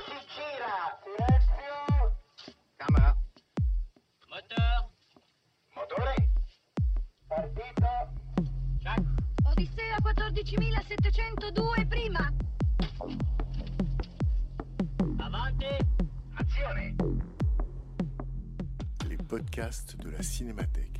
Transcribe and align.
si 0.00 0.16
gira. 0.32 0.98
Silenzio. 1.02 1.76
Camera. 2.76 3.16
Moteur. 4.28 4.90
Motore. 5.74 6.14
Partito. 7.28 7.90
Check. 8.78 9.02
Odissea 9.44 9.98
14702 10.00 11.86
prima. 11.86 12.32
Avanti. 15.18 15.76
Azione. 16.34 16.94
Les 19.08 19.16
podcasts 19.16 19.96
de 19.96 20.10
la 20.10 20.22
Cinémathèque. 20.22 20.98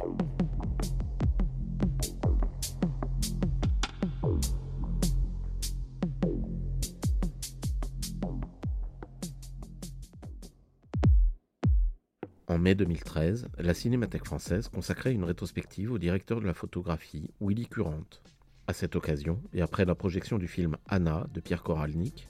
Mai 12.62 12.76
2013, 12.76 13.48
la 13.58 13.74
Cinémathèque 13.74 14.24
française 14.24 14.68
consacrait 14.68 15.12
une 15.12 15.24
rétrospective 15.24 15.90
au 15.90 15.98
directeur 15.98 16.40
de 16.40 16.46
la 16.46 16.54
photographie, 16.54 17.28
Willy 17.40 17.66
Curante. 17.66 18.22
À 18.68 18.72
cette 18.72 18.94
occasion, 18.94 19.40
et 19.52 19.62
après 19.62 19.84
la 19.84 19.96
projection 19.96 20.38
du 20.38 20.46
film 20.46 20.76
Anna 20.86 21.26
de 21.34 21.40
Pierre 21.40 21.64
Koralnik, 21.64 22.28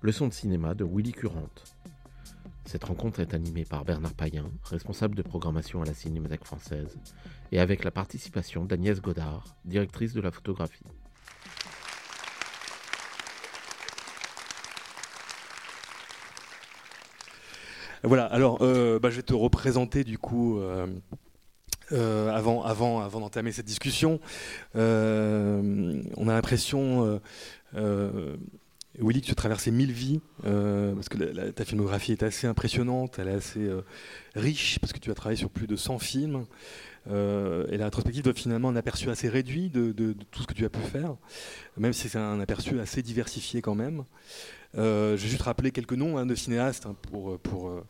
leçon 0.00 0.28
de 0.28 0.32
cinéma 0.32 0.74
de 0.74 0.84
Willy 0.84 1.10
Curante. 1.10 1.64
Cette 2.64 2.84
rencontre 2.84 3.18
est 3.18 3.34
animée 3.34 3.64
par 3.64 3.84
Bernard 3.84 4.14
Payen, 4.14 4.52
responsable 4.62 5.16
de 5.16 5.22
programmation 5.22 5.82
à 5.82 5.84
la 5.84 5.94
Cinémathèque 5.94 6.44
française, 6.44 6.96
et 7.50 7.58
avec 7.58 7.82
la 7.82 7.90
participation 7.90 8.64
d'Agnès 8.64 9.00
Godard, 9.00 9.56
directrice 9.64 10.14
de 10.14 10.20
la 10.20 10.30
photographie. 10.30 10.86
Voilà, 18.04 18.24
alors 18.26 18.58
euh, 18.62 18.98
bah, 18.98 19.10
je 19.10 19.16
vais 19.16 19.22
te 19.22 19.34
représenter 19.34 20.02
du 20.02 20.18
coup 20.18 20.58
euh, 20.58 20.86
euh, 21.92 22.30
avant, 22.30 22.64
avant, 22.64 23.00
avant 23.00 23.20
d'entamer 23.20 23.52
cette 23.52 23.66
discussion. 23.66 24.18
On 24.74 24.80
a 24.80 26.32
l'impression, 26.32 27.20
Willy, 27.74 29.20
que 29.20 29.26
tu 29.26 29.32
as 29.32 29.36
traversé 29.36 29.70
mille 29.70 29.92
vies, 29.92 30.20
parce 30.42 31.08
que 31.08 31.50
ta 31.50 31.64
filmographie 31.64 32.12
est 32.12 32.24
assez 32.24 32.48
impressionnante, 32.48 33.18
elle 33.20 33.28
est 33.28 33.34
assez 33.34 33.70
riche, 34.34 34.80
parce 34.80 34.92
que 34.92 34.98
tu 34.98 35.10
as 35.12 35.14
travaillé 35.14 35.38
sur 35.38 35.50
plus 35.50 35.68
de 35.68 35.76
100 35.76 35.98
films. 36.00 36.46
Et 37.06 37.76
la 37.76 37.84
rétrospective 37.84 38.24
donne 38.24 38.34
finalement 38.34 38.70
un 38.70 38.76
aperçu 38.76 39.10
assez 39.10 39.28
réduit 39.28 39.70
de 39.70 40.16
tout 40.32 40.42
ce 40.42 40.48
que 40.48 40.54
tu 40.54 40.64
as 40.64 40.70
pu 40.70 40.80
faire, 40.80 41.14
même 41.76 41.92
si 41.92 42.08
c'est 42.08 42.18
un 42.18 42.40
aperçu 42.40 42.80
assez 42.80 43.02
diversifié 43.02 43.62
quand 43.62 43.76
même. 43.76 44.04
Euh, 44.76 45.16
je 45.16 45.22
vais 45.22 45.28
juste 45.28 45.42
rappeler 45.42 45.70
quelques 45.70 45.92
noms 45.92 46.16
hein, 46.16 46.26
de 46.26 46.34
cinéastes 46.34 46.86
hein, 46.86 46.96
pour, 47.10 47.38
pour, 47.40 47.68
euh, 47.68 47.84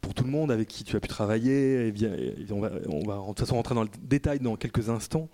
pour 0.00 0.14
tout 0.14 0.24
le 0.24 0.30
monde 0.30 0.52
avec 0.52 0.68
qui 0.68 0.84
tu 0.84 0.96
as 0.96 1.00
pu 1.00 1.08
travailler. 1.08 1.88
Et 1.88 1.92
bien, 1.92 2.10
on, 2.50 2.60
va, 2.60 2.70
de 2.70 3.26
toute 3.26 3.40
façon 3.40 3.56
rentrer 3.56 3.74
dans 3.74 3.82
le 3.82 3.90
détail 4.02 4.38
dans 4.38 4.56
quelques 4.56 4.88
instants. 4.88 5.28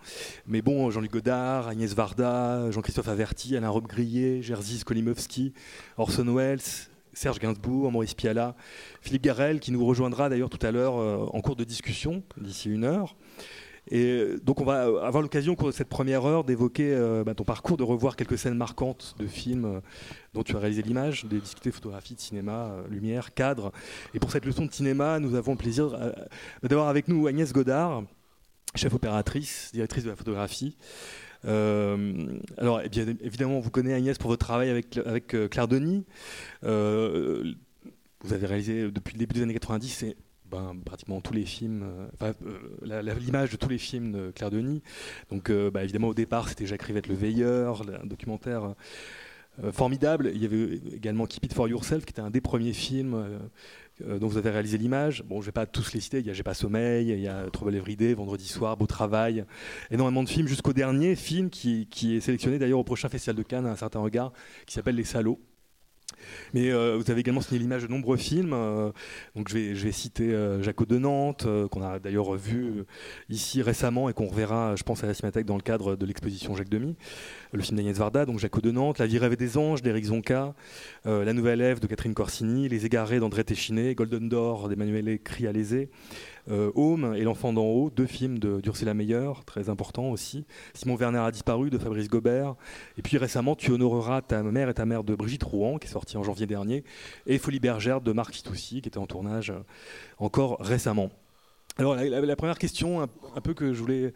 Mais 0.47 0.63
bon, 0.63 0.91
Jean-Luc 0.91 1.13
Godard, 1.13 1.69
Agnès 1.69 1.95
Varda, 1.95 2.71
Jean-Christophe 2.71 3.09
Averti, 3.09 3.57
Alain 3.57 3.69
Robbe-Grillet, 3.69 4.43
Jerzy 4.43 4.79
Skolimowski, 4.79 5.53
Orson 5.97 6.35
Welles, 6.35 6.89
Serge 7.15 7.39
Gainsbourg, 7.39 7.91
Maurice 7.93 8.15
Pialat, 8.15 8.57
Philippe 9.01 9.23
Garrel, 9.23 9.61
qui 9.61 9.73
nous 9.73 9.85
rejoindra 9.85 10.29
d'ailleurs 10.29 10.51
tout 10.51 10.65
à 10.67 10.71
l'heure 10.71 10.99
euh, 10.99 11.27
en 11.33 11.41
cours 11.41 11.57
de 11.57 11.65
discussion, 11.65 12.23
d'ici 12.41 12.69
une 12.69 12.85
heure. 12.85 13.17
Et 13.91 14.05
euh, 14.07 14.41
donc 14.43 14.61
on 14.61 14.65
va 14.65 14.83
avoir 14.83 15.23
l'occasion 15.23 15.55
de 15.55 15.71
cette 15.71 15.89
première 15.89 16.25
heure 16.25 16.45
d'évoquer 16.45 16.95
euh, 16.95 17.25
bah, 17.25 17.35
ton 17.35 17.45
parcours, 17.45 17.77
de 17.77 17.83
revoir 17.83 18.17
quelques 18.17 18.39
scènes 18.39 18.55
marquantes 18.55 19.15
de 19.19 19.27
films 19.27 19.65
euh, 19.65 19.81
dont 20.33 20.43
tu 20.43 20.57
as 20.57 20.59
réalisé 20.59 20.83
l'image, 20.83 21.27
de 21.27 21.39
discuter 21.39 21.71
photographie, 21.71 22.15
cinéma, 22.19 22.71
euh, 22.71 22.89
lumière, 22.89 23.35
cadre. 23.35 23.73
Et 24.15 24.19
pour 24.19 24.31
cette 24.31 24.47
leçon 24.47 24.67
de 24.67 24.73
cinéma, 24.73 25.21
nous 25.21 25.35
avons 25.35 25.53
le 25.53 25.59
plaisir 25.59 25.95
euh, 25.95 26.13
d'avoir 26.63 26.89
avec 26.89 27.09
nous 27.09 27.27
Agnès 27.27 27.53
Godard, 27.53 28.05
chef 28.75 28.95
opératrice, 28.95 29.71
directrice 29.73 30.05
de 30.05 30.11
la 30.11 30.17
photographie. 30.17 30.77
Euh, 31.47 32.39
alors, 32.57 32.81
eh 32.81 33.01
évidemment, 33.21 33.61
vous 33.61 33.71
connaissez 33.71 33.95
Agnès 33.95 34.19
pour 34.19 34.31
votre 34.31 34.45
travail 34.45 34.71
avec, 34.71 34.97
avec 34.97 35.35
euh, 35.35 35.49
Claire 35.49 35.69
Denis. 35.69 36.05
Euh, 36.65 37.53
vous 38.21 38.33
avez 38.33 38.47
réalisé 38.47 38.91
depuis 38.91 39.15
le 39.15 39.19
début 39.19 39.35
des 39.35 39.43
années 39.43 39.55
90 39.55 39.89
c'est, 39.89 40.17
ben, 40.51 40.77
pratiquement 40.85 41.21
tous 41.21 41.33
les 41.33 41.45
films, 41.45 42.09
euh, 42.23 42.33
euh, 42.83 43.15
l'image 43.19 43.51
de 43.51 43.57
tous 43.57 43.69
les 43.69 43.79
films 43.79 44.13
de 44.13 44.31
Claire 44.31 44.51
Denis. 44.51 44.83
Donc, 45.31 45.51
euh, 45.51 45.71
bah, 45.71 45.83
évidemment, 45.83 46.09
au 46.09 46.15
départ, 46.15 46.49
c'était 46.49 46.67
Jacques 46.67 46.83
Rivette 46.83 47.09
Le 47.09 47.15
Veilleur, 47.15 47.83
un 48.03 48.07
documentaire 48.07 48.75
formidable. 49.73 50.33
Il 50.35 50.43
y 50.43 50.47
avait 50.47 50.81
également 50.97 51.27
Keep 51.27 51.47
It 51.47 51.55
For 51.55 51.69
Yourself, 51.69 52.05
qui 52.05 52.11
était 52.11 52.21
un 52.21 52.31
des 52.31 52.41
premiers 52.41 52.73
films 52.73 53.39
dont 54.01 54.27
vous 54.27 54.37
avez 54.37 54.51
réalisé 54.51 54.79
l'image. 54.79 55.23
Bon, 55.23 55.41
je 55.41 55.47
vais 55.47 55.53
pas 55.53 55.65
tous 55.65 55.93
les 55.93 56.01
citer. 56.01 56.19
Il 56.19 56.27
y 56.27 56.31
a 56.31 56.33
J'ai 56.33 56.43
pas 56.43 56.55
sommeil, 56.55 57.11
il 57.11 57.21
y 57.21 57.29
a 57.29 57.49
Trouble 57.53 57.77
Everyday, 57.77 58.15
Vendredi 58.15 58.49
soir, 58.49 58.77
Beau 58.77 58.89
travail, 58.89 59.45
énormément 59.93 60.25
de 60.25 60.29
films 60.29 60.49
jusqu'au 60.49 60.73
dernier 60.73 61.15
film 61.15 61.51
qui, 61.51 61.87
qui 61.87 62.17
est 62.17 62.21
sélectionné 62.21 62.59
d'ailleurs 62.59 62.81
au 62.81 62.85
prochain 62.85 63.09
festival 63.09 63.37
de 63.37 63.43
Cannes 63.45 63.67
à 63.67 63.71
un 63.71 63.77
certain 63.77 64.01
regard, 64.01 64.33
qui 64.67 64.75
s'appelle 64.75 64.97
Les 64.97 65.05
Salauds. 65.05 65.41
Mais 66.53 66.71
euh, 66.71 66.97
vous 66.97 67.11
avez 67.11 67.21
également 67.21 67.41
signé 67.41 67.59
l'image 67.61 67.83
de 67.83 67.89
nombreux 67.89 68.17
films. 68.17 68.53
euh, 68.53 68.93
donc 69.35 69.49
je 69.49 69.75
vais, 69.75 69.93
citer 69.93 70.33
euh, 70.33 70.63
de 70.63 70.99
Nantes, 70.99 71.45
euh, 71.47 71.69
qu'on 71.69 71.83
a 71.83 71.99
d'ailleurs 71.99 72.35
vu 72.35 72.85
ici 73.29 73.63
récemment 73.63 74.09
et 74.09 74.13
qu'on 74.13 74.27
reverra, 74.27 74.77
je 74.77 74.83
pense, 74.83 75.05
à 75.05 75.07
la 75.07 75.15
Cinémathèque 75.15 75.47
dans 75.47 75.57
le 75.57 75.63
cadre 75.63 75.97
de 75.97 76.07
l'exposition 76.07 76.55
Jacques 76.55 76.69
Demy. 76.69 76.97
Le 77.55 77.63
film 77.63 77.77
d'Agnès 77.77 77.97
Varda, 77.97 78.27
donc 78.27 78.41
Jaco 78.41 78.61
de 78.61 78.73
Nantes, 78.73 78.99
La 78.99 79.07
vie 79.07 79.17
rêvée 79.17 79.37
des 79.37 79.57
anges 79.57 79.81
d'Éric 79.81 80.07
Zonka, 80.07 80.55
euh, 81.07 81.25
La 81.25 81.33
nouvelle 81.33 81.61
Ève 81.61 81.79
de 81.79 81.87
Catherine 81.87 82.13
Corsini, 82.13 82.69
Les 82.69 82.85
égarés 82.85 83.21
d'André 83.21 83.45
Téchiné, 83.45 83.95
Golden 83.95 84.29
Door 84.29 84.69
d'Emmanuel 84.69 85.21
Crialese, 85.23 85.87
euh, 86.51 86.73
Home 86.75 87.15
et 87.17 87.23
L'enfant 87.23 87.53
d'en 87.53 87.63
haut, 87.63 87.91
deux 87.91 88.07
films 88.07 88.41
de 88.41 88.61
d'Ursula 88.61 88.93
Meyer, 88.93 89.31
très 89.47 89.69
importants 89.69 90.11
aussi. 90.11 90.47
Simon 90.75 90.97
Werner 90.97 91.21
a 91.21 91.31
disparu 91.31 91.71
de 91.71 91.79
Fabrice 91.79 92.09
Gobert. 92.09 92.57
Et 92.99 93.03
puis 93.03 93.19
récemment, 93.19 93.55
tu 93.55 93.71
honoreras 93.71 94.23
ta 94.23 94.43
mère 94.43 94.69
et 94.69 94.75
ta 94.75 94.85
mère 94.85 95.05
de 95.05 95.15
Brigitte 95.15 95.45
Rouen, 95.45 95.79
qui 95.79 95.87
est 95.87 95.93
sortie 95.93 96.17
en 96.17 96.25
janvier 96.25 96.49
dernier, 96.49 96.83
et 97.29 97.39
Folie 97.39 97.61
bergère 97.61 98.01
de 98.01 98.11
Marc 98.11 98.35
Fitoussi, 98.35 98.83
qui 98.83 98.89
était 98.89 98.99
en 98.99 99.07
tournage 99.07 99.51
euh, 99.51 99.61
encore 100.19 100.57
récemment. 100.59 101.13
Alors 101.77 101.97
la, 101.97 102.37
première 102.37 102.59
question, 102.59 103.03
un, 103.03 103.41
peu 103.43 103.53
que 103.53 103.73
je 103.73 103.81
voulais 103.81 104.15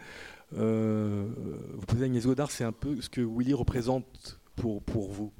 vous 0.52 1.86
poser 1.86 2.04
Agnès 2.04 2.24
Godard, 2.24 2.50
c'est 2.50 2.64
un 2.64 2.72
peu 2.72 3.00
ce 3.00 3.08
que 3.08 3.20
Willy 3.20 3.54
représente 3.54 4.40
pour, 4.56 4.82
pour 4.82 5.10
vous. 5.10 5.32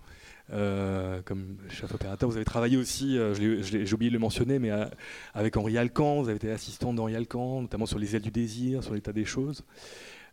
Euh, 0.50 1.20
comme 1.22 1.58
chef 1.68 1.92
opérateur, 1.94 2.28
vous 2.28 2.36
avez 2.36 2.44
travaillé 2.44 2.78
aussi, 2.78 3.18
euh, 3.18 3.34
j'ai 3.34 3.92
oublié 3.92 4.10
de 4.10 4.14
le 4.14 4.18
mentionner, 4.20 4.58
mais 4.58 4.70
euh, 4.70 4.86
avec 5.34 5.56
Henri 5.58 5.76
Alcan, 5.76 6.22
vous 6.22 6.28
avez 6.28 6.36
été 6.36 6.50
assistante 6.50 6.96
d'Henri 6.96 7.16
Alcan, 7.16 7.60
notamment 7.62 7.84
sur 7.84 7.98
Les 7.98 8.16
ailes 8.16 8.22
du 8.22 8.30
désir, 8.30 8.82
sur 8.82 8.94
l'état 8.94 9.12
des 9.12 9.26
choses. 9.26 9.64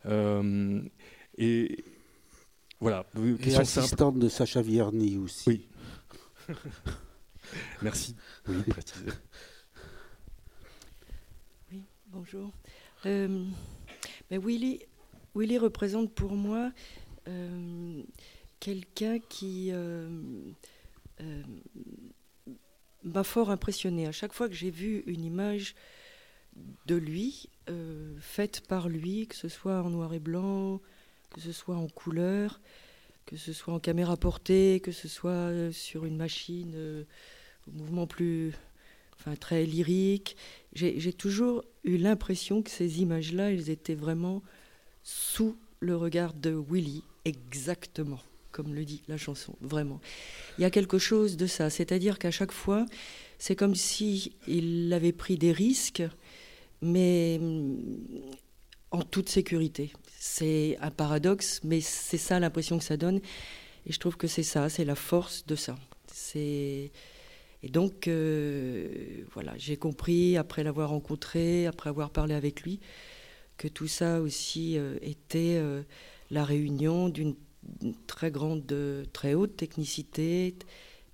Euh, 0.06 0.82
et 1.38 1.84
voilà, 2.80 3.06
Et 3.18 3.36
question 3.36 3.66
simple. 3.66 3.80
assistante 3.86 4.20
de 4.20 4.30
Sacha 4.30 4.62
Vierny 4.62 5.18
aussi. 5.18 5.50
Oui. 5.50 5.68
Merci. 7.82 8.16
Oui, 8.48 8.56
de 8.66 8.72
préciser. 8.72 9.06
Oui, 11.72 11.84
bonjour. 12.08 12.52
Mais 14.32 14.38
Willy, 14.38 14.80
Willy 15.36 15.58
représente 15.58 16.14
pour 16.14 16.34
moi 16.34 16.72
euh, 17.28 18.02
quelqu'un 18.60 19.20
qui 19.20 19.70
euh, 19.72 20.08
euh, 21.22 21.44
m'a 23.04 23.24
fort 23.24 23.50
impressionné. 23.50 24.08
À 24.08 24.12
chaque 24.12 24.34
fois 24.34 24.48
que 24.48 24.56
j'ai 24.56 24.72
vu 24.72 25.04
une 25.06 25.24
image 25.24 25.76
de 26.86 26.96
lui, 26.96 27.50
faite 28.22 28.62
par 28.62 28.88
lui, 28.88 29.28
que 29.28 29.36
ce 29.36 29.50
soit 29.50 29.82
en 29.82 29.90
noir 29.90 30.14
et 30.14 30.20
blanc, 30.20 30.80
que 31.32 31.42
ce 31.42 31.52
soit 31.52 31.76
en 31.76 31.88
couleur, 31.88 32.62
que 33.26 33.36
ce 33.36 33.52
soit 33.52 33.74
en 33.74 33.80
caméra 33.80 34.16
portée, 34.16 34.80
que 34.82 34.94
ce 34.94 35.10
soit 35.10 35.74
sur 35.74 36.06
une 36.06 36.16
machine 36.16 37.06
au 37.68 37.72
mouvement 37.72 38.08
plus, 38.08 38.54
enfin 39.20 39.36
très 39.36 39.66
lyrique, 39.66 40.36
j'ai 40.74 41.14
toujours 41.14 41.64
eu 41.84 41.98
l'impression 41.98 42.62
que 42.62 42.70
ces 42.70 43.02
images-là, 43.02 43.52
elles 43.52 43.70
étaient 43.70 43.96
vraiment 43.96 44.42
sous 45.04 45.56
le 45.80 45.96
regard 45.96 46.34
de 46.34 46.52
Willy, 46.52 47.04
exactement, 47.26 48.20
comme 48.52 48.74
le 48.74 48.86
dit 48.86 49.02
la 49.08 49.18
chanson, 49.18 49.56
vraiment. 49.62 50.02
Il 50.58 50.62
y 50.62 50.66
a 50.66 50.70
quelque 50.70 50.98
chose 50.98 51.38
de 51.38 51.48
ça, 51.48 51.70
c'est-à-dire 51.70 52.20
qu'à 52.20 52.32
chaque 52.32 52.52
fois, 52.52 52.86
c'est 53.38 53.56
comme 53.56 53.76
si 53.76 54.34
il 54.48 54.92
avait 54.94 55.12
pris 55.12 55.38
des 55.38 55.52
risques, 55.52 56.04
mais 56.82 57.38
hum, 57.42 57.78
en 58.92 59.02
toute 59.04 59.30
sécurité. 59.30 59.92
C'est 60.18 60.78
un 60.82 60.92
paradoxe, 60.92 61.62
mais 61.64 61.82
c'est 61.82 62.18
ça 62.18 62.40
l'impression 62.40 62.78
que 62.78 62.84
ça 62.84 62.98
donne. 62.98 63.20
Et 63.86 63.92
je 63.92 64.00
trouve 64.00 64.18
que 64.18 64.28
c'est 64.28 64.44
ça, 64.44 64.70
c'est 64.70 64.86
la 64.86 64.96
force 64.96 65.46
de 65.46 65.56
ça. 65.56 65.76
C'est 66.12 66.92
et 67.66 67.70
donc 67.70 68.08
euh, 68.08 69.24
voilà, 69.34 69.58
j'ai 69.58 69.76
compris 69.76 70.38
après 70.38 70.64
l'avoir 70.64 70.92
rencontré, 70.92 71.66
après 71.66 71.90
avoir 71.90 72.12
parlé 72.12 72.36
avec 72.36 72.62
lui, 72.62 72.80
que 73.58 73.68
tout 73.68 73.88
ça 73.88 74.22
aussi 74.22 74.78
euh, 74.78 75.00
était 75.02 75.58
euh, 75.58 75.82
la 76.30 76.46
réunion 76.46 77.10
d'une 77.10 77.34
très 78.06 78.30
grande, 78.30 78.72
très 79.14 79.34
haute 79.34 79.58
technicité, 79.58 80.56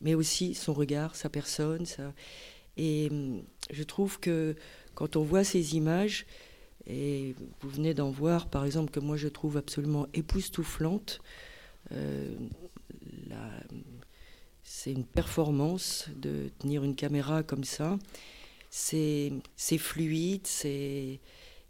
mais 0.02 0.14
aussi 0.14 0.54
son 0.54 0.74
regard, 0.74 1.16
sa 1.16 1.30
personne. 1.30 1.86
Et 2.76 3.08
hum, 3.10 3.44
je 3.72 3.84
trouve 3.84 4.20
que 4.20 4.58
quand 4.94 5.16
on 5.16 5.24
voit 5.24 5.46
ces 5.46 5.78
images, 5.78 6.26
et 6.86 7.34
vous 7.62 7.70
venez 7.70 7.94
d'en 7.94 8.12
voir, 8.12 8.50
par 8.50 8.66
exemple, 8.66 8.92
que 8.92 9.00
moi 9.00 9.16
je 9.16 9.30
trouve 9.30 9.56
absolument 9.56 10.06
époustouflante, 10.14 11.22
euh, 11.94 12.36
c'est 14.84 14.92
une 14.92 15.06
performance 15.06 16.08
de 16.16 16.50
tenir 16.58 16.84
une 16.84 16.96
caméra 16.96 17.44
comme 17.44 17.64
ça. 17.64 18.00
C'est 18.72 19.32
fluide, 19.78 20.48
et 20.66 21.20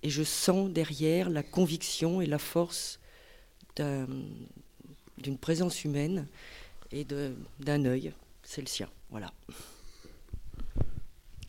je 0.02 0.24
sens 0.24 0.70
derrière 0.70 1.30
la 1.30 1.44
conviction 1.44 2.22
et 2.22 2.26
la 2.26 2.38
force 2.38 3.02
d'une 3.76 5.38
présence 5.42 5.84
humaine 5.84 6.26
et 6.94 7.04
d'un 7.04 7.86
œil. 7.86 8.14
C'est 8.44 8.62
le 8.62 8.68
sien. 8.68 8.88
Voilà. 9.10 9.34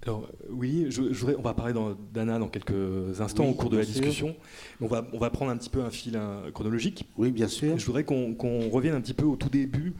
Alors 0.05 0.29
oui, 0.51 0.87
je, 0.89 1.01
voudrais, 1.01 1.37
on 1.37 1.43
va 1.43 1.55
parler 1.55 1.75
d'Anna 2.13 2.41
dans 2.41 2.49
quelques 2.49 3.21
instants 3.21 3.47
au 3.47 3.55
cours 3.55 3.71
de 3.71 3.77
la 3.77 3.85
discussion. 3.85 4.35
On 4.81 4.89
va, 4.89 5.07
on 5.13 5.19
va 5.19 5.31
prendre 5.31 5.53
un 5.53 5.57
petit 5.57 5.71
peu 5.71 5.83
un 5.83 5.91
fil 5.91 6.21
chronologique. 6.53 7.07
Oui, 7.17 7.31
bien 7.31 7.47
sûr. 7.47 7.79
Je 7.79 7.87
voudrais 7.87 8.03
qu'on 8.03 8.69
revienne 8.69 8.97
un 8.97 9.01
petit 9.01 9.15
peu 9.15 9.27
au 9.27 9.37
tout 9.37 9.49
début, 9.49 9.95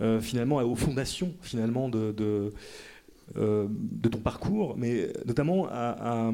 euh, 0.00 0.20
finalement, 0.20 0.56
aux 0.56 0.76
fondations 0.76 1.34
finalement 1.40 1.88
de, 1.88 2.12
de, 2.12 2.52
euh, 3.36 3.66
de, 3.70 4.08
ton 4.08 4.18
parcours, 4.18 4.76
mais 4.76 5.12
notamment 5.26 5.66
à, 5.70 6.32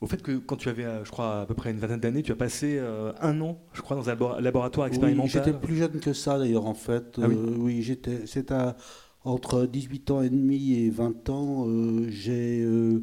au 0.00 0.06
fait 0.06 0.22
que 0.22 0.38
quand 0.38 0.56
tu 0.56 0.68
avais, 0.68 0.86
je 1.04 1.10
crois, 1.10 1.40
à 1.40 1.46
peu 1.46 1.54
près 1.54 1.70
une 1.70 1.78
vingtaine 1.78 2.00
d'années, 2.00 2.22
tu 2.22 2.32
as 2.32 2.36
passé 2.36 2.78
euh, 2.78 3.12
un 3.20 3.40
an, 3.40 3.58
je 3.72 3.82
crois, 3.82 3.96
dans 3.96 4.08
un 4.08 4.40
laboratoire 4.40 4.86
expérimental. 4.86 5.24
Oui, 5.24 5.30
j'étais 5.30 5.58
plus 5.58 5.76
jeune 5.76 6.00
que 6.00 6.12
ça 6.12 6.38
d'ailleurs 6.38 6.66
en 6.66 6.74
fait. 6.74 7.18
Ah 7.20 7.28
oui, 7.28 7.36
oui 7.58 7.82
j'étais. 7.82 8.26
C'est 8.26 8.52
un 8.52 8.76
entre 9.24 9.66
18 9.66 10.10
ans 10.10 10.22
et 10.22 10.30
demi 10.30 10.74
et 10.74 10.90
20 10.90 11.28
ans, 11.30 11.68
euh, 11.68 12.06
j'ai 12.08 12.62
euh, 12.62 13.02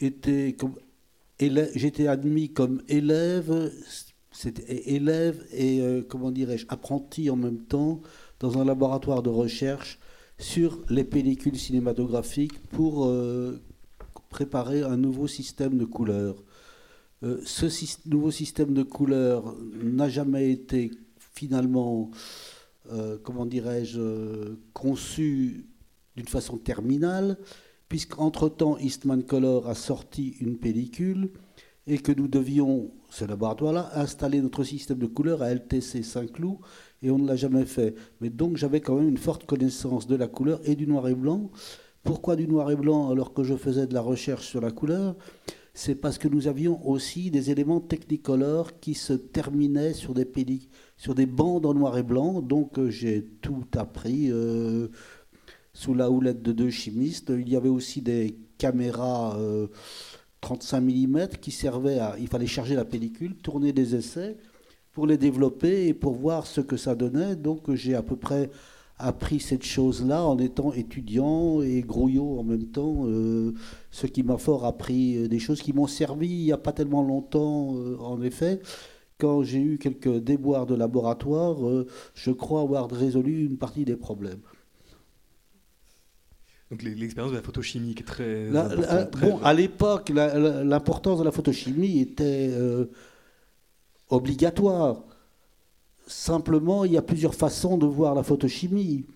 été 0.00 0.54
comme 0.54 0.74
j'étais 1.38 2.06
admis 2.06 2.52
comme 2.52 2.82
élève, 2.88 3.72
c'était 4.30 4.94
élève 4.94 5.44
et 5.52 5.80
euh, 5.80 6.02
comment 6.06 6.30
dirais-je 6.30 6.66
apprenti 6.68 7.30
en 7.30 7.36
même 7.36 7.60
temps 7.60 8.00
dans 8.40 8.58
un 8.58 8.64
laboratoire 8.64 9.22
de 9.22 9.30
recherche 9.30 9.98
sur 10.38 10.80
les 10.90 11.04
pellicules 11.04 11.58
cinématographiques 11.58 12.60
pour 12.68 13.10
préparer 14.28 14.82
un 14.82 14.98
nouveau 14.98 15.26
système 15.26 15.78
de 15.78 15.86
couleurs. 15.86 16.36
ce 17.22 18.06
nouveau 18.06 18.30
système 18.30 18.74
de 18.74 18.82
couleurs 18.82 19.54
n'a 19.82 20.10
jamais 20.10 20.50
été 20.50 20.90
finalement 21.16 22.10
euh, 22.92 23.18
comment 23.22 23.46
dirais-je, 23.46 24.54
conçu 24.72 25.66
d'une 26.16 26.28
façon 26.28 26.56
terminale, 26.56 27.36
puisqu'entre-temps, 27.88 28.78
Eastman 28.78 29.22
Color 29.24 29.68
a 29.68 29.74
sorti 29.74 30.36
une 30.40 30.56
pellicule 30.56 31.30
et 31.86 31.98
que 31.98 32.12
nous 32.12 32.28
devions, 32.28 32.90
ce 33.10 33.24
laboratoire-là, 33.24 33.90
installer 33.94 34.40
notre 34.40 34.64
système 34.64 34.98
de 34.98 35.06
couleurs 35.06 35.42
à 35.42 35.52
LTC 35.52 36.02
Saint-Cloud, 36.02 36.58
et 37.06 37.10
on 37.10 37.18
ne 37.18 37.26
l'a 37.26 37.36
jamais 37.36 37.64
fait. 37.64 37.94
Mais 38.20 38.30
donc 38.30 38.56
j'avais 38.56 38.80
quand 38.80 38.96
même 38.96 39.08
une 39.08 39.16
forte 39.16 39.46
connaissance 39.46 40.06
de 40.06 40.16
la 40.16 40.26
couleur 40.26 40.60
et 40.64 40.74
du 40.74 40.86
noir 40.86 41.06
et 41.08 41.14
blanc. 41.14 41.50
Pourquoi 42.02 42.36
du 42.36 42.48
noir 42.48 42.70
et 42.70 42.76
blanc 42.76 43.10
alors 43.10 43.32
que 43.32 43.44
je 43.44 43.54
faisais 43.54 43.86
de 43.86 43.94
la 43.94 44.00
recherche 44.00 44.46
sur 44.46 44.60
la 44.60 44.72
couleur? 44.72 45.16
C'est 45.72 45.94
parce 45.94 46.18
que 46.18 46.26
nous 46.26 46.48
avions 46.48 46.84
aussi 46.88 47.30
des 47.30 47.50
éléments 47.50 47.80
technicolores 47.80 48.80
qui 48.80 48.94
se 48.94 49.12
terminaient 49.12 49.92
sur 49.92 50.14
des 50.14 50.26
sur 50.96 51.14
des 51.14 51.26
bandes 51.26 51.66
en 51.66 51.74
noir 51.74 51.96
et 51.96 52.02
blanc. 52.02 52.40
Donc 52.40 52.78
euh, 52.78 52.90
j'ai 52.90 53.24
tout 53.40 53.66
appris 53.76 54.32
euh, 54.32 54.88
sous 55.72 55.94
la 55.94 56.10
houlette 56.10 56.42
de 56.42 56.52
deux 56.52 56.70
chimistes. 56.70 57.30
Il 57.36 57.48
y 57.48 57.56
avait 57.56 57.68
aussi 57.68 58.02
des 58.02 58.36
caméras 58.58 59.38
35 60.40 60.78
euh, 60.78 60.80
mm 60.80 61.28
qui 61.40 61.50
servaient 61.52 61.98
à... 61.98 62.16
Il 62.18 62.28
fallait 62.28 62.46
charger 62.46 62.74
la 62.74 62.84
pellicule, 62.84 63.36
tourner 63.36 63.72
des 63.72 63.94
essais 63.94 64.38
pour 64.96 65.06
les 65.06 65.18
développer 65.18 65.88
et 65.88 65.94
pour 65.94 66.14
voir 66.14 66.46
ce 66.46 66.62
que 66.62 66.78
ça 66.78 66.94
donnait. 66.94 67.36
Donc 67.36 67.72
j'ai 67.74 67.94
à 67.94 68.02
peu 68.02 68.16
près 68.16 68.50
appris 68.98 69.40
cette 69.40 69.62
chose-là 69.62 70.24
en 70.24 70.38
étant 70.38 70.72
étudiant 70.72 71.60
et 71.60 71.82
grouillot 71.82 72.38
en 72.38 72.42
même 72.42 72.64
temps, 72.64 73.04
ce 73.90 74.06
qui 74.06 74.22
m'a 74.22 74.38
fort 74.38 74.64
appris 74.64 75.28
des 75.28 75.38
choses 75.38 75.60
qui 75.60 75.74
m'ont 75.74 75.86
servi 75.86 76.28
il 76.28 76.44
n'y 76.44 76.52
a 76.52 76.56
pas 76.56 76.72
tellement 76.72 77.02
longtemps, 77.02 77.74
en 78.00 78.22
effet 78.22 78.62
quand 79.18 79.42
j'ai 79.42 79.60
eu 79.60 79.78
quelques 79.78 80.18
déboires 80.18 80.66
de 80.66 80.74
laboratoire, 80.74 81.66
euh, 81.66 81.86
je 82.14 82.30
crois 82.30 82.60
avoir 82.62 82.90
résolu 82.90 83.46
une 83.46 83.56
partie 83.56 83.84
des 83.84 83.96
problèmes. 83.96 84.40
Donc 86.70 86.82
l'expérience 86.82 87.30
de 87.30 87.36
la 87.36 87.42
photochimie 87.42 87.94
est 87.96 88.06
très 88.06 88.50
Bon, 89.20 89.38
à 89.42 89.54
l'époque, 89.54 90.10
l'importance 90.10 91.20
de 91.20 91.24
la 91.24 91.30
photochimie 91.30 92.00
était 92.00 92.50
euh, 92.50 92.86
obligatoire. 94.08 95.02
Simplement, 96.06 96.84
il 96.84 96.92
y 96.92 96.96
a 96.96 97.02
plusieurs 97.02 97.34
façons 97.34 97.76
de 97.76 97.86
voir 97.86 98.14
la 98.14 98.22
photochimie. 98.22 99.06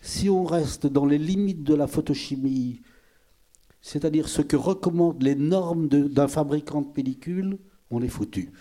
Si 0.00 0.30
on 0.30 0.44
reste 0.44 0.86
dans 0.86 1.04
les 1.04 1.18
limites 1.18 1.62
de 1.62 1.74
la 1.74 1.86
photochimie, 1.86 2.80
c'est-à-dire 3.82 4.28
ce 4.28 4.42
que 4.42 4.56
recommandent 4.56 5.22
les 5.22 5.34
normes 5.34 5.88
d'un 5.88 6.28
fabricant 6.28 6.82
de 6.82 6.88
pellicules, 6.88 7.58
on 7.90 8.02
est 8.02 8.08
foutu. 8.08 8.52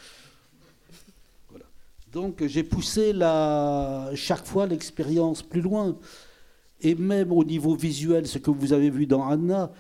Donc 2.12 2.46
j'ai 2.46 2.64
poussé 2.64 3.12
la, 3.12 4.12
chaque 4.16 4.46
fois 4.46 4.68
l'expérience 4.68 5.44
plus 5.44 5.62
loin. 5.62 5.98
Et 6.82 6.96
même 6.96 7.32
au 7.32 7.44
niveau 7.44 7.76
visuel, 7.76 8.28
ce 8.28 8.38
que 8.38 8.52
vous 8.52 8.74
avez 8.74 8.90
vu 8.90 9.08
dans 9.08 9.28
Anna, 9.28 9.72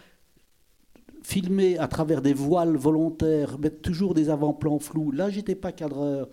filmer 1.25 1.77
à 1.79 1.87
travers 1.87 2.21
des 2.21 2.33
voiles 2.33 2.77
volontaires, 2.77 3.57
mettre 3.57 3.81
toujours 3.81 4.13
des 4.13 4.29
avant-plans 4.29 4.77
flous. 4.77 5.11
Là, 5.11 5.31
j'étais 5.31 5.55
pas 5.55 5.71
cadreur. 5.71 6.29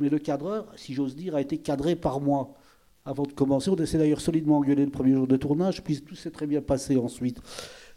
Mais 0.00 0.08
le 0.08 0.18
cadreur, 0.18 0.66
si 0.74 0.94
j'ose 0.94 1.14
dire, 1.14 1.36
a 1.36 1.40
été 1.40 1.58
cadré 1.58 1.94
par 1.94 2.20
moi. 2.20 2.54
Avant 3.04 3.22
de 3.22 3.32
commencer, 3.32 3.70
on 3.70 3.86
s'est 3.86 3.98
d'ailleurs 3.98 4.20
solidement 4.20 4.58
engueulé 4.58 4.84
le 4.84 4.90
premier 4.90 5.12
jour 5.12 5.28
de 5.28 5.36
tournage, 5.36 5.82
puis 5.84 6.00
tout 6.00 6.16
s'est 6.16 6.30
très 6.32 6.46
bien 6.46 6.60
passé 6.60 6.96
ensuite. 6.96 7.40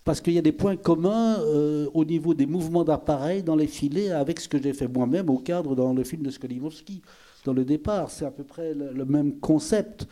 Parce 0.03 0.21
qu'il 0.21 0.33
y 0.33 0.37
a 0.37 0.43
des 0.43 0.51
points 0.51 0.75
communs 0.75 1.39
euh, 1.39 1.89
au 1.95 2.05
niveau 2.05 2.35
des 2.35 2.45
mouvements 2.45 2.83
d'appareil 2.83 3.41
dans 3.41 3.55
les 3.55 3.67
filets 3.67 4.11
avec 4.11 4.39
ce 4.39 4.47
que 4.47 4.61
j'ai 4.61 4.73
fait 4.73 4.87
moi-même 4.87 5.31
au 5.31 5.39
cadre 5.39 5.75
dans 5.75 5.93
le 5.93 6.03
film 6.03 6.21
de 6.21 6.29
Skolimowski 6.29 7.01
dans 7.43 7.53
le 7.53 7.65
départ. 7.65 8.11
C'est 8.11 8.25
à 8.25 8.31
peu 8.31 8.43
près 8.43 8.75
le, 8.75 9.05
même 9.05 9.39
concept. 9.39 10.07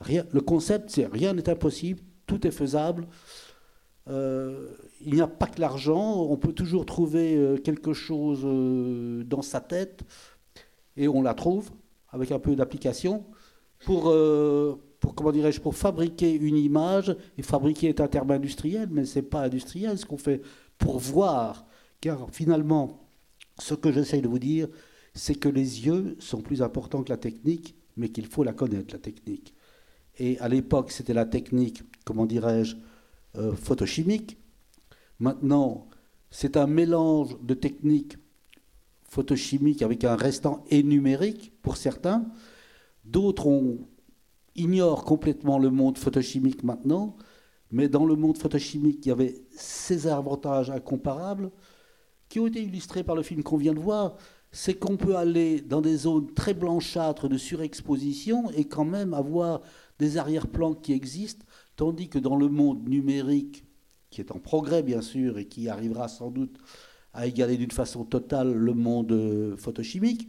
Rien, 0.00 0.24
le 0.32 0.40
concept, 0.40 0.90
c'est 0.90 1.06
rien 1.06 1.34
n'est 1.34 1.48
impossible, 1.48 2.00
tout 2.26 2.44
est 2.44 2.50
faisable. 2.50 3.06
Euh, 4.08 4.68
il 5.00 5.14
n'y 5.14 5.20
a 5.20 5.26
pas 5.26 5.46
que 5.46 5.60
l'argent, 5.60 6.22
on 6.22 6.36
peut 6.36 6.52
toujours 6.52 6.86
trouver 6.86 7.36
euh, 7.36 7.56
quelque 7.56 7.92
chose 7.92 8.40
euh, 8.44 9.22
dans 9.24 9.42
sa 9.42 9.60
tête, 9.60 10.02
et 10.96 11.08
on 11.08 11.22
la 11.22 11.34
trouve 11.34 11.70
avec 12.10 12.32
un 12.32 12.38
peu 12.38 12.54
d'application 12.56 13.24
pour, 13.84 14.02
comment 15.16 15.32
dirais-je, 15.32 15.60
pour 15.60 15.74
fabriquer 15.74 16.32
une 16.34 16.56
image. 16.56 17.16
Et 17.38 17.42
fabriquer 17.42 17.88
est 17.88 18.00
un 18.00 18.06
terme 18.06 18.30
industriel, 18.30 18.88
mais 18.90 19.06
c'est 19.06 19.22
pas 19.22 19.42
industriel 19.42 19.98
ce 19.98 20.04
qu'on 20.04 20.18
fait 20.18 20.42
pour 20.76 20.98
voir. 20.98 21.66
Car 22.02 22.28
finalement, 22.30 23.08
ce 23.58 23.74
que 23.74 23.90
j'essaye 23.90 24.20
de 24.20 24.28
vous 24.28 24.38
dire, 24.38 24.68
c'est 25.14 25.34
que 25.34 25.48
les 25.48 25.86
yeux 25.86 26.16
sont 26.18 26.42
plus 26.42 26.60
importants 26.60 27.02
que 27.02 27.10
la 27.10 27.16
technique, 27.16 27.74
mais 27.96 28.10
qu'il 28.10 28.26
faut 28.26 28.44
la 28.44 28.52
connaître, 28.52 28.94
la 28.94 29.00
technique. 29.00 29.54
Et 30.18 30.38
à 30.38 30.48
l'époque, 30.48 30.92
c'était 30.92 31.14
la 31.14 31.24
technique, 31.24 31.82
comment 32.04 32.26
dirais-je, 32.26 32.76
euh, 33.36 33.54
photochimique. 33.54 34.38
Maintenant, 35.18 35.88
c'est 36.30 36.56
un 36.56 36.66
mélange 36.66 37.36
de 37.42 37.54
techniques 37.54 38.16
photochimiques 39.04 39.82
avec 39.82 40.04
un 40.04 40.16
restant 40.16 40.64
et 40.70 40.82
numérique 40.82 41.52
pour 41.62 41.76
certains. 41.76 42.26
D'autres 43.04 43.46
ignorent 44.54 45.04
complètement 45.04 45.58
le 45.58 45.70
monde 45.70 45.98
photochimique 45.98 46.62
maintenant, 46.62 47.16
mais 47.70 47.88
dans 47.88 48.06
le 48.06 48.16
monde 48.16 48.38
photochimique, 48.38 49.04
il 49.06 49.08
y 49.10 49.12
avait 49.12 49.42
ces 49.54 50.06
avantages 50.06 50.70
incomparables 50.70 51.50
qui 52.28 52.40
ont 52.40 52.46
été 52.46 52.62
illustrés 52.62 53.04
par 53.04 53.14
le 53.14 53.22
film 53.22 53.42
qu'on 53.42 53.56
vient 53.56 53.74
de 53.74 53.80
voir 53.80 54.16
c'est 54.52 54.74
qu'on 54.74 54.98
peut 54.98 55.16
aller 55.16 55.62
dans 55.62 55.80
des 55.80 55.96
zones 55.96 56.32
très 56.34 56.52
blanchâtres 56.52 57.28
de 57.28 57.38
surexposition 57.38 58.50
et 58.50 58.66
quand 58.66 58.84
même 58.84 59.14
avoir 59.14 59.62
des 59.98 60.18
arrière-plans 60.18 60.74
qui 60.74 60.92
existent, 60.92 61.44
tandis 61.76 62.08
que 62.08 62.18
dans 62.18 62.36
le 62.36 62.48
monde 62.48 62.88
numérique, 62.88 63.64
qui 64.10 64.20
est 64.20 64.30
en 64.30 64.38
progrès 64.38 64.82
bien 64.82 65.00
sûr 65.00 65.38
et 65.38 65.46
qui 65.46 65.68
arrivera 65.68 66.08
sans 66.08 66.30
doute 66.30 66.58
à 67.14 67.26
égaler 67.26 67.56
d'une 67.56 67.70
façon 67.70 68.04
totale 68.04 68.52
le 68.52 68.74
monde 68.74 69.12
euh, 69.12 69.56
photochimique, 69.56 70.28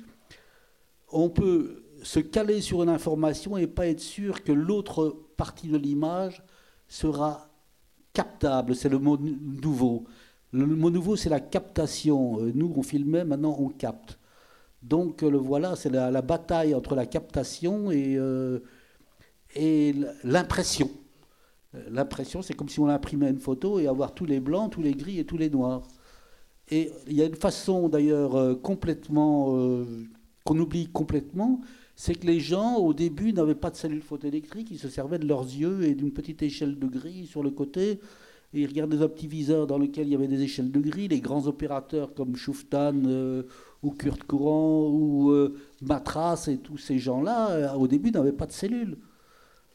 on 1.12 1.30
peut 1.30 1.84
se 2.04 2.20
caler 2.20 2.62
sur 2.62 2.84
une 2.84 2.90
information 2.90 3.58
et 3.58 3.68
pas 3.68 3.88
être 3.88 4.02
sûr 4.02 4.44
que 4.44 4.52
l'autre 4.52 5.16
partie 5.38 5.68
de 5.68 5.78
l'image 5.78 6.44
sera 6.88 7.50
captable. 8.14 8.76
C'est 8.76 8.90
le 8.90 9.00
mot 9.00 9.18
nouveau. 9.18 10.06
Le 10.52 10.66
mot 10.66 10.92
nouveau, 10.92 11.16
c'est 11.16 11.30
la 11.30 11.40
captation. 11.40 12.40
Euh, 12.40 12.52
nous, 12.54 12.72
on 12.76 12.84
filmait, 12.84 13.24
maintenant, 13.24 13.56
on 13.60 13.70
capte. 13.70 14.20
Donc, 14.82 15.22
le 15.22 15.38
voilà, 15.38 15.76
c'est 15.76 15.90
la, 15.90 16.22
bataille 16.22 16.76
entre 16.76 16.94
la 16.94 17.06
captation 17.06 17.90
et, 17.90 18.16
euh, 18.18 18.60
l'impression. 20.24 20.90
Euh, 21.76 21.84
L'impression, 21.92 22.42
c'est 22.42 22.54
comme 22.54 22.70
si 22.70 22.80
on 22.80 22.88
imprimait 22.88 23.30
une 23.30 23.40
photo 23.40 23.80
et 23.80 23.88
avoir 23.88 24.14
tous 24.14 24.26
les 24.26 24.40
blancs, 24.40 24.72
tous 24.72 24.82
les 24.82 24.94
gris 24.94 25.20
et 25.20 25.26
tous 25.26 25.38
les 25.38 25.50
noirs. 25.50 25.88
Et 26.70 26.92
il 27.08 27.14
y 27.14 27.22
a 27.22 27.26
une 27.26 27.36
façon 27.36 27.90
d'ailleurs 27.90 28.36
euh, 28.36 28.56
complètement 28.56 29.58
euh, 29.58 29.86
qu'on 30.46 30.58
oublie 30.60 30.88
complètement, 30.88 31.62
c'est 31.96 32.16
que 32.16 32.26
les 32.26 32.40
gens 32.40 32.78
au 32.78 32.94
début 32.94 33.34
n'avaient 33.34 33.56
pas 33.56 33.70
de 33.70 33.76
cellules 33.76 34.02
photoélectriques, 34.02 34.72
ils 34.72 34.80
se 34.80 34.90
servaient 34.90 35.20
de 35.20 35.28
leurs 35.28 35.44
yeux 35.44 35.84
et 35.84 35.94
d'une 35.94 36.12
petite 36.12 36.42
échelle 36.42 36.80
de 36.80 36.88
gris 36.88 37.28
sur 37.28 37.44
le 37.44 37.52
côté. 37.52 38.00
Ils 38.54 38.68
regardaient 38.68 39.02
un 39.02 39.08
petit 39.08 39.28
viseur 39.28 39.68
dans 39.68 39.78
lequel 39.78 40.08
il 40.08 40.12
y 40.12 40.16
avait 40.16 40.28
des 40.28 40.42
échelles 40.42 40.72
de 40.72 40.80
gris. 40.80 41.08
Les 41.08 41.22
grands 41.22 41.48
opérateurs 41.48 42.14
comme 42.14 42.36
Schuftan 42.36 42.94
euh, 43.06 43.44
ou 43.82 43.92
Kurt 43.92 44.24
Courant 44.24 44.90
ou 44.90 45.34
Matras 45.82 46.48
et 46.48 46.58
tous 46.58 46.78
ces 46.78 47.00
gens-là, 47.00 47.76
au 47.78 47.88
début, 47.88 48.12
n'avaient 48.12 48.32
pas 48.32 48.46
de 48.46 48.52
cellules. 48.52 48.98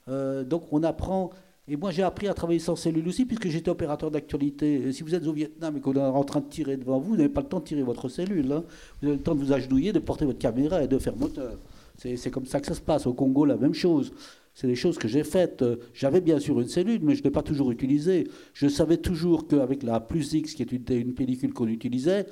Euh, 0.08 0.44
donc 0.44 0.72
on 0.72 0.82
apprend. 0.82 1.30
Et 1.68 1.76
moi 1.76 1.90
j'ai 1.90 2.02
appris 2.02 2.28
à 2.28 2.34
travailler 2.34 2.58
sans 2.60 2.76
cellules 2.76 3.06
aussi, 3.06 3.26
puisque 3.26 3.48
j'étais 3.48 3.70
opérateur 3.70 4.10
d'actualité. 4.10 4.90
Si 4.92 5.02
vous 5.02 5.14
êtes 5.14 5.26
au 5.26 5.32
Vietnam 5.32 5.76
et 5.76 5.80
qu'on 5.80 5.92
est 5.94 6.00
en 6.00 6.24
train 6.24 6.40
de 6.40 6.48
tirer 6.48 6.76
devant 6.78 6.98
vous, 6.98 7.10
vous 7.10 7.16
n'avez 7.16 7.28
pas 7.28 7.42
le 7.42 7.48
temps 7.48 7.60
de 7.60 7.64
tirer 7.64 7.82
votre 7.82 8.08
cellule. 8.08 8.50
hein. 8.52 8.64
Vous 9.02 9.08
avez 9.08 9.16
le 9.18 9.22
temps 9.22 9.34
de 9.34 9.40
vous 9.40 9.52
agenouiller, 9.52 9.92
de 9.92 9.98
porter 9.98 10.24
votre 10.24 10.38
caméra 10.38 10.82
et 10.82 10.88
de 10.88 10.98
faire 10.98 11.16
moteur. 11.16 11.58
C'est 11.98 12.30
comme 12.30 12.46
ça 12.46 12.60
que 12.60 12.66
ça 12.66 12.74
se 12.74 12.80
passe. 12.80 13.06
Au 13.06 13.12
Congo, 13.12 13.44
la 13.44 13.56
même 13.56 13.74
chose. 13.74 14.12
C'est 14.54 14.66
des 14.66 14.76
choses 14.76 14.98
que 14.98 15.08
j'ai 15.08 15.24
faites. 15.24 15.64
J'avais 15.94 16.20
bien 16.20 16.38
sûr 16.38 16.58
une 16.60 16.68
cellule, 16.68 17.00
mais 17.02 17.14
je 17.14 17.20
ne 17.20 17.24
l'ai 17.24 17.30
pas 17.30 17.42
toujours 17.42 17.70
utilisée. 17.70 18.28
Je 18.54 18.66
savais 18.68 18.96
toujours 18.96 19.46
qu'avec 19.46 19.82
la 19.82 20.00
plus 20.00 20.32
X, 20.32 20.54
qui 20.54 20.62
est 20.62 20.72
une, 20.72 21.14
pellicule 21.14 21.52
qu'on 21.52 21.68
utilisait, 21.68 22.26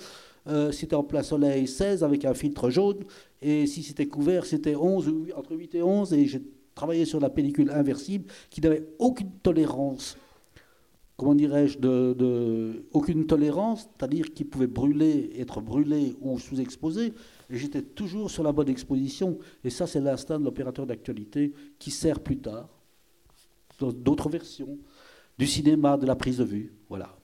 euh, 0.48 0.70
c'était 0.72 0.94
en 0.94 1.02
plein 1.02 1.22
soleil 1.22 1.66
16 1.66 2.04
avec 2.04 2.24
un 2.24 2.34
filtre 2.34 2.70
jaune. 2.70 2.98
Et 3.42 3.66
si 3.66 3.82
c'était 3.82 4.06
couvert, 4.06 4.46
c'était 4.46 4.76
11, 4.76 5.08
ou 5.08 5.24
huit- 5.24 5.32
entre 5.34 5.54
8 5.56 5.74
et 5.74 5.82
11. 5.82 6.12
Et 6.14 6.26
j'ai 6.76 6.80
travaillé 6.80 7.04
sur 7.06 7.21
la 7.21 7.30
pellicule 7.30 7.71
inversible 7.71 8.26
qui 8.50 8.61
n'avait 8.61 8.87
aucune 8.99 9.30
tolérance. 9.42 10.18
Comment 11.16 11.35
dirais-je 11.35 11.78
Aucune 12.92 13.26
tolérance, 13.26 13.88
c'est-à-dire 13.97 14.35
qu'il 14.35 14.47
pouvait 14.47 14.66
brûler, 14.66 15.30
être 15.38 15.62
brûlé 15.62 16.14
ou 16.21 16.38
sous-exposé. 16.38 17.14
Et 17.49 17.56
j'étais 17.56 17.80
toujours 17.80 18.30
sur 18.30 18.42
la 18.42 18.52
bonne 18.52 18.68
exposition. 18.68 19.38
Et 19.64 19.71
ça, 19.71 19.87
c'est 19.87 20.00
l'instinct 20.02 20.38
de 20.38 20.45
l'opérateur 20.45 20.85
d'actualité 20.85 21.54
qui 21.78 21.90
sert 21.90 22.21
plus 22.21 22.37
tard 22.37 22.68
dans 23.78 23.90
d'autres 23.90 24.28
versions 24.28 24.76
du 25.38 25.47
cinéma, 25.47 25.97
de 25.97 26.04
la 26.04 26.14
prise 26.14 26.37
de 26.37 26.45
vue. 26.45 26.75
Voilà. 26.90 27.16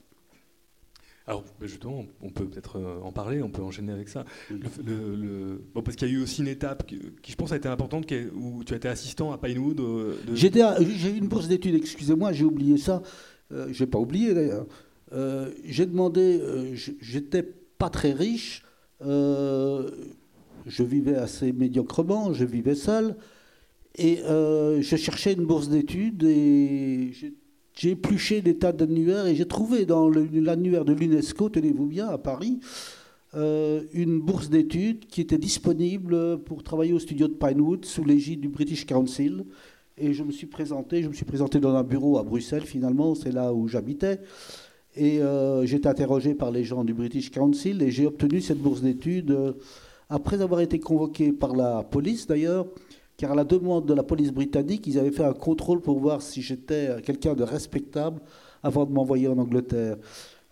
Alors 1.25 1.43
justement, 1.61 2.05
on 2.21 2.29
peut 2.29 2.45
peut-être 2.45 2.77
euh, 2.79 2.99
en 3.01 3.11
parler, 3.13 3.41
on 3.41 3.49
peut 3.49 3.61
enchaîner 3.61 3.93
avec 3.93 4.09
ça. 4.09 4.25
Oui. 4.51 4.59
Le- 4.85 4.93
le- 4.93 5.15
le- 5.15 5.61
bon, 5.73 5.81
parce 5.81 5.95
qu'il 5.95 6.07
y 6.09 6.11
a 6.11 6.13
eu 6.15 6.21
aussi 6.21 6.41
une 6.41 6.49
étape 6.49 6.85
qui, 6.85 6.99
qui, 7.21 7.31
je 7.31 7.37
pense, 7.37 7.51
a 7.53 7.55
été 7.57 7.69
importante, 7.69 8.11
où 8.35 8.63
tu 8.65 8.73
as 8.73 8.77
été 8.77 8.89
assistant 8.89 9.31
à 9.31 9.37
Pinewood. 9.37 9.79
euh, 9.79 10.15
de- 10.27 10.35
J'ai 10.35 10.49
eu 11.11 11.17
une 11.17 11.27
bourse 11.29 11.47
d'études, 11.47 11.75
excusez-moi, 11.75 12.33
j'ai 12.33 12.43
oublié 12.43 12.77
ça. 12.77 13.01
Euh, 13.53 13.67
j'ai 13.71 13.85
pas 13.87 13.99
oublié 13.99 14.33
d'ailleurs. 14.33 14.65
Euh, 15.13 15.51
j'ai 15.63 15.85
demandé, 15.85 16.39
euh, 16.41 16.75
j'étais 16.99 17.43
pas 17.43 17.89
très 17.89 18.11
riche, 18.11 18.63
je 20.65 20.83
vivais 20.83 21.15
assez 21.15 21.51
médiocrement, 21.51 22.33
je 22.33 22.45
vivais 22.45 22.75
seul, 22.75 23.15
et 23.97 24.17
je 24.25 24.95
cherchais 24.97 25.33
une 25.33 25.45
bourse 25.45 25.69
d'études 25.69 26.23
et 26.23 27.11
j'ai- 27.13 27.33
j'ai 27.75 27.91
épluché 27.91 28.41
des 28.41 28.57
tas 28.57 28.71
d'annuaires 28.71 29.25
et 29.25 29.35
j'ai 29.35 29.47
trouvé 29.47 29.85
dans 29.85 30.09
l'annuaire 30.09 30.85
de 30.85 30.93
l'UNESCO, 30.93 31.49
tenez-vous 31.49 31.87
bien, 31.87 32.07
à 32.07 32.17
Paris, 32.17 32.59
euh, 33.35 33.81
une 33.93 34.19
bourse 34.19 34.49
d'études 34.49 35.07
qui 35.07 35.21
était 35.21 35.39
disponible 35.39 36.39
pour 36.43 36.61
travailler 36.61 36.93
au 36.93 36.99
studio 36.99 37.27
de 37.27 37.33
Pinewood 37.33 37.83
sous 37.85 38.03
l'égide 38.03 38.41
du 38.41 38.49
British 38.49 38.85
Council. 38.85 39.43
Et 39.97 40.13
je 40.13 40.23
me 40.23 40.31
suis 40.31 40.45
présenté, 40.45 41.01
je 41.01 41.07
me 41.07 41.13
suis 41.13 41.25
présenté 41.25 41.59
dans 41.59 41.75
un 41.75 41.83
bureau 41.83 42.17
à 42.19 42.23
Bruxelles 42.23 42.65
finalement, 42.65 43.15
c'est 43.15 43.31
là 43.31 43.53
où 43.53 43.67
j'habitais. 43.67 44.19
Et 44.95 45.21
euh, 45.21 45.65
j'ai 45.65 45.77
été 45.77 45.89
interrogé 45.89 46.35
par 46.35 46.51
les 46.51 46.63
gens 46.63 46.83
du 46.83 46.93
British 46.93 47.31
Council 47.31 47.81
et 47.81 47.89
j'ai 47.89 48.05
obtenu 48.05 48.41
cette 48.41 48.59
bourse 48.59 48.81
d'études 48.81 49.31
euh, 49.31 49.53
après 50.09 50.41
avoir 50.41 50.61
été 50.61 50.79
convoqué 50.79 51.31
par 51.31 51.55
la 51.55 51.83
police 51.83 52.27
d'ailleurs, 52.27 52.67
car 53.23 53.31
à 53.31 53.35
la 53.35 53.45
demande 53.45 53.85
de 53.85 53.93
la 53.93 54.03
police 54.03 54.33
britannique, 54.33 54.85
ils 54.85 54.99
avaient 54.99 55.13
fait 55.13 55.23
un 55.23 55.31
contrôle 55.31 55.79
pour 55.79 55.97
voir 55.97 56.21
si 56.21 56.41
j'étais 56.41 56.89
quelqu'un 57.05 57.35
de 57.35 57.43
respectable 57.43 58.19
avant 58.61 58.85
de 58.85 58.91
m'envoyer 58.91 59.29
en 59.29 59.37
Angleterre. 59.37 59.95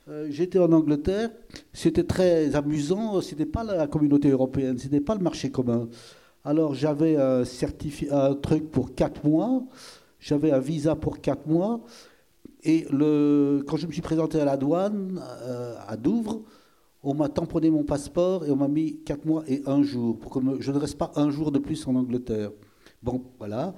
Euh, 0.07 0.27
J'étais 0.29 0.57
en 0.57 0.71
Angleterre, 0.71 1.31
c'était 1.73 2.05
très 2.05 2.55
amusant, 2.55 3.19
c'était 3.19 3.45
pas 3.45 3.65
la 3.65 3.87
communauté 3.87 4.29
européenne, 4.29 4.77
c'était 4.77 5.01
pas 5.01 5.15
le 5.15 5.19
marché 5.19 5.51
commun. 5.51 5.89
Alors 6.45 6.73
j'avais 6.73 7.17
un, 7.17 7.43
un 8.11 8.35
truc 8.35 8.71
pour 8.71 8.95
4 8.95 9.27
mois, 9.27 9.63
j'avais 10.21 10.51
un 10.51 10.59
visa 10.59 10.95
pour 10.95 11.19
4 11.19 11.47
mois, 11.47 11.81
et 12.63 12.85
quand 12.85 13.75
je 13.75 13.85
me 13.85 13.91
suis 13.91 14.01
présenté 14.01 14.39
à 14.39 14.45
la 14.45 14.55
douane, 14.55 15.21
euh, 15.43 15.75
à 15.89 15.97
Douvres, 15.97 16.39
on 17.03 17.13
m'a 17.13 17.29
tamponné 17.29 17.69
mon 17.69 17.83
passeport 17.83 18.45
et 18.45 18.51
on 18.51 18.55
m'a 18.55 18.67
mis 18.67 18.97
4 19.03 19.25
mois 19.25 19.43
et 19.47 19.61
un 19.65 19.81
jour, 19.83 20.17
pour 20.19 20.31
que 20.31 20.39
je 20.59 20.71
ne 20.71 20.77
reste 20.77 20.97
pas 20.97 21.11
un 21.15 21.29
jour 21.31 21.51
de 21.51 21.59
plus 21.59 21.87
en 21.87 21.95
Angleterre. 21.95 22.51
Bon, 23.01 23.23
voilà. 23.39 23.73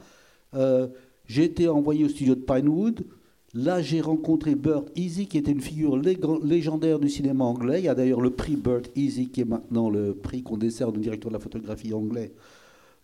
Euh, 0.53 0.88
j'ai 1.25 1.46
été 1.46 1.68
envoyé 1.70 2.03
au 2.03 2.10
studio 2.10 2.36
de 2.36 2.42
Pinewood. 2.42 3.06
Là, 3.53 3.82
j'ai 3.82 4.01
rencontré 4.01 4.56
Burt 4.56 4.86
Easy, 4.96 5.27
qui 5.27 5.38
était 5.38 5.51
une 5.51 5.62
figure 5.62 5.96
lég- 5.98 6.44
légendaire 6.44 7.00
du 7.00 7.08
cinéma 7.08 7.46
anglais. 7.46 7.80
Il 7.80 7.86
y 7.86 7.88
a 7.88 7.96
d'ailleurs 7.96 8.20
le 8.20 8.32
prix 8.32 8.56
Burt 8.56 8.89
Easy, 8.96 9.30
qui 9.30 9.42
est 9.42 9.46
maintenant 9.46 9.89
le 9.89 10.15
prix 10.15 10.42
qu'on 10.44 10.58
dessert 10.58 10.89
au 10.89 10.92
directeur 10.92 11.30
de 11.30 11.36
la 11.36 11.39
photographie 11.39 11.94
anglais 11.94 12.34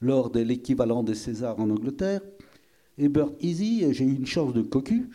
lors 0.02 0.30
de 0.32 0.40
l'équivalent 0.40 1.04
des 1.04 1.14
Césars 1.16 1.60
en 1.60 1.70
Angleterre. 1.70 2.22
Et 2.98 3.08
Burt 3.10 3.34
Easy, 3.42 3.94
j'ai 3.94 4.04
eu 4.06 4.16
une 4.16 4.26
chance 4.26 4.54
de 4.54 4.62
cocu. 4.64 5.10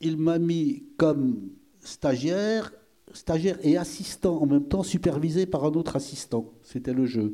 Il 0.00 0.16
m'a 0.18 0.38
mis 0.38 0.84
comme 0.96 1.40
stagiaire, 1.80 2.72
stagiaire 3.12 3.58
et 3.62 3.76
assistant 3.76 4.40
en 4.40 4.46
même 4.46 4.64
temps, 4.64 4.82
supervisé 4.82 5.46
par 5.46 5.64
un 5.64 5.72
autre 5.72 5.96
assistant. 5.96 6.52
C'était 6.62 6.92
le 6.92 7.06
jeu. 7.06 7.32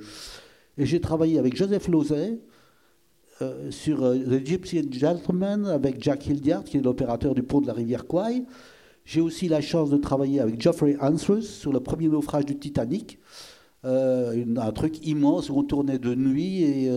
Et 0.78 0.87
j'ai 0.87 1.00
travaillé 1.00 1.38
avec 1.38 1.57
Joseph 1.57 1.88
Lozay 1.88 2.38
euh, 3.43 3.71
sur 3.71 4.04
euh, 4.04 4.16
The 4.16 4.47
Gypsy 4.47 4.88
Gentleman 4.93 5.66
avec 5.66 6.02
Jack 6.02 6.26
Hildyard, 6.26 6.64
qui 6.64 6.78
est 6.78 6.81
l'opérateur 6.81 7.35
du 7.35 7.43
pont 7.43 7.61
de 7.61 7.66
la 7.66 7.73
rivière 7.73 8.07
Kwai. 8.07 8.45
J'ai 9.04 9.21
aussi 9.21 9.49
la 9.49 9.61
chance 9.61 9.90
de 9.90 9.97
travailler 9.97 10.40
avec 10.40 10.61
Geoffrey 10.61 10.97
Answers 11.00 11.43
sur 11.43 11.73
le 11.73 11.81
premier 11.81 12.09
naufrage 12.09 12.47
du 12.47 12.59
Titanic. 12.59 13.19
Euh, 13.85 14.45
un 14.57 14.73
truc 14.73 15.07
immense 15.07 15.50
où 15.50 15.59
on 15.59 15.62
tournait 15.62 15.99
de 15.99 16.14
nuit 16.14 16.62
et, 16.62 16.90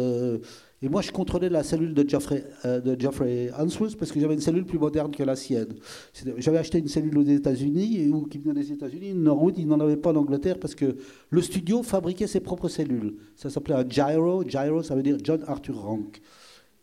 et 0.82 0.90
moi 0.90 1.02
je 1.02 1.12
contrôlais 1.12 1.50
la 1.50 1.64
cellule 1.64 1.94
de 1.94 2.08
Geoffrey, 2.08 2.44
euh, 2.66 3.50
Answers 3.58 3.96
parce 3.98 4.12
que 4.12 4.20
j'avais 4.20 4.36
une 4.36 4.42
cellule 4.42 4.66
plus 4.66 4.78
moderne 4.78 5.12
que 5.12 5.24
la 5.24 5.36
sienne. 5.36 5.74
J'avais 6.38 6.60
acheté 6.60 6.78
une 6.78 6.88
cellule 6.88 7.18
aux 7.18 7.24
États-Unis 7.24 8.10
ou 8.10 8.26
qui 8.26 8.38
venait 8.38 8.62
des 8.62 8.72
États-Unis. 8.72 9.14
Norwood, 9.14 9.58
il 9.58 9.68
n'en 9.68 9.80
avait 9.80 9.98
pas 9.98 10.12
en 10.12 10.18
Angleterre 10.18 10.60
parce 10.60 10.76
que 10.76 10.98
le 11.30 11.42
studio 11.42 11.82
fabriquait 11.82 12.28
ses 12.28 12.42
propres 12.42 12.70
cellules. 12.70 13.16
Ça 13.36 13.50
s'appelait 13.50 13.76
un 13.76 13.88
gyro. 13.88 14.44
Gyro, 14.48 14.84
ça 14.84 14.96
veut 14.96 15.04
dire 15.04 15.18
John 15.24 15.44
Arthur 15.48 15.82
Rank. 15.82 16.22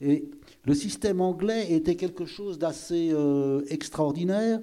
Et 0.00 0.28
le 0.64 0.74
système 0.74 1.20
anglais 1.20 1.72
était 1.72 1.94
quelque 1.94 2.24
chose 2.24 2.58
d'assez 2.58 3.10
euh, 3.12 3.62
extraordinaire 3.68 4.60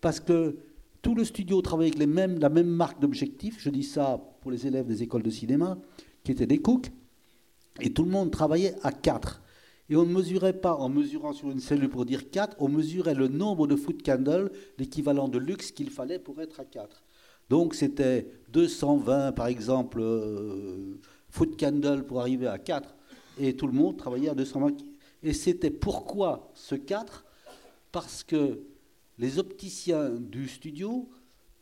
parce 0.00 0.20
que 0.20 0.56
tout 1.00 1.14
le 1.14 1.24
studio 1.24 1.60
travaillait 1.62 1.94
avec 1.96 2.40
la 2.40 2.48
même 2.48 2.66
marque 2.66 3.00
d'objectifs. 3.00 3.56
Je 3.60 3.70
dis 3.70 3.84
ça 3.84 4.20
pour 4.40 4.50
les 4.50 4.66
élèves 4.66 4.86
des 4.86 5.02
écoles 5.02 5.22
de 5.22 5.30
cinéma, 5.30 5.78
qui 6.24 6.32
étaient 6.32 6.46
des 6.46 6.58
cooks. 6.58 6.90
Et 7.80 7.92
tout 7.92 8.04
le 8.04 8.10
monde 8.10 8.30
travaillait 8.30 8.74
à 8.82 8.92
4. 8.92 9.42
Et 9.90 9.96
on 9.96 10.04
ne 10.04 10.12
mesurait 10.12 10.60
pas 10.60 10.74
en 10.74 10.88
mesurant 10.88 11.32
sur 11.32 11.50
une 11.50 11.60
cellule 11.60 11.88
pour 11.88 12.04
dire 12.04 12.30
4, 12.30 12.56
on 12.58 12.68
mesurait 12.68 13.14
le 13.14 13.28
nombre 13.28 13.66
de 13.66 13.74
foot 13.74 14.02
candles, 14.02 14.50
l'équivalent 14.78 15.28
de 15.28 15.38
luxe 15.38 15.70
qu'il 15.70 15.90
fallait 15.90 16.18
pour 16.18 16.40
être 16.40 16.60
à 16.60 16.64
4. 16.64 17.02
Donc 17.48 17.74
c'était 17.74 18.30
220 18.52 19.32
par 19.32 19.46
exemple 19.46 20.00
euh, 20.00 21.00
foot 21.30 21.58
candles 21.58 22.04
pour 22.04 22.20
arriver 22.20 22.46
à 22.46 22.58
4. 22.58 22.94
Et 23.38 23.56
tout 23.56 23.66
le 23.66 23.72
monde 23.72 23.96
travaillait 23.96 24.28
à 24.28 24.34
220. 24.34 24.76
Et 25.22 25.32
c'était 25.32 25.70
pourquoi 25.70 26.50
ce 26.54 26.74
4 26.74 27.24
Parce 27.90 28.22
que 28.22 28.60
les 29.16 29.38
opticiens 29.38 30.10
du 30.10 30.48
studio 30.48 31.08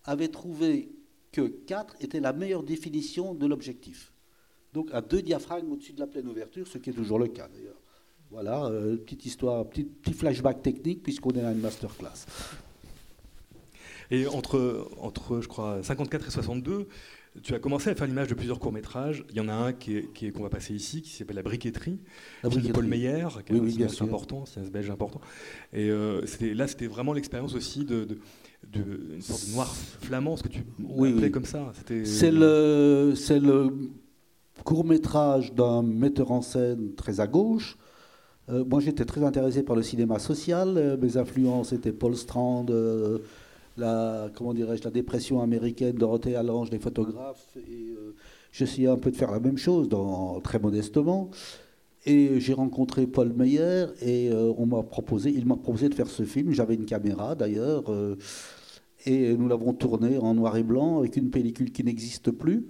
avaient 0.04 0.28
trouvé 0.28 0.90
que 1.30 1.42
4 1.42 1.96
était 2.00 2.20
la 2.20 2.32
meilleure 2.32 2.64
définition 2.64 3.34
de 3.34 3.46
l'objectif. 3.46 4.12
Donc 4.76 4.90
à 4.92 5.00
deux 5.00 5.22
diaphragmes 5.22 5.72
au-dessus 5.72 5.94
de 5.94 6.00
la 6.00 6.06
pleine 6.06 6.28
ouverture, 6.28 6.66
ce 6.68 6.76
qui 6.76 6.90
est 6.90 6.92
toujours 6.92 7.18
le 7.18 7.28
cas 7.28 7.48
d'ailleurs. 7.48 7.80
Voilà, 8.30 8.66
euh, 8.66 8.98
petite 8.98 9.24
histoire, 9.24 9.64
petit, 9.66 9.84
petit 9.84 10.12
flashback 10.12 10.60
technique 10.62 11.02
puisqu'on 11.02 11.30
est 11.30 11.40
à 11.42 11.50
une 11.50 11.60
masterclass. 11.60 12.26
Et 14.10 14.26
entre, 14.26 14.86
entre, 15.00 15.40
je 15.40 15.48
crois, 15.48 15.82
54 15.82 16.28
et 16.28 16.30
62, 16.30 16.88
tu 17.42 17.54
as 17.54 17.58
commencé 17.58 17.88
à 17.88 17.94
faire 17.94 18.06
l'image 18.06 18.28
de 18.28 18.34
plusieurs 18.34 18.58
courts-métrages. 18.58 19.24
Il 19.30 19.36
y 19.36 19.40
en 19.40 19.48
a 19.48 19.54
un 19.54 19.72
qui 19.72 19.96
est- 19.96 20.12
qui 20.12 20.26
est- 20.26 20.30
qu'on 20.30 20.42
va 20.42 20.50
passer 20.50 20.74
ici, 20.74 21.00
qui 21.00 21.08
s'appelle 21.10 21.36
La 21.36 21.42
briqueterie, 21.42 21.98
La 22.42 22.50
film 22.50 22.62
de 22.62 22.72
Paul 22.72 22.84
briqueterie. 22.86 23.12
Meyer, 23.14 23.28
qui 23.46 23.52
est 23.52 23.54
Oui, 23.58 23.60
un 23.82 23.86
oui, 23.86 24.02
important, 24.02 24.44
cinéaste 24.44 24.72
belge 24.72 24.90
important. 24.90 25.22
Et 25.72 25.88
euh, 25.88 26.20
là, 26.54 26.68
c'était 26.68 26.86
vraiment 26.86 27.14
l'expérience 27.14 27.54
aussi 27.54 27.86
de, 27.86 28.04
de, 28.04 28.18
de- 28.70 29.14
une 29.14 29.22
sorte 29.22 29.46
de 29.48 29.52
noir 29.54 29.74
flamand, 29.74 30.36
ce 30.36 30.42
que 30.42 30.48
tu 30.48 30.60
Oui, 30.84 31.12
appelais 31.14 31.30
comme 31.30 31.46
ça. 31.46 31.72
C'était- 31.78 32.04
C'est 32.04 32.30
le, 32.30 33.14
c'est 33.16 33.40
le 33.40 33.70
court 34.64 34.84
métrage 34.84 35.54
d'un 35.54 35.82
metteur 35.82 36.30
en 36.32 36.42
scène 36.42 36.94
très 36.96 37.20
à 37.20 37.26
gauche, 37.26 37.76
Euh, 38.48 38.64
moi, 38.64 38.80
j'étais 38.80 39.04
très 39.04 39.24
intéressé 39.24 39.62
par 39.62 39.76
le 39.76 39.82
cinéma 39.82 40.18
social. 40.18 40.74
Euh, 40.76 40.96
mes 40.96 41.16
influences 41.16 41.72
étaient 41.72 41.92
Paul 41.92 42.16
Strand, 42.16 42.66
euh, 42.70 43.18
la, 43.76 44.30
comment 44.34 44.54
dirais-je, 44.54 44.84
la 44.84 44.90
dépression 44.90 45.40
américaine, 45.42 45.96
Dorothée 45.96 46.36
Allange, 46.36 46.70
les 46.70 46.78
photographes. 46.78 47.56
Et 47.56 47.94
j'essayais 48.52 48.88
un 48.88 48.96
peu 48.96 49.10
de 49.10 49.16
faire 49.16 49.32
la 49.32 49.40
même 49.40 49.58
chose, 49.58 49.88
très 50.42 50.58
modestement. 50.58 51.30
Et 52.06 52.38
j'ai 52.38 52.52
rencontré 52.52 53.06
Paul 53.08 53.32
Meyer 53.32 53.86
et 54.00 54.30
on 54.32 54.64
m'a 54.64 54.82
proposé, 54.84 55.30
il 55.30 55.44
m'a 55.44 55.56
proposé 55.56 55.88
de 55.88 55.94
faire 55.94 56.06
ce 56.06 56.22
film. 56.22 56.52
J'avais 56.52 56.76
une 56.76 56.86
caméra 56.86 57.34
d'ailleurs. 57.34 57.84
et 59.04 59.36
nous 59.36 59.48
l'avons 59.48 59.72
tourné 59.74 60.18
en 60.18 60.34
noir 60.34 60.56
et 60.56 60.62
blanc 60.62 61.00
avec 61.00 61.16
une 61.16 61.30
pellicule 61.30 61.72
qui 61.72 61.82
n'existe 61.84 62.30
plus. 62.30 62.68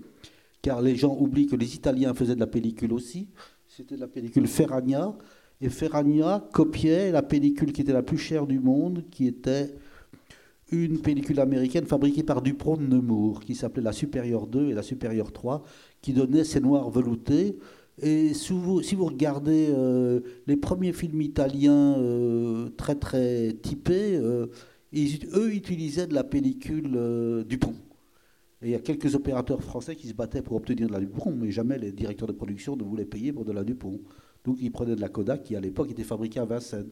Car 0.63 0.83
les 0.83 0.97
gens 0.97 1.17
oublient 1.19 1.47
que 1.47 1.57
les 1.57 1.75
Italiens 1.75 2.15
faisaient 2.15 2.35
de 2.35 2.41
la 2.41 2.47
pellicule 2.47 2.93
aussi. 2.93 3.29
C'était 3.67 3.97
la 3.97 4.09
pellicule 4.09 4.47
Ferragna. 4.47 5.17
Et 5.61 5.69
Ferragna 5.69 6.47
copiait 6.53 7.11
la 7.13 7.23
pellicule 7.23 7.73
qui 7.73 7.81
était 7.81 7.93
la 7.93 8.03
plus 8.03 8.19
chère 8.19 8.47
du 8.47 8.59
monde, 8.59 9.05
qui 9.11 9.27
était 9.27 9.75
une 10.71 10.99
pellicule 10.99 11.41
américaine 11.41 11.87
fabriquée 11.87 12.23
par 12.23 12.43
Dupont 12.43 12.77
de 12.77 12.87
Nemours, 12.87 13.41
qui 13.41 13.55
s'appelait 13.55 13.83
la 13.83 13.93
Supérieure 13.93 14.47
2 14.47 14.71
et 14.71 14.75
la 14.75 14.83
Supérieure 14.83 15.33
3, 15.33 15.63
qui 16.03 16.13
donnait 16.13 16.45
ces 16.45 16.61
noirs 16.61 16.91
veloutés. 16.91 17.59
Et 18.03 18.35
si 18.35 18.53
vous, 18.53 19.05
regardez 19.05 19.69
euh, 19.71 20.21
les 20.47 20.57
premiers 20.57 20.93
films 20.93 21.23
italiens 21.23 21.97
euh, 21.99 22.69
très 22.77 22.97
très 22.97 23.55
typés, 23.55 24.17
euh, 24.17 24.47
eux 24.95 25.55
utilisaient 25.55 26.07
de 26.07 26.15
la 26.15 26.25
pellicule 26.25 27.45
Dupont. 27.49 27.75
Et 28.63 28.69
il 28.69 28.71
y 28.71 28.75
a 28.75 28.81
quelques 28.81 29.15
opérateurs 29.15 29.63
français 29.63 29.97
qui 29.97 30.09
se 30.09 30.15
battaient 30.15 30.43
pour 30.43 30.57
obtenir 30.57 30.89
de 30.89 30.93
la 30.93 31.01
Dupont, 31.01 31.31
mais 31.31 31.51
jamais 31.51 31.79
les 31.79 31.93
directeurs 31.93 32.27
de 32.27 32.33
production 32.33 32.75
ne 32.77 32.83
voulaient 32.83 33.05
payer 33.05 33.33
pour 33.33 33.45
de 33.45 33.53
la 33.53 33.65
Dupont. 33.65 34.01
Donc 34.45 34.57
ils 34.61 34.73
prenaient 34.73 34.97
de 34.97 35.01
la 35.01 35.11
Kodak 35.11 35.43
qui 35.43 35.57
à 35.57 35.61
l'époque 35.61 35.91
était 35.91 36.05
fabriquée 36.05 36.41
à 36.41 36.47
Vincennes. 36.47 36.91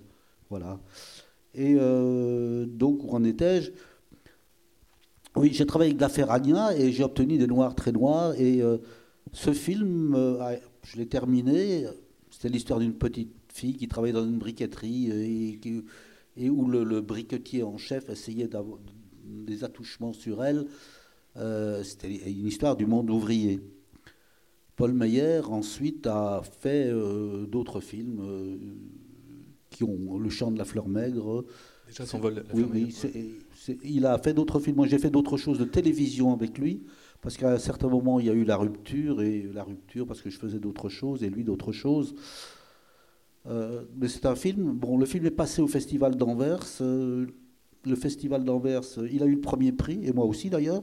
Voilà. 0.50 0.78
Et 1.54 1.76
euh, 1.78 2.66
donc 2.66 3.02
où 3.02 3.10
en 3.10 3.24
étais-je? 3.24 3.70
Oui, 5.36 5.50
j'ai 5.52 5.64
travaillé 5.64 5.90
avec 5.90 6.00
la 6.00 6.08
Ferragna 6.08 6.76
et 6.76 6.92
j'ai 6.92 7.02
obtenu 7.02 7.38
des 7.38 7.46
noirs 7.46 7.74
très 7.74 7.92
noirs. 7.92 8.34
Et 8.38 8.60
euh, 8.60 8.78
ce 9.32 9.52
film, 9.52 10.14
euh, 10.14 10.56
je 10.82 10.98
l'ai 10.98 11.06
terminé. 11.06 11.86
C'était 12.30 12.50
l'histoire 12.50 12.78
d'une 12.78 12.94
petite 12.94 13.32
fille 13.52 13.74
qui 13.74 13.88
travaillait 13.88 14.12
dans 14.12 14.26
une 14.26 14.38
briqueterie 14.38 15.60
et 16.36 16.50
où 16.50 16.68
le, 16.68 16.84
le 16.84 17.00
briquetier 17.00 17.62
en 17.62 17.78
chef 17.78 18.10
essayait 18.10 18.48
d'avoir 18.48 18.78
des 19.24 19.64
attouchements 19.64 20.12
sur 20.12 20.44
elle. 20.44 20.66
Euh, 21.36 21.82
C'était 21.82 22.30
une 22.30 22.46
histoire 22.46 22.76
du 22.76 22.86
monde 22.86 23.10
ouvrier. 23.10 23.60
Paul 24.76 24.92
Meyer 24.92 25.42
ensuite 25.44 26.06
a 26.06 26.42
fait 26.60 26.88
euh, 26.88 27.46
d'autres 27.46 27.80
films 27.80 28.20
euh, 28.22 28.56
qui 29.70 29.84
ont 29.84 30.18
Le 30.18 30.30
chant 30.30 30.50
de 30.50 30.58
la 30.58 30.64
fleur 30.64 30.88
maigre. 30.88 31.44
Déjà 31.86 32.06
son 32.06 32.18
vol. 32.18 32.44
Oui, 32.52 32.64
oui, 32.72 32.94
il 33.82 34.06
a 34.06 34.18
fait 34.18 34.34
d'autres 34.34 34.58
films. 34.58 34.76
Moi, 34.76 34.86
j'ai 34.86 34.98
fait 34.98 35.10
d'autres 35.10 35.36
choses 35.36 35.58
de 35.58 35.64
télévision 35.64 36.32
avec 36.32 36.58
lui, 36.58 36.82
parce 37.20 37.36
qu'à 37.36 37.52
un 37.52 37.58
certain 37.58 37.88
moment, 37.88 38.18
il 38.20 38.26
y 38.26 38.30
a 38.30 38.32
eu 38.32 38.44
la 38.44 38.56
rupture, 38.56 39.22
et 39.22 39.42
la 39.52 39.64
rupture 39.64 40.06
parce 40.06 40.22
que 40.22 40.30
je 40.30 40.38
faisais 40.38 40.58
d'autres 40.58 40.88
choses, 40.88 41.22
et 41.22 41.30
lui 41.30 41.44
d'autres 41.44 41.72
choses. 41.72 42.14
Euh, 43.46 43.84
mais 43.96 44.08
c'est 44.08 44.26
un 44.26 44.34
film. 44.34 44.72
Bon, 44.72 44.96
le 44.96 45.06
film 45.06 45.26
est 45.26 45.30
passé 45.30 45.60
au 45.62 45.68
Festival 45.68 46.16
d'Anvers. 46.16 46.64
le 46.80 47.96
Festival 47.96 48.44
d'Anvers, 48.44 48.82
il 49.12 49.22
a 49.22 49.26
eu 49.26 49.34
le 49.34 49.40
premier 49.40 49.72
prix, 49.72 50.00
et 50.04 50.12
moi 50.12 50.24
aussi 50.24 50.50
d'ailleurs. 50.50 50.82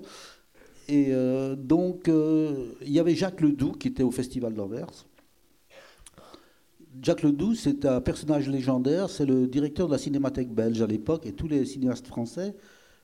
Et 0.87 1.07
euh, 1.09 1.55
donc, 1.55 2.09
euh, 2.09 2.73
il 2.81 2.91
y 2.91 2.99
avait 2.99 3.15
Jacques 3.15 3.41
Ledoux 3.41 3.71
qui 3.71 3.87
était 3.87 4.03
au 4.03 4.11
Festival 4.11 4.53
d'Anvers. 4.53 5.05
Jacques 7.01 7.23
Ledoux, 7.23 7.55
c'est 7.55 7.85
un 7.85 8.01
personnage 8.01 8.49
légendaire, 8.49 9.09
c'est 9.09 9.25
le 9.25 9.47
directeur 9.47 9.87
de 9.87 9.93
la 9.93 9.97
cinémathèque 9.97 10.53
belge 10.53 10.81
à 10.81 10.87
l'époque, 10.87 11.25
et 11.25 11.31
tous 11.31 11.47
les 11.47 11.65
cinéastes 11.65 12.07
français 12.07 12.53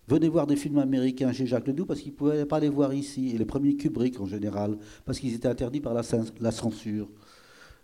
venaient 0.10 0.28
voir 0.28 0.46
des 0.48 0.58
films 0.58 0.80
américains 0.80 1.32
chez 1.32 1.46
Jacques 1.46 1.68
Ledoux 1.68 1.86
parce 1.86 2.02
qu'ils 2.02 2.12
ne 2.12 2.18
pouvaient 2.18 2.46
pas 2.46 2.60
les 2.60 2.70
voir 2.70 2.94
ici, 2.94 3.32
et 3.34 3.38
les 3.38 3.46
premiers 3.46 3.76
Kubrick 3.76 4.20
en 4.20 4.26
général, 4.26 4.78
parce 5.06 5.20
qu'ils 5.20 5.34
étaient 5.34 5.48
interdits 5.48 5.80
par 5.80 5.94
la, 5.94 6.02
cen- 6.02 6.34
la 6.42 6.52
censure. 6.52 7.10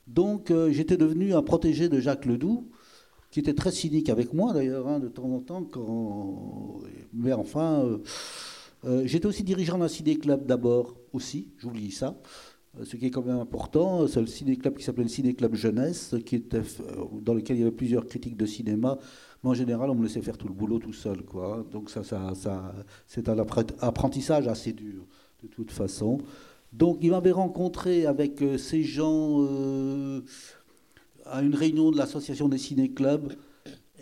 Donc 0.05 0.51
euh, 0.51 0.71
j'étais 0.71 0.97
devenu 0.97 1.33
un 1.33 1.41
protégé 1.41 1.87
de 1.87 2.01
Jacques 2.01 2.25
Ledoux, 2.25 2.69
qui 3.31 3.39
était 3.39 3.53
très 3.53 3.71
cynique 3.71 4.09
avec 4.09 4.33
moi 4.33 4.53
d'ailleurs, 4.53 4.87
hein, 4.87 4.99
de 4.99 5.07
temps 5.07 5.29
en 5.29 5.39
temps, 5.39 5.65
mais 7.13 7.33
enfin, 7.33 7.99
euh, 8.85 9.03
j'étais 9.05 9.25
aussi 9.25 9.43
dirigeant 9.43 9.77
d'un 9.77 9.87
ciné-club 9.87 10.45
d'abord, 10.45 10.95
aussi, 11.13 11.49
j'oublie 11.57 11.91
ça. 11.91 12.19
Euh, 12.79 12.85
Ce 12.85 12.95
qui 12.97 13.05
est 13.05 13.11
quand 13.11 13.25
même 13.25 13.39
important, 13.39 14.07
c'est 14.07 14.21
le 14.21 14.27
ciné-club 14.27 14.77
qui 14.77 14.83
s'appelait 14.83 15.03
le 15.03 15.09
ciné-club 15.09 15.55
jeunesse, 15.55 16.15
qui 16.25 16.35
était, 16.35 16.57
euh, 16.57 17.05
dans 17.21 17.33
lequel 17.33 17.57
il 17.57 17.59
y 17.59 17.63
avait 17.63 17.71
plusieurs 17.71 18.05
critiques 18.05 18.37
de 18.37 18.45
cinéma. 18.45 18.97
Mais 19.43 19.49
en 19.49 19.53
général, 19.53 19.89
on 19.89 19.95
me 19.95 20.03
laissait 20.03 20.21
faire 20.21 20.37
tout 20.37 20.47
le 20.47 20.53
boulot 20.53 20.79
tout 20.79 20.93
seul. 20.93 21.23
Quoi. 21.23 21.65
Donc 21.71 21.89
ça, 21.89 22.03
ça, 22.03 22.33
ça, 22.35 22.73
c'est 23.07 23.29
un 23.29 23.37
apprent- 23.37 23.75
apprentissage 23.79 24.47
assez 24.47 24.73
dur, 24.73 25.05
de 25.41 25.47
toute 25.47 25.71
façon. 25.71 26.19
Donc 26.71 26.99
il 27.01 27.11
m'avait 27.11 27.31
rencontré 27.31 28.05
avec 28.05 28.43
ces 28.57 28.83
gens 28.83 29.45
à 31.25 31.41
une 31.43 31.53
réunion 31.53 31.91
de 31.91 31.97
l'association 31.97 32.49
des 32.49 32.57
ciné-clubs. 32.57 33.33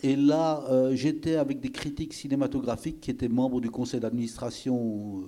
Et 0.04 0.16
là, 0.16 0.66
euh, 0.70 0.96
j'étais 0.96 1.36
avec 1.36 1.60
des 1.60 1.72
critiques 1.72 2.14
cinématographiques 2.14 3.00
qui 3.00 3.12
étaient 3.12 3.30
membres 3.30 3.62
du 3.62 3.70
conseil 3.70 4.00
d'administration 4.00 5.22
euh, 5.22 5.26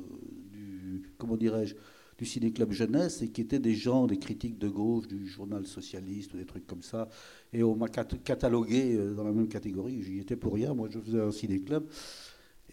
du, 0.51 1.03
comment 1.17 1.37
dirais-je, 1.37 1.75
du 2.17 2.25
ciné-club 2.25 2.71
jeunesse 2.71 3.21
et 3.21 3.29
qui 3.29 3.41
étaient 3.41 3.59
des 3.59 3.75
gens, 3.75 4.07
des 4.07 4.17
critiques 4.17 4.57
de 4.57 4.69
gauche, 4.69 5.07
du 5.07 5.27
journal 5.27 5.65
socialiste 5.67 6.33
ou 6.33 6.37
des 6.37 6.45
trucs 6.45 6.65
comme 6.65 6.81
ça. 6.81 7.07
Et 7.51 7.63
on 7.63 7.75
m'a 7.75 7.87
cat- 7.87 8.05
catalogué 8.23 8.95
euh, 8.95 9.13
dans 9.13 9.23
la 9.23 9.31
même 9.31 9.47
catégorie. 9.47 10.01
J'y 10.01 10.19
étais 10.19 10.35
pour 10.35 10.53
rien. 10.53 10.73
Moi, 10.73 10.87
je 10.91 10.99
faisais 10.99 11.21
un 11.21 11.31
ciné-club. 11.31 11.87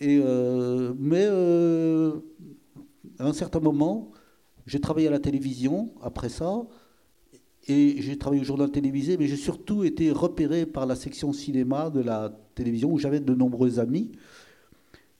Et, 0.01 0.21
euh, 0.25 0.95
mais 0.99 1.27
à 3.19 3.27
un 3.27 3.33
certain 3.33 3.61
moment, 3.61 4.13
j'ai 4.67 4.81
travaillé 4.81 5.09
à 5.09 5.11
la 5.11 5.19
télévision 5.19 5.95
après 6.01 6.29
ça. 6.31 6.63
Et 7.71 8.03
j'ai 8.03 8.19
travaillé 8.19 8.43
au 8.43 8.45
journal 8.45 8.69
télévisé, 8.69 9.17
mais 9.17 9.29
j'ai 9.29 9.37
surtout 9.37 9.85
été 9.85 10.11
repéré 10.11 10.67
par 10.67 10.87
la 10.87 10.97
section 10.97 11.33
cinéma 11.33 11.89
de 11.89 12.01
la 12.01 12.37
télévision 12.57 12.91
où 12.91 12.99
j'avais 12.99 13.21
de 13.21 13.33
nombreux 13.33 13.79
amis. 13.79 14.11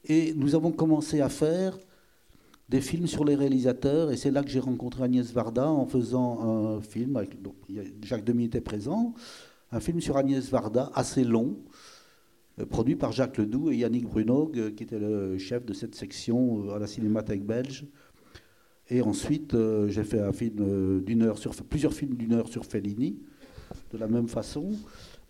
Et 0.05 0.35
nous 0.35 0.57
avons 0.57 0.73
commencé 0.73 1.21
à 1.21 1.29
faire 1.29 1.79
des 2.69 2.81
films 2.81 3.07
sur 3.07 3.25
les 3.25 3.37
réalisateurs. 3.37 4.11
Et 4.11 4.17
c'est 4.17 4.33
là 4.33 4.43
que 4.43 4.51
j'ai 4.51 4.59
rencontré 4.59 5.05
Agnès 5.05 5.33
Varda 5.33 5.71
en 5.71 5.87
faisant 5.87 6.41
un 6.43 6.81
film. 6.81 7.23
Jacques 8.03 8.25
Demy 8.25 8.47
était 8.47 8.61
présent. 8.61 9.15
Un 9.71 9.79
film 9.79 10.01
sur 10.01 10.17
Agnès 10.17 10.51
Varda, 10.51 10.91
assez 10.97 11.23
long, 11.23 11.57
euh, 12.59 12.67
produit 12.67 12.97
par 12.97 13.13
Jacques 13.13 13.39
Ledoux 13.39 13.71
et 13.71 13.77
Yannick 13.77 14.09
Brunog, 14.09 14.59
euh, 14.59 14.73
qui 14.73 14.83
était 14.83 14.99
le 14.99 15.39
chef 15.39 15.65
de 15.65 15.73
cette 15.73 15.95
section 15.95 16.65
euh, 16.65 16.75
à 16.75 16.81
la 16.81 16.89
Cinémathèque 16.89 17.47
belge. 17.47 17.87
Et 18.91 19.03
ensuite, 19.03 19.55
euh, 19.55 19.89
j'ai 19.89 20.03
fait 20.03 20.21
un 20.21 20.33
film 20.33 20.57
euh, 20.61 21.01
d'une 21.01 21.23
heure 21.23 21.39
sur 21.39 21.55
plusieurs 21.55 21.95
films 21.95 22.15
d'une 22.15 22.33
heure 22.33 22.49
sur 22.49 22.65
Fellini, 22.65 23.19
de 23.93 23.99
la 23.99 24.09
même 24.09 24.27
façon. 24.27 24.73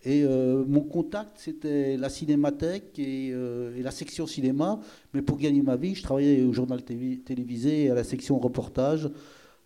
Et 0.03 0.23
euh, 0.23 0.65
mon 0.67 0.81
contact, 0.81 1.33
c'était 1.37 1.95
la 1.95 2.09
cinémathèque 2.09 2.97
et, 2.97 3.27
et 3.27 3.83
la 3.83 3.91
section 3.91 4.25
cinéma. 4.25 4.79
Mais 5.13 5.21
pour 5.21 5.37
gagner 5.37 5.61
ma 5.61 5.75
vie, 5.75 5.93
je 5.93 6.01
travaillais 6.01 6.41
au 6.41 6.53
journal 6.53 6.79
télévi- 6.79 7.19
télévisé 7.19 7.83
et 7.83 7.91
à 7.91 7.93
la 7.93 8.03
section 8.03 8.39
reportage. 8.39 9.11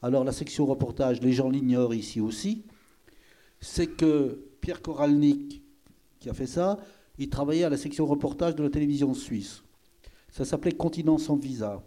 Alors 0.02 0.26
la 0.26 0.34
section 0.34 0.66
reportage, 0.66 1.22
les 1.22 1.32
gens 1.32 1.50
l'ignorent 1.50 1.96
ici 1.96 2.20
aussi, 2.20 2.64
c'est 3.62 3.88
que 3.88 4.38
Pierre 4.60 4.82
Koralnik, 4.82 5.64
qui 6.20 6.30
a 6.30 6.34
fait 6.34 6.48
ça, 6.48 6.78
il 7.18 7.30
travaillait 7.30 7.64
à 7.64 7.70
la 7.70 7.78
section 7.78 8.06
reportage 8.06 8.56
de 8.56 8.64
la 8.64 8.70
télévision 8.70 9.14
suisse. 9.14 9.64
Ça 10.30 10.44
s'appelait 10.44 10.74
Continent 10.74 11.18
sans 11.18 11.38
visa. 11.38 11.82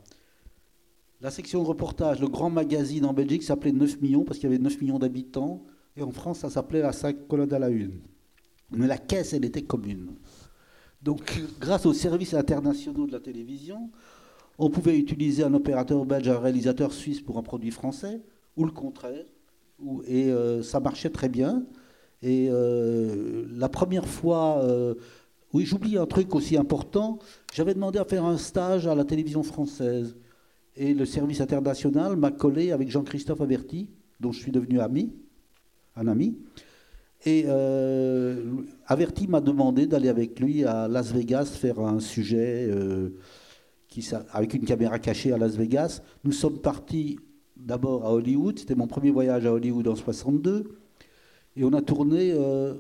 La 1.20 1.31
section 1.33 1.64
reportage, 1.64 2.20
le 2.20 2.28
grand 2.28 2.48
magazine 2.48 3.04
en 3.04 3.12
Belgique 3.12 3.42
s'appelait 3.42 3.72
9 3.72 4.00
millions 4.00 4.24
parce 4.24 4.38
qu'il 4.38 4.48
y 4.48 4.52
avait 4.52 4.62
9 4.62 4.81
millions 4.81 4.98
d'habitants. 4.98 5.64
Et 5.96 6.02
en 6.02 6.12
France, 6.12 6.40
ça 6.40 6.50
s'appelait 6.50 6.81
la 6.81 6.92
5 6.92 7.26
colonnes 7.26 7.52
à 7.52 7.59
la 7.59 7.70
une. 7.70 8.00
Mais 8.70 8.87
la 8.87 8.98
caisse, 8.98 9.33
elle 9.33 9.44
était 9.44 9.62
commune. 9.62 10.14
Donc, 11.02 11.40
grâce 11.61 11.87
aux 11.87 11.92
services 11.92 12.35
internationaux 12.35 13.07
de 13.07 13.12
la 13.12 13.20
télévision, 13.20 13.90
on 14.59 14.70
pouvait 14.70 14.96
utiliser 14.96 15.42
un 15.42 15.54
opérateur 15.54 16.04
belge, 16.04 16.28
un 16.28 16.38
réalisateur 16.38 16.92
suisse 16.92 17.20
pour 17.20 17.38
un 17.38 17.42
produit 17.42 17.70
français, 17.72 18.20
ou 18.57 18.64
le 18.64 18.72
contraire. 18.72 19.24
Et 20.07 20.31
euh, 20.31 20.62
ça 20.62 20.78
marchait 20.78 21.11
très 21.11 21.28
bien. 21.28 21.64
Et 22.22 22.48
euh, 22.50 23.46
la 23.50 23.68
première 23.68 24.07
fois, 24.07 24.62
euh, 24.62 24.94
oui, 25.52 25.64
j'oublie 25.64 25.96
un 25.96 26.07
truc 26.07 26.35
aussi 26.35 26.57
important. 26.57 27.18
J'avais 27.52 27.74
demandé 27.74 27.98
à 27.98 28.04
faire 28.04 28.24
un 28.24 28.38
stage 28.38 28.87
à 28.87 28.94
la 28.94 29.04
télévision 29.04 29.42
française. 29.42 30.16
Et 30.80 30.94
le 30.94 31.04
service 31.06 31.40
international 31.40 32.14
m'a 32.14 32.30
collé 32.30 32.70
avec 32.70 32.88
Jean-Christophe 32.88 33.40
Averti, 33.40 33.90
dont 34.20 34.30
je 34.30 34.38
suis 34.38 34.52
devenu 34.52 34.78
ami, 34.78 35.12
un 35.96 36.06
ami. 36.06 36.38
Et 37.26 37.46
euh, 37.48 38.62
Averti 38.86 39.26
m'a 39.26 39.40
demandé 39.40 39.88
d'aller 39.88 40.08
avec 40.08 40.38
lui 40.38 40.64
à 40.64 40.86
Las 40.86 41.12
Vegas 41.12 41.46
faire 41.46 41.80
un 41.80 41.98
sujet 41.98 42.68
euh, 42.70 43.10
qui, 43.88 44.08
avec 44.30 44.54
une 44.54 44.64
caméra 44.64 45.00
cachée 45.00 45.32
à 45.32 45.36
Las 45.36 45.56
Vegas. 45.56 46.00
Nous 46.22 46.30
sommes 46.30 46.60
partis 46.60 47.18
d'abord 47.56 48.06
à 48.06 48.14
Hollywood. 48.14 48.60
C'était 48.60 48.76
mon 48.76 48.86
premier 48.86 49.10
voyage 49.10 49.46
à 49.46 49.52
Hollywood 49.52 49.88
en 49.88 49.96
62. 49.96 50.78
Et 51.56 51.64
on 51.64 51.72
a 51.72 51.82
tourné 51.82 52.30
euh, 52.30 52.74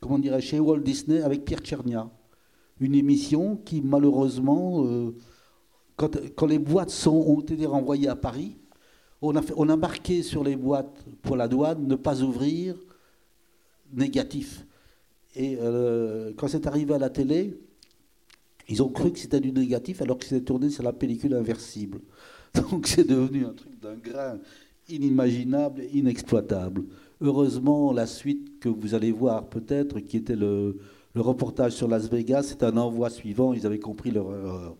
comment 0.00 0.18
dirais 0.18 0.40
chez 0.40 0.60
Walt 0.60 0.78
Disney 0.78 1.20
avec 1.20 1.44
Pierre 1.44 1.60
Tchernia. 1.60 2.10
Une 2.80 2.94
émission 2.94 3.56
qui, 3.56 3.82
malheureusement, 3.82 4.82
quand, 5.96 6.46
les 6.46 6.58
boîtes 6.58 6.90
sont, 6.90 7.16
ont 7.16 7.40
été 7.40 7.66
renvoyées 7.66 8.08
à 8.08 8.16
Paris, 8.16 8.56
on 9.22 9.34
a, 9.34 9.76
marqué 9.76 10.22
sur 10.22 10.44
les 10.44 10.56
boîtes 10.56 11.04
pour 11.22 11.36
la 11.36 11.48
douane 11.48 11.86
ne 11.86 11.96
pas 11.96 12.22
ouvrir 12.22 12.76
négatif. 13.92 14.66
Et 15.34 15.56
euh, 15.60 16.32
quand 16.36 16.48
c'est 16.48 16.66
arrivé 16.66 16.94
à 16.94 16.98
la 16.98 17.10
télé, 17.10 17.58
ils 18.68 18.82
ont 18.82 18.88
cru 18.88 19.12
que 19.12 19.18
c'était 19.18 19.40
du 19.40 19.52
négatif 19.52 20.02
alors 20.02 20.18
que 20.18 20.24
c'était 20.24 20.44
tourné 20.44 20.70
sur 20.70 20.82
la 20.82 20.92
pellicule 20.92 21.34
inversible. 21.34 22.00
Donc 22.54 22.86
c'est 22.86 23.06
devenu 23.06 23.46
un 23.46 23.52
truc 23.52 23.80
d'un 23.80 23.94
grain 23.94 24.38
inimaginable, 24.88 25.82
inexploitable. 25.92 26.84
Heureusement, 27.20 27.92
la 27.92 28.06
suite 28.06 28.60
que 28.60 28.68
vous 28.68 28.94
allez 28.94 29.12
voir 29.12 29.46
peut-être, 29.46 30.00
qui 30.00 30.18
était 30.18 30.36
le, 30.36 30.78
le 31.14 31.20
reportage 31.20 31.72
sur 31.72 31.88
Las 31.88 32.10
Vegas, 32.10 32.42
c'est 32.44 32.62
un 32.62 32.76
envoi 32.76 33.08
suivant, 33.08 33.54
ils 33.54 33.66
avaient 33.66 33.78
compris 33.78 34.10
leur 34.10 34.32
erreur. 34.34 34.76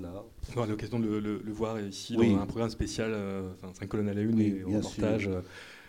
Voilà. 0.00 0.24
On 0.52 0.58
aura 0.58 0.66
l'occasion 0.66 0.98
de 0.98 1.06
le, 1.06 1.20
le, 1.20 1.40
le, 1.44 1.52
voir 1.52 1.80
ici 1.80 2.16
oui. 2.18 2.32
dans 2.32 2.40
un 2.40 2.46
programme 2.46 2.70
spécial, 2.70 3.12
euh, 3.14 3.42
5 3.78 3.88
colonnes 3.88 4.08
à 4.08 4.14
la 4.14 4.22
une 4.22 4.34
oui, 4.34 4.56
et 4.66 4.76
reportage. 4.76 5.22
Sûr. 5.22 5.42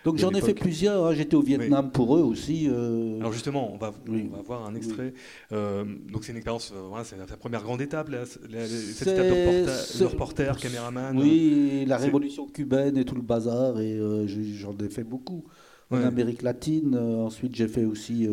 Donc 0.03 0.17
j'en 0.17 0.29
ai 0.29 0.41
fait 0.41 0.53
plusieurs, 0.53 1.07
hein. 1.07 1.13
j'étais 1.15 1.33
au 1.33 1.41
Vietnam 1.41 1.85
oui. 1.85 1.91
pour 1.91 2.15
eux 2.15 2.21
aussi. 2.21 2.67
Euh... 2.69 3.19
Alors 3.19 3.33
justement, 3.33 3.73
on 3.73 3.77
va, 3.77 3.91
oui. 4.07 4.29
on 4.31 4.35
va 4.35 4.43
voir 4.43 4.67
un 4.67 4.75
extrait. 4.75 5.11
Oui. 5.15 5.57
Euh, 5.57 5.83
donc 6.13 6.23
c'est 6.23 6.33
une 6.33 6.37
expérience, 6.37 6.71
euh, 6.75 6.81
voilà, 6.87 7.03
c'est 7.03 7.15
sa 7.27 7.35
première 7.35 7.63
grande 7.63 7.81
étape, 7.81 8.09
là, 8.09 8.19
la, 8.47 8.67
cette 8.67 9.07
étape 9.07 9.25
de 9.25 9.31
reporter, 9.31 9.99
de 9.99 10.05
reporter 10.05 10.57
caméraman. 10.57 11.17
Oui, 11.17 11.85
la 11.87 11.97
révolution 11.97 12.45
cubaine 12.45 12.97
et 12.97 13.05
tout 13.05 13.15
le 13.15 13.23
bazar, 13.23 13.79
et 13.79 13.93
euh, 13.93 14.27
j'en 14.27 14.77
ai 14.77 14.89
fait 14.89 15.03
beaucoup. 15.03 15.45
En 15.89 15.97
Amérique 15.97 16.43
latine, 16.43 16.95
ensuite 16.95 17.55
j'ai 17.55 17.67
fait 17.67 17.85
aussi, 17.85 18.29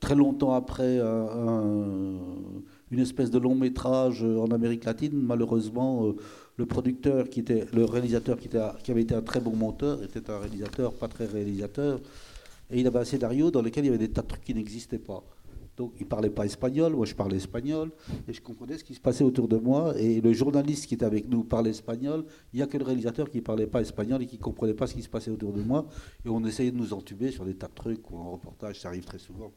très 0.00 0.14
longtemps 0.14 0.54
après, 0.54 0.98
un, 0.98 2.14
une 2.90 3.00
espèce 3.00 3.30
de 3.30 3.38
long 3.38 3.54
métrage 3.54 4.22
en 4.22 4.46
Amérique 4.46 4.84
latine, 4.84 5.12
malheureusement 5.14 6.14
le 6.56 6.66
producteur 6.66 7.28
qui 7.28 7.40
était 7.40 7.66
le 7.72 7.84
réalisateur 7.84 8.38
qui, 8.38 8.46
était, 8.46 8.60
qui, 8.82 8.90
avait 8.90 9.02
été 9.02 9.14
un 9.14 9.22
très 9.22 9.40
bon 9.40 9.54
monteur 9.54 10.02
était 10.02 10.30
un 10.30 10.38
réalisateur 10.38 10.94
pas 10.94 11.08
très 11.08 11.26
réalisateur. 11.26 12.00
Et 12.70 12.80
il 12.80 12.86
avait 12.86 12.98
un 12.98 13.04
scénario 13.04 13.50
dans 13.50 13.62
lequel 13.62 13.84
il 13.84 13.88
y 13.88 13.90
avait 13.90 13.98
des 13.98 14.10
tas 14.10 14.22
de 14.22 14.26
trucs 14.26 14.42
qui 14.42 14.54
n'existaient 14.54 14.98
pas. 14.98 15.22
Donc 15.76 15.92
il 16.00 16.06
parlait 16.06 16.30
pas 16.30 16.46
espagnol 16.46 16.94
moi 16.94 17.04
je 17.04 17.14
parlais 17.14 17.36
espagnol 17.36 17.90
et 18.26 18.32
je 18.32 18.40
comprenais 18.40 18.78
ce 18.78 18.84
qui 18.84 18.94
se 18.94 19.00
passait 19.00 19.24
autour 19.24 19.46
de 19.46 19.58
moi. 19.58 19.94
Et 19.98 20.22
le 20.22 20.32
journaliste 20.32 20.86
qui 20.86 20.94
était 20.94 21.04
avec 21.04 21.28
nous 21.28 21.44
parlait 21.44 21.70
espagnol. 21.70 22.24
Il 22.54 22.60
y 22.60 22.62
a 22.62 22.66
que 22.66 22.78
le 22.78 22.84
réalisateur 22.84 23.28
qui 23.28 23.42
parlait 23.42 23.66
pas 23.66 23.82
espagnol 23.82 24.22
et 24.22 24.26
qui 24.26 24.38
comprenait 24.38 24.74
pas 24.74 24.86
ce 24.86 24.94
qui 24.94 25.02
se 25.02 25.08
passait 25.08 25.30
autour 25.30 25.52
de 25.52 25.60
moi. 25.60 25.86
Et 26.24 26.30
on 26.30 26.42
essayait 26.46 26.70
de 26.70 26.78
nous 26.78 26.94
entuber 26.94 27.30
sur 27.30 27.44
des 27.44 27.54
tas 27.54 27.68
de 27.68 27.74
trucs 27.74 28.10
ou 28.10 28.16
en 28.16 28.32
reportage 28.32 28.80
ça 28.80 28.88
arrive 28.88 29.04
très 29.04 29.18
souvent 29.18 29.52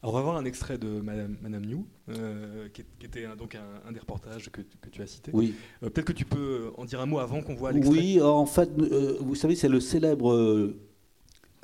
alors 0.00 0.14
on 0.14 0.16
va 0.18 0.22
voir 0.22 0.36
un 0.36 0.44
extrait 0.44 0.78
de 0.78 1.00
Madame, 1.00 1.36
Madame 1.42 1.66
New, 1.66 1.84
euh, 2.08 2.68
qui, 2.68 2.84
qui, 3.00 3.06
était 3.06 3.26
donc 3.36 3.56
un, 3.56 3.88
un, 3.88 3.90
des 3.90 3.98
reportages 3.98 4.48
que, 4.48 4.60
que, 4.60 4.88
tu 4.90 5.02
as 5.02 5.08
cité. 5.08 5.32
Oui. 5.34 5.56
Euh, 5.82 5.90
Peut-être 5.90 6.06
que 6.06 6.12
tu 6.12 6.24
peux 6.24 6.70
en 6.76 6.84
dire 6.84 7.00
un 7.00 7.06
mot 7.06 7.18
avant 7.18 7.42
qu'on 7.42 7.56
voit 7.56 7.72
l'extrait. 7.72 7.98
Oui, 7.98 8.22
en 8.22 8.46
fait, 8.46 8.70
euh, 8.78 9.16
vous 9.20 9.34
savez, 9.34 9.56
c'est 9.56 9.68
le 9.68 9.80
célèbre 9.80 10.32
euh, 10.32 10.78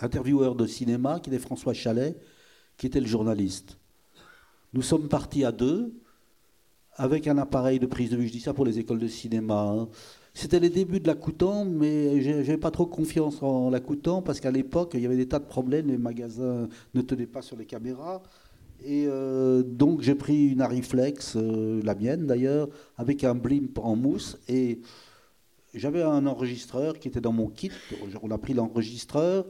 intervieweur 0.00 0.56
de 0.56 0.66
cinéma 0.66 1.20
qui 1.20 1.30
était 1.30 1.38
François 1.38 1.74
Chalet, 1.74 2.20
qui 2.76 2.86
était 2.86 2.98
le 2.98 3.06
journaliste. 3.06 3.78
Nous 4.72 4.82
sommes 4.82 5.08
partis 5.08 5.44
à 5.44 5.52
deux 5.52 5.94
avec 6.96 7.28
un 7.28 7.38
appareil 7.38 7.78
de 7.78 7.86
prise 7.86 8.10
de 8.10 8.16
vue. 8.16 8.26
Je 8.26 8.32
dis 8.32 8.40
ça 8.40 8.52
pour 8.52 8.64
les 8.64 8.80
écoles 8.80 8.98
de 8.98 9.08
cinéma. 9.08 9.60
Hein. 9.60 9.88
C'était 10.36 10.58
les 10.58 10.68
débuts 10.68 10.98
de 10.98 11.06
la 11.06 11.14
Coutan, 11.14 11.64
mais 11.64 12.20
j'avais 12.20 12.58
pas 12.58 12.72
trop 12.72 12.86
confiance 12.86 13.40
en 13.40 13.70
la 13.70 13.78
Coutan 13.78 14.20
parce 14.20 14.40
qu'à 14.40 14.50
l'époque, 14.50 14.90
il 14.94 15.00
y 15.00 15.06
avait 15.06 15.16
des 15.16 15.28
tas 15.28 15.38
de 15.38 15.44
problèmes, 15.44 15.86
les 15.86 15.96
magasins 15.96 16.68
ne 16.94 17.02
tenaient 17.02 17.28
pas 17.28 17.40
sur 17.40 17.56
les 17.56 17.66
caméras. 17.66 18.20
Et 18.80 19.06
euh, 19.06 19.62
donc 19.62 20.00
j'ai 20.02 20.16
pris 20.16 20.48
une 20.48 20.60
Ariflex, 20.60 21.36
euh, 21.36 21.80
la 21.84 21.94
mienne 21.94 22.26
d'ailleurs, 22.26 22.68
avec 22.96 23.22
un 23.22 23.36
blimp 23.36 23.78
en 23.78 23.94
mousse. 23.94 24.36
Et 24.48 24.80
j'avais 25.72 26.02
un 26.02 26.26
enregistreur 26.26 26.98
qui 26.98 27.06
était 27.06 27.20
dans 27.20 27.32
mon 27.32 27.48
kit. 27.48 27.70
On 28.20 28.30
a 28.32 28.38
pris 28.38 28.54
l'enregistreur, 28.54 29.46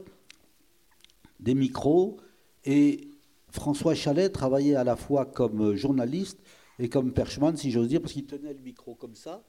des 1.39 1.55
micros. 1.55 2.17
Et 2.63 3.09
François 3.49 3.95
Chalet 3.95 4.31
travaillait 4.31 4.75
à 4.75 4.83
la 4.83 4.95
fois 4.95 5.25
comme 5.25 5.75
journaliste 5.75 6.39
et 6.77 6.89
comme 6.89 7.11
perchman, 7.11 7.55
si 7.57 7.71
j'ose 7.71 7.87
dire, 7.87 8.01
parce 8.01 8.13
qu'il 8.13 8.27
tenait 8.27 8.53
le 8.53 8.61
micro 8.61 8.93
comme 8.93 9.15
ça 9.15 9.43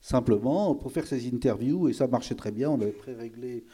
simplement 0.00 0.74
pour 0.74 0.92
faire 0.92 1.06
ces 1.06 1.26
interviews 1.28 1.88
et 1.88 1.92
ça 1.92 2.06
marchait 2.06 2.34
très 2.34 2.52
bien. 2.52 2.70
On 2.70 2.80
avait 2.80 2.92
pré-réglé 2.92 3.64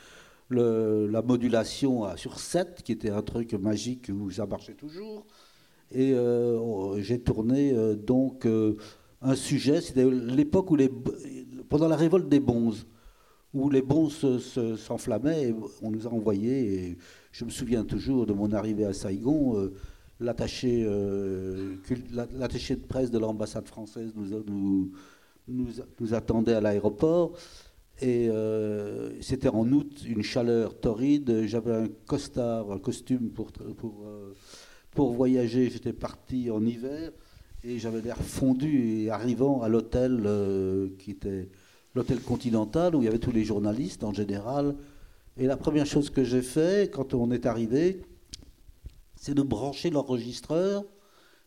la 0.50 1.22
modulation 1.22 2.16
sur 2.16 2.38
7, 2.38 2.82
qui 2.82 2.92
était 2.92 3.10
un 3.10 3.22
truc 3.22 3.54
magique 3.54 4.10
où 4.12 4.30
ça 4.30 4.46
marchait 4.46 4.74
toujours. 4.74 5.26
Et 5.90 6.12
euh, 6.12 7.00
j'ai 7.00 7.20
tourné 7.20 7.72
euh, 7.72 7.94
donc 7.94 8.46
euh, 8.46 8.76
un 9.22 9.37
sujet, 9.37 9.80
c'était 9.80 10.08
l'époque 10.10 10.70
où 10.70 10.76
les, 10.76 10.90
pendant 11.68 11.88
la 11.88 11.96
révolte 11.96 12.28
des 12.28 12.40
bonzes, 12.40 12.87
où 13.52 13.70
les 13.70 13.82
bonzes 13.82 14.40
s'enflammaient, 14.76 15.48
se, 15.48 15.54
on 15.82 15.90
nous 15.90 16.06
a 16.06 16.10
envoyés, 16.10 16.74
et 16.74 16.98
je 17.30 17.44
me 17.44 17.50
souviens 17.50 17.84
toujours 17.84 18.26
de 18.26 18.32
mon 18.32 18.52
arrivée 18.52 18.84
à 18.84 18.92
Saigon, 18.92 19.70
l'attaché 20.18 20.84
de 20.84 22.87
presse 22.88 23.10
de 23.10 23.18
l'ambassade 23.18 23.68
française 23.68 24.12
nous, 24.16 24.42
nous 24.46 24.90
nous, 25.48 25.68
nous 26.00 26.14
attendait 26.14 26.54
à 26.54 26.61
l'aéroport. 26.61 27.33
Et 28.00 28.28
euh, 28.28 29.20
c'était 29.22 29.48
en 29.48 29.70
août, 29.70 30.02
une 30.07 30.22
chaleur 30.22 30.78
torride. 30.78 31.46
J'avais 31.46 31.74
un 31.74 31.88
costard, 32.07 32.72
un 32.72 32.78
costume 32.78 33.30
pour, 33.30 33.52
pour, 33.52 34.02
euh, 34.04 34.35
pour 34.90 35.12
voyager. 35.12 35.70
J'étais 35.70 35.92
parti 35.92 36.50
en 36.50 36.64
hiver 36.64 37.12
et 37.62 37.78
j'avais 37.78 38.00
l'air 38.00 38.18
fondu. 38.18 39.02
Et 39.02 39.11
arrivant 39.11 39.62
à 39.62 39.68
l'hôtel 39.68 40.22
euh, 40.24 40.88
qui 40.98 41.12
était 41.12 41.48
l'hôtel 41.94 42.20
continental 42.20 42.96
où 42.96 43.02
il 43.02 43.04
y 43.04 43.09
avait 43.09 43.18
tous 43.18 43.33
les 43.33 43.44
journalistes 43.44 44.02
en 44.02 44.12
général. 44.12 44.74
Et 45.37 45.46
la 45.46 45.57
première 45.57 45.87
chose 45.87 46.11
que 46.11 46.24
j'ai 46.24 46.42
fait 46.42 46.92
quand 46.92 47.14
on 47.14 47.30
est 47.30 47.46
arrivé, 47.46 48.02
c'est 49.16 49.35
de 49.35 49.42
brancher 49.42 49.90
l'enregistreur, 49.90 50.85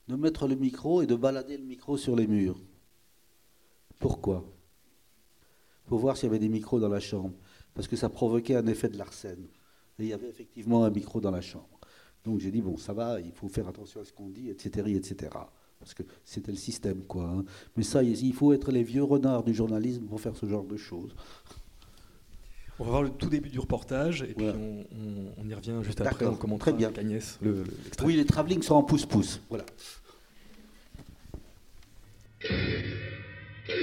de 0.07 0.15
mettre 0.15 0.47
le 0.47 0.55
micro 0.55 1.01
et 1.01 1.07
de 1.07 1.15
balader 1.15 1.57
le 1.57 1.65
micro 1.65 1.97
sur 1.97 2.15
les 2.15 2.27
murs. 2.27 2.57
Pourquoi 3.99 4.45
Pour 5.85 5.99
voir 5.99 6.17
s'il 6.17 6.27
y 6.27 6.29
avait 6.29 6.39
des 6.39 6.49
micros 6.49 6.79
dans 6.79 6.89
la 6.89 6.99
chambre. 6.99 7.33
Parce 7.73 7.87
que 7.87 7.95
ça 7.95 8.09
provoquait 8.09 8.55
un 8.55 8.67
effet 8.67 8.89
de 8.89 8.97
l'arsène. 8.97 9.47
Et 9.99 10.03
il 10.03 10.07
y 10.07 10.13
avait 10.13 10.29
effectivement 10.29 10.83
un 10.83 10.89
micro 10.89 11.21
dans 11.21 11.31
la 11.31 11.41
chambre. 11.41 11.79
Donc 12.23 12.39
j'ai 12.39 12.51
dit, 12.51 12.61
bon, 12.61 12.77
ça 12.77 12.93
va, 12.93 13.19
il 13.21 13.31
faut 13.31 13.47
faire 13.47 13.67
attention 13.67 14.01
à 14.01 14.03
ce 14.03 14.11
qu'on 14.11 14.29
dit, 14.29 14.49
etc., 14.49 14.91
etc. 14.95 15.31
Parce 15.79 15.93
que 15.93 16.03
c'était 16.23 16.51
le 16.51 16.57
système, 16.57 17.03
quoi. 17.03 17.23
Hein. 17.25 17.45
Mais 17.75 17.83
ça, 17.83 18.03
il 18.03 18.33
faut 18.33 18.51
être 18.53 18.71
les 18.71 18.83
vieux 18.83 19.03
renards 19.03 19.43
du 19.43 19.53
journalisme 19.53 20.05
pour 20.05 20.19
faire 20.19 20.35
ce 20.35 20.45
genre 20.45 20.65
de 20.65 20.75
choses. 20.75 21.15
On 22.79 22.83
va 22.83 22.89
voir 22.91 23.03
le 23.03 23.09
tout 23.09 23.29
début 23.29 23.49
du 23.49 23.59
reportage 23.59 24.21
et 24.21 24.33
voilà. 24.37 24.53
puis 24.53 24.61
on, 24.61 24.85
on, 24.95 25.33
on, 25.45 25.49
y 25.49 25.53
revient 25.53 25.79
juste 25.81 25.99
après. 26.01 26.25
On 26.27 26.35
commentera 26.35 26.71
Très 26.71 26.77
bien. 26.77 26.87
avec 26.89 26.99
Agnès 26.99 27.39
le, 27.41 27.63
le 27.63 27.71
Oui, 28.03 28.15
les 28.15 28.25
travelling 28.25 28.61
sont 28.61 28.75
en 28.75 28.83
pouce-pouce. 28.83 29.41
Voilà. 29.49 29.65
Il 33.69 33.75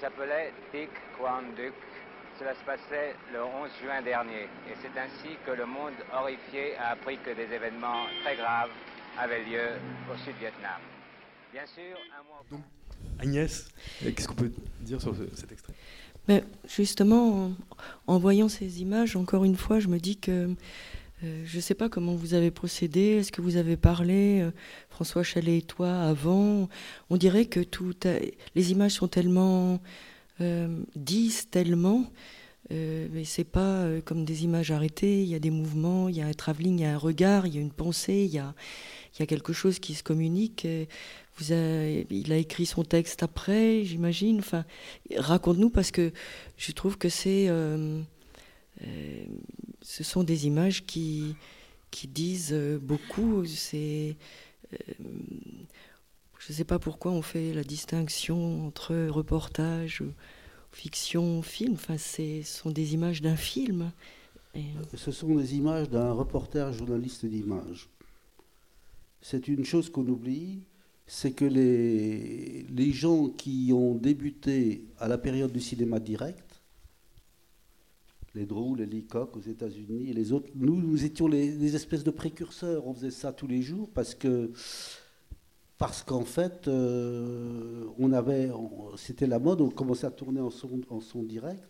s'appelait 0.00 0.52
Dick 0.72 0.90
Quan 1.16 1.42
Duc. 1.56 1.72
Cela 2.40 2.54
se 2.54 2.64
passait 2.64 3.14
le 3.32 3.44
11 3.44 3.70
juin 3.80 4.02
dernier. 4.02 4.48
Et 4.66 4.74
c'est 4.82 4.98
ainsi 4.98 5.36
que 5.46 5.52
le 5.52 5.66
monde 5.66 5.92
horrifié 6.12 6.74
a 6.78 6.90
appris 6.90 7.18
que 7.18 7.30
des 7.30 7.54
événements 7.54 8.06
très 8.24 8.34
graves 8.34 8.70
avaient 9.16 9.44
lieu 9.44 9.78
au 10.12 10.16
Sud-Vietnam. 10.24 10.80
Bien 11.52 11.66
sûr, 11.66 11.96
un 12.18 12.24
mois... 12.24 12.44
Donc, 12.50 12.62
Agnès, 13.20 13.68
qu'est-ce 14.00 14.26
qu'on 14.26 14.34
peut 14.34 14.50
dire 14.80 15.00
sur 15.00 15.14
ce, 15.14 15.22
cet 15.36 15.52
extrait? 15.52 15.74
Mais 16.26 16.42
Justement, 16.66 17.44
en, 17.44 17.52
en, 18.08 18.18
voyant 18.18 18.48
ces 18.48 18.80
images, 18.80 19.14
encore 19.14 19.44
une 19.44 19.56
fois, 19.56 19.78
je 19.78 19.86
me 19.86 19.98
dis 19.98 20.16
que 20.16 20.56
euh, 21.24 21.42
je 21.44 21.56
ne 21.56 21.60
sais 21.60 21.74
pas 21.74 21.88
comment 21.88 22.14
vous 22.14 22.34
avez 22.34 22.50
procédé. 22.50 23.18
Est-ce 23.18 23.30
que 23.30 23.40
vous 23.40 23.56
avez 23.56 23.76
parlé, 23.76 24.40
euh, 24.40 24.50
François 24.90 25.22
Chalet 25.22 25.58
et 25.58 25.62
toi, 25.62 26.00
avant? 26.00 26.68
On 27.10 27.16
dirait 27.16 27.46
que 27.46 27.60
tout 27.60 27.94
les 28.54 28.72
images 28.72 28.92
sont 28.92 29.08
tellement 29.08 29.80
euh, 30.40 30.82
disent 30.96 31.48
tellement, 31.50 32.10
euh, 32.72 33.06
mais 33.12 33.24
c'est 33.24 33.44
pas 33.44 33.86
comme 34.04 34.24
des 34.24 34.44
images 34.44 34.72
arrêtées. 34.72 35.22
Il 35.22 35.28
y 35.28 35.34
a 35.36 35.38
des 35.38 35.50
mouvements, 35.50 36.08
il 36.08 36.16
y 36.16 36.22
a 36.22 36.26
un 36.26 36.32
travelling, 36.32 36.78
il 36.80 36.82
y 36.82 36.86
a 36.86 36.94
un 36.94 36.98
regard, 36.98 37.46
il 37.46 37.54
y 37.54 37.58
a 37.58 37.60
une 37.60 37.72
pensée, 37.72 38.28
il 38.28 38.34
y 38.34 38.38
a, 38.38 38.54
quelque 39.26 39.52
chose 39.52 39.78
qui 39.78 39.94
se 39.94 40.02
communique. 40.02 40.66
Il 41.40 42.32
a 42.32 42.36
écrit 42.36 42.66
son 42.66 42.82
texte 42.82 43.22
après, 43.22 43.84
j'imagine. 43.84 44.40
Enfin, 44.40 44.64
raconte-nous 45.16 45.70
parce 45.70 45.92
que 45.92 46.12
je 46.56 46.72
trouve 46.72 46.98
que 46.98 47.08
c'est 47.08 47.48
ce 49.82 50.04
sont 50.04 50.24
des 50.24 50.46
images 50.46 50.84
qui, 50.86 51.34
qui 51.90 52.08
disent 52.08 52.54
beaucoup. 52.80 53.44
C'est, 53.44 54.16
euh, 54.72 54.76
je 56.38 56.52
ne 56.52 56.56
sais 56.56 56.64
pas 56.64 56.78
pourquoi 56.78 57.12
on 57.12 57.22
fait 57.22 57.52
la 57.52 57.62
distinction 57.62 58.66
entre 58.66 58.94
reportage, 59.08 60.02
fiction, 60.72 61.42
film. 61.42 61.74
Enfin, 61.74 61.98
ce 61.98 62.42
sont 62.42 62.70
des 62.70 62.94
images 62.94 63.22
d'un 63.22 63.36
film. 63.36 63.92
Ce 64.94 65.12
sont 65.12 65.34
des 65.36 65.54
images 65.54 65.88
d'un 65.88 66.12
reporter 66.12 66.72
journaliste 66.72 67.24
d'image. 67.24 67.88
C'est 69.20 69.48
une 69.48 69.64
chose 69.64 69.88
qu'on 69.88 70.06
oublie, 70.06 70.60
c'est 71.06 71.32
que 71.32 71.44
les, 71.44 72.64
les 72.64 72.92
gens 72.92 73.28
qui 73.28 73.70
ont 73.72 73.94
débuté 73.94 74.82
à 74.98 75.08
la 75.08 75.16
période 75.16 75.52
du 75.52 75.60
cinéma 75.60 76.00
direct, 76.00 76.51
les 78.34 78.46
Drew, 78.46 78.74
les 78.76 78.86
Leacock 78.86 79.36
aux 79.36 79.40
États-Unis 79.40 80.08
et 80.08 80.12
les 80.12 80.32
autres, 80.32 80.48
nous, 80.54 80.80
nous 80.80 81.04
étions 81.04 81.28
les, 81.28 81.74
espèces 81.74 82.04
de 82.04 82.10
précurseurs. 82.10 82.86
On 82.86 82.94
faisait 82.94 83.10
ça 83.10 83.32
tous 83.32 83.46
les 83.46 83.62
jours 83.62 83.90
parce 83.92 84.14
que 84.14 84.50
parce 85.78 86.04
qu'en 86.04 86.24
fait, 86.24 86.68
euh, 86.68 87.86
on 87.98 88.12
avait, 88.12 88.50
c'était 88.96 89.26
la 89.26 89.40
mode, 89.40 89.60
on 89.60 89.68
commençait 89.68 90.06
à 90.06 90.12
tourner 90.12 90.40
en 90.40 90.50
son, 90.50 90.80
en 90.90 91.00
son 91.00 91.24
direct. 91.24 91.64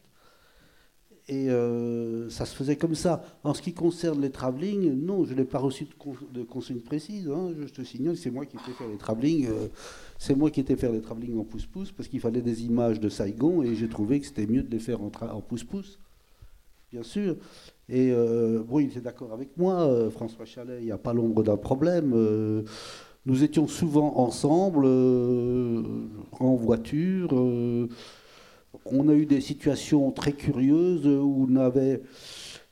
Et 1.28 1.48
euh, 1.48 2.28
ça 2.28 2.44
se 2.44 2.54
faisait 2.54 2.76
comme 2.76 2.94
ça. 2.94 3.24
En 3.42 3.54
ce 3.54 3.62
qui 3.62 3.72
concerne 3.72 4.20
les 4.20 4.30
travelling, 4.30 4.92
non, 4.92 5.24
je 5.24 5.32
n'ai 5.32 5.44
pas 5.44 5.60
reçu 5.60 5.86
de, 6.34 6.42
consigne 6.42 6.80
précise. 6.80 7.26
Hein. 7.30 7.54
Je 7.58 7.72
te 7.72 7.82
signale, 7.82 8.18
c'est 8.18 8.30
moi 8.30 8.44
qui 8.44 8.56
étais 8.56 8.72
faire 8.72 8.88
les 8.88 8.98
travelling. 8.98 9.46
Euh, 9.46 9.68
c'est 10.18 10.34
moi 10.34 10.50
qui 10.50 10.60
étais 10.60 10.76
faire 10.76 10.92
les 10.92 11.00
travelling 11.00 11.38
en 11.38 11.44
pouce-pouce 11.44 11.90
parce 11.90 12.06
qu'il 12.06 12.20
fallait 12.20 12.42
des 12.42 12.64
images 12.64 13.00
de 13.00 13.08
Saigon 13.08 13.62
et 13.62 13.74
j'ai 13.74 13.88
trouvé 13.88 14.20
que 14.20 14.26
c'était 14.26 14.46
mieux 14.46 14.62
de 14.62 14.70
les 14.70 14.80
faire 14.80 15.00
en 15.00 15.40
pouce-pouce 15.40 15.98
bien 16.92 17.02
sûr. 17.02 17.36
Et 17.88 18.10
euh, 18.12 18.62
bon, 18.62 18.78
il 18.78 18.90
était 18.90 19.00
d'accord 19.00 19.32
avec 19.32 19.56
moi, 19.56 19.80
euh, 19.80 20.10
François 20.10 20.44
Chalet, 20.44 20.78
il 20.80 20.84
n'y 20.84 20.92
a 20.92 20.98
pas 20.98 21.14
l'ombre 21.14 21.42
d'un 21.42 21.56
problème. 21.56 22.12
Euh, 22.14 22.62
nous 23.24 23.42
étions 23.42 23.66
souvent 23.66 24.18
ensemble, 24.18 24.84
en 24.86 26.54
voiture. 26.54 27.32
on 27.32 29.08
a 29.08 29.14
eu 29.14 29.26
des 29.26 29.40
situations 29.40 30.10
très 30.10 30.32
curieuses 30.32 31.06
où 31.06 31.46
on 31.48 31.56
avait. 31.56 32.02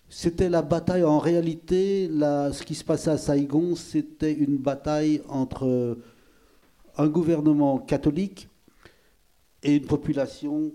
C'était 0.08 0.48
la 0.48 0.62
bataille, 0.62 1.04
en 1.04 1.20
réalité, 1.20 2.10
ce 2.10 2.62
qui 2.64 2.74
se 2.74 2.82
passait 2.82 3.10
à 3.10 3.18
Saigon, 3.18 3.76
c'était 3.76 4.32
une 4.32 4.56
bataille 4.56 5.22
entre 5.28 5.96
un 6.96 7.08
gouvernement 7.08 7.78
catholique 7.78 8.48
et 9.62 9.76
une 9.76 9.86
population 9.86 10.72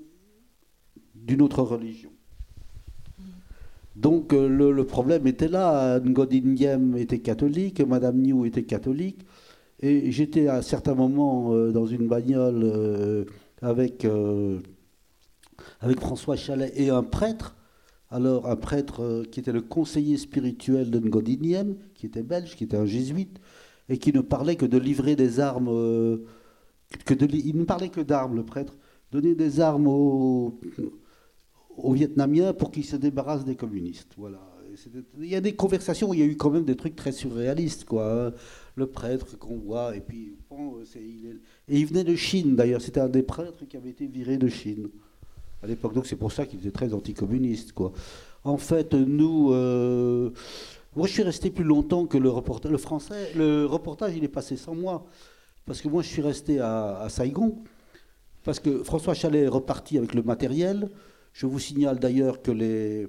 d'une 1.13 1.41
autre 1.41 1.63
religion. 1.63 2.14
Donc 3.95 4.33
euh, 4.33 4.47
le, 4.47 4.83
problème 4.85 5.25
était 5.27 5.47
là. 5.47 5.99
Ngodin 5.99 6.95
était 6.97 7.19
catholique, 7.19 7.81
Madame 7.81 8.21
New 8.21 8.45
était 8.45 8.63
catholique. 8.63 9.25
Et 9.79 10.11
j'étais 10.11 10.47
à 10.47 10.61
certains 10.61 10.95
moments 10.95 11.53
euh, 11.53 11.71
dans 11.71 11.85
une 11.85 12.07
bagnole 12.07 12.61
euh, 12.63 13.25
avec, 13.61 14.05
avec 15.79 15.99
François 15.99 16.35
Chalet 16.35 16.71
et 16.75 16.89
un 16.89 17.03
prêtre. 17.03 17.55
Alors 18.09 18.47
un 18.47 18.55
prêtre 18.55 19.23
qui 19.31 19.39
était 19.39 19.51
le 19.51 19.61
conseiller 19.61 20.17
spirituel 20.17 20.91
de 20.91 20.99
Ngodin 20.99 21.75
qui 21.95 22.05
était 22.05 22.23
belge, 22.23 22.55
qui 22.55 22.63
était 22.63 22.77
un 22.77 22.85
jésuite, 22.85 23.39
et 23.89 23.97
qui 23.97 24.13
ne 24.13 24.21
parlait 24.21 24.55
que 24.55 24.65
de 24.65 24.77
livrer 24.77 25.15
des 25.15 25.39
armes. 25.39 25.67
que 27.05 27.13
de, 27.13 27.27
il 27.33 27.57
ne 27.57 27.63
parlait 27.63 27.89
que 27.89 28.01
d'armes, 28.01 28.35
le 28.35 28.43
prêtre. 28.45 28.77
Donner 29.11 29.35
des 29.35 29.59
armes 29.59 29.87
aux 29.87 30.59
aux 31.77 31.93
Vietnamiens 31.93 32.53
pour 32.53 32.71
qu'ils 32.71 32.85
se 32.85 32.95
débarrassent 32.95 33.45
des 33.45 33.55
communistes. 33.55 34.13
Voilà. 34.17 34.39
Il 35.19 35.27
y 35.27 35.35
a 35.35 35.41
des 35.41 35.55
conversations 35.55 36.09
où 36.09 36.13
il 36.13 36.19
y 36.19 36.23
a 36.23 36.25
eu 36.25 36.35
quand 36.35 36.49
même 36.49 36.65
des 36.65 36.75
trucs 36.75 36.95
très 36.95 37.11
surréalistes, 37.11 37.85
quoi. 37.85 38.27
Hein. 38.27 38.33
Le 38.75 38.87
prêtre 38.87 39.37
qu'on 39.37 39.57
voit, 39.57 39.95
et 39.95 40.01
puis 40.01 40.35
bon, 40.49 40.79
il 40.95 41.39
et 41.69 41.79
il 41.79 41.85
venait 41.85 42.03
de 42.03 42.15
Chine 42.15 42.55
d'ailleurs. 42.55 42.81
C'était 42.81 42.99
un 42.99 43.07
des 43.07 43.23
prêtres 43.23 43.65
qui 43.69 43.77
avait 43.77 43.91
été 43.91 44.05
viré 44.05 44.37
de 44.37 44.49
Chine 44.49 44.89
à 45.63 45.67
l'époque. 45.67 45.93
Donc 45.93 46.05
c'est 46.05 46.17
pour 46.17 46.31
ça 46.31 46.45
qu'il 46.45 46.59
était 46.59 46.71
très 46.71 46.93
anticommuniste. 46.93 47.73
En 48.43 48.57
fait, 48.57 48.93
nous, 48.93 49.53
euh, 49.53 50.31
moi 50.95 51.07
je 51.07 51.13
suis 51.13 51.23
resté 51.23 51.51
plus 51.51 51.63
longtemps 51.63 52.05
que 52.05 52.17
le 52.17 52.29
reportage. 52.29 52.71
Le 52.71 52.77
français, 52.77 53.31
le 53.35 53.65
reportage, 53.65 54.13
il 54.15 54.25
est 54.25 54.29
passé 54.29 54.57
sans 54.57 54.75
moi, 54.75 55.05
parce 55.65 55.81
que 55.81 55.87
moi 55.87 56.03
je 56.03 56.09
suis 56.09 56.21
resté 56.21 56.59
à, 56.59 56.99
à 56.99 57.07
Saigon, 57.07 57.63
parce 58.43 58.59
que 58.59 58.83
François 58.83 59.13
Chalet 59.13 59.45
est 59.45 59.47
reparti 59.47 59.97
avec 59.97 60.13
le 60.13 60.21
matériel. 60.21 60.89
Je 61.35 61.45
vous 61.45 61.59
signale 61.59 61.99
d'ailleurs 61.99 62.41
que 62.41 62.51
les... 62.51 63.07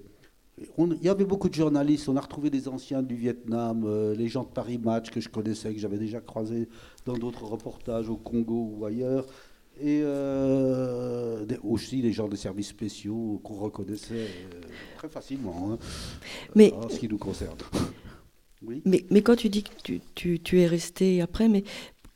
il 0.58 0.98
y 1.00 1.08
avait 1.08 1.24
beaucoup 1.24 1.48
de 1.48 1.54
journalistes, 1.54 2.08
on 2.08 2.16
a 2.16 2.20
retrouvé 2.20 2.50
des 2.50 2.66
anciens 2.66 3.00
du 3.00 3.14
Vietnam, 3.14 3.84
euh, 3.86 4.16
les 4.16 4.26
gens 4.26 4.42
de 4.42 4.48
Paris 4.48 4.78
Match 4.78 5.10
que 5.10 5.20
je 5.20 5.28
connaissais, 5.28 5.72
que 5.72 5.78
j'avais 5.78 5.96
déjà 5.96 6.20
croisés 6.20 6.68
dans 7.04 7.16
d'autres 7.16 7.44
reportages 7.44 8.10
au 8.10 8.16
Congo 8.16 8.72
ou 8.76 8.84
ailleurs, 8.84 9.26
et 9.80 10.00
euh, 10.02 11.46
aussi 11.62 12.02
les 12.02 12.10
gens 12.10 12.26
des 12.26 12.36
services 12.36 12.70
spéciaux 12.70 13.40
qu'on 13.44 13.54
reconnaissait 13.54 14.14
euh, 14.14 14.60
très 14.96 15.08
facilement, 15.08 15.70
hein, 15.70 15.78
mais, 16.56 16.72
en 16.72 16.88
ce 16.88 16.98
qui 16.98 17.08
nous 17.08 17.18
concerne. 17.18 17.58
Oui. 18.62 18.80
Mais, 18.86 19.04
mais, 19.10 19.20
quand 19.20 19.36
tu 19.36 19.50
dis 19.50 19.62
que 19.62 19.70
tu, 19.84 20.00
tu, 20.14 20.40
tu 20.40 20.60
es 20.60 20.66
resté 20.66 21.20
après, 21.20 21.46
mais 21.46 21.62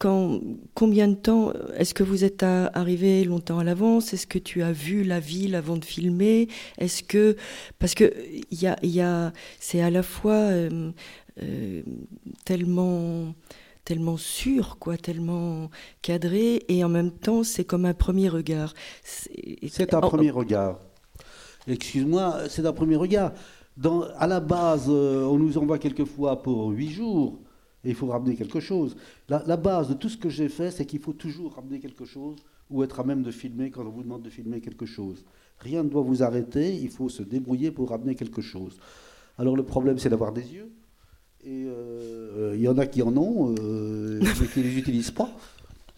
combien 0.00 1.08
de 1.08 1.14
temps 1.14 1.52
Est-ce 1.76 1.94
que 1.94 2.02
vous 2.02 2.24
êtes 2.24 2.42
arrivé 2.42 3.24
longtemps 3.24 3.58
à 3.58 3.64
l'avance? 3.64 4.14
Est-ce 4.14 4.26
que 4.26 4.38
tu 4.38 4.62
as 4.62 4.72
vu 4.72 5.04
la 5.04 5.20
ville 5.20 5.54
avant 5.54 5.76
de 5.76 5.84
filmer? 5.84 6.48
Est-ce 6.78 7.02
que 7.02 7.36
parce 7.78 7.94
que 7.94 8.12
il 8.50 8.62
y 8.62 8.66
a, 8.66 8.76
y 8.82 9.00
a 9.00 9.32
c'est 9.58 9.82
à 9.82 9.90
la 9.90 10.02
fois 10.02 10.32
euh, 10.32 10.90
euh, 11.42 11.82
tellement 12.44 13.34
tellement 13.84 14.16
sûr, 14.16 14.78
quoi, 14.78 14.96
tellement 14.96 15.70
cadré, 16.02 16.62
et 16.68 16.84
en 16.84 16.88
même 16.88 17.10
temps, 17.10 17.42
c'est 17.42 17.64
comme 17.64 17.84
un 17.86 17.94
premier 17.94 18.28
regard. 18.28 18.72
C'est 19.02 19.94
un 19.94 20.00
premier 20.00 20.30
regard. 20.30 20.78
Excuse-moi, 21.66 22.48
c'est 22.48 22.64
un 22.66 22.72
premier 22.72 22.96
regard. 22.96 23.32
Dans, 23.76 24.02
à 24.18 24.26
la 24.26 24.40
base, 24.40 24.86
euh, 24.88 25.24
on 25.24 25.38
nous 25.38 25.58
envoie 25.58 25.78
quelquefois 25.78 26.42
pour 26.42 26.68
huit 26.68 26.90
jours. 26.90 27.38
Et 27.84 27.90
il 27.90 27.94
faut 27.94 28.06
ramener 28.06 28.36
quelque 28.36 28.60
chose. 28.60 28.96
La, 29.28 29.56
base 29.56 29.88
de 29.88 29.94
tout 29.94 30.08
ce 30.08 30.16
que 30.16 30.28
j'ai 30.28 30.48
fait, 30.48 30.70
c'est 30.70 30.84
qu'il 30.84 31.00
faut 31.00 31.12
toujours 31.12 31.54
ramener 31.54 31.80
quelque 31.80 32.04
chose 32.04 32.36
ou 32.68 32.82
être 32.84 33.00
à 33.00 33.04
même 33.04 33.22
de 33.22 33.30
filmer 33.30 33.70
quand 33.70 33.84
on 33.84 33.90
vous 33.90 34.02
demande 34.02 34.22
de 34.22 34.30
filmer 34.30 34.60
quelque 34.60 34.86
chose. 34.86 35.24
Rien 35.58 35.82
ne 35.82 35.88
doit 35.88 36.02
vous 36.02 36.22
arrêter, 36.22 36.74
il 36.74 36.90
faut 36.90 37.08
se 37.08 37.22
débrouiller 37.22 37.70
pour 37.70 37.90
ramener 37.90 38.14
quelque 38.14 38.42
chose. 38.42 38.78
Alors 39.38 39.56
le 39.56 39.62
problème, 39.62 39.98
c'est 39.98 40.10
d'avoir 40.10 40.32
des 40.32 40.52
yeux. 40.52 40.70
Et 41.42 41.64
euh, 41.66 42.52
il 42.54 42.60
y 42.60 42.68
en 42.68 42.76
a 42.76 42.86
qui 42.86 43.02
en 43.02 43.16
ont, 43.16 43.54
euh, 43.58 44.20
mais 44.20 44.46
qui 44.46 44.60
ne 44.60 44.64
les 44.64 44.78
utilisent 44.78 45.10
pas. 45.10 45.30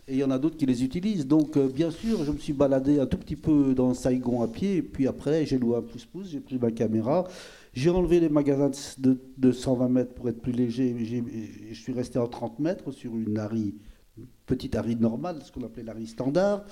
Et 0.09 0.15
il 0.15 0.19
y 0.19 0.25
en 0.25 0.31
a 0.31 0.39
d'autres 0.39 0.57
qui 0.57 0.67
les 0.67 0.83
utilisent. 0.83 1.27
Donc, 1.27 1.57
euh, 1.57 1.69
bien 1.69 1.91
sûr, 1.91 2.25
je 2.25 2.33
me 2.33 2.39
suis 2.39 2.53
baladé 2.53 2.99
un 2.99 3.07
tout 3.07 3.19
petit 3.19 3.37
peu 3.37 3.73
dans 3.75 3.95
Saigon 3.95 4.43
à 4.43 4.49
pied. 4.49 4.77
Et 4.77 4.83
puis 4.83 5.07
après, 5.07 5.47
j'ai 5.47 5.59
loué 5.59 5.77
un 5.77 5.83
pouce-pouce, 5.83 6.29
j'ai 6.29 6.41
pris 6.41 6.59
ma 6.59 6.73
caméra. 6.73 7.25
J'ai 7.73 7.89
enlevé 7.91 8.19
les 8.19 8.29
magasins 8.29 8.71
de, 8.99 9.53
120 9.53 9.89
mètres 9.89 10.15
pour 10.15 10.29
être 10.29 10.41
plus 10.41 10.53
léger. 10.53 10.95
Je 11.71 11.81
suis 11.81 11.93
resté 11.93 12.19
en 12.19 12.27
30 12.27 12.59
mètres 12.59 12.91
sur 12.91 13.15
une 13.17 13.39
Harry, 13.39 13.77
petite 14.47 14.75
Harry 14.75 14.97
normale, 14.97 15.41
ce 15.43 15.53
qu'on 15.53 15.63
appelait 15.63 15.85
l'Harry 15.85 16.07
standard. 16.07 16.65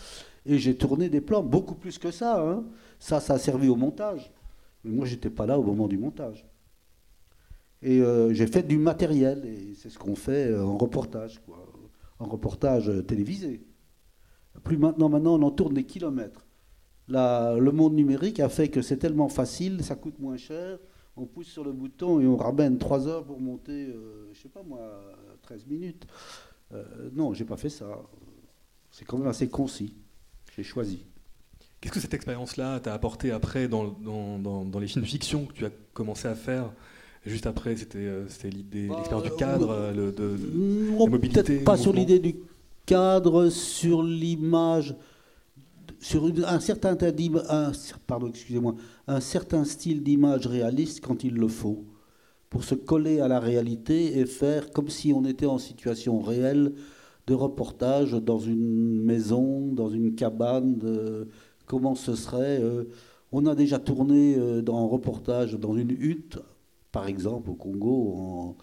Et 0.45 0.59
j'ai 0.59 0.77
tourné 0.77 1.09
des 1.09 1.21
plans, 1.21 1.43
beaucoup 1.43 1.75
plus 1.75 1.99
que 1.99 2.11
ça. 2.11 2.43
Hein. 2.43 2.65
Ça, 2.99 3.21
ça 3.21 3.35
a 3.35 3.39
servi 3.39 3.69
au 3.69 3.77
montage. 3.77 4.33
Mais 4.85 4.91
moi, 4.91 5.07
j'étais 5.07 5.31
pas 5.31 5.47
là 5.47 5.59
au 5.59 5.63
moment 5.63 5.87
du 5.87 5.99
montage. 5.99 6.47
Et 7.83 8.01
euh, 8.01 8.35
j'ai 8.35 8.47
fait 8.47 8.63
du 8.63 8.77
matériel, 8.77 9.45
et 9.47 9.75
c'est 9.75 9.89
ce 9.89 9.99
qu'on 9.99 10.15
fait 10.15 10.49
euh, 10.49 10.63
en 10.63 10.77
reportage, 10.77 11.41
quoi. 11.47 11.70
En 12.21 12.27
reportage 12.27 12.93
télévisé. 13.09 13.67
Plus 14.63 14.77
maintenant, 14.77 15.09
maintenant, 15.09 15.35
on 15.35 15.43
en 15.43 15.51
tourne 15.51 15.75
des 15.75 15.85
kilomètres. 15.85 16.47
le 17.09 17.71
monde 17.71 17.95
numérique 17.95 18.39
a 18.41 18.49
fait 18.49 18.69
que 18.69 18.83
c'est 18.83 18.99
tellement 18.99 19.29
facile, 19.29 19.83
ça 19.83 19.97
coûte 19.97 20.19
moins 20.19 20.37
cher, 20.37 20.79
on 21.17 21.27
pousse 21.27 21.49
sur 21.49 21.65
le 21.65 21.73
bouton 21.73 22.21
et 22.21 22.27
on 22.27 22.37
ramène 22.37 22.79
3 22.79 23.09
heures 23.09 23.25
pour 23.25 23.41
monter, 23.41 23.87
euh, 23.89 24.31
je 24.33 24.41
sais 24.41 24.49
pas 24.49 24.63
moi, 24.63 24.81
13 25.43 25.67
minutes. 25.67 26.07
Euh, 26.73 27.11
non, 27.13 27.35
j'ai 27.35 27.45
pas 27.45 27.57
fait 27.57 27.69
ça. 27.69 28.03
C'est 28.91 29.05
quand 29.05 29.19
même 29.19 29.29
assez 29.29 29.49
concis. 29.49 29.97
J'ai 30.57 30.63
choisi. 30.63 31.05
Qu'est-ce 31.81 31.95
que 31.95 32.01
cette 32.01 32.15
expérience-là 32.15 32.81
t'a 32.81 32.93
apporté 32.93 33.31
après 33.33 33.69
dans, 33.69 33.89
dans, 33.89 34.79
les 34.79 34.87
films 34.87 35.05
fiction 35.05 35.47
que 35.47 35.53
tu 35.53 35.65
as 35.65 35.71
commencé 35.93 36.29
à 36.29 36.35
faire? 36.35 36.73
Juste 37.27 37.47
après, 37.47 37.77
c'était 37.77 37.99
euh, 37.99 38.27
l'idée, 38.45 38.89
bah, 38.89 38.97
l'expérience 38.97 39.31
du 39.31 39.37
cadre, 39.37 39.93
le, 39.95 40.13
de, 40.13 40.37
la 40.93 41.07
mobilité. 41.07 41.43
Peut-être 41.43 41.65
pas 41.65 41.77
sur 41.77 41.93
l'idée 41.93 42.19
du 42.19 42.37
cadre, 42.87 43.51
sur 43.51 44.03
l'image 44.03 44.97
sur 46.01 46.33
un 46.47 46.61
certain, 46.61 46.97
un, 47.51 47.73
pardon, 48.07 48.29
excusez-moi, 48.29 48.75
un 49.07 49.21
certain 49.21 49.65
style 49.65 50.03
d'image 50.03 50.47
réaliste 50.47 51.05
quand 51.05 51.25
il 51.25 51.35
le 51.35 51.47
faut, 51.47 51.85
pour 52.49 52.65
se 52.65 52.75
coller 52.75 53.21
à 53.21 53.29
la 53.29 53.39
réalité 53.39 54.19
et 54.19 54.25
faire 54.25 54.71
comme 54.71 54.89
si 54.89 55.13
on 55.13 55.25
était 55.27 55.47
en 55.47 55.59
situation 55.59 56.21
réelle 56.21 56.73
de 57.27 57.35
reportage 57.35 58.13
dans 58.13 58.39
une 58.39 59.03
maison, 59.03 59.69
dans 59.73 59.91
une 59.91 60.15
cabane, 60.15 60.79
comment 61.67 61.95
ce 61.95 62.17
serait. 62.17 62.61
Euh, 62.61 62.85
on 63.31 63.47
a 63.47 63.55
déjà 63.55 63.79
tourné 63.79 64.37
euh, 64.37 64.63
dans 64.63 64.79
un 64.79 64.89
reportage 64.89 65.55
dans 65.55 65.77
une 65.77 65.93
hutte, 65.93 66.39
par 66.93 67.07
exemple 67.09 67.51
au 67.51 67.55
Congo, 67.55 68.15
en, 68.17 68.57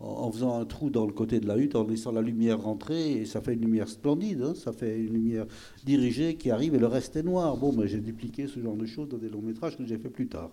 en 0.00 0.30
faisant 0.32 0.58
un 0.60 0.64
trou 0.64 0.90
dans 0.90 1.06
le 1.06 1.12
côté 1.12 1.40
de 1.40 1.46
la 1.46 1.56
hutte, 1.58 1.74
en 1.76 1.84
laissant 1.86 2.12
la 2.12 2.22
lumière 2.22 2.60
rentrer, 2.62 3.12
et 3.12 3.24
ça 3.26 3.40
fait 3.40 3.54
une 3.54 3.62
lumière 3.62 3.88
splendide, 3.88 4.42
hein, 4.42 4.54
ça 4.54 4.72
fait 4.72 4.98
une 4.98 5.12
lumière 5.12 5.46
dirigée 5.84 6.36
qui 6.36 6.50
arrive 6.50 6.74
et 6.74 6.78
le 6.78 6.86
reste 6.86 7.16
est 7.16 7.22
noir. 7.22 7.56
Bon, 7.56 7.72
ben, 7.72 7.86
j'ai 7.86 8.00
dupliqué 8.00 8.46
ce 8.46 8.60
genre 8.60 8.76
de 8.76 8.86
choses 8.86 9.08
dans 9.08 9.18
des 9.18 9.28
longs 9.28 9.42
métrages 9.42 9.76
que 9.76 9.84
j'ai 9.86 9.98
fait 9.98 10.10
plus 10.10 10.28
tard. 10.28 10.50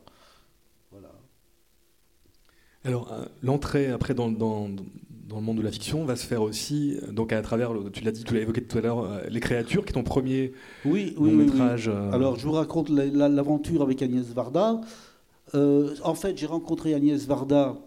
Voilà. 0.92 1.12
Alors, 2.84 3.12
euh, 3.12 3.26
l'entrée 3.42 3.88
après 3.88 4.14
dans, 4.14 4.30
dans- 4.32 4.70
dans 5.28 5.38
le 5.38 5.42
monde 5.42 5.58
de 5.58 5.64
la 5.64 5.72
fiction 5.72 6.06
va 6.06 6.16
se 6.16 6.26
faire 6.26 6.44
aussi, 6.44 6.98
donc 7.12 7.34
à 7.34 7.42
travers, 7.42 7.74
le- 7.74 7.90
tu 7.90 8.04
l'as 8.04 8.12
dit, 8.12 8.24
tu 8.24 8.36
l'as 8.36 8.42
évoqué 8.42 8.62
tout 8.64 8.78
à 8.78 8.82
l'heure, 8.82 9.00
euh, 9.00 9.22
Les 9.28 9.40
Créatures, 9.40 9.84
qui 9.84 9.90
est 9.90 9.94
ton 9.94 10.04
premier 10.04 10.54
Oui, 10.86 11.16
long 11.18 11.24
oui, 11.24 11.30
oui, 11.32 11.32
oui. 11.32 11.46
métrage. 11.46 11.88
euh, 11.90 12.12
Alors, 12.12 12.38
je 12.38 12.46
vous 12.46 12.52
raconte 12.54 12.90
la- 12.90 13.08
la- 13.08 13.28
l'aventure 13.30 13.82
avec 13.82 14.04
Agnès 14.04 14.26
Varda. 14.28 14.82
Euh, 15.56 15.96
en 16.04 16.16
fait, 16.16 16.38
j'ai 16.38 16.46
rencontré 16.46 16.94
Agnès 16.94 17.26
Varda 17.26 17.78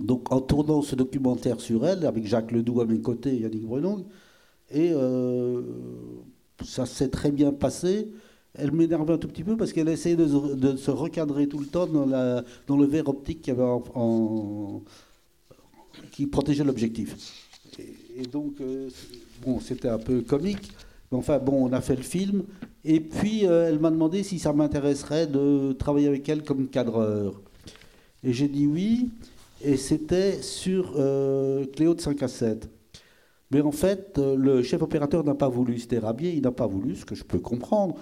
donc, 0.00 0.30
en 0.32 0.40
tournant 0.40 0.82
ce 0.82 0.96
documentaire 0.96 1.60
sur 1.60 1.86
elle, 1.86 2.04
avec 2.06 2.26
Jacques 2.26 2.52
Ledoux 2.52 2.80
à 2.80 2.84
mes 2.84 3.00
côtés 3.00 3.34
et 3.34 3.40
Yannick 3.40 3.64
Brunong. 3.64 4.04
Et 4.70 4.90
euh, 4.92 5.62
ça 6.64 6.86
s'est 6.86 7.08
très 7.08 7.30
bien 7.30 7.52
passé. 7.52 8.12
Elle 8.54 8.72
m'énervait 8.72 9.14
un 9.14 9.18
tout 9.18 9.28
petit 9.28 9.44
peu 9.44 9.56
parce 9.56 9.72
qu'elle 9.72 9.88
essayait 9.88 10.16
de, 10.16 10.26
se- 10.76 10.90
recadrer 10.90 11.48
tout 11.48 11.58
le 11.58 11.66
temps 11.66 11.86
dans, 11.86 12.06
le 12.06 12.86
verre 12.86 13.08
optique 13.08 13.50
qui 16.12 16.26
protégeait 16.26 16.64
l'objectif. 16.64 17.16
Et, 17.78 18.22
et 18.22 18.26
donc, 18.26 18.60
euh, 18.60 18.88
bon, 19.44 19.60
c'était 19.60 19.88
un 19.88 19.98
peu 19.98 20.20
comique. 20.22 20.70
Mais 21.10 21.18
enfin, 21.18 21.38
bon, 21.38 21.68
on 21.68 21.72
a 21.72 21.80
fait 21.80 21.96
le 21.96 22.02
film. 22.02 22.44
Et 22.84 23.00
puis, 23.00 23.46
euh, 23.46 23.68
elle 23.68 23.78
m'a 23.78 23.90
demandé 23.90 24.22
si 24.22 24.38
ça 24.38 24.52
m'intéresserait 24.52 25.26
de 25.26 25.72
travailler 25.72 26.08
avec 26.08 26.28
elle 26.28 26.42
comme 26.42 26.68
cadreur. 26.68 27.40
Et 28.22 28.32
j'ai 28.32 28.48
dit 28.48 28.66
oui. 28.66 29.10
Et 29.62 29.76
c'était 29.76 30.42
sur 30.42 30.94
euh, 30.96 31.64
Cléo 31.74 31.94
de 31.94 32.00
5 32.00 32.22
à 32.22 32.28
7. 32.28 32.68
Mais 33.50 33.60
en 33.62 33.72
fait, 33.72 34.18
euh, 34.18 34.36
le 34.36 34.62
chef 34.62 34.82
opérateur 34.82 35.24
n'a 35.24 35.34
pas 35.34 35.48
voulu. 35.48 35.78
C'était 35.78 35.98
Rabier, 35.98 36.32
il 36.34 36.42
n'a 36.42 36.52
pas 36.52 36.66
voulu, 36.66 36.96
ce 36.96 37.04
que 37.06 37.14
je 37.14 37.24
peux 37.24 37.38
comprendre. 37.40 37.96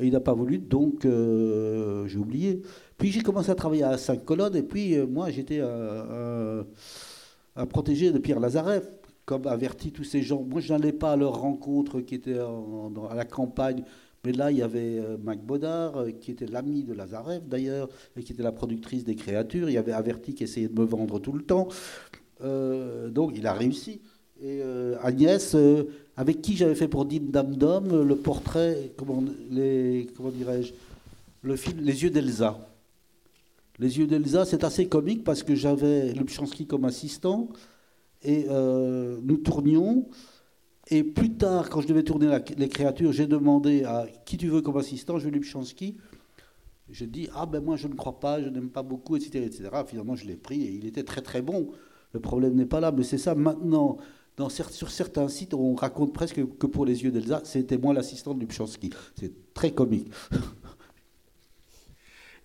Il 0.00 0.12
n'a 0.12 0.20
pas 0.20 0.32
voulu, 0.34 0.58
donc 0.58 1.02
j'ai 1.04 2.16
oublié. 2.18 2.62
Puis 2.98 3.10
j'ai 3.12 3.20
commencé 3.22 3.50
à 3.50 3.54
travailler 3.54 3.82
à 3.82 3.98
5 3.98 4.24
colonnes. 4.24 4.56
Et 4.56 4.62
puis, 4.62 4.96
moi, 5.06 5.30
j'étais 5.30 5.60
un, 5.60 6.64
un- 7.56 7.66
protégé 7.66 8.10
de 8.12 8.18
Pierre 8.18 8.40
Lazareff 8.40 8.84
comme 9.24 9.46
averti 9.46 9.92
tous 9.92 10.04
ces 10.04 10.22
gens. 10.22 10.42
Moi, 10.42 10.60
je 10.60 10.72
n'allais 10.72 10.92
pas 10.92 11.12
à 11.12 11.16
leur 11.16 11.40
rencontre 11.40 12.00
qui 12.00 12.14
était 12.14 12.38
à 12.38 13.14
la 13.14 13.24
campagne. 13.24 13.84
Mais 14.24 14.32
là, 14.32 14.52
il 14.52 14.58
y 14.58 14.62
avait 14.62 15.00
euh, 15.00 15.16
Mac 15.18 15.44
Bodard, 15.44 15.96
euh, 15.96 16.10
qui 16.12 16.30
était 16.30 16.46
l'ami 16.46 16.84
de 16.84 16.92
Lazareff 16.92 17.42
d'ailleurs, 17.44 17.88
et 18.16 18.22
qui 18.22 18.32
était 18.32 18.44
la 18.44 18.52
productrice 18.52 19.02
des 19.02 19.16
créatures. 19.16 19.68
Il 19.68 19.72
y 19.72 19.78
avait 19.78 19.92
Averti 19.92 20.32
qui 20.32 20.44
essayait 20.44 20.68
de 20.68 20.80
me 20.80 20.86
vendre 20.86 21.18
tout 21.18 21.32
le 21.32 21.42
temps. 21.42 21.66
Euh, 22.44 23.10
donc, 23.10 23.32
il 23.34 23.48
a 23.48 23.52
réussi. 23.52 24.00
Et 24.44 24.60
Agnès, 25.00 25.56
avec 26.16 26.42
qui 26.42 26.56
j'avais 26.56 26.74
fait 26.74 26.88
pour 26.88 27.04
Dim 27.04 27.26
Dam 27.28 27.54
Dom 27.54 28.02
le 28.02 28.16
portrait, 28.16 28.90
comment, 28.96 29.22
comment 30.16 30.30
dirais-je, 30.30 30.72
le 31.42 31.54
film 31.54 31.78
Les 31.78 32.02
yeux 32.02 32.10
d'Elsa. 32.10 32.58
Les 33.78 33.98
yeux 34.00 34.08
d'Elsa, 34.08 34.44
c'est 34.44 34.64
assez 34.64 34.88
comique 34.88 35.22
parce 35.22 35.44
que 35.44 35.54
j'avais 35.54 36.12
Lubchansky 36.12 36.66
comme 36.66 36.84
assistant 36.86 37.50
et 38.24 38.46
nous 38.48 39.36
tournions. 39.36 40.08
Et 40.92 41.04
plus 41.04 41.30
tard, 41.32 41.70
quand 41.70 41.80
je 41.80 41.88
devais 41.88 42.02
tourner 42.02 42.26
la- 42.26 42.44
les 42.58 42.68
créatures, 42.68 43.12
j'ai 43.12 43.26
demandé 43.26 43.82
à 43.84 44.06
qui 44.26 44.36
tu 44.36 44.48
veux 44.48 44.60
comme 44.60 44.76
assistant. 44.76 45.18
Je 45.18 45.30
Lubchansky. 45.30 45.96
J'ai 46.90 47.06
dit 47.06 47.30
ah 47.34 47.46
ben 47.46 47.64
moi 47.64 47.76
je 47.76 47.88
ne 47.88 47.94
crois 47.94 48.20
pas, 48.20 48.42
je 48.42 48.50
n'aime 48.50 48.68
pas 48.68 48.82
beaucoup, 48.82 49.16
etc., 49.16 49.42
etc. 49.46 49.70
Finalement, 49.86 50.16
je 50.16 50.26
l'ai 50.26 50.36
pris 50.36 50.60
et 50.60 50.70
il 50.70 50.84
était 50.84 51.02
très 51.02 51.22
très 51.22 51.40
bon. 51.40 51.70
Le 52.12 52.20
problème 52.20 52.54
n'est 52.56 52.66
pas 52.66 52.80
là, 52.80 52.92
mais 52.92 53.04
c'est 53.04 53.16
ça 53.16 53.34
maintenant. 53.34 53.96
Dans 54.36 54.50
sur 54.50 54.90
certains 54.90 55.28
sites, 55.28 55.54
on 55.54 55.74
raconte 55.74 56.12
presque 56.12 56.44
que 56.58 56.66
pour 56.66 56.84
les 56.84 57.04
yeux 57.04 57.10
d'Elsa, 57.10 57.40
c'était 57.44 57.78
moi 57.78 57.94
l'assistant 57.94 58.34
de 58.34 58.40
Lubchansky. 58.40 58.90
C'est 59.18 59.32
très 59.54 59.70
comique. 59.70 60.10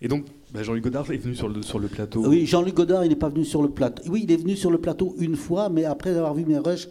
Et 0.00 0.08
donc, 0.08 0.24
bah, 0.54 0.62
Jean-Luc 0.62 0.84
Godard 0.84 1.10
est 1.10 1.16
venu 1.18 1.34
sur 1.34 1.48
le, 1.48 1.60
sur 1.60 1.78
le 1.78 1.88
plateau. 1.88 2.24
Oui, 2.26 2.46
Jean-Luc 2.46 2.74
Godard, 2.74 3.04
il 3.04 3.08
n'est 3.10 3.16
pas 3.16 3.28
venu 3.28 3.44
sur 3.44 3.62
le 3.62 3.68
plateau. 3.68 4.04
Oui, 4.08 4.20
il 4.24 4.32
est 4.32 4.36
venu 4.36 4.56
sur 4.56 4.70
le 4.70 4.78
plateau 4.78 5.14
une 5.18 5.36
fois, 5.36 5.68
mais 5.68 5.84
après 5.84 6.10
avoir 6.10 6.32
vu 6.34 6.46
mes 6.46 6.58
rushs 6.58 6.88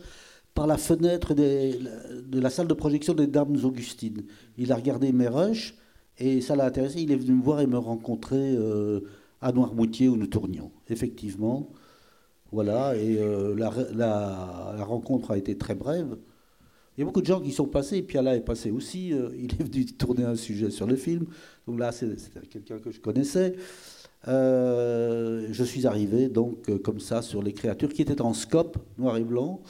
par 0.58 0.66
la 0.66 0.78
fenêtre 0.78 1.36
de 1.36 2.40
la 2.40 2.50
salle 2.50 2.68
de 2.68 2.74
projection 2.74 3.14
des 3.14 3.28
Dames 3.28 3.58
Augustines. 3.64 4.24
Il 4.58 4.72
a 4.72 4.76
regardé 4.76 5.12
mes 5.12 5.28
rushs 5.28 5.76
et 6.18 6.42
ça 6.42 6.56
l'a 6.56 6.66
intéressé. 6.66 7.00
Il 7.00 7.12
est 7.12 7.16
venu 7.16 7.36
me 7.36 7.44
voir 7.44 7.62
et 7.62 7.68
me 7.68 7.78
rencontrer 7.78 8.56
euh, 8.58 9.02
à 9.40 9.52
Noirmoutier 9.52 10.10
où 10.10 10.18
nous 10.18 10.26
tournions. 10.26 10.72
Effectivement. 10.90 11.70
Voilà, 12.52 12.96
et 12.96 13.20
euh, 13.20 13.54
la, 13.56 14.84
rencontre 14.84 15.30
a 15.30 15.38
été 15.38 15.56
très 15.56 15.76
brève. 15.76 16.18
Il 16.98 17.02
y 17.02 17.04
a 17.04 17.06
beaucoup 17.06 17.22
de 17.22 17.28
gens 17.28 17.40
qui 17.40 17.52
sont 17.52 17.68
passés, 17.68 18.02
Piala 18.02 18.36
est 18.36 18.42
passé 18.42 18.72
aussi. 18.72 19.14
euh, 19.14 19.30
il 19.38 19.54
est 19.54 19.64
venu 19.64 19.86
tourner 19.86 20.24
un 20.24 20.36
sujet 20.36 20.72
sur 20.72 20.88
le 20.88 20.96
film. 20.96 21.28
Donc 21.68 21.78
là, 21.78 21.92
c'était 21.92 22.18
quelqu'un 22.50 22.80
que 22.80 22.90
je 22.90 23.00
connaissais. 23.00 23.54
Je 24.26 25.64
suis 25.64 25.86
arrivé 25.86 26.30
donc 26.30 26.66
comme 26.82 27.00
ça 27.00 27.22
sur 27.22 27.44
les 27.44 27.54
créatures 27.54 27.94
qui 27.94 28.02
étaient 28.02 28.22
en 28.22 28.34
scope, 28.34 28.80
noir 28.98 29.18
et 29.18 29.24
blanc. 29.24 29.62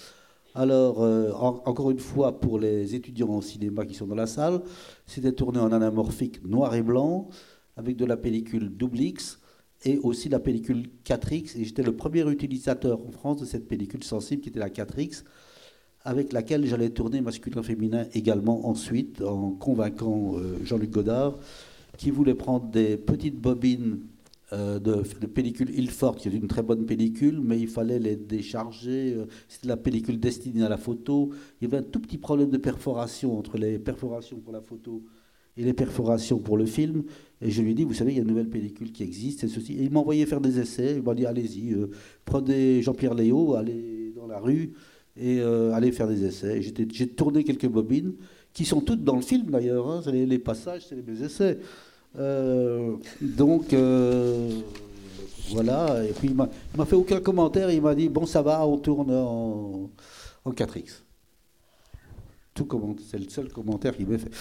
Alors, 0.61 1.03
euh, 1.03 1.31
en- 1.33 1.61
encore 1.65 1.91
une 1.91 1.99
fois, 1.99 2.39
pour 2.39 2.57
les 2.57 2.95
étudiants 2.95 3.29
en 3.29 3.41
cinéma 3.41 3.85
qui 3.85 3.93
sont 3.93 4.07
dans 4.07 4.15
la 4.15 4.25
salle, 4.25 4.61
c'était 5.05 5.31
tourné 5.31 5.59
en 5.59 5.71
anamorphique 5.71 6.43
noir 6.43 6.73
et 6.73 6.81
blanc, 6.81 7.27
avec 7.75 7.95
de 7.95 8.05
la 8.05 8.17
pellicule 8.17 8.69
double 8.75 8.99
X 8.99 9.39
et 9.85 9.99
aussi 9.99 10.29
la 10.29 10.39
pellicule 10.39 10.89
4X. 11.05 11.55
Et 11.59 11.63
j'étais 11.63 11.83
le 11.83 11.95
premier 11.95 12.27
utilisateur 12.27 12.99
en 13.07 13.11
France 13.11 13.39
de 13.41 13.45
cette 13.45 13.67
pellicule 13.67 14.03
sensible 14.03 14.41
qui 14.41 14.49
était 14.49 14.59
la 14.59 14.71
4X, 14.71 15.23
avec 16.03 16.33
laquelle 16.33 16.65
j'allais 16.65 16.89
tourner 16.89 17.21
masculin-féminin 17.21 18.07
également 18.15 18.67
ensuite, 18.67 19.21
en 19.21 19.51
convainquant 19.51 20.37
euh, 20.39 20.57
Jean-Luc 20.63 20.89
Godard, 20.89 21.37
qui 21.99 22.09
voulait 22.09 22.33
prendre 22.33 22.65
des 22.71 22.97
petites 22.97 23.39
bobines 23.39 23.99
de, 24.51 24.79
de 24.79 25.27
pellicule 25.27 25.69
Ilford, 25.77 26.15
qui 26.15 26.29
est 26.29 26.31
une 26.31 26.47
très 26.47 26.63
bonne 26.63 26.85
pellicule, 26.85 27.41
mais 27.41 27.59
il 27.59 27.67
fallait 27.67 27.99
les 27.99 28.15
décharger. 28.15 29.13
euh, 29.15 29.25
C'était 29.47 29.67
la 29.67 29.77
pellicule 29.77 30.19
destinée 30.19 30.63
à 30.63 30.69
la 30.69 30.77
photo. 30.77 31.31
Il 31.61 31.65
y 31.65 31.67
avait 31.67 31.77
un 31.85 31.87
tout 31.89 31.99
petit 31.99 32.17
problème 32.17 32.49
de 32.49 32.57
perforation 32.57 33.37
entre 33.37 33.57
les 33.57 33.77
perforations 33.79 34.37
pour 34.39 34.53
la 34.53 34.61
photo 34.61 35.03
et 35.57 35.63
les 35.63 35.73
perforations 35.73 36.39
pour 36.39 36.57
le 36.57 36.65
film. 36.65 37.03
Et 37.41 37.51
je 37.51 37.61
lui 37.61 37.71
ai 37.71 37.73
dit, 37.73 37.83
vous 37.83 37.93
savez, 37.93 38.11
il 38.13 38.15
y 38.15 38.19
a 38.19 38.21
une 38.21 38.27
nouvelle 38.27 38.49
pellicule 38.49 38.91
qui 38.91 39.03
existe, 39.03 39.41
c'est 39.41 39.47
ceci. 39.47 39.73
Et 39.73 39.83
il 39.83 39.91
m'a 39.91 39.99
envoyé 39.99 40.25
faire 40.25 40.41
des 40.41 40.59
essais. 40.59 40.95
Il 40.97 41.03
m'a 41.03 41.13
dit, 41.13 41.25
allez-y, 41.25 41.73
euh, 41.73 41.89
prenez 42.25 42.81
Jean-Pierre 42.81 43.15
Léo, 43.15 43.55
allez 43.55 44.13
dans 44.15 44.27
la 44.27 44.39
rue 44.39 44.73
et 45.15 45.39
euh, 45.41 45.71
allez 45.73 45.91
faire 45.91 46.07
des 46.07 46.23
essais. 46.25 46.61
J'ai 46.61 47.07
tourné 47.09 47.43
quelques 47.43 47.67
bobines 47.67 48.13
qui 48.53 48.65
sont 48.65 48.81
toutes 48.81 49.03
dans 49.03 49.15
le 49.15 49.21
film 49.21 49.49
d'ailleurs. 49.49 49.89
hein. 49.89 50.01
Les, 50.11 50.25
les 50.25 50.39
passages, 50.39 50.85
c'est 50.87 51.05
mes 51.07 51.21
essais. 51.23 51.59
Euh, 52.17 52.95
donc 53.21 53.73
euh, 53.73 54.49
voilà. 55.51 56.03
Et 56.05 56.13
puis 56.13 56.29
il 56.29 56.35
m'a 56.35 56.49
il 56.73 56.77
m'a 56.77 56.85
fait 56.85 56.95
aucun 56.95 57.19
commentaire. 57.19 57.69
Il 57.71 57.81
m'a 57.81 57.95
dit 57.95 58.09
bon 58.09 58.25
ça 58.25 58.41
va, 58.41 58.65
on 58.65 58.77
tourne 58.77 59.11
en, 59.11 59.89
en 60.45 60.51
4x. 60.51 61.01
Tout 62.53 62.65
comment, 62.65 62.95
c'est 63.09 63.19
le 63.19 63.29
seul 63.29 63.51
commentaire 63.51 63.95
qu'il 63.95 64.07
m'a 64.07 64.17
fait. 64.17 64.31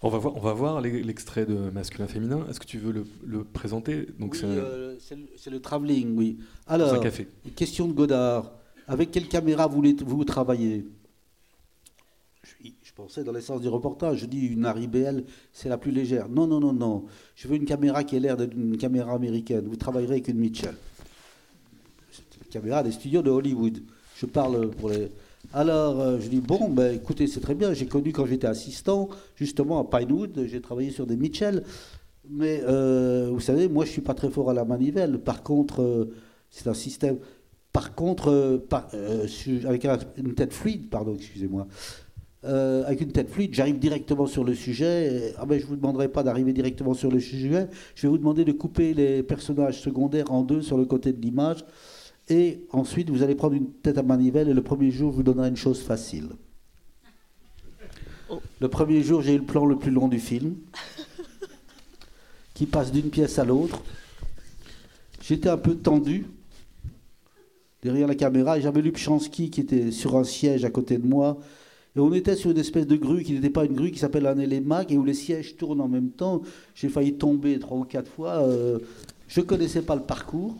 On 0.00 0.10
va 0.10 0.18
voir, 0.18 0.36
on 0.36 0.40
va 0.40 0.52
voir 0.52 0.80
l'e- 0.80 1.02
l'extrait 1.02 1.44
de 1.44 1.56
masculin-féminin. 1.70 2.46
Est-ce 2.48 2.60
que 2.60 2.66
tu 2.66 2.78
veux 2.78 2.92
le, 2.92 3.04
le 3.26 3.42
présenter? 3.42 4.06
Donc, 4.20 4.34
Oui, 4.34 4.38
c'est 4.40 4.46
euh, 4.46 4.96
c'est 5.00 5.16
le, 5.16 5.22
c'est 5.36 5.50
le 5.50 5.60
travelling, 5.60 6.16
oui. 6.16 6.38
un 6.68 6.74
Alors, 6.74 7.00
café. 7.00 7.26
question 7.56 7.88
de 7.88 7.92
Godard. 7.94 8.52
Avec 8.86 9.10
quelle 9.10 9.26
caméra 9.28 9.66
voulez-vous 9.66 10.24
travailler 10.24 10.86
pensais 12.98 13.22
dans 13.22 13.30
l'essence 13.30 13.60
du 13.60 13.68
reportage. 13.68 14.18
Je 14.18 14.26
dis 14.26 14.40
une 14.46 14.64
Harry 14.66 14.88
BL, 14.88 15.22
c'est 15.52 15.68
la 15.68 15.78
plus 15.78 15.92
légère. 15.92 16.28
Non, 16.28 16.48
non, 16.48 16.58
non, 16.58 16.72
non. 16.72 17.04
Je 17.36 17.46
veux 17.46 17.54
une 17.54 17.64
caméra 17.64 18.02
qui 18.02 18.16
ait 18.16 18.20
l'air 18.20 18.36
d'une 18.36 18.76
caméra 18.76 19.12
américaine. 19.12 19.66
Vous 19.68 19.76
travaillerez 19.76 20.14
avec 20.14 20.26
une 20.28 20.38
Mitchell. 20.38 20.74
La 22.40 22.46
caméra 22.50 22.82
des 22.82 22.90
studios 22.90 23.22
de 23.22 23.30
Hollywood. 23.30 23.78
Je 24.16 24.26
parle 24.26 24.70
pour 24.70 24.88
les. 24.90 25.10
Alors, 25.52 26.00
euh, 26.00 26.18
je 26.18 26.26
dis 26.28 26.40
bon, 26.40 26.68
ben, 26.70 26.92
écoutez, 26.92 27.28
c'est 27.28 27.38
très 27.40 27.54
bien. 27.54 27.72
J'ai 27.72 27.86
connu 27.86 28.10
quand 28.12 28.26
j'étais 28.26 28.48
assistant, 28.48 29.08
justement 29.36 29.78
à 29.78 29.84
Pinewood, 29.98 30.46
j'ai 30.46 30.60
travaillé 30.60 30.90
sur 30.90 31.06
des 31.06 31.16
Mitchell. 31.16 31.62
Mais 32.28 32.62
euh, 32.66 33.30
vous 33.32 33.38
savez, 33.40 33.68
moi, 33.68 33.84
je 33.84 33.92
suis 33.92 34.00
pas 34.02 34.14
très 34.14 34.28
fort 34.28 34.50
à 34.50 34.54
la 34.54 34.64
manivelle. 34.64 35.20
Par 35.20 35.44
contre, 35.44 35.82
euh, 35.82 36.12
c'est 36.50 36.66
un 36.66 36.74
système. 36.74 37.18
Par 37.72 37.94
contre, 37.94 38.60
avec 39.66 39.84
un- 39.84 39.98
une 40.16 40.34
tête 40.34 40.52
fluide, 40.52 40.90
pardon, 40.90 41.14
excusez-moi. 41.14 41.68
Euh, 42.44 42.84
avec 42.84 43.00
une 43.00 43.10
tête 43.10 43.28
fluide, 43.30 43.52
j'arrive 43.52 43.78
directement 43.78 44.26
sur 44.26 44.44
le 44.44 44.54
sujet. 44.54 45.12
Et, 45.12 45.34
ah 45.38 45.46
ben, 45.46 45.58
je 45.58 45.66
vous 45.66 45.76
demanderai 45.76 46.08
pas 46.08 46.22
d'arriver 46.22 46.52
directement 46.52 46.94
sur 46.94 47.10
le 47.10 47.20
sujet. 47.20 47.68
Je 47.94 48.02
vais 48.02 48.08
vous 48.08 48.18
demander 48.18 48.44
de 48.44 48.52
couper 48.52 48.94
les 48.94 49.22
personnages 49.22 49.80
secondaires 49.80 50.30
en 50.30 50.42
deux 50.42 50.62
sur 50.62 50.76
le 50.76 50.84
côté 50.84 51.12
de 51.12 51.20
l'image. 51.20 51.64
Et 52.28 52.66
ensuite, 52.70 53.10
vous 53.10 53.22
allez 53.22 53.34
prendre 53.34 53.54
une 53.54 53.72
tête 53.72 53.98
à 53.98 54.02
manivelle. 54.02 54.48
Et 54.48 54.54
le 54.54 54.62
premier 54.62 54.90
jour, 54.90 55.10
je 55.10 55.16
vous 55.16 55.22
donnerai 55.22 55.48
une 55.48 55.56
chose 55.56 55.80
facile. 55.80 56.28
Le 58.60 58.68
premier 58.68 59.02
jour, 59.02 59.22
j'ai 59.22 59.34
eu 59.34 59.38
le 59.38 59.44
plan 59.44 59.64
le 59.64 59.76
plus 59.76 59.90
long 59.90 60.06
du 60.08 60.18
film, 60.18 60.56
qui 62.54 62.66
passe 62.66 62.92
d'une 62.92 63.08
pièce 63.08 63.38
à 63.38 63.44
l'autre. 63.44 63.82
J'étais 65.22 65.48
un 65.48 65.56
peu 65.56 65.74
tendu. 65.74 66.26
derrière 67.82 68.06
la 68.06 68.14
caméra. 68.14 68.58
Et 68.58 68.60
j'avais 68.60 68.82
Lubchansky 68.82 69.50
qui 69.50 69.60
était 69.60 69.90
sur 69.90 70.16
un 70.16 70.24
siège 70.24 70.64
à 70.64 70.70
côté 70.70 70.98
de 70.98 71.06
moi. 71.06 71.38
Et 71.96 72.00
on 72.00 72.12
était 72.12 72.36
sur 72.36 72.50
une 72.50 72.58
espèce 72.58 72.86
de 72.86 72.96
grue 72.96 73.22
qui 73.22 73.32
n'était 73.32 73.50
pas 73.50 73.64
une 73.64 73.74
grue, 73.74 73.90
qui 73.90 73.98
s'appelle 73.98 74.26
un 74.26 74.38
élémac, 74.38 74.92
et 74.92 74.96
où 74.96 75.04
les 75.04 75.14
sièges 75.14 75.56
tournent 75.56 75.80
en 75.80 75.88
même 75.88 76.10
temps. 76.10 76.42
J'ai 76.74 76.88
failli 76.88 77.14
tomber 77.14 77.58
trois 77.58 77.78
ou 77.78 77.84
quatre 77.84 78.10
fois. 78.10 78.42
Euh, 78.42 78.78
je 79.26 79.40
ne 79.40 79.46
connaissais 79.46 79.82
pas 79.82 79.96
le 79.96 80.02
parcours. 80.02 80.56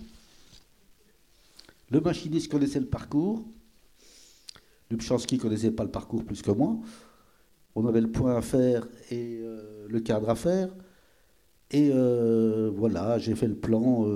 Le 1.91 2.01
machiniste 2.01 2.51
connaissait 2.51 2.81
le 2.81 2.87
parcours. 2.87 3.43
Lubchansky 4.91 5.37
ne 5.37 5.41
connaissait 5.41 5.71
pas 5.71 5.85
le 5.85 5.91
parcours 5.91 6.25
plus 6.25 6.43
que 6.43 6.51
moi. 6.51 6.77
On 7.75 7.87
avait 7.87 8.01
le 8.01 8.11
point 8.11 8.37
à 8.37 8.43
faire 8.43 8.89
et 9.11 9.39
euh, 9.43 9.87
le 9.89 10.01
cadre 10.01 10.31
à 10.31 10.35
faire. 10.35 10.71
Et 11.71 11.91
euh, 11.93 12.71
voilà, 12.75 13.19
j'ai 13.19 13.35
fait 13.35 13.47
le 13.47 13.55
plan. 13.55 14.07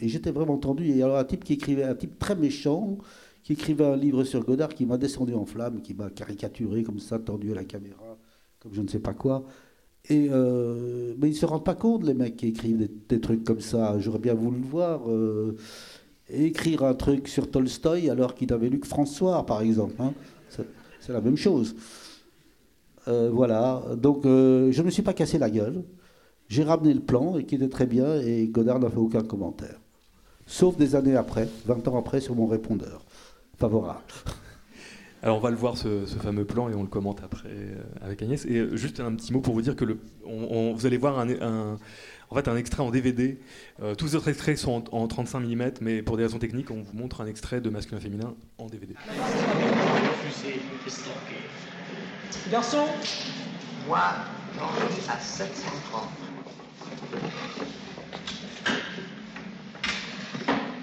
Et 0.00 0.08
j'étais 0.08 0.30
vraiment 0.30 0.56
tendu. 0.56 0.88
Et 0.88 1.02
alors 1.02 1.18
un 1.18 1.24
type 1.24 1.44
qui 1.44 1.54
écrivait, 1.54 1.82
un 1.82 1.96
type 1.96 2.18
très 2.18 2.36
méchant, 2.36 2.98
qui 3.42 3.54
écrivait 3.54 3.84
un 3.84 3.96
livre 3.96 4.24
sur 4.24 4.44
Godard, 4.44 4.70
qui 4.70 4.86
m'a 4.86 4.98
descendu 4.98 5.34
en 5.34 5.44
flamme, 5.44 5.80
qui 5.82 5.94
m'a 5.94 6.10
caricaturé 6.10 6.82
comme 6.82 6.98
ça, 6.98 7.18
tendu 7.18 7.52
à 7.52 7.56
la 7.56 7.64
caméra, 7.64 8.16
comme 8.60 8.72
je 8.72 8.82
ne 8.82 8.88
sais 8.88 9.00
pas 9.00 9.14
quoi. 9.14 9.44
Et 10.08 10.28
mais 11.18 11.28
ils 11.30 11.36
se 11.36 11.46
rendent 11.46 11.64
pas 11.64 11.74
compte, 11.74 12.04
les 12.04 12.14
mecs 12.14 12.36
qui 12.36 12.48
écrivent 12.48 12.88
des, 13.08 13.20
trucs 13.20 13.44
comme 13.44 13.60
ça. 13.60 13.98
J'aurais 14.00 14.18
bien 14.18 14.34
voulu 14.34 14.58
le 14.58 14.66
voir 14.66 15.02
écrire 16.32 16.82
un 16.84 16.94
truc 16.94 17.28
sur 17.28 17.50
Tolstoï 17.50 18.10
alors 18.10 18.34
qu'il 18.34 18.48
n'avait 18.48 18.68
lu 18.68 18.80
que 18.80 18.86
François, 18.86 19.44
par 19.46 19.62
exemple. 19.62 19.94
Hein. 19.98 20.12
C'est 20.48 21.12
la 21.12 21.20
même 21.20 21.36
chose. 21.36 21.74
Euh, 23.08 23.30
voilà, 23.32 23.82
donc 23.96 24.24
euh, 24.24 24.70
je 24.70 24.80
ne 24.80 24.86
me 24.86 24.90
suis 24.90 25.02
pas 25.02 25.14
cassé 25.14 25.38
la 25.38 25.50
gueule. 25.50 25.82
J'ai 26.48 26.62
ramené 26.62 26.94
le 26.94 27.00
plan 27.00 27.36
et 27.36 27.44
qui 27.44 27.56
était 27.56 27.68
très 27.68 27.86
bien 27.86 28.20
et 28.20 28.46
Godard 28.46 28.78
n'a 28.78 28.88
fait 28.88 28.98
aucun 28.98 29.22
commentaire. 29.22 29.80
Sauf 30.46 30.76
des 30.76 30.94
années 30.94 31.16
après, 31.16 31.48
20 31.66 31.88
ans 31.88 31.98
après, 31.98 32.20
sur 32.20 32.36
mon 32.36 32.46
répondeur. 32.46 33.04
Favorable. 33.62 34.00
Alors 35.22 35.36
on 35.36 35.40
va 35.40 35.50
le 35.50 35.56
voir 35.56 35.76
ce, 35.76 36.04
fameux 36.20 36.44
plan 36.44 36.68
et 36.68 36.74
on 36.74 36.82
le 36.82 36.88
commente 36.88 37.20
après 37.22 37.48
euh, 37.48 37.80
avec 38.00 38.20
Agnès. 38.20 38.44
Et 38.44 38.76
juste 38.76 38.98
un 38.98 39.14
petit 39.14 39.32
mot 39.32 39.40
pour 39.40 39.54
vous 39.54 39.62
dire 39.62 39.76
que 39.76 39.84
le, 39.84 40.00
vous 40.26 40.84
allez 40.84 40.96
voir 40.96 41.20
un, 41.20 41.78
en 42.28 42.34
fait 42.34 42.48
un 42.48 42.56
extrait 42.56 42.82
en 42.82 42.90
DVD. 42.90 43.38
Euh, 43.80 43.94
tous 43.94 44.06
les 44.06 44.14
autres 44.16 44.26
extraits 44.26 44.58
sont 44.58 44.92
en, 44.92 45.06
35 45.06 45.38
mm, 45.38 45.70
mais 45.80 46.02
pour 46.02 46.16
des 46.16 46.24
raisons 46.24 46.40
techniques, 46.40 46.72
on 46.72 46.82
vous 46.82 46.98
montre 46.98 47.20
un 47.20 47.26
extrait 47.26 47.60
de 47.60 47.70
masculin 47.70 48.00
féminin 48.00 48.34
en 48.58 48.66
DVD. 48.66 48.94
Garçon 52.50 52.84
Moi, 53.86 54.00
j'en 54.58 54.64
ai 54.64 55.08
à 55.08 55.20
730. 55.20 56.08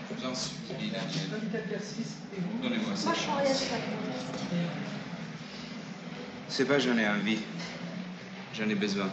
Je 0.10 0.16
vous 0.16 0.26
en 2.40 2.42
supplie, 2.42 2.70
Donnez-moi 2.70 2.96
ça. 2.96 3.12
C'est 6.48 6.66
pas 6.66 6.80
j'en 6.80 6.98
ai 6.98 7.08
envie. 7.08 7.40
J'en 8.54 8.68
ai 8.70 8.76
besoin. 8.76 9.10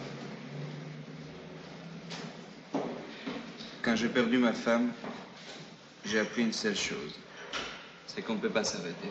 Quand 3.81 3.95
j'ai 3.95 4.09
perdu 4.09 4.37
ma 4.37 4.53
femme, 4.53 4.91
j'ai 6.05 6.19
appris 6.19 6.41
une 6.41 6.53
seule 6.53 6.75
chose. 6.75 7.15
C'est 8.07 8.21
qu'on 8.21 8.33
ne 8.33 8.39
peut 8.39 8.49
pas 8.49 8.63
s'arrêter. 8.63 9.09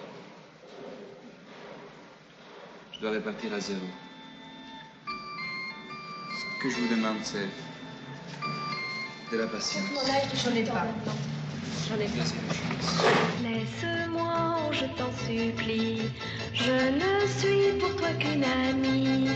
Je 2.93 3.01
dois 3.01 3.11
repartir 3.13 3.53
à 3.55 3.61
zéro. 3.61 3.81
Ce 5.07 6.63
que 6.63 6.71
je 6.71 6.77
vous 6.77 6.89
demande, 6.89 7.19
c'est 7.23 7.49
de 9.33 9.37
la 9.39 9.47
patience. 9.47 9.85
J'en 10.45 10.55
ai 10.55 10.65
pas. 10.65 10.87
J'en 11.89 11.97
ai 11.97 12.09
pas. 12.09 12.25
Laisse-moi, 13.43 14.71
je 14.73 14.87
t'en 14.97 15.13
supplie. 15.25 16.03
Je 16.53 16.73
ne 16.73 17.27
suis 17.27 17.79
pour 17.79 17.95
toi 17.97 18.09
qu'une 18.19 18.45
amie. 18.45 19.29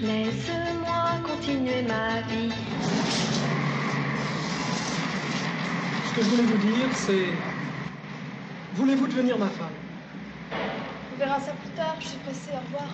Laisse-moi 0.00 1.20
continuer 1.24 1.82
ma 1.82 2.20
vie. 2.22 2.52
Ce 6.08 6.14
que 6.16 6.22
je 6.24 6.28
voulais 6.28 6.42
vous 6.42 6.58
dire, 6.58 6.88
c'est... 6.94 7.26
Voulez-vous 8.74 9.06
devenir 9.06 9.38
ma 9.38 9.48
femme? 9.48 9.70
On 10.52 11.18
verra 11.18 11.38
ça 11.40 11.52
plus 11.52 11.70
tard, 11.70 11.96
je 12.00 12.08
suis 12.08 12.18
pressée, 12.18 12.50
au 12.52 12.60
revoir. 12.66 12.88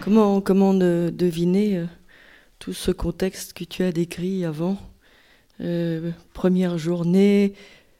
Comment, 0.00 0.40
comment 0.40 0.72
deviner 0.72 1.78
euh, 1.78 1.86
tout 2.58 2.72
ce 2.72 2.92
contexte 2.92 3.54
que 3.54 3.64
tu 3.64 3.82
as 3.82 3.92
décrit 3.92 4.44
avant? 4.44 4.78
Euh, 5.60 6.10
Première 6.32 6.78
journée, 6.78 7.54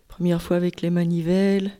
première 0.09 0.43
fois 0.43 0.57
avec 0.57 0.83
les 0.83 0.91
manivelles, 0.91 1.73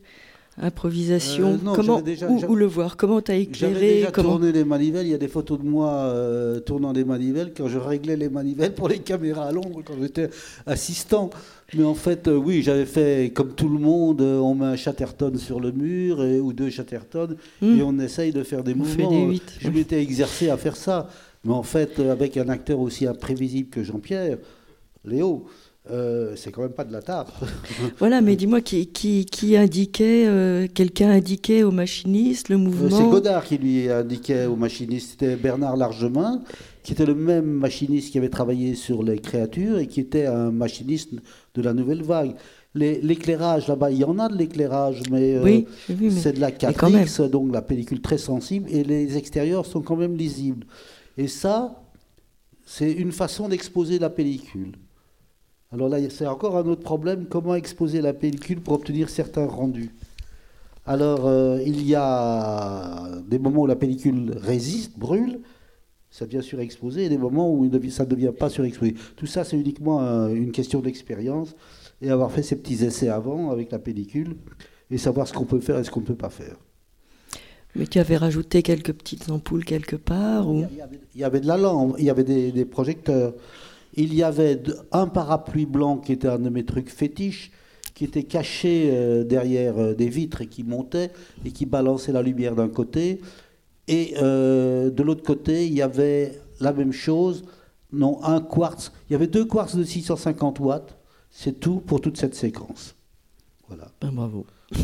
improvisation. 0.59 1.59
Euh, 1.65 1.75
comment 1.75 2.03
où, 2.49 2.55
le 2.57 2.67
voir 2.67 2.97
Comment 2.97 3.21
t'as 3.21 3.35
éclairé 3.35 3.75
J'avais 3.75 3.95
déjà 3.95 4.11
comment... 4.11 4.31
tourné 4.31 4.53
les 4.53 4.65
manivelles. 4.65 5.07
Il 5.07 5.11
y 5.11 5.15
a 5.15 5.19
des 5.19 5.29
photos 5.29 5.59
de 5.59 5.65
moi 5.65 5.91
euh, 5.91 6.61
tournant 6.61 6.93
les 6.93 7.05
manivelles 7.05 7.53
quand 7.55 7.69
je 7.69 7.79
réglais 7.79 8.17
les 8.17 8.29
manivelles 8.29 8.75
pour 8.75 8.89
les 8.89 8.99
caméras 8.99 9.47
à 9.47 9.53
Londres 9.53 9.83
quand 9.85 9.95
j'étais 10.01 10.31
assistant. 10.67 11.31
Mais 11.75 11.85
en 11.85 11.95
fait, 11.95 12.29
euh, 12.29 12.37
oui, 12.37 12.63
j'avais 12.63 12.87
fait 12.87 13.33
comme 13.35 13.53
tout 13.55 13.69
le 13.69 13.79
monde. 13.79 14.21
on 14.23 14.55
met 14.55 14.67
un 14.67 14.77
Chatterton 14.77 15.37
sur 15.37 15.61
le 15.61 15.73
mur 15.73 16.25
et, 16.25 16.41
ou 16.41 16.53
deux 16.53 16.71
Chatterton 16.71 17.37
hmm. 17.61 17.79
et 17.79 17.83
on 17.83 17.99
essaye 17.99 18.33
de 18.33 18.43
faire 18.43 18.65
des 18.65 18.75
mouvements. 18.75 19.31
je 19.61 19.69
m'étais 19.69 20.03
exercé 20.03 20.49
à 20.49 20.57
faire 20.57 20.77
ça. 20.77 21.09
Mais 21.45 21.53
en 21.53 21.63
fait, 21.63 22.01
avec 22.01 22.37
un 22.37 22.49
acteur 22.49 22.81
aussi 22.81 23.07
imprévisible 23.07 23.69
que 23.69 23.83
Jean-Pierre, 23.83 24.39
Léo. 25.05 25.47
Euh, 25.91 26.33
c'est 26.35 26.51
quand 26.51 26.63
même 26.63 26.73
pas 26.73 26.85
de 26.85 26.93
la 26.93 27.01
tarte. 27.01 27.33
voilà, 27.99 28.21
mais 28.21 28.35
dis-moi, 28.35 28.61
qui, 28.61 28.87
qui, 28.89 29.57
indiquait, 29.57 30.27
euh, 30.27 30.67
quelqu'un 30.73 31.11
indiquait 31.11 31.63
au 31.63 31.71
machiniste 31.71 32.49
le 32.49 32.57
mouvement 32.57 32.97
C'est 32.97 33.09
Godard 33.09 33.45
qui 33.45 33.57
lui 33.59 33.89
indiquait 33.89 34.47
au 34.47 34.57
machiniste. 34.57 35.11
C'était 35.13 35.37
Bernard 35.37 35.77
Largemain, 35.77 36.43
qui 36.83 36.93
était 36.93 37.07
le 37.07 37.15
même 37.15 37.47
machiniste 37.47 38.11
qui 38.11 38.19
avait 38.19 38.31
travaillé 38.31 38.75
sur 38.75 39.03
les 39.05 39.19
créatures 39.19 39.79
et 39.79 39.87
qui 39.87 40.01
était 40.01 40.27
un 40.27 40.51
machiniste 40.51 41.11
de 41.55 41.63
la 41.63 41.73
nouvelle 41.73 42.03
vague. 42.03 42.35
L'éclairage 42.75 43.69
là-bas, 43.69 43.91
il 43.91 43.99
y 43.99 44.05
en 44.05 44.19
a 44.19 44.29
de 44.29 44.37
l'éclairage, 44.37 45.03
mais, 45.11 45.35
euh, 45.35 45.63
c'est 46.11 46.35
de 46.35 46.41
la 46.41 46.51
4X, 46.51 47.31
donc 47.31 47.51
la 47.53 47.63
pellicule 47.63 48.03
très 48.03 48.19
sensible, 48.19 48.69
et 48.71 48.85
les 48.85 49.17
extérieurs 49.17 49.65
sont 49.65 49.81
quand 49.81 49.97
même 49.97 50.15
lisibles. 50.15 50.67
Et 51.17 51.27
ça, 51.27 51.83
c'est 52.67 52.93
une 52.93 53.13
façon 53.13 53.49
d'exposer 53.49 53.99
la 53.99 54.11
pellicule. 54.11 54.73
Alors 55.73 55.89
là, 55.89 55.99
c'est 56.11 56.27
encore 56.27 56.57
un 56.57 56.67
autre 56.67 56.83
problème, 56.83 57.27
comment 57.29 57.55
exposer 57.55 58.01
la 58.01 58.13
pellicule 58.13 58.61
pour 58.61 58.75
obtenir 58.75 59.09
certains 59.09 59.47
rendus? 59.47 59.91
Alors, 60.87 61.27
euh, 61.27 61.61
il 61.67 61.85
y 61.85 61.97
a 61.97 63.09
des 63.27 63.41
moments 63.41 63.63
où 63.63 63.67
la 63.67 63.75
pellicule 63.75 64.33
résiste, 64.37 64.97
brûle, 64.97 65.41
ça 66.09 66.25
devient 66.25 66.43
surexposé, 66.43 67.07
et 67.07 67.09
des 67.09 67.19
moments 67.19 67.53
où 67.53 67.69
ça 67.91 68.05
ne 68.05 68.11
devient 68.11 68.33
pas 68.39 68.49
surexposé. 68.49 68.95
Tout 69.17 69.27
ça, 69.27 69.43
c'est 69.43 69.57
uniquement 69.57 70.03
euh, 70.03 70.29
une 70.29 70.53
question 70.53 70.81
d'expérience, 70.81 71.57
et 72.01 72.11
avoir 72.11 72.31
fait 72.31 72.45
ces 72.45 72.55
petits 72.55 72.85
essais 72.85 73.09
avant 73.09 73.51
avec 73.51 73.73
la 73.73 73.81
pellicule, 73.81 74.37
et 74.93 74.99
savoir 74.99 75.27
ce 75.27 75.33
qu'on 75.33 75.47
peut 75.47 75.59
faire 75.59 75.79
et 75.79 75.85
ce 75.85 75.91
qu'on 75.91 76.01
ne 76.01 76.07
peut 76.07 76.15
pas 76.15 76.31
faire. 76.31 76.55
Mais 77.75 77.89
tu 77.89 77.99
avais 77.99 78.17
rajouté 78.17 78.63
quelques 78.63 78.93
petites 78.93 79.29
ampoules 79.31 79.65
quelque 79.65 79.97
part 79.97 80.49
ou... 80.49 80.65
il, 81.15 81.21
y 81.21 81.25
avait, 81.25 81.41
de 81.41 81.47
la 81.47 81.59
lampe, 81.59 81.97
il 81.99 82.05
y 82.05 82.11
avait 82.11 82.25
des 82.25 82.65
projecteurs 82.65 83.35
il 83.97 84.15
y 84.15 84.23
avait 84.23 84.63
un 84.93 85.07
parapluie 85.07 85.67
blanc 85.67 85.99
qui 85.99 86.13
était 86.13 86.29
un 86.29 86.39
de 86.39 86.51
mes 86.51 86.65
trucs 86.65 86.91
fétiches, 86.91 87.51
qui 87.95 88.05
était 88.05 88.25
caché 88.25 88.91
euh, 88.93 89.25
derrière 89.25 89.79
euh, 89.79 89.95
des 89.95 90.11
vitres 90.11 90.43
et 90.43 90.47
qui 90.47 90.63
montait 90.63 91.11
et 91.47 91.51
qui 91.51 91.65
balançait 91.65 92.13
la 92.13 92.21
lumière 92.23 92.55
d'un 92.55 92.69
côté. 92.69 93.23
Et 93.89 94.15
euh, 94.19 94.91
de 94.91 95.03
l'autre 95.03 95.23
côté, 95.23 95.67
il 95.67 95.73
y 95.73 95.81
avait 95.81 96.39
la 96.61 96.75
même 96.75 96.93
chose, 96.93 97.45
non, 97.93 98.23
un 98.23 98.41
quartz. 98.43 98.93
Il 99.09 99.15
y 99.15 99.17
avait 99.17 99.29
deux 99.29 99.47
quartz 99.47 99.77
de 99.77 99.85
650 99.85 100.61
watts. 100.61 100.99
C'est 101.31 101.59
tout 101.59 101.81
pour 101.81 102.03
toute 102.03 102.19
cette 102.19 102.35
séquence. 102.35 102.95
Voilà. 103.69 103.91
Ben, 104.01 104.13
bravo. 104.13 104.45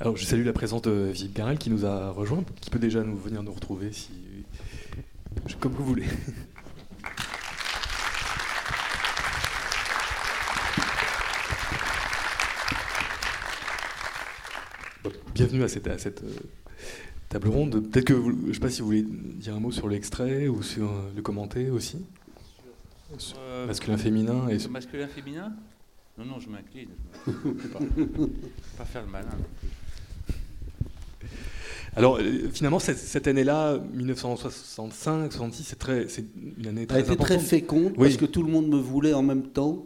Alors, 0.00 0.16
je 0.16 0.24
salue 0.24 0.44
la 0.44 0.52
présence 0.52 0.82
de 0.82 1.12
Philippe 1.14 1.36
Garel 1.36 1.56
qui 1.56 1.70
nous 1.70 1.86
a 1.86 2.10
rejoint, 2.10 2.42
qui 2.60 2.68
peut 2.68 2.80
déjà 2.80 3.04
nous 3.04 3.16
venir 3.16 3.44
nous 3.44 3.52
retrouver 3.52 3.92
si 3.92 4.10
comme 5.60 5.72
vous 5.72 5.84
voulez. 5.84 6.06
Bienvenue 15.34 15.64
à 15.64 15.68
cette, 15.68 15.88
à 15.88 15.98
cette 15.98 16.22
euh, 16.22 16.30
table 17.28 17.48
ronde. 17.48 17.90
Peut-être 17.90 18.04
que, 18.04 18.14
je 18.14 18.48
ne 18.48 18.52
sais 18.52 18.60
pas 18.60 18.70
si 18.70 18.80
vous 18.80 18.86
voulez 18.86 19.02
dire 19.02 19.56
un 19.56 19.60
mot 19.60 19.72
sur 19.72 19.88
l'extrait 19.88 20.46
ou 20.48 20.62
sur 20.62 20.90
euh, 20.90 21.10
le 21.14 21.22
commenter 21.22 21.70
aussi. 21.70 22.04
Euh, 23.38 23.66
masculin, 23.66 23.96
féminin. 23.96 24.48
Et... 24.48 24.68
Masculin, 24.68 25.08
féminin? 25.08 25.52
Non, 26.18 26.24
non, 26.24 26.38
je 26.38 26.48
m'incline. 26.48 26.90
Je 27.26 27.30
ne 27.30 27.52
pas, 27.72 27.80
pas 28.78 28.84
faire 28.84 29.02
le 29.02 29.10
malin. 29.10 29.36
Alors 31.96 32.18
euh, 32.18 32.48
finalement, 32.52 32.78
cette, 32.78 33.26
année-là, 33.26 33.78
1965-66, 33.96 35.52
c'est 35.64 35.78
très, 35.78 36.08
c'est 36.08 36.24
une 36.58 36.66
année 36.66 36.86
très 36.86 37.00
Elle 37.00 37.10
a 37.10 37.12
été 37.12 37.22
très 37.22 37.38
féconde 37.38 37.94
parce 37.94 38.16
que 38.16 38.24
tout 38.26 38.42
le 38.42 38.50
monde 38.50 38.68
me 38.68 38.78
voulait 38.78 39.14
en 39.14 39.22
même 39.22 39.44
temps. 39.44 39.84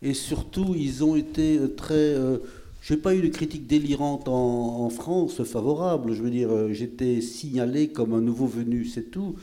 Et 0.00 0.14
surtout, 0.14 0.74
ils 0.76 1.02
ont 1.02 1.16
été 1.16 1.58
euh, 1.58 1.68
très. 1.68 1.94
Euh, 1.94 2.38
j'ai 2.80 2.96
pas 2.96 3.14
eu 3.14 3.20
de 3.20 3.28
critique 3.28 3.66
délirante 3.66 4.28
en, 4.28 4.84
en 4.84 4.90
France 4.90 5.42
favorable. 5.42 6.12
Je 6.12 6.22
veux 6.22 6.30
dire, 6.30 6.50
euh, 6.52 6.72
j'étais 6.72 7.20
signalé 7.20 7.88
comme 7.88 8.14
un 8.14 8.20
nouveau 8.20 8.46
venu, 8.46 8.84
c'est 8.84 9.10
tout. 9.10 9.34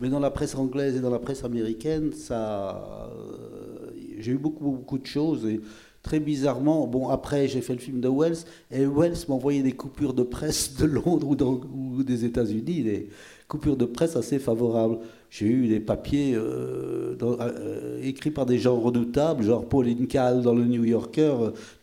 Mais 0.00 0.08
dans 0.08 0.18
la 0.18 0.30
presse 0.30 0.54
anglaise 0.54 0.96
et 0.96 1.00
dans 1.00 1.10
la 1.10 1.18
presse 1.18 1.44
américaine, 1.44 2.12
ça, 2.12 3.10
euh, 3.14 3.90
j'ai 4.18 4.32
eu 4.32 4.38
beaucoup, 4.38 4.64
beaucoup 4.64 4.98
de 4.98 5.06
choses. 5.06 5.46
Et 5.46 5.60
très 6.02 6.20
bizarrement, 6.20 6.86
bon, 6.86 7.08
après, 7.08 7.46
j'ai 7.48 7.60
fait 7.60 7.74
le 7.74 7.78
film 7.78 8.00
de 8.00 8.08
Wells, 8.08 8.38
et 8.70 8.86
Wells 8.86 9.26
m'envoyait 9.28 9.62
des 9.62 9.72
coupures 9.72 10.14
de 10.14 10.22
presse 10.22 10.76
de 10.76 10.86
Londres 10.86 11.28
ou, 11.28 12.02
des 12.02 12.24
États-Unis, 12.24 12.82
des 12.82 13.08
coupures 13.48 13.76
de 13.76 13.84
presse 13.84 14.16
assez 14.16 14.38
favorables. 14.38 14.98
J'ai 15.28 15.46
eu 15.46 15.68
des 15.68 15.80
papiers 15.80 16.34
euh, 16.34 17.16
euh, 17.22 18.00
écrits 18.02 18.30
par 18.30 18.46
des 18.46 18.58
gens 18.58 18.80
redoutables, 18.80 19.44
genre 19.44 19.64
Paul 19.66 19.86
Incal 19.88 20.42
dans 20.42 20.54
le 20.54 20.64
New 20.64 20.84
Yorker, 20.84 21.34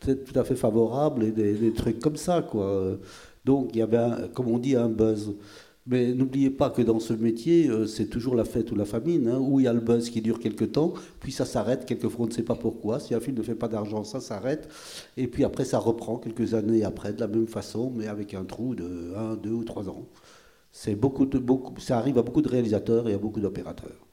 euh, 0.07 0.15
tout, 0.15 0.39
à 0.39 0.43
fait 0.43 0.55
favorables, 0.55 1.23
et 1.23 1.31
des, 1.31 1.73
trucs 1.73 1.99
comme 1.99 2.17
ça, 2.17 2.41
quoi. 2.41 2.97
Donc, 3.45 3.69
il 3.73 3.79
y 3.79 3.81
avait, 3.81 4.29
comme 4.33 4.47
on 4.47 4.57
dit, 4.57 4.75
un 4.75 4.89
buzz. 4.89 5.33
Mais 5.89 6.13
n'oubliez 6.13 6.49
pas 6.49 6.69
que 6.69 6.81
dans 6.81 6.99
ce 6.99 7.13
métier, 7.13 7.69
euh, 7.69 7.85
c'est 7.87 8.07
toujours 8.07 8.35
la 8.35 8.43
fête 8.43 8.71
ou 8.73 8.75
la 8.75 8.83
famine, 8.83 9.29
hein, 9.29 9.39
où 9.39 9.61
il 9.61 9.63
y 9.63 9.67
a 9.67 9.73
le 9.73 9.79
buzz 9.79 10.09
qui 10.09 10.21
dure 10.21 10.37
quelques 10.39 10.73
temps, 10.73 10.93
puis 11.21 11.31
ça 11.31 11.45
s'arrête, 11.45 11.85
quelquefois 11.85 12.25
on 12.25 12.27
ne 12.27 12.33
sait 12.33 12.43
pas 12.43 12.55
pourquoi. 12.55 12.99
Si 12.99 13.15
un 13.15 13.21
film 13.21 13.37
ne 13.37 13.41
fait 13.43 13.55
pas 13.55 13.69
d'argent, 13.69 14.03
ça 14.03 14.19
s'arrête, 14.19 14.67
et 15.15 15.27
puis 15.27 15.45
après 15.45 15.63
ça 15.63 15.79
reprend 15.79 16.17
quelques 16.17 16.53
années 16.55 16.83
après, 16.83 17.13
de 17.13 17.21
la 17.21 17.27
même 17.27 17.47
façon, 17.47 17.89
mais 17.95 18.07
avec 18.07 18.33
un 18.33 18.43
trou 18.43 18.75
de 18.75 19.13
1, 19.15 19.35
2 19.37 19.49
ou 19.51 19.63
3 19.63 19.87
ans. 19.89 20.05
C'est 20.73 20.95
beaucoup 20.95 21.25
de, 21.25 21.39
beaucoup, 21.39 21.79
ça 21.79 21.97
arrive 21.97 22.17
à 22.17 22.21
beaucoup 22.21 22.41
de 22.41 22.49
réalisateurs 22.49 23.07
et 23.07 23.13
à 23.13 23.17
beaucoup 23.17 23.39
d'opérateurs. 23.39 24.05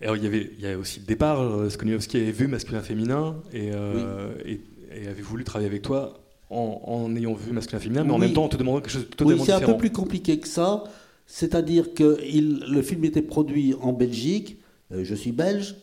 Alors, 0.00 0.16
il 0.16 0.24
y 0.24 0.26
avait, 0.26 0.50
il 0.54 0.60
y 0.60 0.66
a 0.66 0.78
aussi 0.78 1.00
le 1.00 1.06
départ. 1.06 1.40
euh, 1.42 1.68
Skoniowski 1.68 2.16
avait 2.16 2.32
vu 2.32 2.46
masculin-féminin 2.46 3.42
et, 3.52 3.70
euh, 3.74 4.32
et, 4.46 4.62
et 4.90 5.06
avait 5.06 5.20
voulu 5.20 5.44
travailler 5.44 5.68
avec 5.68 5.82
toi 5.82 6.14
en, 6.50 6.82
en 6.84 7.16
ayant 7.16 7.32
vu 7.34 7.52
masculin-féminin, 7.52 8.04
mais 8.04 8.10
en 8.10 8.14
Oui. 8.16 8.20
même 8.26 8.32
temps 8.32 8.44
en 8.44 8.48
te 8.48 8.56
demandant 8.56 8.80
quelque 8.80 8.90
chose 8.92 9.02
de 9.02 9.08
Oui, 9.08 9.16
totalement 9.16 9.44
c'est 9.44 9.52
un 9.52 9.60
peu 9.60 9.76
plus 9.76 9.90
compliqué 9.92 10.38
que 10.38 10.48
ça. 10.48 10.84
C'est-à-dire 11.26 11.94
que 11.94 12.18
il- 12.28 12.64
le 12.68 12.82
film 12.82 13.04
était 13.04 13.22
produit 13.22 13.74
en 13.80 13.92
Belgique. 13.92 14.56
euh, 14.92 15.04
je 15.04 15.14
suis 15.14 15.30
belge. 15.32 15.76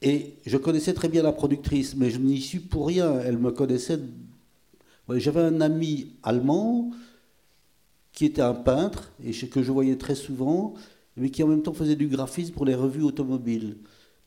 Et 0.00 0.32
je 0.46 0.56
connaissais 0.56 0.94
très 0.94 1.08
bien 1.08 1.22
la 1.22 1.32
productrice, 1.32 1.94
mais 1.94 2.08
je 2.10 2.18
n'y 2.18 2.40
suis 2.40 2.58
pour 2.60 2.86
rien. 2.88 3.20
Elle 3.20 3.36
me 3.38 3.50
connaissait. 3.52 3.98
Ouais, 5.08 5.20
J'avais 5.20 5.42
un 5.42 5.60
ami 5.60 6.08
allemand 6.22 6.90
qui 8.12 8.24
était 8.24 8.40
un 8.42 8.54
peintre 8.54 9.12
et 9.24 9.32
que 9.32 9.62
je 9.62 9.70
voyais 9.70 9.96
très 9.96 10.14
souvent, 10.14 10.74
mais 11.16 11.28
qui 11.30 11.42
en 11.42 11.46
même 11.48 11.62
temps 11.62 11.72
faisait 11.74 11.96
du 11.96 12.08
graphisme 12.08 12.52
pour 12.54 12.64
les 12.64 12.74
revues 12.74 13.02
automobiles. 13.02 13.76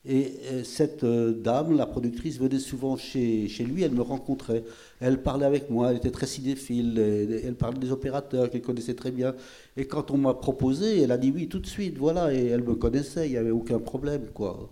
Et 0.08 0.34
euh, 0.51 0.64
cette 0.64 1.03
euh, 1.03 1.34
dame, 1.34 1.76
la 1.76 1.88
productrice, 1.88 2.38
venait 2.39 2.60
souvent 2.60 2.95
chez, 2.95 3.47
lui, 3.68 3.82
elle 3.82 3.91
me 3.91 4.03
rencontrait. 4.03 4.64
Elle 4.99 5.24
parlait 5.24 5.47
avec 5.47 5.72
moi, 5.72 5.89
elle 5.89 5.97
était 5.97 6.12
très 6.12 6.28
cinéphile, 6.28 6.99
elle 6.99 7.56
parlait 7.56 7.80
des 7.80 7.91
opérateurs 7.91 8.51
qu'elle 8.51 8.62
connaissait 8.62 8.93
très 8.93 9.12
bien. 9.12 9.34
Et 9.78 9.86
quand 9.88 10.12
on 10.12 10.18
m'a 10.18 10.36
proposé, 10.36 11.01
elle 11.01 11.12
a 11.12 11.18
dit 11.18 11.32
oui 11.34 11.47
tout 11.47 11.60
de 11.60 11.66
suite, 11.66 11.97
voilà, 11.97 12.32
et 12.34 12.45
elle 12.45 12.64
me 12.64 12.76
connaissait, 12.76 13.28
il 13.28 13.32
n'y 13.32 13.38
avait 13.38 13.51
aucun 13.51 13.80
problème, 13.80 14.28
quoi. 14.34 14.70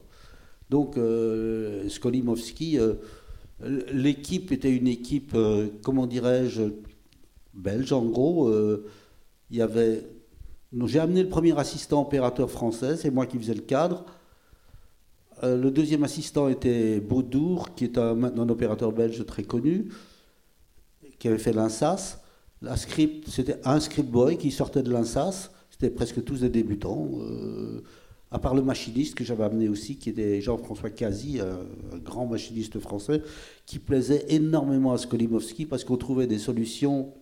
Donc, 0.70 0.98
euh, 0.98 1.90
Skolimowski, 1.90 2.80
euh, 2.80 2.94
l'équipe 3.92 4.52
était 4.52 4.72
une 4.72 4.88
équipe, 4.88 5.36
comment 5.82 6.06
dirais-je, 6.06 6.64
belge 7.56 7.92
en 7.92 8.06
gros. 8.06 8.52
il 9.50 9.58
y 9.58 9.62
avait. 9.62 10.06
J'ai 10.86 11.00
amené 11.00 11.24
le 11.24 11.30
premier 11.30 11.58
assistant 11.58 12.02
opérateur 12.02 12.50
français, 12.52 12.98
c'est 12.98 13.12
moi 13.12 13.26
qui 13.26 13.38
faisais 13.38 13.54
le 13.54 13.62
cadre. 13.62 14.06
Euh, 15.44 15.58
le 15.58 15.72
deuxième 15.72 16.04
assistant 16.04 16.48
était 16.48 17.00
Baudour, 17.02 17.76
qui 17.76 17.84
est 17.84 17.98
un, 17.98 18.16
maintenant 18.16 18.44
un 18.44 18.50
opérateur 18.50 18.92
belge 18.92 19.26
très 19.26 19.44
connu, 19.44 19.90
qui 21.20 21.28
avait 21.28 21.38
fait 21.38 21.54
l'INSAS. 21.54 22.22
C'était 23.28 23.60
un 23.66 23.80
script 23.82 24.10
boy 24.10 24.38
qui 24.38 24.52
sortait 24.52 24.84
de 24.84 24.92
l'INSAS. 24.92 25.52
C'était 25.70 25.90
presque 25.90 26.24
tous 26.24 26.42
des 26.42 26.50
débutants, 26.50 27.10
euh, 27.20 27.82
à 28.32 28.40
part 28.40 28.56
le 28.56 28.62
machiniste 28.62 29.16
que 29.16 29.26
j'avais 29.26 29.44
amené 29.44 29.68
aussi, 29.68 29.98
qui 29.98 30.10
était 30.10 30.40
Jean-François 30.40 30.90
un, 30.90 31.96
un 31.96 31.98
grand 31.98 32.26
machiniste 32.26 32.80
français, 32.80 33.22
qui 33.66 33.80
plaisait 33.80 34.26
énormément 34.30 34.94
à 34.94 34.98
Skolimowski 34.98 35.66
parce 35.66 35.84
qu'on 35.84 35.98
trouvait 35.98 36.28
des 36.28 36.40
solutions 36.40 37.14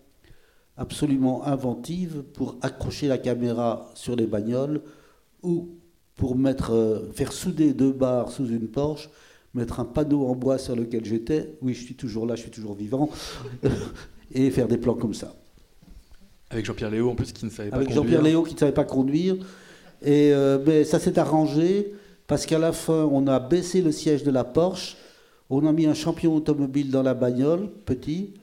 absolument 0.77 1.43
inventives 1.45 2.23
pour 2.33 2.57
accrocher 2.61 3.07
la 3.07 3.17
caméra 3.17 3.89
sur 3.95 4.15
les 4.15 4.27
bagnoles 4.27 4.81
ou 5.43 5.80
pour 6.21 6.35
mettre, 6.35 6.71
euh, 6.71 7.11
faire 7.13 7.33
souder 7.33 7.73
deux 7.73 7.91
barres 7.91 8.31
sous 8.31 8.47
une 8.47 8.67
Porsche, 8.67 9.09
mettre 9.55 9.79
un 9.79 9.85
panneau 9.85 10.27
en 10.27 10.35
bois 10.35 10.59
sur 10.59 10.75
lequel 10.75 11.03
j'étais, 11.03 11.55
oui 11.63 11.73
je 11.73 11.83
suis 11.83 11.95
toujours 11.95 12.27
là, 12.27 12.35
je 12.35 12.41
suis 12.41 12.51
toujours 12.51 12.75
vivant, 12.75 13.09
et 14.31 14.51
faire 14.51 14.67
des 14.67 14.77
plans 14.77 14.93
comme 14.93 15.15
ça. 15.15 15.33
Avec 16.51 16.63
Jean-Pierre 16.63 16.91
Léo 16.91 17.09
en 17.09 17.15
plus 17.15 17.33
qui 17.33 17.43
ne 17.43 17.49
savait 17.49 17.71
pas 17.71 17.77
Avec 17.77 17.87
conduire. 17.87 18.03
Jean-Pierre 18.03 18.21
Léo 18.21 18.43
qui 18.43 18.53
ne 18.53 18.59
savait 18.59 18.71
pas 18.71 18.83
conduire. 18.83 19.35
Et 20.03 20.31
euh, 20.31 20.59
mais 20.63 20.83
ça 20.83 20.99
s'est 20.99 21.17
arrangé 21.17 21.91
parce 22.27 22.45
qu'à 22.45 22.59
la 22.59 22.71
fin, 22.71 23.09
on 23.11 23.25
a 23.25 23.39
baissé 23.39 23.81
le 23.81 23.91
siège 23.91 24.23
de 24.23 24.29
la 24.29 24.43
Porsche, 24.43 24.97
on 25.49 25.65
a 25.65 25.71
mis 25.71 25.87
un 25.87 25.95
champion 25.95 26.35
automobile 26.35 26.91
dans 26.91 27.01
la 27.01 27.15
bagnole, 27.15 27.67
petit, 27.83 28.35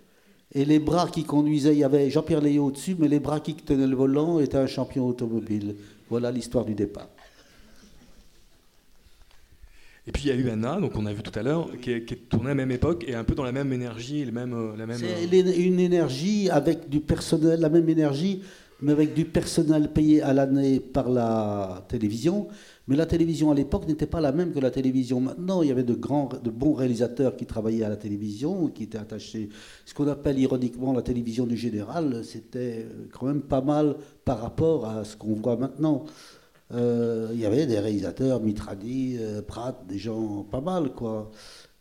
et 0.52 0.64
les 0.64 0.80
bras 0.80 1.06
qui 1.06 1.22
conduisaient, 1.22 1.74
il 1.74 1.78
y 1.78 1.84
avait 1.84 2.10
Jean-Pierre 2.10 2.40
Léo 2.40 2.66
au-dessus, 2.66 2.96
mais 2.98 3.06
les 3.06 3.20
bras 3.20 3.38
qui 3.38 3.54
tenaient 3.54 3.86
le 3.86 3.94
volant 3.94 4.40
étaient 4.40 4.58
un 4.58 4.66
champion 4.66 5.06
automobile. 5.06 5.76
Voilà 6.10 6.32
l'histoire 6.32 6.64
du 6.64 6.74
départ. 6.74 7.08
Et 10.08 10.10
puis 10.10 10.22
il 10.24 10.28
y 10.28 10.32
a 10.32 10.34
eu 10.34 10.48
Anna, 10.48 10.80
donc 10.80 10.92
on 10.96 11.04
a 11.04 11.12
vu 11.12 11.22
tout 11.22 11.38
à 11.38 11.42
l'heure, 11.42 11.68
qui 11.82 11.92
est, 11.92 12.04
qui 12.06 12.14
est 12.14 12.28
tournée 12.30 12.46
à 12.46 12.48
la 12.48 12.54
même 12.54 12.70
époque 12.70 13.04
et 13.06 13.14
un 13.14 13.24
peu 13.24 13.34
dans 13.34 13.42
la 13.42 13.52
même 13.52 13.70
énergie, 13.74 14.24
le 14.24 14.32
même, 14.32 14.54
euh, 14.54 14.74
la 14.74 14.86
même. 14.86 14.96
C'est 14.96 15.06
euh, 15.06 15.52
une 15.58 15.78
énergie 15.78 16.48
avec 16.48 16.88
du 16.88 17.00
personnel, 17.00 17.60
la 17.60 17.68
même 17.68 17.86
énergie, 17.90 18.40
mais 18.80 18.92
avec 18.92 19.12
du 19.12 19.26
personnel 19.26 19.92
payé 19.92 20.22
à 20.22 20.32
l'année 20.32 20.80
par 20.80 21.10
la 21.10 21.84
télévision. 21.88 22.48
Mais 22.86 22.96
la 22.96 23.04
télévision 23.04 23.50
à 23.50 23.54
l'époque 23.54 23.86
n'était 23.86 24.06
pas 24.06 24.22
la 24.22 24.32
même 24.32 24.52
que 24.52 24.60
la 24.60 24.70
télévision 24.70 25.20
maintenant. 25.20 25.60
Il 25.60 25.68
y 25.68 25.72
avait 25.72 25.82
de 25.82 25.92
grands, 25.92 26.30
de 26.42 26.48
bons 26.48 26.72
réalisateurs 26.72 27.36
qui 27.36 27.44
travaillaient 27.44 27.84
à 27.84 27.90
la 27.90 27.98
télévision, 27.98 28.68
qui 28.68 28.84
étaient 28.84 28.96
attachés. 28.96 29.50
Ce 29.84 29.92
qu'on 29.92 30.08
appelle 30.08 30.38
ironiquement 30.38 30.94
la 30.94 31.02
télévision 31.02 31.46
du 31.46 31.58
général, 31.58 32.24
c'était 32.24 32.86
quand 33.12 33.26
même 33.26 33.42
pas 33.42 33.60
mal 33.60 33.96
par 34.24 34.40
rapport 34.40 34.86
à 34.86 35.04
ce 35.04 35.18
qu'on 35.18 35.34
voit 35.34 35.58
maintenant. 35.58 36.06
Euh, 36.72 37.30
il 37.32 37.40
y 37.40 37.46
avait 37.46 37.66
des 37.66 37.78
réalisateurs, 37.78 38.40
Mitradi, 38.40 39.16
euh, 39.18 39.42
Pratt, 39.42 39.86
des 39.86 39.98
gens 39.98 40.44
pas 40.50 40.60
mal, 40.60 40.92
quoi. 40.92 41.30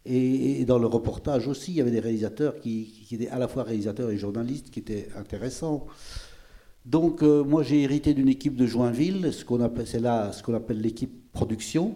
Et, 0.05 0.63
dans 0.65 0.79
le 0.79 0.87
reportage 0.87 1.47
aussi, 1.47 1.71
il 1.71 1.77
y 1.77 1.81
avait 1.81 1.91
des 1.91 1.99
réalisateurs 1.99 2.59
qui, 2.59 3.07
étaient 3.11 3.27
à 3.27 3.39
la 3.39 3.49
fois 3.49 3.63
réalisateurs 3.63 4.09
et 4.09 4.17
journalistes, 4.17 4.69
qui 4.69 4.79
étaient 4.79 5.09
intéressants. 5.17 5.85
Donc, 6.85 7.21
euh, 7.21 7.43
moi, 7.43 7.63
j'ai 7.63 7.81
hérité 7.83 8.13
d'une 8.13 8.29
équipe 8.29 8.55
de 8.55 8.65
Joinville, 8.65 9.31
c'est 9.33 9.99
là 9.99 10.31
ce 10.31 10.43
qu'on 10.43 10.53
appelle 10.53 10.79
l'équipe 10.79 11.31
production. 11.33 11.95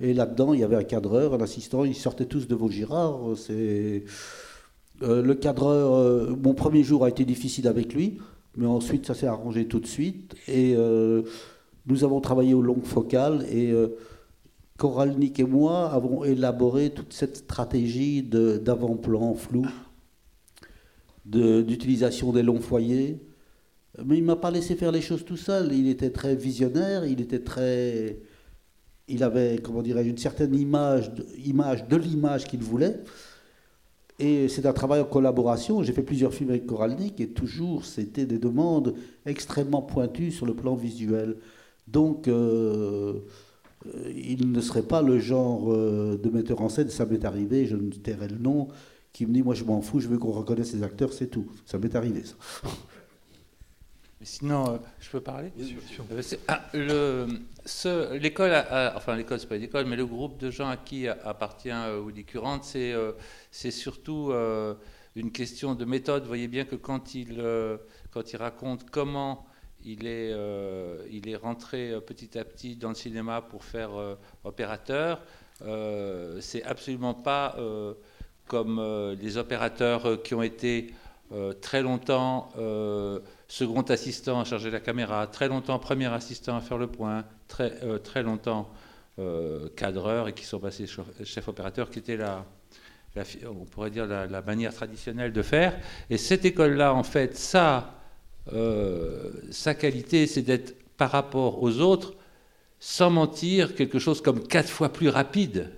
Et 0.00 0.12
là-dedans, 0.12 0.52
il 0.52 0.60
y 0.60 0.64
avait 0.64 0.76
un 0.76 0.84
cadreur, 0.84 1.32
un 1.32 1.40
assistant, 1.40 1.84
ils 1.84 1.94
sortaient 1.94 2.26
tous 2.26 2.46
de 2.46 2.54
Vaugirard. 2.54 3.20
C'est 3.36 4.04
euh, 5.02 5.22
le 5.22 5.34
cadreur. 5.34 6.36
mon 6.36 6.52
premier 6.52 6.82
jour 6.82 7.04
a 7.04 7.08
été 7.08 7.24
difficile 7.24 7.66
avec 7.66 7.94
lui, 7.94 8.18
mais 8.56 8.66
ensuite, 8.66 9.06
ça 9.06 9.14
s'est 9.14 9.26
arrangé 9.26 9.66
tout 9.66 9.80
de 9.80 9.86
suite. 9.86 10.34
Et 10.48 10.76
nous 11.86 12.04
avons 12.04 12.20
travaillé 12.20 12.54
aux 12.54 12.62
longues 12.62 12.84
focales 12.84 13.46
et 13.50 13.70
euh, 13.70 13.96
Koralnik 14.76 15.40
et 15.40 15.44
moi 15.44 15.90
avons 15.90 16.24
élaboré 16.24 16.90
toute 16.90 17.12
cette 17.12 17.36
stratégie 17.36 18.22
d'avant-plan 18.22 19.34
flou, 19.34 19.66
d'utilisation 21.24 22.32
des 22.32 22.42
longs 22.42 22.60
foyers. 22.60 23.18
Mais 24.04 24.18
il 24.18 24.24
m'a 24.24 24.36
pas 24.36 24.50
laissé 24.50 24.76
faire 24.76 24.92
les 24.92 25.00
choses 25.00 25.24
tout 25.24 25.38
seul. 25.38 25.72
Il 25.72 25.88
était 25.88 26.10
très 26.10 26.36
visionnaire, 26.36 27.06
il 27.06 27.22
était 27.22 27.38
très, 27.38 28.18
il 29.08 29.22
avait, 29.22 29.58
comment 29.62 29.80
dirais-je, 29.80 30.10
une 30.10 30.18
certaine 30.18 30.54
image, 30.54 31.10
image 31.42 31.88
de 31.88 31.96
l'image 31.96 32.44
qu'il 32.44 32.60
voulait. 32.60 33.00
Et 34.18 34.48
c'est 34.48 34.66
un 34.66 34.72
travail 34.74 35.00
en 35.00 35.04
collaboration. 35.04 35.82
J'ai 35.82 35.92
fait 35.92 36.02
plusieurs 36.02 36.34
films 36.34 36.50
avec 36.50 36.66
Koralnik 36.66 37.20
et 37.20 37.28
toujours 37.28 37.86
c'était 37.86 38.26
des 38.26 38.38
demandes 38.38 38.94
extrêmement 39.24 39.82
pointues 39.82 40.32
sur 40.32 40.44
le 40.44 40.54
plan 40.54 40.74
visuel. 40.74 41.36
Donc 41.86 42.28
euh, 42.28 43.20
euh, 43.86 44.12
il 44.16 44.50
ne 44.52 44.60
serait 44.60 44.82
pas 44.82 45.02
le 45.02 45.18
genre 45.18 45.72
euh, 45.72 46.18
de 46.22 46.30
metteur 46.30 46.60
en 46.62 46.68
scène, 46.68 46.88
ça 46.90 47.06
m'est 47.06 47.24
arrivé, 47.24 47.66
je 47.66 47.76
ne 47.76 47.90
tairai 47.90 48.28
le 48.28 48.38
nom, 48.38 48.68
qui 49.12 49.26
me 49.26 49.32
dit 49.32 49.42
moi 49.42 49.54
je 49.54 49.64
m'en 49.64 49.80
fous, 49.82 50.00
je 50.00 50.08
veux 50.08 50.18
qu'on 50.18 50.32
reconnaisse 50.32 50.72
les 50.74 50.82
acteurs, 50.82 51.12
c'est 51.12 51.28
tout. 51.28 51.46
Ça 51.66 51.78
m'est 51.78 51.94
arrivé 51.96 52.24
ça. 52.24 52.34
Mais 54.20 54.26
sinon, 54.26 54.70
euh, 54.74 54.78
je 54.98 55.10
peux 55.10 55.20
parler 55.20 55.52
Euh, 56.10 56.22
c'est- 56.22 56.40
ah, 56.48 56.62
le- 56.72 57.26
ce- 57.66 58.14
L'école, 58.16 58.52
a- 58.52 58.88
a- 58.92 58.96
enfin 58.96 59.14
l'école, 59.14 59.38
c'est 59.38 59.46
pas 59.46 59.56
une 59.56 59.64
école, 59.64 59.84
mais 59.86 59.96
le 59.96 60.06
groupe 60.06 60.38
de 60.38 60.50
gens 60.50 60.68
à 60.68 60.78
qui 60.78 61.06
appartient 61.06 61.70
euh, 61.70 62.00
Woody 62.00 62.24
Current, 62.24 62.62
c'est 62.62 62.92
euh, 62.94 63.12
c'est 63.50 63.70
surtout 63.70 64.30
euh, 64.32 64.74
une 65.16 65.32
question 65.32 65.74
de 65.74 65.84
méthode. 65.84 66.22
Vous 66.22 66.28
voyez 66.28 66.48
bien 66.48 66.64
que 66.64 66.76
quand 66.76 67.14
il, 67.14 67.36
euh, 67.40 67.76
quand 68.10 68.32
il 68.32 68.36
raconte 68.38 68.88
comment 68.90 69.44
il 69.86 70.06
est, 70.06 70.32
euh, 70.32 71.06
il 71.10 71.28
est 71.28 71.36
rentré 71.36 71.92
euh, 71.92 72.00
petit 72.00 72.36
à 72.36 72.44
petit 72.44 72.76
dans 72.76 72.88
le 72.88 72.94
cinéma 72.94 73.40
pour 73.40 73.64
faire 73.64 73.94
euh, 73.94 74.16
opérateur, 74.44 75.20
c'est 76.40 76.62
absolument 76.64 77.14
pas 77.14 77.56
comme 78.46 79.16
les 79.18 79.38
opérateurs 79.38 80.22
qui 80.22 80.34
ont 80.34 80.42
été 80.42 80.92
très 81.62 81.80
longtemps 81.80 82.50
second 83.48 83.80
assistant 83.80 84.40
à 84.40 84.44
charger 84.44 84.70
la 84.70 84.80
caméra, 84.80 85.26
très 85.26 85.48
longtemps 85.48 85.78
premier 85.78 86.12
assistant 86.12 86.58
à 86.58 86.60
faire 86.60 86.76
le 86.76 86.88
point, 86.88 87.24
très, 87.48 87.72
très 88.00 88.22
longtemps 88.22 88.70
cadreur 89.76 90.28
et 90.28 90.34
qui 90.34 90.44
sont 90.44 90.60
passés 90.60 90.86
chef, 91.24 91.48
opérateur, 91.48 91.88
qui 91.88 92.00
était 92.00 92.18
la, 92.18 92.44
on 93.46 93.64
pourrait 93.64 93.90
dire 93.90 94.04
la 94.04 94.42
manière 94.42 94.74
traditionnelle 94.74 95.32
de 95.32 95.40
faire. 95.40 95.74
Et 96.10 96.18
cette 96.18 96.44
école-là, 96.44 96.92
en 96.92 97.02
fait, 97.02 97.34
ça, 97.34 97.96
euh, 98.52 99.32
sa 99.50 99.74
qualité, 99.74 100.26
c'est 100.26 100.42
d'être 100.42 100.74
par 100.96 101.10
rapport 101.10 101.62
aux 101.62 101.80
autres, 101.80 102.14
sans 102.78 103.10
mentir, 103.10 103.74
quelque 103.74 103.98
chose 103.98 104.20
comme 104.20 104.46
quatre 104.46 104.68
fois 104.68 104.90
plus 104.90 105.08
rapide 105.08 105.72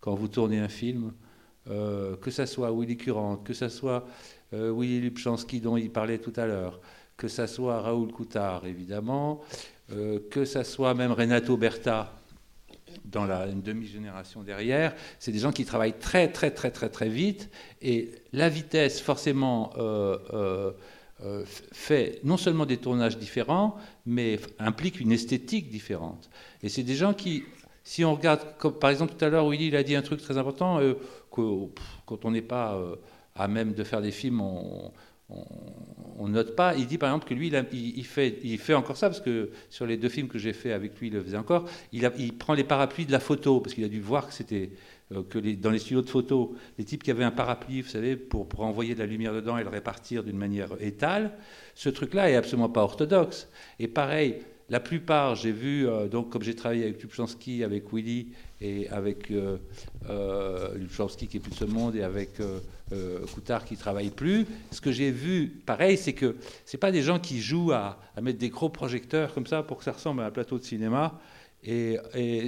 quand 0.00 0.14
vous 0.14 0.28
tournez 0.28 0.58
un 0.58 0.68
film, 0.68 1.12
euh, 1.68 2.16
que 2.16 2.30
ça 2.30 2.46
soit 2.46 2.72
Willy 2.72 2.96
Curant, 2.96 3.36
que 3.36 3.52
ça 3.52 3.68
soit 3.68 4.06
euh, 4.52 4.72
Willy 4.74 5.00
Lubchansky 5.00 5.60
dont 5.60 5.76
il 5.76 5.90
parlait 5.90 6.18
tout 6.18 6.32
à 6.36 6.46
l'heure, 6.46 6.80
que 7.16 7.28
ça 7.28 7.46
soit 7.46 7.80
Raoul 7.80 8.10
Coutard, 8.12 8.66
évidemment, 8.66 9.42
que 10.30 10.44
ça 10.44 10.62
soit 10.62 10.94
même 10.94 11.10
Renato 11.10 11.56
Berta 11.56 12.16
dans 13.04 13.24
la 13.26 13.48
une 13.48 13.60
demi-génération 13.60 14.42
derrière, 14.42 14.94
c'est 15.18 15.32
des 15.32 15.40
gens 15.40 15.50
qui 15.50 15.64
travaillent 15.64 15.98
très 15.98 16.28
très 16.28 16.52
très 16.52 16.70
très 16.70 16.88
très 16.88 17.08
vite 17.08 17.50
et 17.82 18.12
la 18.32 18.48
vitesse 18.48 19.00
forcément 19.00 19.72
fait 21.72 22.20
non 22.24 22.36
seulement 22.36 22.66
des 22.66 22.76
tournages 22.78 23.18
différents, 23.18 23.76
mais 24.06 24.38
implique 24.58 25.00
une 25.00 25.12
esthétique 25.12 25.70
différente. 25.70 26.30
Et 26.62 26.68
c'est 26.68 26.82
des 26.82 26.94
gens 26.94 27.14
qui, 27.14 27.44
si 27.84 28.04
on 28.04 28.14
regarde, 28.14 28.40
comme 28.58 28.78
par 28.78 28.90
exemple 28.90 29.14
tout 29.16 29.24
à 29.24 29.28
l'heure, 29.28 29.48
Willy 29.48 29.68
il 29.68 29.76
a 29.76 29.82
dit 29.82 29.94
un 29.96 30.02
truc 30.02 30.20
très 30.20 30.38
important, 30.38 30.80
euh, 30.80 30.94
que 31.32 31.42
quand 32.06 32.24
on 32.24 32.30
n'est 32.30 32.42
pas 32.42 32.74
euh, 32.74 32.96
à 33.34 33.48
même 33.48 33.72
de 33.74 33.84
faire 33.84 34.00
des 34.02 34.10
films, 34.12 34.40
on, 34.40 34.92
on- 35.28 36.28
note 36.28 36.54
pas. 36.56 36.74
Il 36.76 36.86
dit 36.86 36.98
par 36.98 37.08
exemple 37.10 37.26
que 37.28 37.34
lui, 37.34 37.48
il, 37.48 37.98
il- 37.98 38.04
fait, 38.06 38.38
il 38.42 38.58
fait 38.58 38.74
encore 38.74 38.96
ça, 38.96 39.08
parce 39.08 39.20
que 39.20 39.50
sur 39.68 39.86
les 39.86 39.96
deux 39.96 40.08
films 40.08 40.28
que 40.28 40.38
j'ai 40.38 40.52
fait 40.52 40.72
avec 40.72 40.98
lui, 41.00 41.08
il 41.08 41.12
le 41.14 41.22
faisait 41.22 41.36
encore. 41.36 41.64
Il, 41.92 42.36
prend 42.38 42.54
les 42.54 42.64
parapluies 42.64 43.06
de 43.06 43.12
la 43.12 43.20
photo, 43.20 43.60
parce 43.60 43.74
qu'il 43.74 43.84
a 43.84 43.88
dû 43.88 44.00
voir 44.00 44.28
que 44.28 44.32
c'était 44.34 44.70
euh, 44.72 44.76
que 45.28 45.38
les- 45.38 45.56
dans 45.56 45.70
les 45.70 45.78
studios 45.78 46.02
de 46.02 46.08
photo, 46.08 46.54
les 46.78 46.84
types 46.84 47.02
qui 47.02 47.10
avaient 47.10 47.24
un 47.24 47.30
parapluie, 47.32 47.82
vous 47.82 47.88
savez, 47.88 48.16
pour, 48.16 48.46
envoyer 48.60 48.94
de 48.94 49.00
la 49.00 49.06
lumière 49.06 49.32
dedans 49.34 49.58
et 49.58 49.64
le 49.64 49.68
répartir 49.68 50.22
d'une 50.22 50.36
manière 50.38 50.68
étale, 50.80 51.32
ce 51.74 51.88
truc-là 51.88 52.30
est 52.30 52.36
absolument 52.36 52.68
pas 52.68 52.82
orthodoxe. 52.82 53.48
Et 53.78 53.88
pareil, 53.88 54.36
la 54.68 54.78
plupart, 54.78 55.34
j'ai 55.34 55.50
vu, 55.50 55.88
euh, 55.88 56.06
donc 56.06 56.30
comme 56.30 56.42
j'ai 56.42 56.54
travaillé 56.54 56.84
avec 56.84 57.02
Lubchansky, 57.02 57.64
avec 57.64 57.92
Willy 57.92 58.28
et 58.60 58.88
avec 58.90 59.32
euh, 59.32 59.56
euh, 60.08 60.74
Lubchansky 60.76 61.26
qui 61.26 61.38
est 61.38 61.40
plus 61.40 61.50
de 61.50 61.56
ce 61.56 61.64
monde 61.64 61.96
et 61.96 62.02
avec 62.04 62.38
euh, 62.38 62.60
euh, 62.92 63.26
Coutard 63.34 63.64
qui 63.64 63.76
travaille 63.76 64.10
plus, 64.10 64.46
ce 64.70 64.80
que 64.80 64.92
j'ai 64.92 65.10
vu, 65.10 65.48
pareil, 65.66 65.96
c'est 65.96 66.12
que 66.12 66.36
c'est 66.64 66.78
pas 66.78 66.92
des 66.92 67.02
gens 67.02 67.18
qui 67.18 67.40
jouent 67.40 67.72
à, 67.72 67.98
à 68.16 68.20
mettre 68.20 68.38
des 68.38 68.48
gros 68.48 68.68
projecteurs 68.68 69.34
comme 69.34 69.46
ça 69.46 69.64
pour 69.64 69.78
que 69.78 69.84
ça 69.84 69.92
ressemble 69.92 70.22
à 70.22 70.26
un 70.26 70.30
plateau 70.30 70.58
de 70.58 70.64
cinéma. 70.64 71.18
Et, 71.62 71.98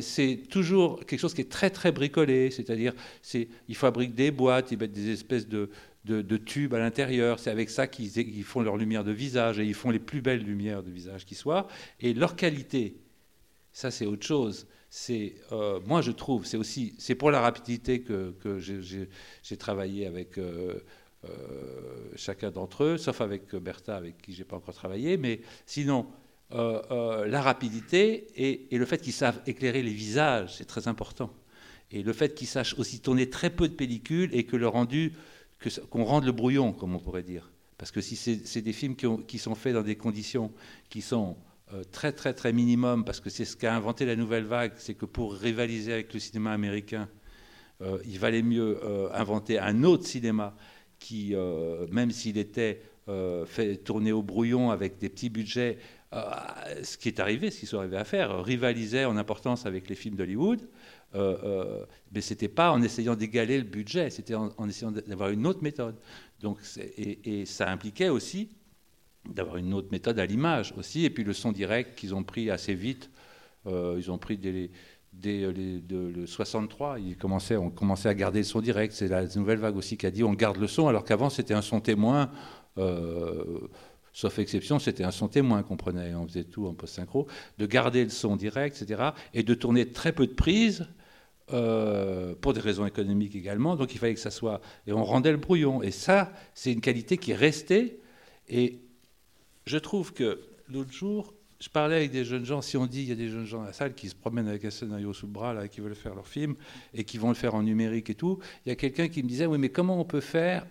c'est 0.00 0.42
toujours 0.48 1.04
quelque 1.04 1.20
chose 1.20 1.34
qui 1.34 1.42
est 1.42 1.50
très 1.50 1.70
très 1.70 1.92
bricolé, 1.92 2.50
c'est-à-dire 2.50 2.94
c'est 3.20 3.48
ils 3.68 3.76
fabriquent 3.76 4.14
des 4.14 4.30
boîtes, 4.30 4.72
ils 4.72 4.78
mettent 4.78 4.92
des 4.92 5.10
espèces 5.10 5.48
de, 5.48 5.68
de, 6.04 6.36
tubes 6.36 6.74
à 6.74 6.78
l'intérieur, 6.78 7.38
c'est 7.38 7.50
avec 7.50 7.70
ça 7.70 7.86
qu'ils 7.86 8.16
ils 8.16 8.44
font 8.44 8.60
leur 8.60 8.76
lumière 8.76 9.04
de 9.04 9.12
visage 9.12 9.58
et 9.58 9.64
ils 9.64 9.74
font 9.74 9.90
les 9.90 9.98
plus 9.98 10.22
belles 10.22 10.42
lumières 10.42 10.82
de 10.82 10.90
visage 10.90 11.24
qui 11.26 11.34
soient. 11.34 11.68
Et 12.00 12.14
leur 12.14 12.36
qualité, 12.36 12.96
ça 13.72 13.90
c'est 13.90 14.06
autre 14.06 14.26
chose. 14.26 14.66
Euh, 15.10 15.80
moi 15.86 16.02
je 16.02 16.10
trouve, 16.10 16.44
c'est 16.44 16.56
aussi 16.56 16.94
c'est 16.98 17.14
pour 17.14 17.30
la 17.30 17.40
rapidité 17.40 18.02
que, 18.02 18.34
j'ai 18.58 19.56
travaillé 19.56 20.06
avec 20.06 20.38
euh, 20.38 20.80
euh, 21.24 22.10
chacun 22.16 22.50
d'entre 22.50 22.84
eux, 22.84 22.98
sauf 22.98 23.20
avec 23.20 23.54
Bertha 23.54 23.96
avec 23.96 24.20
qui 24.20 24.32
j'ai 24.32 24.44
pas 24.44 24.56
encore 24.56 24.74
travaillé, 24.74 25.16
mais 25.16 25.40
sinon 25.66 26.06
euh, 26.54 26.82
euh, 26.90 27.26
la 27.28 27.40
rapidité 27.40 28.26
et, 28.36 28.76
le 28.76 28.84
fait 28.84 28.98
qu'ils 28.98 29.14
savent 29.14 29.40
éclairer 29.46 29.82
les 29.82 29.92
visages, 29.92 30.56
c'est 30.56 30.66
très 30.66 30.86
important. 30.86 31.32
Et 31.90 32.02
le 32.02 32.12
fait 32.12 32.34
qu'ils 32.34 32.46
sachent 32.46 32.78
aussi 32.78 33.00
tourner 33.00 33.30
très 33.30 33.48
peu 33.48 33.68
de 33.68 33.74
pellicules 33.74 34.30
et 34.34 34.44
que 34.44 34.56
le 34.56 34.68
rendu, 34.68 35.12
qu'on 35.88 36.04
rende 36.04 36.24
le 36.24 36.32
brouillon, 36.32 36.72
comme 36.72 36.94
on 36.94 36.98
pourrait 36.98 37.22
dire. 37.22 37.50
Parce 37.78 37.90
que 37.90 38.00
si 38.00 38.16
c'est 38.16 38.60
des 38.60 38.72
films 38.72 38.96
qui, 38.96 39.06
ont- 39.06 39.16
qui 39.16 39.38
sont 39.38 39.54
faits 39.54 39.72
dans 39.74 39.82
des 39.82 39.96
conditions 39.96 40.52
qui 40.90 41.00
sont 41.00 41.36
euh, 41.72 41.82
très 41.90 42.12
très 42.12 42.34
très 42.34 42.52
minimum, 42.52 43.04
parce 43.04 43.20
que 43.20 43.30
c'est 43.30 43.46
ce 43.46 43.56
qu'a 43.56 43.74
inventé 43.74 44.04
la 44.04 44.16
nouvelle 44.16 44.44
vague, 44.44 44.72
c'est 44.76 44.94
que 44.94 45.06
pour 45.06 45.34
rivaliser 45.34 45.92
avec 45.92 46.12
le 46.12 46.20
cinéma 46.20 46.52
américain, 46.52 47.08
il 48.04 48.16
valait 48.20 48.42
mieux 48.42 48.78
inventer 49.12 49.58
un 49.58 49.82
autre 49.82 50.06
cinéma 50.06 50.54
qui, 51.00 51.34
même 51.90 52.12
s'il 52.12 52.38
était 52.38 52.80
fait 53.46 53.78
tourner 53.78 54.12
au 54.12 54.22
brouillon 54.22 54.70
avec 54.70 54.98
des 54.98 55.08
petits 55.08 55.30
budgets, 55.30 55.78
ce 56.82 56.96
qui 56.98 57.08
est 57.08 57.20
arrivé, 57.20 57.50
ce 57.50 57.60
qu'ils 57.60 57.68
sont 57.68 57.78
arrivés 57.78 57.96
à 57.96 58.04
faire, 58.04 58.30
euh, 58.30 58.42
rivalisait 58.42 59.04
en 59.04 59.16
importance 59.16 59.66
avec 59.66 59.88
les 59.88 59.94
films 59.94 60.16
d'Hollywood, 60.16 60.60
euh, 61.14 61.36
euh, 61.44 61.86
mais 62.12 62.20
c'était 62.20 62.48
pas 62.48 62.72
en 62.72 62.82
essayant 62.82 63.14
d'égaler 63.14 63.58
le 63.58 63.64
budget, 63.64 64.10
c'était 64.10 64.34
en, 64.34 64.68
essayant 64.68 64.92
d'avoir 64.92 65.30
une 65.30 65.46
autre 65.46 65.62
méthode. 65.62 65.96
Donc, 66.40 66.58
et, 66.96 67.44
ça 67.44 67.70
impliquait 67.70 68.08
aussi 68.08 68.48
d'avoir 69.28 69.56
une 69.56 69.74
autre 69.74 69.88
méthode 69.92 70.18
à 70.18 70.26
l'image 70.26 70.74
aussi, 70.76 71.04
et 71.04 71.10
puis 71.10 71.24
le 71.24 71.32
son 71.32 71.52
direct 71.52 71.98
qu'ils 71.98 72.14
ont 72.14 72.24
pris 72.24 72.50
assez 72.50 72.74
vite. 72.74 73.10
Euh, 73.66 73.94
ils 73.98 74.10
ont 74.10 74.18
pris 74.18 74.38
dès, 74.38 74.70
le 75.22 76.26
63, 76.26 76.98
ils 76.98 77.16
commençaient, 77.16 77.56
on 77.56 77.70
commençait 77.70 78.08
à 78.08 78.14
garder 78.14 78.40
le 78.40 78.44
son 78.44 78.60
direct. 78.60 78.92
C'est 78.94 79.08
la 79.08 79.26
nouvelle 79.36 79.58
vague 79.58 79.76
aussi 79.76 79.96
qui 79.96 80.06
a 80.06 80.10
dit 80.10 80.24
on 80.24 80.32
garde 80.32 80.56
le 80.56 80.66
son, 80.66 80.88
alors 80.88 81.04
qu'avant 81.04 81.30
c'était 81.30 81.54
un 81.54 81.62
son 81.62 81.80
témoin. 81.80 82.30
euh, 82.78 83.68
sauf 84.12 84.38
exception, 84.38 84.78
c'était 84.78 85.04
un 85.04 85.10
son 85.10 85.28
témoin 85.28 85.62
qu'on 85.62 85.76
prenait, 85.76 86.14
on 86.14 86.26
faisait 86.26 86.44
tout 86.44 86.66
en 86.66 86.74
post-synchro, 86.74 87.26
de 87.58 87.66
garder 87.66 88.04
le 88.04 88.10
son 88.10 88.36
direct, 88.36 88.80
etc., 88.80 89.10
et 89.34 89.42
de 89.42 89.54
tourner 89.54 89.90
très 89.90 90.12
peu 90.12 90.26
de 90.26 90.34
prises, 90.34 90.86
euh, 91.52 92.34
pour 92.40 92.52
des 92.52 92.60
raisons 92.60 92.86
économiques 92.86 93.34
également, 93.34 93.76
donc 93.76 93.94
il 93.94 93.98
fallait 93.98 94.14
que 94.14 94.20
ça 94.20 94.30
soit... 94.30 94.60
Et 94.86 94.92
on 94.92 95.04
rendait 95.04 95.32
le 95.32 95.38
brouillon, 95.38 95.82
et 95.82 95.90
ça, 95.90 96.32
c'est 96.54 96.72
une 96.72 96.80
qualité 96.80 97.16
qui 97.16 97.32
est 97.32 97.36
restée, 97.36 98.00
et 98.48 98.80
je 99.66 99.78
trouve 99.78 100.12
que 100.12 100.40
l'autre 100.68 100.92
jour, 100.92 101.34
je 101.60 101.68
parlais 101.68 101.96
avec 101.96 102.10
des 102.10 102.24
jeunes 102.24 102.44
gens, 102.44 102.60
si 102.60 102.76
on 102.76 102.86
dit 102.86 103.02
il 103.02 103.08
y 103.08 103.12
a 103.12 103.16
des 103.16 103.28
jeunes 103.28 103.46
gens 103.46 103.58
dans 103.58 103.66
la 103.66 103.72
salle 103.72 103.94
qui 103.94 104.08
se 104.08 104.14
promènent 104.14 104.48
avec 104.48 104.64
un 104.64 104.70
scénario 104.70 105.12
sous 105.12 105.26
le 105.26 105.32
bras, 105.32 105.54
là, 105.54 105.68
qui 105.68 105.80
veulent 105.80 105.94
faire 105.94 106.14
leur 106.14 106.26
film, 106.26 106.54
et 106.92 107.04
qui 107.04 107.18
vont 107.18 107.28
le 107.28 107.34
faire 107.34 107.54
en 107.54 107.62
numérique 107.62 108.10
et 108.10 108.14
tout, 108.14 108.38
il 108.66 108.68
y 108.68 108.72
a 108.72 108.76
quelqu'un 108.76 109.08
qui 109.08 109.22
me 109.22 109.28
disait, 109.28 109.46
oui, 109.46 109.58
mais 109.58 109.68
comment 109.68 110.00
on 110.00 110.04
peut 110.04 110.20
faire 110.20 110.66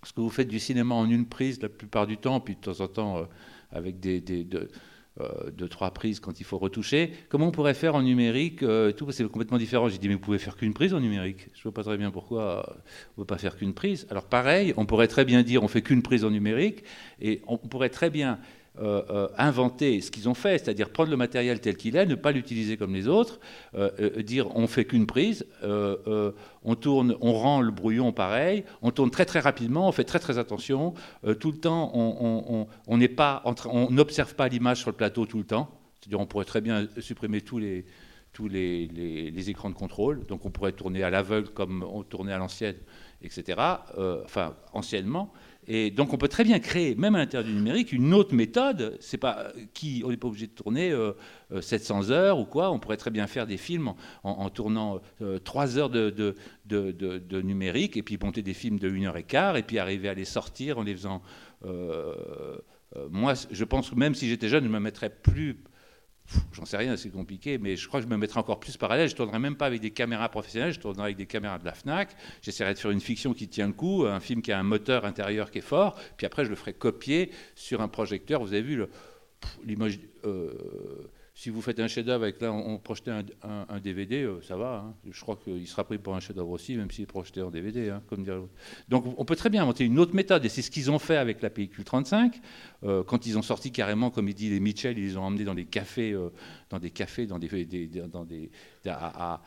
Parce 0.00 0.12
que 0.12 0.20
vous 0.20 0.30
faites 0.30 0.48
du 0.48 0.58
cinéma 0.58 0.94
en 0.94 1.08
une 1.08 1.26
prise 1.26 1.60
la 1.60 1.68
plupart 1.68 2.06
du 2.06 2.16
temps, 2.16 2.40
puis 2.40 2.54
de 2.54 2.60
temps 2.60 2.80
en 2.80 2.88
temps 2.88 3.18
euh, 3.18 3.24
avec 3.70 3.96
euh, 4.06 5.50
deux, 5.50 5.68
trois 5.68 5.90
prises 5.90 6.20
quand 6.20 6.40
il 6.40 6.44
faut 6.44 6.58
retoucher. 6.58 7.12
Comment 7.28 7.48
on 7.48 7.50
pourrait 7.50 7.74
faire 7.74 7.94
en 7.94 8.02
numérique 8.02 8.62
euh, 8.62 8.92
tout 8.92 9.10
C'est 9.12 9.24
complètement 9.24 9.58
différent. 9.58 9.88
J'ai 9.88 9.98
dit, 9.98 10.08
mais 10.08 10.14
vous 10.14 10.20
pouvez 10.20 10.38
faire 10.38 10.56
qu'une 10.56 10.72
prise 10.72 10.94
en 10.94 11.00
numérique. 11.00 11.48
Je 11.52 11.60
ne 11.60 11.62
vois 11.64 11.72
pas 11.72 11.82
très 11.82 11.98
bien 11.98 12.10
pourquoi 12.10 12.78
on 13.16 13.20
ne 13.20 13.24
peut 13.24 13.34
pas 13.34 13.38
faire 13.38 13.56
qu'une 13.56 13.74
prise. 13.74 14.06
Alors 14.10 14.24
pareil, 14.24 14.72
on 14.76 14.86
pourrait 14.86 15.08
très 15.08 15.24
bien 15.24 15.42
dire, 15.42 15.62
on 15.62 15.68
fait 15.68 15.82
qu'une 15.82 16.02
prise 16.02 16.24
en 16.24 16.30
numérique, 16.30 16.84
et 17.20 17.42
on 17.46 17.58
pourrait 17.58 17.90
très 17.90 18.08
bien 18.08 18.38
euh, 18.80 19.02
euh, 19.10 19.28
inventer 19.36 20.00
ce 20.00 20.10
qu'ils 20.10 20.26
ont 20.26 20.34
fait, 20.34 20.56
c'est-à-dire 20.56 20.88
prendre 20.88 21.10
le 21.10 21.16
matériel 21.18 21.60
tel 21.60 21.76
qu'il 21.76 21.96
est, 21.96 22.06
ne 22.06 22.14
pas 22.14 22.32
l'utiliser 22.32 22.78
comme 22.78 22.94
les 22.94 23.08
autres, 23.08 23.38
euh, 23.74 24.22
dire 24.22 24.56
on 24.56 24.66
fait 24.66 24.86
qu'une 24.86 25.06
prise, 25.06 25.44
on 25.62 26.74
tourne, 26.76 27.14
on 27.20 27.32
rend 27.34 27.60
le 27.60 27.70
brouillon 27.72 28.12
pareil, 28.12 28.64
on 28.80 28.90
tourne 28.90 29.10
très 29.10 29.26
très 29.26 29.40
rapidement, 29.40 29.86
on 29.86 29.92
fait 29.92 30.04
très 30.04 30.18
très 30.18 30.38
attention, 30.38 30.94
tout 31.40 31.52
le 31.52 31.58
temps 31.58 31.92
on- 31.94 32.66
n'observe 33.90 34.34
pas 34.34 34.48
l'image 34.48 34.78
sur 34.78 34.88
le 34.90 34.96
plateau 34.96 35.26
tout 35.26 35.38
le 35.38 35.44
temps, 35.44 35.68
c'est-à-dire 36.00 36.20
on 36.20 36.26
pourrait 36.26 36.46
très 36.46 36.62
bien 36.62 36.86
supprimer 37.00 37.42
tous 37.42 37.58
les 37.58 37.84
les, 38.48 39.50
écrans 39.50 39.68
de 39.68 39.74
contrôle, 39.74 40.24
donc 40.24 40.46
on 40.46 40.50
pourrait 40.50 40.72
tourner 40.72 41.02
à 41.02 41.10
l'aveugle 41.10 41.50
comme 41.50 41.82
on 41.82 42.02
tournait 42.02 42.32
à 42.32 42.38
l'ancienne, 42.38 42.76
etc. 43.22 43.58
enfin 44.24 44.54
anciennement. 44.72 45.30
Et 45.72 45.92
donc 45.92 46.12
on 46.12 46.16
peut 46.16 46.26
très 46.26 46.42
bien 46.42 46.58
créer, 46.58 46.96
même 46.96 47.14
à 47.14 47.18
l'intérieur 47.18 47.48
du 47.48 47.54
numérique, 47.54 47.92
une 47.92 48.12
autre 48.12 48.34
méthode. 48.34 48.96
C'est 48.98 49.18
pas 49.18 49.52
qui, 49.72 50.02
on 50.04 50.10
n'est 50.10 50.16
pas 50.16 50.26
obligé 50.26 50.48
de 50.48 50.52
tourner 50.52 50.90
euh, 50.90 51.12
euh, 51.52 51.60
700 51.60 52.10
heures 52.10 52.40
ou 52.40 52.44
quoi. 52.44 52.72
On 52.72 52.80
pourrait 52.80 52.96
très 52.96 53.12
bien 53.12 53.28
faire 53.28 53.46
des 53.46 53.56
films 53.56 53.94
en, 54.24 54.50
tournant 54.50 55.00
euh, 55.22 55.38
3 55.38 55.78
heures 55.78 55.88
de, 55.88 56.34
numérique 57.40 57.96
et 57.96 58.02
puis 58.02 58.18
monter 58.20 58.42
des 58.42 58.52
films 58.52 58.80
de 58.80 58.90
1 58.90 59.04
heure 59.04 59.16
et 59.16 59.22
quart 59.22 59.56
et 59.56 59.62
puis 59.62 59.78
arriver 59.78 60.08
à 60.08 60.14
les 60.14 60.24
sortir 60.24 60.78
en 60.78 60.82
les 60.82 60.92
faisant. 60.92 61.22
euh, 61.64 62.56
euh, 62.96 63.08
moi, 63.10 63.34
je 63.50 63.64
pense 63.64 63.90
que 63.90 63.94
même 63.94 64.14
si 64.14 64.28
j'étais 64.28 64.48
jeune, 64.48 64.64
je 64.64 64.68
me 64.68 64.80
mettrais 64.80 65.10
plus 65.10 65.62
J'en 66.52 66.64
sais 66.64 66.76
rien, 66.76 66.96
c'est 66.96 67.10
compliqué, 67.10 67.58
mais 67.58 67.76
je 67.76 67.88
crois 67.88 68.00
que 68.00 68.06
je 68.06 68.10
me 68.10 68.16
mettrais 68.16 68.40
encore 68.40 68.60
plus 68.60 68.76
parallèle. 68.76 69.08
Je 69.08 69.14
ne 69.14 69.16
tournerais 69.16 69.38
même 69.38 69.56
pas 69.56 69.66
avec 69.66 69.80
des 69.80 69.90
caméras 69.90 70.28
professionnelles, 70.28 70.72
je 70.72 70.80
tournerais 70.80 71.04
avec 71.04 71.16
des 71.16 71.26
caméras 71.26 71.58
de 71.58 71.64
la 71.64 71.72
FNAC. 71.72 72.10
J'essaierais 72.42 72.74
de 72.74 72.78
faire 72.78 72.90
une 72.90 73.00
fiction 73.00 73.34
qui 73.34 73.48
tient 73.48 73.66
le 73.66 73.72
coup, 73.72 74.04
un 74.06 74.20
film 74.20 74.42
qui 74.42 74.52
a 74.52 74.58
un 74.58 74.62
moteur 74.62 75.04
intérieur 75.04 75.50
qui 75.50 75.58
est 75.58 75.62
fort, 75.62 75.98
puis 76.16 76.26
après 76.26 76.44
je 76.44 76.50
le 76.50 76.56
ferai 76.56 76.72
copier 76.72 77.30
sur 77.54 77.80
un 77.80 77.88
projecteur. 77.88 78.40
Vous 78.40 78.52
avez 78.52 78.62
vu 78.62 78.84
l'image 79.64 79.98
euh, 80.24 80.52
si 81.40 81.48
vous 81.48 81.62
faites 81.62 81.80
un 81.80 81.88
chef-d'œuvre 81.88 82.24
avec 82.24 82.38
là, 82.42 82.52
on, 82.52 82.76
projetait 82.76 83.12
un, 83.42 83.80
DVD, 83.80 84.24
euh, 84.24 84.42
ça 84.42 84.58
va. 84.58 84.84
hein. 84.84 84.94
Je 85.10 85.18
crois 85.22 85.36
qu'il 85.42 85.66
sera 85.66 85.84
pris 85.84 85.96
pour 85.96 86.14
un 86.14 86.20
chef-d'œuvre 86.20 86.50
aussi, 86.50 86.76
même 86.76 86.90
s'il 86.90 87.04
est 87.04 87.06
projeté 87.06 87.40
en 87.40 87.50
DVD. 87.50 87.88
hein, 87.88 88.02
comme. 88.08 88.26
Donc 88.90 89.06
on 89.16 89.24
peut 89.24 89.36
très 89.36 89.48
bien 89.48 89.62
inventer 89.62 89.86
une 89.86 89.98
autre 89.98 90.14
méthode, 90.14 90.44
et 90.44 90.50
c'est 90.50 90.60
ce 90.60 90.70
qu'ils 90.70 90.90
ont 90.90 90.98
fait 90.98 91.16
avec 91.16 91.40
la 91.40 91.48
pellicule 91.48 91.82
35. 91.82 92.38
euh, 92.84 93.02
quand 93.04 93.24
ils 93.24 93.38
ont 93.38 93.42
sorti 93.42 93.72
carrément, 93.72 94.10
comme 94.10 94.28
il 94.28 94.34
dit 94.34 94.50
les 94.50 94.60
Mitchell, 94.60 94.98
ils 94.98 95.04
les 95.06 95.16
ont 95.16 95.22
emmenés 95.22 95.44
dans 95.44 95.54
des 95.54 95.64
cafés, 95.64 96.12
euh, 96.12 96.28
dans 96.68 96.78
des 96.78 96.90
cafés, 96.90 97.26
dans 97.26 97.38
des, 97.38 97.48
dans 98.12 98.26
à- 98.86 99.42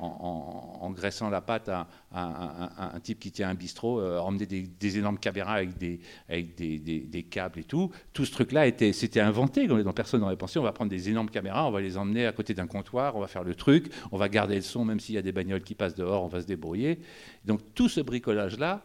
en, 0.00 0.78
en- 0.80 0.90
graissant 0.90 1.30
la 1.30 1.40
pâte 1.40 1.68
à, 1.68 1.86
un 2.12 3.00
type 3.00 3.18
qui 3.18 3.32
tient 3.32 3.48
un 3.48 3.54
bistrot, 3.54 4.00
euh, 4.00 4.18
emmener 4.18 4.46
des, 4.46 4.98
énormes 4.98 5.18
caméras 5.18 5.54
avec 5.54 5.78
des, 5.78 7.22
câbles 7.30 7.60
et 7.60 7.64
tout. 7.64 7.90
Tout 8.12 8.24
ce 8.24 8.32
truc-là 8.32 8.66
était, 8.66 8.92
c'était 8.92 9.20
inventé. 9.20 9.66
Dans 9.66 9.92
personne 9.92 10.20
n'aurait 10.20 10.36
pensé. 10.36 10.58
On 10.58 10.62
va 10.62 10.72
prendre 10.72 10.90
des 10.90 11.08
énormes 11.08 11.30
caméras, 11.30 11.66
on 11.66 11.70
va 11.70 11.80
les 11.80 11.96
emmener 11.96 12.26
à 12.26 12.32
côté 12.32 12.54
d'un 12.54 12.66
comptoir, 12.66 13.16
on 13.16 13.20
va 13.20 13.26
faire 13.26 13.44
le 13.44 13.54
truc, 13.54 13.90
on 14.12 14.18
va 14.18 14.28
garder 14.28 14.56
le 14.56 14.62
son, 14.62 14.84
même 14.84 15.00
s'il 15.00 15.14
y 15.14 15.18
a 15.18 15.22
des 15.22 15.32
bagnoles 15.32 15.62
qui 15.62 15.74
passent 15.74 15.94
dehors, 15.94 16.24
on 16.24 16.28
va 16.28 16.40
se 16.40 16.46
débrouiller. 16.46 16.98
Donc 17.44 17.60
tout 17.74 17.88
ce 17.88 18.00
bricolage-là, 18.00 18.82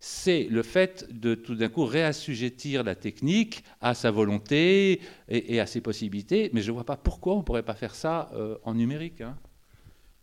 c'est 0.00 0.44
le 0.44 0.62
fait 0.62 1.08
de 1.10 1.34
tout 1.34 1.54
d'un 1.56 1.68
coup 1.68 1.84
réassujettir 1.84 2.84
la 2.84 2.94
technique 2.94 3.64
à 3.80 3.94
sa 3.94 4.10
volonté 4.10 5.00
et, 5.28 5.60
à 5.60 5.66
ses 5.66 5.80
possibilités. 5.80 6.50
Mais 6.52 6.60
je 6.60 6.70
ne 6.70 6.74
vois 6.74 6.84
pas 6.84 6.96
pourquoi 6.96 7.34
on 7.34 7.38
ne 7.38 7.42
pourrait 7.42 7.64
pas 7.64 7.74
faire 7.74 7.94
ça 7.94 8.30
euh, 8.34 8.56
en 8.62 8.74
numérique. 8.74 9.20
hein, 9.20 9.36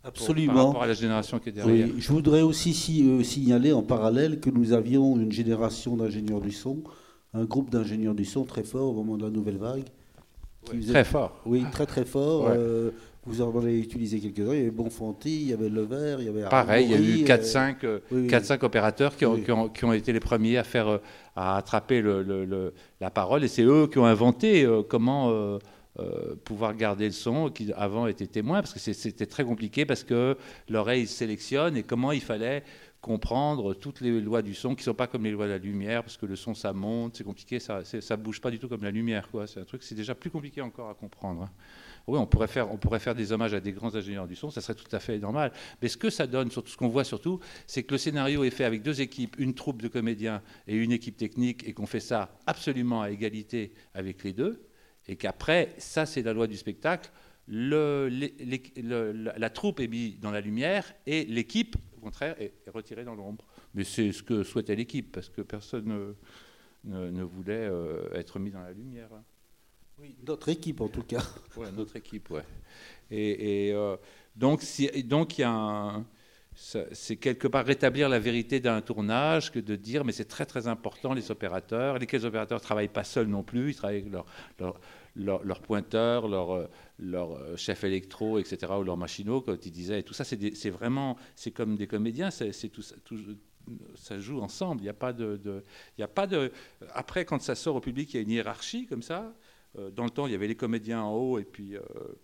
Absolument. 0.06 0.54
par 0.54 0.66
rapport 0.66 0.82
à 0.82 0.86
la 0.86 0.94
génération 0.94 1.38
qui 1.38 1.48
est 1.48 1.52
derrière. 1.52 1.86
Oui, 1.88 1.94
je 1.98 2.12
voudrais 2.12 2.42
aussi 2.42 2.72
si- 2.74 3.08
euh, 3.08 3.22
signaler 3.22 3.72
en 3.72 3.82
parallèle 3.82 4.40
que 4.40 4.50
nous 4.50 4.72
avions 4.72 5.16
une 5.16 5.32
génération 5.32 5.96
d'ingénieurs 5.96 6.40
du 6.40 6.52
son, 6.52 6.78
un 7.34 7.44
groupe 7.44 7.70
d'ingénieurs 7.70 8.14
du 8.14 8.24
son 8.24 8.44
très 8.44 8.62
fort 8.62 8.90
au 8.90 8.94
moment 8.94 9.16
de 9.16 9.24
la 9.24 9.30
nouvelle 9.30 9.56
vague. 9.58 9.84
faisait- 10.68 10.92
très 10.92 11.04
fort. 11.04 11.40
Oui, 11.46 11.64
très 11.70 11.86
très 11.86 12.04
fort. 12.04 12.46
Ouais. 12.46 12.54
Euh, 12.56 12.90
vous 13.24 13.40
en 13.42 13.56
avez 13.56 13.78
utilisé 13.78 14.18
quelques-uns. 14.20 14.52
Il 14.52 14.58
y 14.58 14.62
avait 14.62 14.70
Bonfanti, 14.70 15.42
il 15.42 15.48
y 15.48 15.52
avait 15.52 15.68
Levert, 15.68 16.20
il 16.20 16.26
y 16.26 16.28
avait 16.28 16.42
Pareil, 16.48 16.86
il 16.86 16.90
y 16.90 16.94
a 16.94 16.98
eu 16.98 17.22
euh, 17.22 17.26
4-5 17.26 17.84
euh, 17.84 17.98
oui, 18.10 18.22
oui. 18.22 18.26
4-5 18.28 18.64
opérateurs 18.64 19.16
qui 19.16 19.26
ont, 19.26 19.34
Oui. 19.34 19.42
qui 19.44 19.52
ont- 19.52 19.68
qui 19.68 19.84
ont 19.84 19.92
été 19.92 20.12
les 20.12 20.18
premiers 20.20 20.56
à 20.58 20.64
faire 20.64 20.88
euh, 20.88 20.98
à 21.36 21.56
attraper 21.56 22.00
le- 22.00 22.22
le- 22.22 22.44
le- 22.44 22.72
la 23.00 23.10
parole, 23.10 23.44
et 23.44 23.48
c'est 23.48 23.62
eux 23.64 23.86
qui 23.88 23.98
ont 23.98 24.06
inventé 24.06 24.64
euh, 24.64 24.82
comment 24.88 25.30
euh, 25.98 26.36
pouvoir 26.44 26.74
garder 26.74 27.06
le 27.06 27.12
son, 27.12 27.50
qui 27.50 27.72
avant 27.72 28.06
étaient 28.06 28.26
témoins, 28.26 28.60
parce 28.60 28.72
que 28.72 28.78
c'était 28.78 29.26
très 29.26 29.44
compliqué, 29.44 29.86
parce 29.86 30.04
que 30.04 30.36
l'oreille 30.68 31.06
sélectionne, 31.06 31.76
et 31.76 31.82
comment 31.82 32.12
il 32.12 32.20
fallait 32.20 32.64
comprendre 33.00 33.72
toutes 33.74 34.00
les 34.00 34.20
lois 34.20 34.42
du 34.42 34.52
son 34.52 34.74
qui 34.74 34.80
ne 34.80 34.86
sont 34.86 34.94
pas 34.94 35.06
comme 35.06 35.22
les 35.22 35.30
lois 35.30 35.46
de 35.46 35.52
la 35.52 35.58
lumière, 35.58 36.02
parce 36.02 36.16
que 36.16 36.26
le 36.26 36.34
son 36.34 36.54
ça 36.54 36.72
monte, 36.72 37.16
c'est 37.16 37.24
compliqué, 37.24 37.60
ça 37.60 37.82
ne 37.82 38.16
bouge 38.16 38.40
pas 38.40 38.50
du 38.50 38.58
tout 38.58 38.68
comme 38.68 38.82
la 38.82 38.90
lumière. 38.90 39.28
C'est 39.46 39.60
un 39.60 39.64
truc, 39.64 39.84
c'est 39.84 39.94
déjà 39.94 40.14
plus 40.14 40.28
compliqué 40.30 40.60
encore 40.60 40.90
à 40.90 40.94
comprendre. 40.94 41.42
hein. 41.42 41.50
Oui, 42.08 42.18
on 42.18 42.26
pourrait, 42.26 42.46
faire, 42.46 42.72
on 42.72 42.76
pourrait 42.76 43.00
faire 43.00 43.14
des 43.16 43.32
hommages 43.32 43.54
à 43.54 43.60
des 43.60 43.72
grands 43.72 43.94
ingénieurs 43.94 44.28
du 44.28 44.36
son, 44.36 44.50
ça 44.50 44.60
serait 44.60 44.74
tout 44.74 44.94
à 44.94 45.00
fait 45.00 45.18
normal. 45.18 45.52
Mais 45.82 45.88
ce 45.88 45.96
que 45.96 46.10
ça 46.10 46.26
donne, 46.26 46.50
surtout 46.50 46.70
ce 46.70 46.76
qu'on 46.76 46.88
voit 46.88 47.04
surtout, 47.04 47.40
c'est 47.66 47.82
que 47.82 47.94
le 47.94 47.98
scénario 47.98 48.44
est 48.44 48.50
fait 48.50 48.64
avec 48.64 48.82
deux 48.82 49.00
équipes, 49.00 49.36
une 49.38 49.54
troupe 49.54 49.82
de 49.82 49.88
comédiens 49.88 50.40
et 50.68 50.76
une 50.76 50.92
équipe 50.92 51.16
technique, 51.16 51.66
et 51.66 51.72
qu'on 51.72 51.86
fait 51.86 52.00
ça 52.00 52.36
absolument 52.46 53.02
à 53.02 53.10
égalité 53.10 53.72
avec 53.94 54.22
les 54.22 54.32
deux, 54.32 54.62
et 55.08 55.16
qu'après, 55.16 55.74
ça 55.78 56.06
c'est 56.06 56.22
la 56.22 56.32
loi 56.32 56.46
du 56.46 56.56
spectacle, 56.56 57.10
le- 57.48 58.08
les- 58.08 58.34
les- 58.40 58.82
le- 58.82 59.12
la, 59.12 59.38
la 59.38 59.50
troupe 59.50 59.80
est 59.80 59.86
mise 59.88 60.18
dans 60.18 60.32
la 60.32 60.40
lumière 60.40 60.92
et 61.06 61.24
l'équipe, 61.24 61.76
au 61.96 62.00
contraire, 62.00 62.34
est, 62.40 62.54
est 62.66 62.70
retirée 62.70 63.04
dans 63.04 63.14
l'ombre. 63.14 63.44
Mais 63.74 63.84
c'est 63.84 64.10
ce 64.12 64.22
que 64.22 64.42
souhaitait 64.42 64.74
l'équipe, 64.74 65.12
parce 65.12 65.28
que 65.28 65.42
personne 65.42 65.84
ne, 65.86 66.14
ne- 66.84 67.10
ne 67.10 67.22
voulait 67.22 67.68
euh, 67.70 68.08
être 68.14 68.38
mis 68.38 68.50
dans 68.50 68.62
la 68.62 68.72
lumière. 68.72 69.10
Oui, 69.98 70.16
notre 70.26 70.48
équipe 70.48 70.80
en 70.80 70.88
tout 70.88 71.02
cas. 71.02 71.22
Ouais, 71.56 71.70
notre 71.72 71.96
équipe, 71.96 72.30
ouais. 72.30 72.44
Et, 73.10 73.68
et, 73.68 73.72
euh, 73.72 73.96
donc, 74.34 74.62
si- 74.62 74.90
et 74.92 75.02
donc 75.02 75.38
il 75.38 75.42
y 75.42 75.44
a 75.44 75.50
un- 75.50 76.06
c'est 76.56 77.16
quelque 77.16 77.46
part 77.46 77.66
rétablir 77.66 78.08
la 78.08 78.18
vérité 78.18 78.60
d'un 78.60 78.80
tournage 78.80 79.52
que 79.52 79.58
de 79.58 79.76
dire, 79.76 80.04
mais 80.04 80.12
c'est 80.12 80.24
très 80.24 80.46
très 80.46 80.68
important, 80.68 81.12
les 81.12 81.30
opérateurs, 81.30 81.98
lesquels 81.98 82.24
opérateurs 82.24 82.58
ne 82.58 82.62
travaillent 82.62 82.88
pas 82.88 83.04
seuls 83.04 83.26
non 83.26 83.42
plus, 83.42 83.70
ils 83.70 83.74
travaillent 83.76 84.00
avec 84.00 84.10
leur, 84.10 84.24
leur, 84.58 84.80
leur, 85.16 85.44
leur 85.44 85.60
pointeur, 85.60 86.28
leur, 86.28 86.52
euh, 86.52 86.66
euh, 87.02 87.56
chef 87.56 87.84
électro, 87.84 88.38
etc., 88.38 88.72
ou 88.78 88.82
leur 88.84 88.96
machinot, 88.96 89.42
comme 89.42 89.58
ils 89.64 89.70
disaient, 89.70 90.00
et 90.00 90.02
tout 90.02 90.14
ça, 90.14 90.24
c'est 90.24 90.70
vraiment, 90.70 91.16
c'est 91.34 91.50
comme 91.50 91.76
des 91.76 91.86
comédiens, 91.86 92.30
c'est 92.30 92.52
tout, 92.70 92.82
ça- 92.82 94.18
joue 94.18 94.40
ensemble, 94.40 94.80
il 94.80 94.84
n'y 94.84 94.90
a 94.90 94.94
pas 94.94 95.12
de, 95.12 95.38
il 95.98 96.00
y 96.00 96.04
a 96.04 96.08
pas 96.08 96.26
de... 96.26 96.52
Après, 96.94 97.26
quand 97.26 97.42
ça 97.42 97.54
sort 97.54 97.76
au 97.76 97.80
public, 97.80 98.14
il 98.14 98.16
y 98.16 98.20
a 98.20 98.22
une 98.22 98.30
hiérarchie 98.30 98.86
comme 98.86 99.02
ça, 99.02 99.34
dans 99.94 100.04
le 100.04 100.10
temps, 100.10 100.26
il 100.26 100.32
y 100.32 100.34
avait 100.34 100.48
les 100.48 100.56
comédiens 100.56 101.02
en 101.02 101.12
haut 101.14 101.38
et 101.38 101.44
puis, 101.44 101.76
euh, 101.76 101.80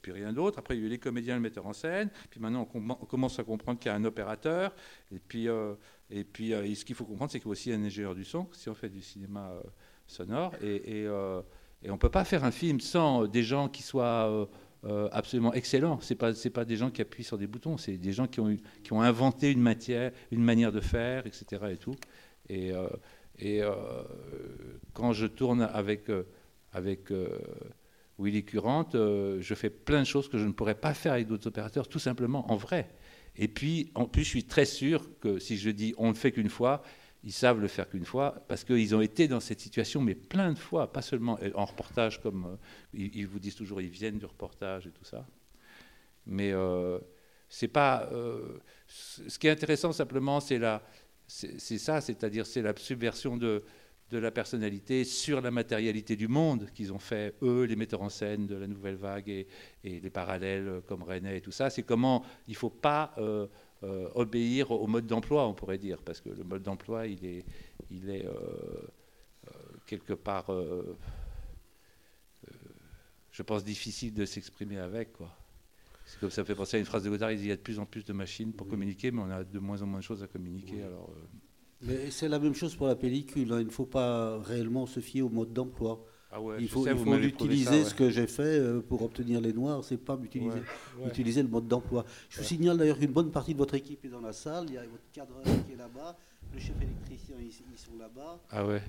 rien 0.08 0.32
d'autre. 0.32 0.58
Après, 0.58 0.76
il 0.76 0.80
y 0.80 0.82
a 0.82 0.86
eu 0.86 0.90
les 0.90 0.98
comédiens 0.98 1.34
le 1.34 1.40
metteur 1.40 1.66
en 1.66 1.72
scène. 1.72 2.10
Puis 2.30 2.40
maintenant, 2.40 2.62
on, 2.62 2.64
com- 2.64 2.96
on 3.00 3.04
commence 3.06 3.38
à 3.38 3.44
comprendre 3.44 3.78
qu'il 3.78 3.90
y 3.90 3.92
a 3.92 3.96
un 3.96 4.04
opérateur. 4.04 4.74
Et 5.10 5.18
puis, 5.18 5.48
euh, 5.48 5.74
euh, 6.12 6.74
ce 6.74 6.84
qu'il 6.84 6.94
faut 6.94 7.04
comprendre, 7.04 7.30
c'est 7.30 7.38
qu'il 7.40 7.48
y 7.48 7.50
a 7.50 7.52
aussi 7.52 7.72
un 7.72 7.82
ingénieur 7.82 8.14
du 8.14 8.24
son, 8.24 8.48
si 8.52 8.68
on 8.68 8.74
fait 8.74 8.88
du 8.88 9.02
cinéma 9.02 9.50
euh, 9.52 9.62
sonore. 10.06 10.54
Et, 10.62 11.04
euh, 11.06 11.40
on 11.88 11.92
ne 11.92 11.96
peut 11.96 12.10
pas 12.10 12.24
faire 12.24 12.44
un 12.44 12.52
film 12.52 12.80
sans 12.80 13.24
euh, 13.24 13.28
des 13.28 13.42
gens 13.42 13.68
qui 13.68 13.82
soient 13.82 14.28
euh, 14.30 14.46
euh, 14.84 15.08
absolument 15.12 15.52
excellents. 15.52 16.00
Ce 16.00 16.14
pas, 16.14 16.34
c'est 16.34 16.50
pas 16.50 16.64
des 16.64 16.76
gens 16.76 16.90
qui 16.90 17.02
appuient 17.02 17.24
sur 17.24 17.38
des 17.38 17.46
boutons, 17.46 17.76
c'est 17.76 17.96
des 17.98 18.12
gens 18.12 18.26
qui 18.26 18.40
ont, 18.40 19.02
inventé 19.02 19.50
une 19.50 19.60
matière, 19.60 20.12
une 20.30 20.42
manière 20.44 20.72
de 20.72 20.80
faire, 20.80 21.26
etc. 21.26 21.44
Et, 21.70 21.76
tout. 21.76 21.96
et, 22.48 22.72
euh, 22.72 22.88
euh, 23.42 24.02
quand 24.94 25.12
je 25.12 25.26
tourne 25.26 25.62
avec... 25.62 26.08
avec 26.72 27.10
euh, 27.10 27.38
Willy 28.18 28.44
Current, 28.44 28.94
euh, 28.94 29.38
je 29.40 29.54
fais 29.54 29.70
plein 29.70 30.00
de 30.00 30.06
choses 30.06 30.28
que 30.28 30.38
je 30.38 30.44
ne 30.44 30.52
pourrais 30.52 30.74
pas 30.74 30.94
faire 30.94 31.12
avec 31.12 31.26
d'autres 31.26 31.48
opérateurs, 31.48 31.88
tout 31.88 31.98
simplement 31.98 32.50
en 32.50 32.56
vrai. 32.56 32.88
Et 33.36 33.48
puis, 33.48 33.90
en 33.94 34.06
plus, 34.06 34.24
je 34.24 34.28
suis 34.28 34.44
très 34.44 34.64
sûr 34.64 35.08
que 35.20 35.38
si 35.38 35.56
je 35.56 35.70
dis 35.70 35.94
on 35.96 36.08
ne 36.08 36.12
le 36.12 36.18
fait 36.18 36.32
qu'une 36.32 36.50
fois, 36.50 36.82
ils 37.24 37.32
savent 37.32 37.60
le 37.60 37.68
faire 37.68 37.88
qu'une 37.88 38.04
fois, 38.04 38.44
parce 38.48 38.64
qu'ils 38.64 38.94
ont 38.94 39.00
été 39.00 39.28
dans 39.28 39.40
cette 39.40 39.60
situation, 39.60 40.00
mais 40.00 40.14
plein 40.14 40.52
de 40.52 40.58
fois, 40.58 40.92
pas 40.92 41.02
seulement 41.02 41.38
en 41.54 41.64
reportage, 41.64 42.20
comme 42.20 42.46
euh, 42.46 42.56
ils, 42.92 43.26
vous 43.26 43.38
disent 43.38 43.54
toujours, 43.54 43.80
ils 43.80 43.88
viennent 43.88 44.18
du 44.18 44.26
reportage 44.26 44.86
et 44.86 44.90
tout 44.90 45.04
ça. 45.04 45.26
Mais 46.26 46.52
c'est 47.48 47.68
pas. 47.68 48.08
ce 48.86 49.38
qui 49.38 49.48
est 49.48 49.50
intéressant 49.50 49.90
simplement, 49.92 50.38
c'est 50.38 50.60
c'est 51.26 51.78
ça, 51.78 52.00
c'est-à-dire 52.00 52.46
c'est 52.46 52.62
la 52.62 52.76
subversion 52.76 53.36
de, 53.36 53.64
de 54.12 54.18
la 54.18 54.30
personnalité 54.30 55.04
sur 55.04 55.40
la 55.40 55.50
matérialité 55.50 56.16
du 56.16 56.28
monde 56.28 56.68
qu'ils 56.74 56.92
ont 56.92 56.98
fait, 56.98 57.34
eux, 57.42 57.64
les 57.64 57.76
metteurs 57.76 58.02
en 58.02 58.10
scène 58.10 58.46
de 58.46 58.54
la 58.54 58.66
nouvelle 58.66 58.96
vague 58.96 59.28
et, 59.30 59.46
et 59.84 60.00
les 60.00 60.10
parallèles 60.10 60.68
euh, 60.68 60.80
comme 60.82 61.02
René 61.02 61.36
et 61.36 61.40
tout 61.40 61.50
ça. 61.50 61.70
C'est 61.70 61.82
comment 61.82 62.22
il 62.46 62.52
ne 62.52 62.56
faut 62.56 62.70
pas 62.70 63.14
euh, 63.16 63.46
euh, 63.82 64.08
obéir 64.14 64.70
au 64.70 64.86
mode 64.86 65.06
d'emploi, 65.06 65.48
on 65.48 65.54
pourrait 65.54 65.78
dire, 65.78 66.02
parce 66.02 66.20
que 66.20 66.28
le 66.28 66.44
mode 66.44 66.62
d'emploi, 66.62 67.06
il 67.06 67.24
est, 67.24 67.44
il 67.90 68.10
est 68.10 68.26
euh, 68.26 68.34
quelque 69.86 70.12
part, 70.12 70.52
je 73.30 73.42
pense, 73.42 73.64
difficile 73.64 74.12
de 74.12 74.26
s'exprimer 74.26 74.78
avec. 74.78 75.14
Quoi. 75.14 75.34
C'est 76.04 76.20
comme 76.20 76.30
ça 76.30 76.42
me 76.42 76.46
fait 76.46 76.54
penser 76.54 76.76
à 76.76 76.80
une 76.80 76.86
phrase 76.86 77.02
de 77.02 77.08
Godard, 77.08 77.32
il 77.32 77.46
y 77.46 77.50
a 77.50 77.56
de 77.56 77.62
plus 77.62 77.78
en 77.78 77.86
plus 77.86 78.04
de 78.04 78.12
machines 78.12 78.52
pour 78.52 78.68
communiquer, 78.68 79.10
mais 79.10 79.22
on 79.22 79.30
a 79.30 79.42
de 79.42 79.58
moins 79.58 79.80
en 79.80 79.86
moins 79.86 80.00
de 80.00 80.04
choses 80.04 80.22
à 80.22 80.26
communiquer. 80.26 80.82
Alors, 80.82 81.10
Mais 81.82 82.10
c'est 82.10 82.28
la 82.28 82.38
même 82.38 82.54
chose 82.54 82.74
pour 82.74 82.86
la 82.86 82.94
pellicule. 82.94 83.52
hein. 83.52 83.60
Il 83.60 83.66
ne 83.66 83.70
faut 83.72 83.86
pas 83.86 84.38
réellement 84.38 84.86
se 84.86 85.00
fier 85.00 85.22
au 85.22 85.28
mode 85.28 85.52
d'emploi. 85.52 86.04
Ah 86.34 86.40
ouais, 86.40 86.56
il 86.60 86.68
faut, 86.68 86.84
sais, 86.84 86.92
il 86.92 86.96
faut 86.96 87.14
utiliser 87.16 87.64
ça, 87.64 87.72
ouais. 87.72 87.84
ce 87.84 87.94
que 87.94 88.08
j'ai 88.08 88.26
fait 88.26 88.42
euh, 88.42 88.80
pour 88.80 89.02
obtenir 89.02 89.38
les 89.42 89.52
noirs, 89.52 89.84
c'est 89.84 89.98
pas 89.98 90.18
utiliser, 90.22 90.62
Ouais, 90.98 91.08
utiliser 91.08 91.42
le 91.42 91.48
mode 91.48 91.68
d'emploi. 91.68 92.06
Je 92.30 92.38
vous 92.38 92.44
signale 92.44 92.78
d'ailleurs 92.78 92.98
qu'une 92.98 93.12
bonne 93.12 93.30
partie 93.30 93.52
de 93.52 93.58
votre 93.58 93.74
équipe 93.74 94.02
est 94.06 94.08
dans 94.08 94.22
la 94.22 94.32
salle. 94.32 94.64
Il 94.68 94.74
y 94.74 94.78
a 94.78 94.82
votre 94.82 95.10
cadreur 95.12 95.42
qui 95.44 95.72
est 95.72 95.76
là-bas, 95.76 96.16
le 96.54 96.58
chef 96.58 96.74
électricien, 96.80 97.36
ils, 97.38 97.48
ils 97.48 97.78
sont 97.78 97.98
là-bas. 97.98 98.40
Ah 98.50 98.64
ouais. 98.66 98.80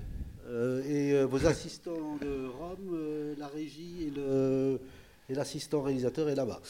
Euh, 0.46 0.82
et 0.84 1.12
euh, 1.12 1.24
vos 1.26 1.46
assistants 1.46 2.16
de 2.22 2.46
Rome, 2.46 2.94
euh, 2.94 3.34
la 3.36 3.48
régie 3.48 4.04
et 4.06 4.10
le 4.10 4.80
et 5.28 5.34
l'assistant 5.34 5.82
réalisateur 5.82 6.28
est 6.30 6.34
là-bas. 6.34 6.60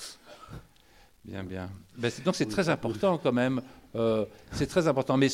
Bien, 1.24 1.44
bien. 1.44 1.70
Ben, 1.98 2.10
donc 2.24 2.34
c'est 2.34 2.46
très 2.46 2.68
important 2.68 3.18
quand 3.18 3.32
même. 3.32 3.62
Euh, 3.94 4.24
c'est 4.52 4.66
très 4.66 4.88
important. 4.88 5.16
Mais 5.16 5.28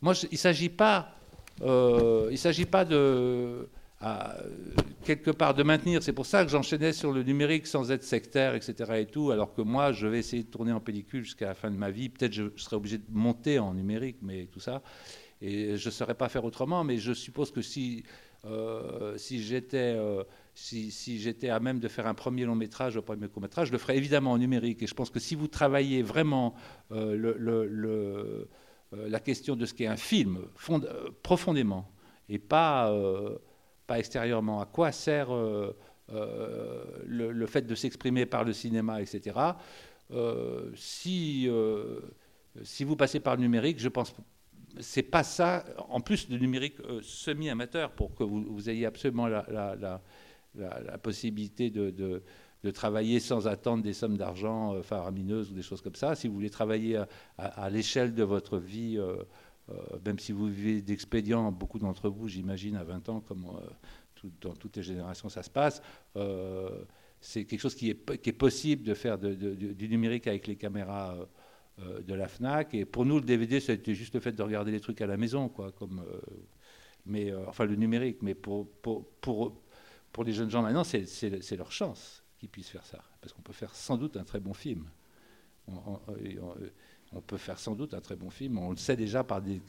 moi, 0.00 0.14
il 0.22 0.28
ne 0.32 0.36
s'agit 0.36 0.68
pas, 0.68 1.14
euh, 1.62 2.28
il 2.30 2.38
s'agit 2.38 2.66
pas 2.66 2.84
de 2.84 3.68
quelque 5.04 5.30
part 5.30 5.54
de 5.54 5.62
maintenir. 5.62 6.02
C'est 6.02 6.12
pour 6.12 6.26
ça 6.26 6.44
que 6.44 6.50
j'enchaînais 6.50 6.92
sur 6.92 7.12
le 7.12 7.22
numérique 7.22 7.68
sans 7.68 7.92
être 7.92 8.02
sectaire, 8.02 8.56
etc. 8.56 8.94
Et 8.98 9.06
tout. 9.06 9.30
Alors 9.30 9.54
que 9.54 9.62
moi, 9.62 9.92
je 9.92 10.08
vais 10.08 10.18
essayer 10.18 10.42
de 10.42 10.48
tourner 10.48 10.72
en 10.72 10.80
pellicule 10.80 11.22
jusqu'à 11.22 11.46
la 11.46 11.54
fin 11.54 11.70
de 11.70 11.76
ma 11.76 11.90
vie. 11.90 12.08
Peut-être 12.08 12.32
je, 12.32 12.44
je 12.56 12.62
serai 12.62 12.76
obligé 12.76 12.98
de 12.98 13.04
monter 13.10 13.60
en 13.60 13.74
numérique, 13.74 14.16
mais 14.20 14.46
tout 14.46 14.58
ça. 14.58 14.82
Et 15.40 15.76
je 15.76 15.88
ne 15.88 15.92
saurais 15.92 16.14
pas 16.14 16.28
faire 16.28 16.44
autrement. 16.44 16.82
Mais 16.82 16.98
je 16.98 17.12
suppose 17.12 17.52
que 17.52 17.62
si 17.62 18.02
euh, 18.44 19.16
si 19.18 19.40
j'étais 19.40 19.94
euh, 19.96 20.24
si, 20.54 21.18
j'étais 21.18 21.48
à 21.48 21.60
même 21.60 21.78
de 21.78 21.88
faire 21.88 22.06
un 22.06 22.14
premier 22.14 22.44
long 22.44 22.54
métrage, 22.54 22.96
un 22.96 23.02
premier 23.02 23.28
court 23.28 23.42
métrage, 23.42 23.68
je 23.68 23.72
le 23.72 23.78
ferais 23.78 23.96
évidemment 23.96 24.32
en 24.32 24.38
numérique. 24.38 24.82
Et 24.82 24.86
je 24.86 24.94
pense 24.94 25.10
que 25.10 25.18
si 25.18 25.34
vous 25.34 25.48
travaillez 25.48 26.02
vraiment 26.02 26.54
euh, 26.90 27.34
euh, 27.38 28.44
la 28.92 29.20
question 29.20 29.56
de 29.56 29.64
ce 29.64 29.72
qu'est 29.72 29.86
un 29.86 29.96
film 29.96 30.40
euh, 30.70 31.10
profondément 31.22 31.90
et 32.28 32.38
pas, 32.38 32.94
pas 33.86 33.98
extérieurement, 33.98 34.60
à 34.60 34.66
quoi 34.66 34.92
sert 34.92 35.30
le, 36.08 37.46
fait 37.46 37.62
de 37.62 37.74
s'exprimer 37.74 38.26
par 38.26 38.44
le 38.44 38.52
cinéma, 38.52 39.02
etc. 39.02 39.36
Si, 40.74 41.50
si 42.62 42.84
vous 42.84 42.96
passez 42.96 43.20
par 43.20 43.36
le 43.36 43.42
numérique, 43.42 43.80
je 43.80 43.88
pense 43.88 44.14
c'est 44.80 45.02
pas 45.02 45.22
ça. 45.22 45.64
En 45.90 46.00
plus, 46.00 46.30
le 46.30 46.38
numérique 46.38 46.76
semi-amateur 47.02 47.90
pour 47.90 48.14
que 48.14 48.24
vous, 48.24 48.70
ayez 48.70 48.86
absolument 48.86 49.26
la, 49.26 50.00
la 50.54 50.98
possibilité 50.98 51.70
de, 51.70 51.90
de, 51.90 52.70
travailler 52.70 53.18
sans 53.20 53.48
attendre 53.48 53.82
des 53.82 53.92
sommes 53.92 54.16
d'argent 54.16 54.80
faramineuses 54.82 55.50
ou 55.50 55.54
des 55.54 55.62
choses 55.62 55.80
comme 55.80 55.94
ça. 55.94 56.14
Si 56.14 56.28
vous 56.28 56.34
voulez 56.34 56.50
travailler 56.50 57.02
à, 57.38 57.70
l'échelle 57.70 58.14
de 58.14 58.22
votre 58.22 58.58
vie, 58.58 58.98
euh, 58.98 59.16
même 60.04 60.18
si 60.18 60.32
vous 60.32 60.46
vivez 60.46 60.80
d'expédients, 60.80 61.50
beaucoup 61.50 61.78
d'entre 61.78 62.08
vous, 62.08 62.28
j'imagine, 62.28 62.76
à 62.76 62.84
20 62.84 63.08
ans, 63.08 63.20
comme 63.20 63.46
dans 64.40 64.54
toutes 64.54 64.76
les 64.76 64.82
générations 64.82 65.28
ça 65.28 65.42
se 65.42 65.50
passe. 65.50 65.82
Euh, 66.16 66.84
c'est 67.20 67.44
quelque 67.44 67.60
chose 67.60 67.74
qui 67.74 67.90
est, 67.90 68.20
qui 68.20 68.30
est, 68.30 68.34
possible 68.34 68.82
de 68.82 68.94
faire 68.94 69.18
du 69.18 69.88
numérique 69.88 70.26
avec 70.26 70.46
les 70.48 70.56
caméras 70.56 71.16
euh, 71.78 72.00
de 72.02 72.14
la 72.14 72.26
FNAC. 72.26 72.74
Et 72.74 72.84
pour 72.84 73.06
nous, 73.06 73.16
le 73.16 73.24
DVD, 73.24 73.60
c'était 73.60 73.94
juste 73.94 74.14
le 74.14 74.20
fait 74.20 74.32
de 74.32 74.42
regarder 74.42 74.72
les 74.72 74.80
trucs 74.80 75.00
à 75.00 75.06
la 75.06 75.16
maison, 75.16 75.48
quoi, 75.48 75.70
comme, 75.70 76.00
euh, 76.00 76.20
mais, 77.06 77.32
enfin 77.46 77.64
le 77.64 77.76
numérique. 77.76 78.18
Mais 78.22 78.34
pour, 78.34 78.66
pour 80.12 80.24
les 80.24 80.32
jeunes 80.32 80.50
gens 80.50 80.62
maintenant, 80.62 80.84
c'est 80.84 81.56
leur 81.56 81.72
chance 81.72 82.22
qu'ils 82.38 82.48
puissent 82.48 82.68
faire 82.68 82.84
ça. 82.84 83.02
Parce 83.20 83.32
qu'on 83.32 83.42
peut 83.42 83.52
faire 83.52 83.74
sans 83.74 83.96
doute 83.96 84.16
un 84.16 84.24
très 84.24 84.40
bon 84.40 84.52
film. 84.52 84.86
On, 85.68 86.00
on, 87.12 87.20
peut 87.20 87.36
faire 87.36 87.58
sans 87.58 87.74
doute 87.74 87.94
un 87.94 88.00
très 88.00 88.16
bon 88.16 88.30
film, 88.30 88.58
on 88.58 88.70
le 88.70 88.76
sait 88.76 88.96
déjà 88.96 89.22
par 89.22 89.40
des, 89.40 89.60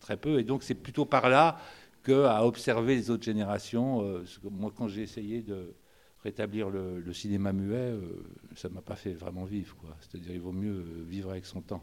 très 0.00 0.18
peu. 0.18 0.38
Et 0.38 0.44
donc 0.44 0.62
c'est 0.62 0.74
plutôt 0.74 1.06
par 1.06 1.28
là 1.30 1.58
qu'à 2.04 2.44
observer 2.44 2.94
les 2.94 3.10
autres 3.10 3.24
générations. 3.24 4.02
Euh, 4.02 4.24
moi, 4.50 4.70
quand 4.74 4.86
j'ai 4.88 5.02
essayé 5.02 5.42
de 5.42 5.74
rétablir 6.22 6.68
le, 6.68 7.12
cinéma 7.14 7.52
muet, 7.54 7.74
euh, 7.74 8.22
ça 8.54 8.68
ne 8.68 8.74
m'a 8.74 8.82
pas 8.82 8.96
fait 8.96 9.14
vraiment 9.14 9.44
vivre. 9.44 9.76
C'est-à-dire 10.00 10.32
il 10.32 10.40
vaut 10.40 10.52
mieux 10.52 10.84
vivre 11.08 11.30
avec 11.30 11.46
son 11.46 11.62
temps. 11.62 11.82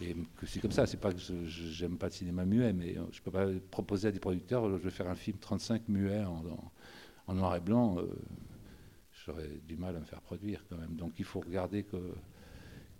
Et 0.00 0.16
c'est 0.46 0.60
comme 0.60 0.72
ça, 0.72 0.86
c'est 0.86 0.96
pas 0.96 1.12
que 1.12 1.18
je 1.18 1.84
n'aime 1.84 1.96
pas 1.98 2.06
le 2.06 2.12
cinéma 2.12 2.44
muet, 2.44 2.72
mais 2.72 2.96
je 3.12 3.20
peux 3.22 3.30
pas 3.30 3.46
proposer 3.70 4.08
à 4.08 4.12
des 4.12 4.18
producteurs, 4.18 4.68
je 4.78 4.82
vais 4.82 4.90
faire 4.90 5.08
un 5.08 5.14
film 5.14 5.38
35 5.38 5.88
muets 5.88 6.24
en, 6.24 6.42
en 7.26 7.34
noir 7.34 7.56
et 7.56 7.60
blanc, 7.60 7.98
euh, 7.98 8.06
j'aurais 9.24 9.60
du 9.66 9.76
mal 9.76 9.96
à 9.96 10.00
me 10.00 10.04
faire 10.04 10.20
produire 10.20 10.64
quand 10.68 10.76
même. 10.76 10.94
Donc 10.96 11.14
il 11.18 11.24
faut 11.24 11.40
regarder 11.40 11.84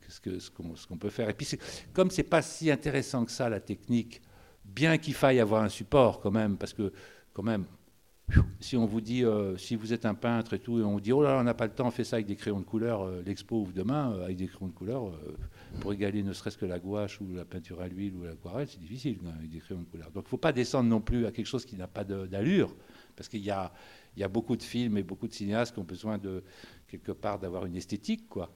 ce 0.09 0.51
qu'on 0.87 0.99
peut 0.99 1.11
faire. 1.11 1.29
Et 1.29 1.35
puis 1.35 1.49
comme 1.93 2.11
c'est 2.11 2.23
pas 2.23 2.43
si 2.43 2.71
intéressant 2.71 3.25
que 3.25 3.31
ça 3.31 3.49
la 3.49 3.61
technique, 3.61 4.23
bien 4.65 4.99
qu'il 4.99 5.15
faille 5.15 5.41
avoir 5.41 5.63
un 5.63 5.69
support 5.69 6.21
quand 6.21 6.33
même, 6.33 6.57
parce 6.57 6.73
que 6.73 6.93
quand 7.33 7.45
même, 7.45 7.65
si 8.61 8.77
on 8.77 8.87
vous 8.87 9.01
dit, 9.01 9.25
euh, 9.25 9.57
si 9.57 9.77
vous 9.77 9.93
êtes 9.93 10.05
un 10.05 10.15
peintre 10.15 10.55
et 10.55 10.59
tout, 10.59 10.81
et 10.81 10.83
on 10.83 10.93
vous 10.93 11.01
dit, 11.01 11.13
oh 11.13 11.23
là, 11.23 11.35
là 11.35 11.41
on 11.41 11.45
n'a 11.45 11.55
pas 11.55 11.67
le 11.67 11.73
temps, 11.73 11.87
on 11.87 11.93
fait 11.93 12.03
ça 12.03 12.17
avec 12.17 12.27
des 12.27 12.35
crayons 12.35 12.59
de 12.59 12.65
couleur, 12.65 13.03
euh, 13.03 13.23
l'expo 13.25 13.61
ouvre 13.61 13.73
demain, 13.73 14.21
avec 14.23 14.37
des 14.37 14.49
crayons 14.49 14.69
de 14.69 14.75
couleur, 14.75 15.13
pour 15.81 15.93
égaler 15.93 16.25
ne 16.25 16.33
serait-ce 16.33 16.59
que 16.59 16.67
la 16.67 16.81
gouache 16.81 17.21
ou 17.21 17.33
la 17.35 17.45
peinture 17.45 17.81
à 17.81 17.87
l'huile 17.87 18.15
ou 18.17 18.25
l'aquarelle, 18.25 18.67
c'est 18.67 18.81
difficile 18.81 19.19
avec 19.39 19.51
des 19.51 19.59
crayons 19.59 19.83
de 19.83 19.87
couleur. 19.87 20.11
Donc 20.11 20.25
il 20.25 20.27
ne 20.27 20.31
faut 20.31 20.39
pas 20.39 20.53
descendre 20.53 20.89
non 20.89 21.01
plus 21.01 21.27
à 21.27 21.31
quelque 21.31 21.47
chose 21.47 21.65
qui 21.65 21.77
n'a 21.77 21.87
pas 21.87 22.05
d'allure, 22.05 22.75
parce 23.15 23.29
qu'il 23.29 23.43
y 23.43 23.51
a, 23.51 23.73
il 24.17 24.21
y 24.21 24.25
a 24.25 24.29
beaucoup 24.29 24.57
de 24.57 24.63
films 24.63 24.97
et 24.97 25.03
beaucoup 25.03 25.29
de 25.29 25.33
cinéastes 25.33 25.75
qui 25.75 25.81
ont 25.81 25.85
besoin 25.85 26.19
de, 26.19 26.43
quelque 26.89 27.13
part, 27.13 27.39
d'avoir 27.39 27.67
une 27.67 27.77
esthétique, 27.77 28.29
quoi. 28.29 28.53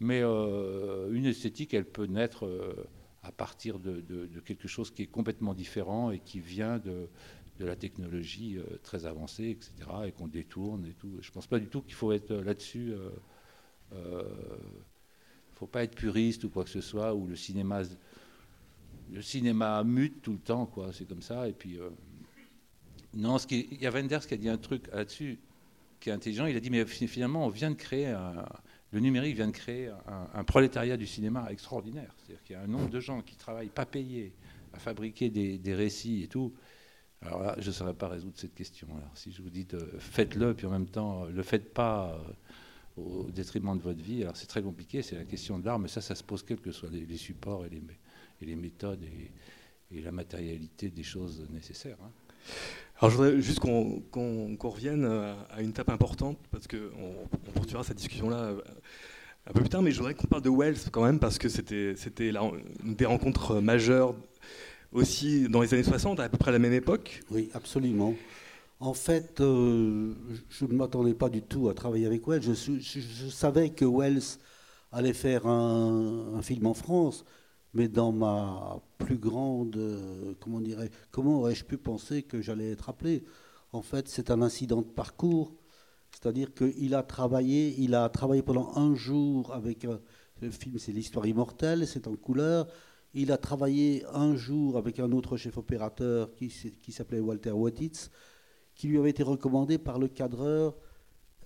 Mais 0.00 0.22
une 0.22 1.26
esthétique, 1.26 1.74
elle 1.74 1.84
peut 1.84 2.06
naître 2.06 2.48
à 3.22 3.32
partir 3.32 3.78
de, 3.78 4.40
quelque 4.44 4.68
chose 4.68 4.90
qui 4.90 5.02
est 5.02 5.06
complètement 5.06 5.54
différent 5.54 6.10
et 6.10 6.20
qui 6.20 6.40
vient 6.40 6.78
de, 6.78 7.08
la 7.58 7.76
technologie 7.76 8.56
euh, 8.56 8.78
très 8.82 9.04
avancée, 9.04 9.50
etc., 9.50 9.74
et 10.06 10.12
qu'on 10.12 10.28
détourne 10.28 10.86
et 10.86 10.94
tout. 10.94 11.18
Je 11.20 11.30
pense 11.30 11.46
pas 11.46 11.58
du 11.58 11.66
tout 11.66 11.82
qu'il 11.82 11.92
faut 11.92 12.10
être 12.10 12.32
là-dessus. 12.34 12.86
Il 12.86 12.92
euh, 12.94 13.10
ne 13.92 13.96
euh, 13.96 14.24
faut 15.56 15.66
pas 15.66 15.82
être 15.82 15.94
puriste 15.94 16.44
ou 16.44 16.48
quoi 16.48 16.64
que 16.64 16.70
ce 16.70 16.80
soit, 16.80 17.14
ou 17.14 17.26
le 17.26 17.36
cinéma, 17.36 17.82
le 19.12 19.20
cinéma 19.20 19.84
mute 19.84 20.22
tout 20.22 20.32
le 20.32 20.38
temps, 20.38 20.64
quoi. 20.64 20.90
C'est 20.94 21.06
comme 21.06 21.20
ça. 21.20 21.48
Et 21.48 21.52
puis, 21.52 21.78
euh, 21.78 21.90
non, 23.14 23.38
ce 23.38 23.46
il 23.50 23.80
y 23.80 23.86
a 23.86 23.90
Wenders 23.90 24.26
qui 24.26 24.34
a 24.34 24.36
dit 24.36 24.48
un 24.48 24.58
truc 24.58 24.86
là-dessus 24.92 25.38
qui 25.98 26.10
est 26.10 26.12
intelligent. 26.12 26.46
Il 26.46 26.56
a 26.56 26.60
dit, 26.60 26.70
mais 26.70 26.84
finalement, 26.86 27.46
on 27.46 27.48
vient 27.48 27.70
de 27.70 27.76
créer 27.76 28.14
le 28.92 29.00
numérique 29.00 29.36
vient 29.36 29.46
de 29.46 29.52
créer 29.52 29.90
un, 30.34 30.44
prolétariat 30.44 30.96
du 30.96 31.06
cinéma 31.06 31.46
extraordinaire. 31.50 32.12
C'est-à-dire 32.16 32.42
qu'il 32.42 32.56
y 32.56 32.58
a 32.58 32.62
un 32.62 32.66
nombre 32.66 32.90
de 32.90 32.98
gens 32.98 33.22
qui 33.22 33.36
travaillent 33.36 33.68
pas 33.68 33.86
payés 33.86 34.32
à 34.72 34.78
fabriquer 34.78 35.30
des, 35.30 35.74
récits 35.74 36.24
et 36.24 36.28
tout. 36.28 36.52
Alors 37.22 37.42
là, 37.42 37.54
je 37.58 37.68
ne 37.68 37.72
saurais 37.72 37.94
pas 37.94 38.08
résoudre 38.08 38.36
cette 38.36 38.54
question. 38.54 38.88
Si 39.14 39.30
je 39.30 39.42
vous 39.42 39.50
dis 39.50 39.66
faites-le, 39.98 40.54
puis 40.54 40.66
en 40.66 40.70
même 40.70 40.86
temps, 40.86 41.26
ne 41.26 41.32
le 41.32 41.42
faites 41.42 41.72
pas 41.72 42.18
euh, 42.98 43.02
au 43.02 43.30
détriment 43.30 43.76
de 43.76 43.82
votre 43.82 44.02
vie, 44.02 44.22
alors 44.22 44.36
c'est 44.36 44.46
très 44.46 44.62
compliqué, 44.62 45.02
c'est 45.02 45.16
la 45.16 45.24
question 45.24 45.58
de 45.58 45.66
l'art, 45.66 45.78
mais 45.78 45.88
ça, 45.88 46.00
ça 46.00 46.14
se 46.14 46.24
pose 46.24 46.42
quels 46.42 46.60
que 46.60 46.72
soient 46.72 46.88
les, 46.88 47.16
supports 47.16 47.66
et 47.66 47.70
les, 48.40 48.56
méthodes 48.56 49.02
et, 49.02 49.30
et, 49.94 50.00
la 50.00 50.12
matérialité 50.12 50.88
des 50.88 51.02
choses 51.02 51.46
nécessaires. 51.50 51.98
Hein. 52.02 52.10
Alors 53.00 53.10
je 53.10 53.16
voudrais 53.16 53.40
juste 53.40 53.60
qu'on 53.60 54.02
qu 54.12 54.56
qu 54.58 54.66
revienne 54.66 55.06
à 55.50 55.62
une 55.62 55.70
étape 55.70 55.88
importante, 55.88 56.36
parce 56.50 56.66
qu'on 56.66 56.76
on 57.48 57.50
poursuivra 57.52 57.82
cette 57.82 57.96
discussion-là 57.96 58.52
un 59.46 59.52
peu 59.52 59.60
plus 59.60 59.70
tard, 59.70 59.80
mais 59.80 59.90
je 59.90 59.96
voudrais 59.96 60.12
qu'on 60.12 60.26
parle 60.26 60.42
de 60.42 60.50
Wells 60.50 60.90
quand 60.92 61.04
même, 61.04 61.18
parce 61.18 61.38
que 61.38 61.48
c'était 61.48 61.94
une 62.28 62.94
des 62.94 63.06
rencontres 63.06 63.58
majeures 63.62 64.14
aussi 64.92 65.48
dans 65.48 65.62
les 65.62 65.72
années 65.72 65.82
60, 65.82 66.20
à 66.20 66.28
peu 66.28 66.36
près 66.36 66.50
à 66.50 66.52
la 66.52 66.58
même 66.58 66.74
époque. 66.74 67.22
Oui, 67.30 67.48
absolument. 67.54 68.14
En 68.80 68.92
fait, 68.92 69.40
euh, 69.40 70.12
je 70.50 70.66
ne 70.66 70.74
m'attendais 70.74 71.14
pas 71.14 71.30
du 71.30 71.40
tout 71.40 71.70
à 71.70 71.74
travailler 71.74 72.04
avec 72.04 72.28
Wells. 72.28 72.42
Je, 72.42 73.28
savais 73.30 73.70
que 73.70 73.86
Wells 73.86 74.38
allait 74.92 75.14
faire 75.14 75.46
un 75.46 76.42
film 76.42 76.66
en 76.66 76.74
France, 76.74 77.24
mais 77.74 77.88
dans 77.88 78.12
ma 78.12 78.80
plus 78.98 79.18
grande, 79.18 79.76
euh, 79.76 80.34
comment 80.40 80.60
dirais, 80.60 80.90
comment 81.10 81.38
aurais-je 81.38 81.64
pu 81.64 81.78
penser 81.78 82.22
que 82.22 82.42
j'allais 82.42 82.70
être 82.72 82.88
appelé? 82.88 83.24
En 83.72 83.82
fait, 83.82 84.08
c'est 84.08 84.30
un 84.30 84.42
incident 84.42 84.82
de 84.82 84.90
parcours, 84.90 85.54
c'est-à-dire 86.10 86.52
qu'il 86.54 86.94
a 86.94 87.02
travaillé, 87.02 87.74
il 87.78 87.94
a 87.94 88.08
travaillé 88.08 88.42
pendant 88.42 88.76
un 88.76 88.94
jour 88.94 89.52
avec 89.54 89.84
un, 89.84 90.00
le 90.40 90.50
film, 90.50 90.78
c'est 90.78 90.92
l'histoire 90.92 91.26
immortelle, 91.26 91.86
c'est 91.86 92.06
en 92.06 92.16
couleur. 92.16 92.66
Il 93.12 93.32
a 93.32 93.36
travaillé 93.36 94.04
un 94.12 94.36
jour 94.36 94.76
avec 94.76 94.98
un 94.98 95.12
autre 95.12 95.36
chef 95.36 95.58
opérateur 95.58 96.34
qui, 96.34 96.48
qui 96.48 96.92
s'appelait 96.92 97.20
Walter 97.20 97.50
Wattitz, 97.50 98.10
qui 98.74 98.88
lui 98.88 98.98
avait 98.98 99.10
été 99.10 99.22
recommandé 99.22 99.78
par 99.78 99.98
le 99.98 100.08
cadreur 100.08 100.76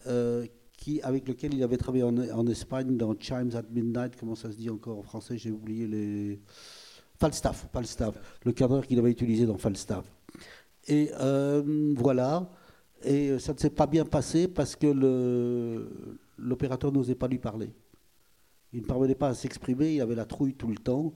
euh, 0.07 0.47
qui, 0.77 1.01
avec 1.03 1.29
lequel 1.29 1.55
il 1.55 1.63
avait 1.63 1.77
travaillé 1.77 2.05
en, 2.05 2.47
Espagne 2.47 2.97
dans 2.97 3.15
Chimes 3.19 3.51
at 3.55 3.63
Midnight, 3.71 4.17
comment 4.19 4.35
ça 4.35 4.51
se 4.51 4.57
dit 4.57 4.71
encore 4.71 4.99
en 4.99 5.03
français, 5.03 5.39
j'ai 5.39 5.51
oublié 5.51 5.87
les... 5.87 6.41
Falstaff, 7.17 7.69
Falstaff, 7.73 8.39
le 8.45 8.53
cadreur 8.53 8.87
qu'il 8.87 8.99
avait 8.99 9.11
utilisé 9.11 9.47
dans 9.47 9.57
Falstaff. 9.57 10.05
Et 10.89 11.11
euh, 11.21 11.95
voilà, 11.97 12.51
et 13.03 13.39
ça 13.39 13.55
ne 13.55 13.59
s'est 13.59 13.71
pas 13.71 13.87
bien 13.87 14.05
passé 14.05 14.49
parce 14.49 14.77
que 14.77 15.89
l'opérateur 16.37 16.93
n'osait 16.93 17.15
pas 17.15 17.29
lui 17.29 17.39
parler. 17.39 17.71
Il 18.73 18.83
ne 18.83 18.87
parvenait 18.87 19.15
pas 19.15 19.29
à 19.29 19.35
s'exprimer, 19.35 19.95
il 19.95 20.01
avait 20.01 20.17
la 20.17 20.25
trouille 20.25 20.55
tout 20.55 20.67
le 20.67 20.77
temps, 20.77 21.15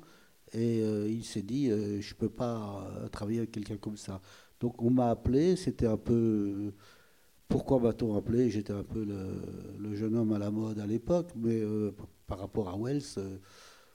et 0.52 0.82
euh, 0.82 1.08
il 1.08 1.24
s'est 1.24 1.42
dit, 1.42 1.70
euh, 1.70 2.00
je 2.00 2.14
ne 2.14 2.18
peux 2.18 2.28
pas 2.28 2.88
travailler 3.10 3.38
avec 3.38 3.50
quelqu'un 3.50 3.76
comme 3.76 3.96
ça. 3.96 4.20
Donc 4.60 4.80
on 4.80 4.90
m'a 4.90 5.10
appelé, 5.10 5.56
c'était 5.56 5.86
un 5.86 5.96
peu 5.96 6.72
pourquoi 7.48 7.80
m'a-t-on 7.80 8.16
appelé? 8.16 8.50
J'étais 8.50 8.72
un 8.72 8.84
peu 8.84 9.04
le, 9.04 9.94
jeune 9.94 10.14
homme 10.16 10.32
à 10.32 10.38
la 10.38 10.50
mode 10.50 10.78
à 10.78 10.86
l'époque, 10.86 11.30
mais 11.34 11.60
euh, 11.60 11.92
par 12.26 12.38
rapport 12.38 12.68
à 12.68 12.76
Wells, 12.76 13.02
euh, 13.16 13.38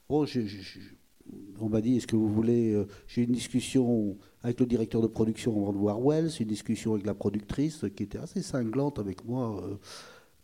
on 0.10 1.70
m'a 1.70 1.82
dit 1.82 1.98
est-ce 1.98 2.08
que 2.08 2.16
vous 2.16 2.28
voulez. 2.28 2.74
Euh, 2.74 2.88
J'ai 3.08 3.22
eu 3.22 3.26
une 3.26 3.32
discussion 3.32 4.18
avec 4.42 4.60
le 4.60 4.66
directeur 4.66 5.02
de 5.02 5.08
production 5.08 5.52
avant 5.62 5.72
de 5.72 5.78
voir 5.78 6.00
Wells, 6.02 6.32
une 6.40 6.48
discussion 6.48 6.94
avec 6.94 7.06
la 7.06 7.14
productrice 7.14 7.86
qui 7.96 8.04
était 8.04 8.18
assez 8.18 8.42
cinglante 8.42 9.00
avec 9.00 9.24
moi, 9.24 9.64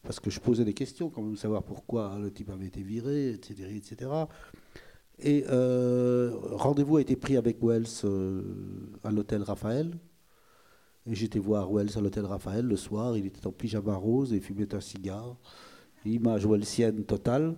parce 0.03 0.19
que 0.19 0.29
je 0.29 0.39
posais 0.39 0.63
des 0.63 0.73
questions, 0.73 1.09
quand 1.09 1.21
même, 1.21 1.35
savoir 1.35 1.63
pourquoi 1.63 2.17
le 2.21 2.31
type 2.31 2.49
avait 2.49 2.67
été 2.67 2.81
viré, 2.83 3.31
etc. 3.31 3.69
etc. 3.75 4.11
Et 5.21 5.43
rendez-vous 6.53 6.97
a 6.97 7.01
été 7.01 7.15
pris 7.15 7.35
avec 7.37 7.57
Wells 7.61 8.05
à 9.03 9.11
l'hôtel 9.11 9.41
Raphaël. 9.41 9.97
Et 11.09 11.15
j'étais 11.15 11.39
voir 11.39 11.71
Wells 11.71 11.97
à 11.97 12.01
l'hôtel 12.01 12.25
Raphaël 12.25 12.65
le 12.65 12.75
soir. 12.75 13.17
Il 13.17 13.25
était 13.25 13.47
en 13.47 13.51
pyjama 13.51 13.95
rose 13.95 14.31
et 14.31 14.39
fumait 14.39 14.73
un 14.75 14.79
cigare. 14.79 15.35
Image 16.05 16.45
wellsienne 16.45 17.03
totale. 17.03 17.55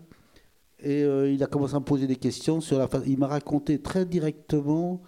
Et 0.79 1.03
euh, 1.03 1.29
il 1.29 1.43
a 1.43 1.47
commencé 1.47 1.75
à 1.75 1.79
me 1.79 1.85
poser 1.85 2.07
des 2.07 2.15
questions 2.15 2.61
sur 2.61 2.79
la 2.79 2.87
fa... 2.87 3.01
Il 3.05 3.19
m'a 3.19 3.27
raconté 3.27 3.81
très 3.81 4.05
directement 4.05 5.01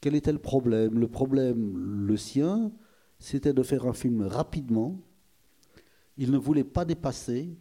quel 0.00 0.16
était 0.16 0.32
le 0.32 0.40
problème. 0.40 0.98
Le 0.98 1.06
problème, 1.06 1.76
le 1.76 2.16
sien, 2.16 2.72
c'était 3.20 3.52
de 3.52 3.62
faire 3.62 3.86
un 3.86 3.92
film 3.92 4.22
rapidement. 4.22 5.00
Il 6.18 6.32
ne 6.32 6.38
voulait 6.38 6.64
pas 6.64 6.84
dépasser. 6.84 7.56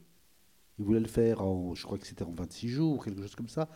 Il 0.79 0.85
voulait 0.85 0.99
le 0.99 1.07
faire 1.07 1.43
en, 1.43 1.75
je 1.75 1.85
crois 1.85 1.99
que 1.99 2.07
c'était 2.07 2.23
en 2.23 2.33
26 2.33 2.67
jours, 2.69 3.05
quelque 3.05 3.21
chose 3.21 3.35
comme 3.35 3.49
ça. 3.49 3.69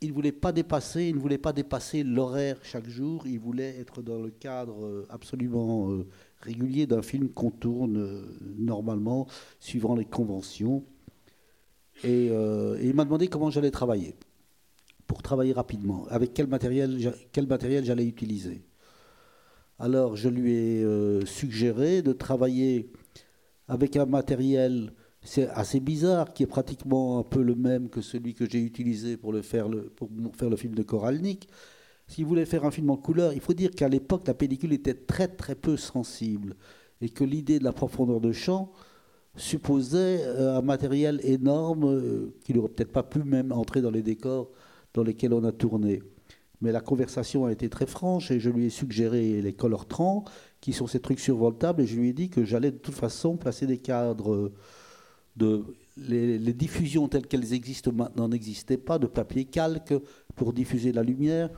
Il 0.00 0.10
ne 0.10 0.14
voulait 0.14 0.32
pas 0.32 0.52
dépasser, 0.52 1.06
il 1.06 1.16
ne 1.16 1.20
voulait 1.20 1.38
pas 1.38 1.52
dépasser 1.52 2.04
l'horaire 2.04 2.58
chaque 2.62 2.88
jour. 2.88 3.26
Il 3.26 3.40
voulait 3.40 3.76
être 3.80 4.02
dans 4.02 4.20
le 4.20 4.30
cadre 4.30 4.84
euh, 4.84 5.06
absolument 5.10 5.90
euh, 5.90 6.06
régulier 6.40 6.86
d'un 6.86 7.02
film 7.02 7.28
qu'on 7.30 7.50
tourne 7.50 7.96
euh, 7.96 8.22
normalement, 8.58 9.26
suivant 9.58 9.96
les 9.96 10.04
conventions. 10.04 10.84
Et, 12.04 12.26
et 12.26 12.86
il 12.86 12.94
m'a 12.94 13.04
demandé 13.04 13.26
comment 13.26 13.50
j'allais 13.50 13.72
travailler, 13.72 14.14
pour 15.08 15.20
travailler 15.20 15.52
rapidement, 15.52 16.06
avec 16.10 16.32
quel 16.32 16.46
matériel, 16.46 17.12
quel 17.32 17.48
matériel 17.48 17.84
j'allais 17.84 18.06
utiliser. 18.06 18.62
Alors 19.80 20.14
je 20.14 20.28
lui 20.28 20.52
ai 20.52 21.26
suggéré 21.26 22.02
de 22.02 22.12
travailler 22.12 22.92
avec 23.66 23.96
un 23.96 24.06
matériel, 24.06 24.92
c'est 25.28 25.48
assez 25.50 25.78
bizarre, 25.78 26.32
qui 26.32 26.42
est 26.42 26.46
pratiquement 26.46 27.18
un 27.18 27.22
peu 27.22 27.42
le 27.42 27.54
même 27.54 27.90
que 27.90 28.00
celui 28.00 28.32
que 28.32 28.48
j'ai 28.48 28.62
utilisé 28.62 29.18
pour, 29.18 29.36
faire, 29.42 29.68
le, 29.68 29.92
film 30.56 30.74
de 30.74 30.82
Koralnik. 30.82 31.48
S'il 32.06 32.24
voulait 32.24 32.46
faire 32.46 32.64
un 32.64 32.70
film 32.70 32.88
en 32.88 32.96
couleur, 32.96 33.34
il 33.34 33.40
faut 33.40 33.52
dire 33.52 33.70
qu'à 33.72 33.90
l'époque, 33.90 34.26
la 34.26 34.32
pellicule 34.32 34.72
était 34.72 34.94
très 34.94 35.28
très 35.28 35.54
peu 35.54 35.76
sensible 35.76 36.56
et 37.02 37.10
que 37.10 37.24
l'idée 37.24 37.58
de 37.58 37.64
la 37.64 37.72
profondeur 37.72 38.22
de 38.22 38.32
champ 38.32 38.72
supposait 39.36 40.22
euh, 40.24 40.56
un 40.56 40.62
matériel 40.62 41.20
énorme 41.22 41.84
euh, 41.84 42.34
qui 42.42 42.54
n'aurait 42.54 42.70
peut-être 42.70 42.92
pas 42.92 43.02
pu 43.02 43.22
même 43.22 43.52
entrer 43.52 43.82
dans 43.82 43.90
les 43.90 44.02
décors 44.02 44.50
dans 44.94 45.02
lesquels 45.02 45.34
on 45.34 45.44
a 45.44 45.52
tourné. 45.52 46.02
Mais 46.62 46.72
la 46.72 46.80
conversation 46.80 47.44
a 47.44 47.52
été 47.52 47.68
très 47.68 47.86
franche 47.86 48.30
et 48.30 48.40
je 48.40 48.48
lui 48.48 48.64
ai 48.64 48.70
suggéré 48.70 49.42
les 49.42 49.52
color 49.52 49.86
trans, 49.86 50.24
qui 50.62 50.72
sont 50.72 50.86
ces 50.86 51.00
trucs 51.00 51.20
survoltables, 51.20 51.82
et 51.82 51.86
je 51.86 51.96
lui 51.96 52.08
ai 52.08 52.12
dit 52.14 52.30
que 52.30 52.44
j'allais 52.44 52.70
de 52.70 52.78
toute 52.78 52.94
façon 52.94 53.36
placer 53.36 53.66
des 53.66 53.78
cadres 53.78 54.32
euh, 54.32 54.54
les, 55.96 56.52
diffusions 56.52 57.08
telles 57.08 57.26
qu'elles 57.26 57.52
existent 57.52 57.92
maintenant 57.92 58.28
n'existaient 58.28 58.76
pas, 58.76 58.98
de 58.98 59.06
papier 59.06 59.44
calque 59.44 59.94
pour 60.34 60.52
diffuser 60.52 60.92
la 60.92 61.02
lumière. 61.02 61.50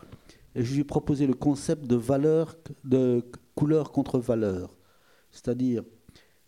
Et 0.55 0.65
je 0.65 0.75
lui 0.75 0.81
ai 0.81 0.85
proposé 0.85 1.27
le 1.27 1.35
concept 1.35 1.87
de 1.87 1.97
valeur, 1.97 2.57
de 2.85 3.25
couleur 3.55 3.93
contre 3.93 4.19
valeur. 4.19 4.77
C'est-à-dire 5.31 5.85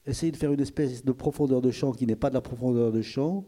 essayer 0.06 0.32
de 0.32 0.36
faire 0.36 0.52
une 0.52 0.60
espèce 0.60 1.04
de 1.04 1.12
profondeur 1.12 1.60
de 1.60 1.70
champ 1.70 1.92
qui 1.92 2.06
n'est 2.06 2.16
pas 2.16 2.28
de 2.28 2.34
la 2.34 2.40
profondeur 2.40 2.90
de 2.90 3.02
champ, 3.02 3.46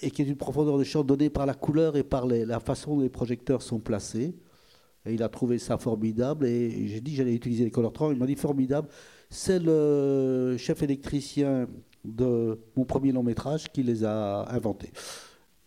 et 0.00 0.10
qui 0.10 0.22
est 0.22 0.26
une 0.26 0.36
profondeur 0.36 0.78
de 0.78 0.84
champ 0.84 1.04
donnée 1.04 1.30
par 1.30 1.46
la 1.46 1.54
couleur 1.54 1.96
et 1.96 2.02
par 2.02 2.26
la 2.26 2.60
façon 2.60 2.96
dont 2.96 3.02
les 3.02 3.08
projecteurs 3.08 3.62
sont 3.62 3.78
placés. 3.78 4.34
Et 5.04 5.14
il 5.14 5.22
a 5.22 5.28
trouvé 5.28 5.58
ça 5.58 5.78
formidable. 5.78 6.46
Et 6.46 6.88
j'ai 6.88 7.00
dit 7.00 7.14
j'allais 7.14 7.34
utiliser 7.34 7.64
les 7.64 7.70
color 7.70 7.92
trans. 7.92 8.10
Il 8.10 8.18
m'a 8.18 8.26
dit 8.26 8.36
formidable. 8.36 8.88
C'est 9.30 9.58
le 9.58 10.56
chef 10.58 10.82
électricien 10.82 11.68
de 12.04 12.58
mon 12.76 12.84
premier 12.84 13.12
long 13.12 13.22
métrage 13.22 13.70
qui 13.72 13.82
les 13.82 14.04
a 14.04 14.48
inventés. 14.50 14.90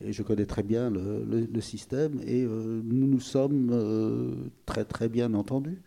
Et 0.02 0.12
je 0.12 0.24
connais 0.24 0.46
très 0.46 0.64
bien 0.64 0.90
le, 0.90 1.62
système. 1.62 2.20
Et 2.26 2.44
euh, 2.44 2.82
nous 2.84 3.08
nous 3.08 3.20
sommes 3.20 3.70
euh, 3.72 4.52
très 4.66 4.84
très 4.86 5.08
bien 5.08 5.34
entendus. 5.34 5.82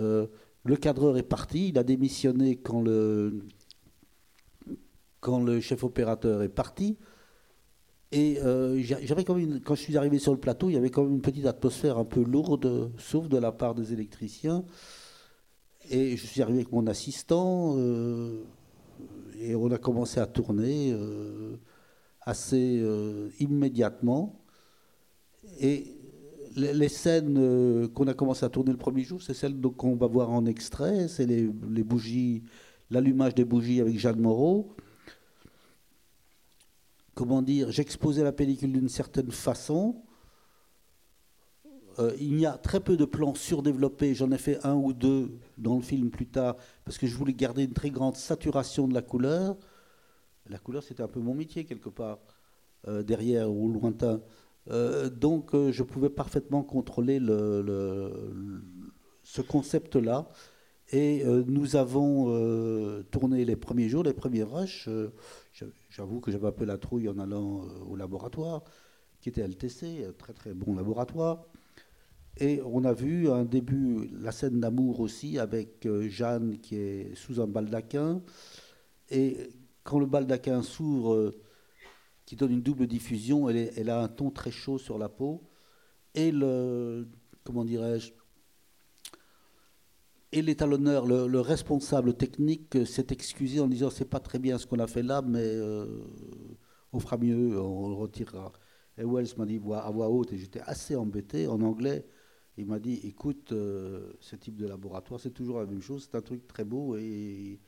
Euh, 0.00 0.26
le 0.64 0.76
cadreur 0.76 1.16
est 1.18 1.24
parti. 1.24 1.68
Il 1.68 1.78
a 1.78 1.82
démissionné 1.82 2.56
quand 2.56 2.80
le, 2.82 3.42
chef 5.60 5.82
opérateur 5.82 6.42
est 6.42 6.48
parti. 6.48 6.96
Et 8.12 8.38
quand, 8.40 9.38
quand 9.64 9.74
je 9.74 9.80
suis 9.80 9.96
arrivé 9.96 10.18
sur 10.18 10.32
le 10.32 10.38
plateau, 10.38 10.68
il 10.68 10.74
y 10.74 10.76
avait 10.76 10.90
quand 10.90 11.02
même 11.02 11.14
une 11.14 11.22
petite 11.22 11.46
atmosphère 11.46 11.96
un 11.96 12.04
peu 12.04 12.22
lourde, 12.22 12.92
sauf 12.98 13.26
de 13.28 13.38
la 13.38 13.52
part 13.52 13.74
des 13.74 13.92
électriciens. 13.92 14.64
Et 15.90 16.16
je 16.16 16.26
suis 16.26 16.42
arrivé 16.42 16.58
avec 16.58 16.72
mon 16.72 16.86
assistant, 16.86 17.74
et 19.42 19.54
on 19.54 19.70
a 19.70 19.78
commencé 19.78 20.20
à 20.20 20.26
tourner 20.26 20.92
euh, 20.92 21.56
assez 22.20 22.78
euh, 22.80 23.28
immédiatement. 23.40 24.40
Et 25.60 25.96
les, 26.56 26.88
scènes 26.88 27.36
euh, 27.38 27.88
qu'on 27.88 28.06
a 28.06 28.14
commencé 28.14 28.44
à 28.44 28.48
tourner 28.48 28.72
le 28.72 28.78
premier 28.78 29.02
jour, 29.02 29.22
c'est 29.22 29.34
celles 29.34 29.60
qu'on 29.60 29.96
va 29.96 30.06
voir 30.06 30.30
en 30.30 30.46
extrait, 30.46 31.08
c'est 31.08 31.26
les, 31.26 31.50
les 31.70 31.82
bougies, 31.82 32.44
l'allumage 32.90 33.34
des 33.34 33.44
bougies 33.44 33.80
avec 33.80 33.98
Jeanne 33.98 34.20
Moreau 34.20 34.76
comment 37.14 37.42
dire, 37.42 37.70
j'exposais 37.70 38.24
la 38.24 38.32
pellicule 38.32 38.72
d'une 38.72 38.88
certaine 38.88 39.30
façon. 39.30 39.96
Euh, 41.98 42.12
il 42.18 42.38
y 42.38 42.46
a 42.46 42.52
très 42.58 42.80
peu 42.80 42.96
de 42.96 43.04
plans 43.04 43.34
surdéveloppés, 43.34 44.14
j'en 44.14 44.30
ai 44.30 44.38
fait 44.38 44.64
un 44.64 44.74
ou 44.74 44.92
deux 44.92 45.30
dans 45.58 45.76
le 45.76 45.82
film 45.82 46.10
plus 46.10 46.26
tard, 46.26 46.56
parce 46.84 46.98
que 46.98 47.06
je 47.06 47.16
voulais 47.16 47.34
garder 47.34 47.64
une 47.64 47.72
très 47.72 47.90
grande 47.90 48.16
saturation 48.16 48.88
de 48.88 48.94
la 48.94 49.02
couleur. 49.02 49.56
La 50.48 50.58
couleur, 50.58 50.82
c'était 50.82 51.02
un 51.02 51.08
peu 51.08 51.20
mon 51.20 51.34
métier 51.34 51.64
quelque 51.64 51.88
part, 51.88 52.18
euh, 52.88 53.02
derrière 53.02 53.50
ou 53.52 53.68
lointain. 53.72 54.20
Euh, 54.70 55.10
donc, 55.10 55.54
je 55.54 55.82
pouvais 55.82 56.10
parfaitement 56.10 56.62
contrôler 56.62 57.18
le- 57.18 57.62
le- 57.62 58.32
le- 58.34 58.62
ce 59.22 59.42
concept-là. 59.42 60.28
Et 60.92 61.24
nous 61.24 61.76
avons 61.76 62.26
tourné 63.10 63.44
les 63.46 63.56
premiers 63.56 63.88
jours, 63.88 64.02
les 64.02 64.12
premiers 64.12 64.42
rushs. 64.42 64.88
j'a- 65.54 65.66
J'avoue 65.90 66.20
que 66.20 66.30
j'avais 66.30 66.48
un 66.48 66.52
peu 66.52 66.64
la 66.66 66.76
trouille 66.78 67.08
en 67.08 67.18
allant 67.18 67.62
au 67.88 67.96
laboratoire, 67.96 68.62
qui 69.20 69.28
était 69.30 69.42
LTC, 69.42 70.04
un 70.08 70.12
très 70.12 70.32
très 70.34 70.52
bon 70.54 70.74
laboratoire. 70.74 71.44
Et 72.38 72.62
on 72.64 72.84
a 72.84 72.92
vu 72.92 73.30
un 73.30 73.44
début, 73.44 74.08
la 74.20 74.32
scène 74.32 74.60
d'amour 74.60 75.00
aussi, 75.00 75.38
avec 75.38 75.84
euh, 75.86 76.08
Jeanne 76.08 76.58
qui 76.58 76.76
est 76.76 77.14
sous 77.14 77.40
un 77.40 77.46
baldaquin. 77.46 78.22
Et 79.10 79.50
quand 79.84 79.98
le 79.98 80.06
baldaquin 80.06 80.62
s'ouvre, 80.62 81.14
euh, 81.14 81.40
qui 82.24 82.36
donne 82.36 82.52
une 82.52 82.62
double 82.62 82.86
diffusion, 82.86 83.48
elle, 83.48 83.90
a 83.90 84.00
un 84.00 84.08
ton 84.08 84.30
très 84.30 84.50
chaud 84.50 84.78
sur 84.78 84.98
la 84.98 85.08
peau. 85.08 85.42
Et 86.14 86.30
le, 86.32 87.08
comment 87.44 87.64
dirais-je, 87.64 88.12
et 90.34 90.40
l'étalonneur, 90.40 91.06
le, 91.06 91.26
le 91.26 91.40
responsable 91.40 92.14
technique 92.14 92.86
s'est 92.86 93.08
excusé 93.10 93.60
en 93.60 93.66
disant 93.66 93.90
c'est 93.90 94.08
pas 94.08 94.20
très 94.20 94.38
bien 94.38 94.56
ce 94.56 94.66
qu'on 94.66 94.78
a 94.78 94.86
fait 94.86 95.02
là, 95.02 95.20
mais 95.20 95.44
euh, 95.44 95.86
on 96.94 97.00
fera 97.00 97.18
mieux, 97.18 97.60
on 97.60 97.88
le 97.90 97.94
retirera. 97.94 98.50
Et 98.96 99.04
Wells 99.04 99.28
m'a 99.36 99.44
dit 99.44 99.60
à 99.74 99.90
voix 99.90 100.08
haute, 100.08 100.32
et 100.32 100.38
j'étais 100.38 100.60
assez 100.60 100.96
embêté 100.96 101.46
en 101.46 101.60
anglais. 101.60 102.06
Il 102.58 102.66
m'a 102.66 102.78
dit 102.78 103.00
écoute, 103.04 103.52
euh, 103.52 104.12
ce 104.20 104.36
type 104.36 104.56
de 104.56 104.66
laboratoire, 104.66 105.20
c'est 105.20 105.30
toujours 105.30 105.60
la 105.60 105.66
même 105.66 105.80
chose, 105.80 106.08
c'est 106.10 106.16
un 106.16 106.22
truc 106.22 106.46
très 106.46 106.64
beau 106.64 106.96
et 106.96 107.58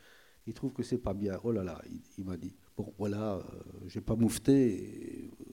il 0.46 0.54
trouve 0.54 0.72
que 0.72 0.82
c'est 0.82 0.98
pas 0.98 1.14
bien. 1.14 1.38
Oh 1.42 1.52
là 1.52 1.62
là, 1.64 1.80
il, 2.18 2.24
m'a 2.24 2.36
dit 2.36 2.54
bon 2.76 2.92
voilà, 2.98 3.36
euh, 3.36 3.40
j'ai 3.86 4.00
pas 4.00 4.16
moufté. 4.16 5.30
euh, 5.40 5.52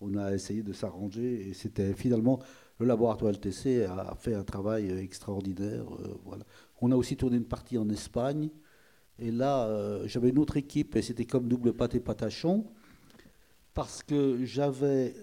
on 0.00 0.16
a 0.16 0.32
essayé 0.32 0.62
de 0.62 0.72
s'arranger 0.72 1.48
et 1.48 1.54
c'était 1.54 1.92
finalement 1.92 2.38
le 2.78 2.86
laboratoire 2.86 3.32
LTC 3.32 3.84
a 3.84 4.14
fait 4.16 4.34
un 4.34 4.44
travail 4.44 4.90
extraordinaire. 4.90 5.84
euh, 5.92 6.14
voilà. 6.24 6.44
On 6.80 6.92
a 6.92 6.96
aussi 6.96 7.16
tourné 7.16 7.36
une 7.36 7.48
partie 7.48 7.78
en 7.78 7.88
Espagne 7.88 8.50
et 9.18 9.32
là 9.32 10.06
j'avais 10.06 10.28
une 10.28 10.38
autre 10.38 10.56
équipe 10.56 10.94
et 10.94 11.02
c'était 11.02 11.24
comme 11.24 11.48
double 11.48 11.72
pâte 11.72 11.96
et 11.96 12.00
patachon 12.00 12.66
parce 13.74 14.04
que 14.04 14.44
j'avais 14.44 15.14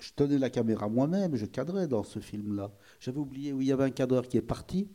je 0.00 0.12
tenais 0.14 0.38
la 0.38 0.50
caméra 0.50 0.88
moi-même, 0.88 1.36
je 1.36 1.46
cadrais 1.46 1.86
dans 1.86 2.02
ce 2.02 2.18
film-là. 2.18 2.72
J'avais 3.00 3.18
oublié 3.18 3.52
où 3.52 3.60
il 3.60 3.68
y 3.68 3.72
avait 3.72 3.84
un 3.84 3.90
cadreur 3.90 4.26
qui 4.26 4.36
est 4.36 4.42
parti 4.42 4.88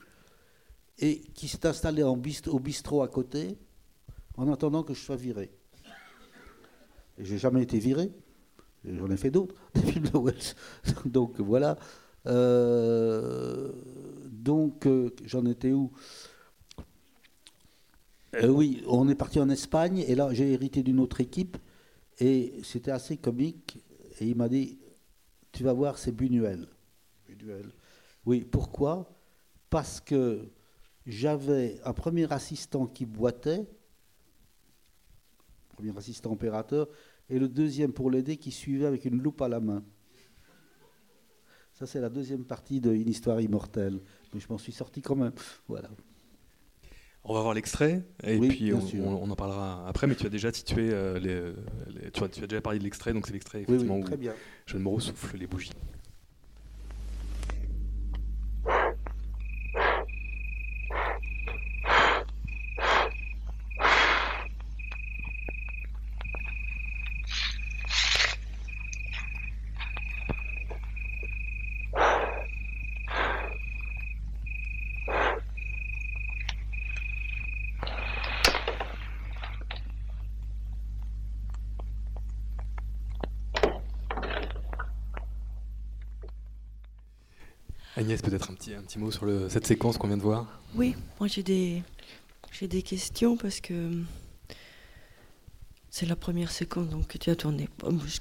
et 1.00 1.22
qui 1.34 1.48
s'est 1.48 1.66
installé 1.66 2.04
au 2.04 2.16
bistrot 2.16 3.02
à 3.02 3.08
côté 3.08 3.58
en 4.38 4.52
attendant 4.52 4.84
que 4.84 4.94
je 4.94 5.00
sois 5.00 5.16
viré. 5.16 5.52
Et 7.18 7.26
j'ai 7.26 7.38
jamais 7.38 7.64
été 7.64 7.80
viré. 7.80 8.12
J'en 8.84 9.10
ai 9.10 9.18
fait 9.18 9.32
d'autres, 9.32 9.56
des 9.74 9.82
films 9.82 10.06
de 10.06 10.18
Wells. 10.18 10.56
donc 11.06 11.40
voilà. 11.40 11.78
Euh, 12.28 13.72
donc 14.26 14.86
euh, 14.86 15.10
j'en 15.26 15.46
étais 15.46 15.72
où? 15.72 15.92
Euh, 18.36 18.48
Oui, 18.48 18.84
on 18.88 19.08
est 19.10 19.16
parti 19.16 19.40
en 19.40 19.50
Espagne 19.50 20.04
et 20.08 20.16
là 20.16 20.30
j'ai 20.34 20.52
hérité 20.52 20.84
d'une 20.84 21.00
autre 21.00 21.22
équipe 21.22 21.58
et 22.20 22.54
c'était 22.64 22.92
assez 22.92 23.18
comique. 23.18 23.80
Et 24.20 24.28
il 24.28 24.36
m'a 24.36 24.48
dit, 24.48 24.78
tu 25.56 25.64
vas 25.64 25.74
voir, 25.74 25.98
c'est 25.98 26.12
Buñuel. 26.12 26.68
Buñuel. 27.28 27.72
Oui, 28.26 28.42
pourquoi? 28.44 29.10
Parce 29.70 30.02
que 30.02 30.50
j'avais 31.06 31.80
un 31.86 31.94
premier 31.94 32.32
assistant 32.32 32.88
qui 32.88 33.06
boitait, 33.06 33.66
premier 35.70 35.98
assistant 35.98 36.34
opérateur, 36.34 36.90
et 37.30 37.40
le 37.40 37.48
deuxième 37.48 37.94
pour 37.94 38.12
l'aider 38.12 38.36
qui 38.36 38.52
suivait 38.52 38.86
avec 38.86 39.06
une 39.06 39.22
loupe 39.22 39.42
à 39.42 39.48
la 39.48 39.62
main. 39.62 39.84
Ça, 41.74 41.86
c'est 41.86 42.02
la 42.02 42.10
deuxième 42.10 42.46
partie 42.46 42.82
de 42.82 42.94
Une 42.94 43.10
histoire 43.10 43.40
immortelle. 43.40 44.02
Mais 44.34 44.40
je 44.40 44.48
m'en 44.50 44.58
suis 44.58 44.72
sorti 44.72 45.02
quand 45.02 45.16
même. 45.16 45.34
Voilà. 45.68 45.90
On 47.28 47.34
va 47.34 47.42
voir 47.42 47.56
l'extrait 47.56 48.04
et 48.24 48.38
Oui, 48.38 48.50
puis 48.50 48.72
on, 48.74 48.82
sûr. 48.82 49.04
on- 49.04 49.24
on 49.24 49.30
en 49.32 49.36
parlera 49.36 49.84
après. 49.88 50.06
Mais 50.06 50.14
tu 50.16 50.28
as 50.28 50.30
déjà 50.30 50.54
situé 50.54 50.90
euh, 50.92 51.18
les, 51.20 51.42
les- 52.04 52.12
tu, 52.12 52.24
as, 52.24 52.30
tu 52.30 52.44
as 52.44 52.48
déjà 52.48 52.62
parlé 52.62 52.78
de 52.78 52.84
l'extrait, 52.84 53.14
donc 53.14 53.26
c'est 53.26 53.34
l'extrait 53.34 53.60
Oui, 53.60 53.66
oui, 53.70 53.74
effectivement 53.76 54.00
très 54.02 54.14
où 54.16 54.18
bien. 54.20 54.34
Jeanne 54.68 54.82
Moreau 54.82 55.00
souffle 55.00 55.36
les 55.38 55.48
bougies. 55.48 55.72
Agnès, 87.96 88.22
peut-être 88.22 88.52
un 88.52 88.56
petit, 88.86 89.00
mot 89.00 89.12
sur 89.12 89.26
cette 89.50 89.66
séquence 89.66 89.98
qu'on 89.98 90.08
vient 90.08 90.18
de 90.18 90.22
voir 90.22 90.62
Oui, 90.76 90.96
moi 91.20 91.28
j'ai 91.28 91.44
des, 91.44 91.82
questions 92.84 93.36
parce 93.36 93.60
que 93.60 93.92
c'est 95.90 96.06
la 96.06 96.16
première 96.16 96.52
séquence 96.52 96.88
que 97.08 97.18
tu 97.18 97.30
as 97.30 97.36
tournée. 97.36 97.68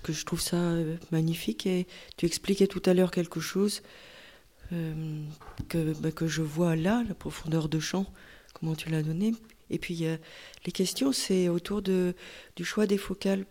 Que 0.02 0.12
je 0.12 0.24
trouve 0.24 0.40
ça 0.40 0.56
euh, 0.56 0.96
magnifique 1.10 1.66
et 1.66 1.86
tu 2.16 2.24
expliquais 2.24 2.66
tout 2.66 2.82
à 2.86 2.94
l'heure 2.94 3.10
quelque 3.10 3.40
chose 3.40 3.82
euh, 4.72 5.22
que, 5.68 5.92
bah, 6.00 6.12
que 6.12 6.26
je 6.26 6.42
vois 6.42 6.76
là, 6.76 7.04
la 7.06 7.14
profondeur 7.14 7.68
de 7.68 7.78
champ, 7.78 8.06
comment 8.54 8.74
tu 8.74 8.88
l'as 8.88 9.02
donné. 9.02 9.34
Et 9.70 9.78
puis 9.78 10.06
les 10.64 10.72
questions, 10.72 11.12
c'est 11.12 11.48
autour 11.48 11.82
du 11.82 12.14
choix 12.64 12.86
des 12.86 12.98
focales. 12.98 13.44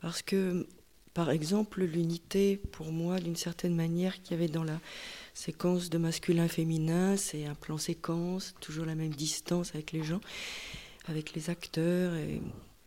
Parce 0.00 0.22
que, 0.22 0.66
par 1.12 1.30
exemple, 1.30 1.82
l'unité, 1.82 2.56
pour 2.72 2.92
moi, 2.92 3.18
d'une 3.18 3.36
certaine 3.36 3.74
manière, 3.74 4.22
qu'il 4.22 4.32
y 4.32 4.34
avait 4.34 4.52
dans 4.52 4.64
la 4.64 4.78
séquence 5.36 5.90
de 5.90 5.98
masculin-féminin, 5.98 7.18
c'est 7.18 7.44
un 7.44 7.54
plan 7.54 7.76
séquence, 7.76 8.54
toujours 8.60 8.86
la 8.86 8.94
même 8.94 9.14
distance 9.14 9.74
avec 9.74 9.92
les 9.92 10.02
gens, 10.02 10.20
avec 11.04 11.34
les 11.34 11.50
acteurs, 11.50 12.14
et 12.14 12.40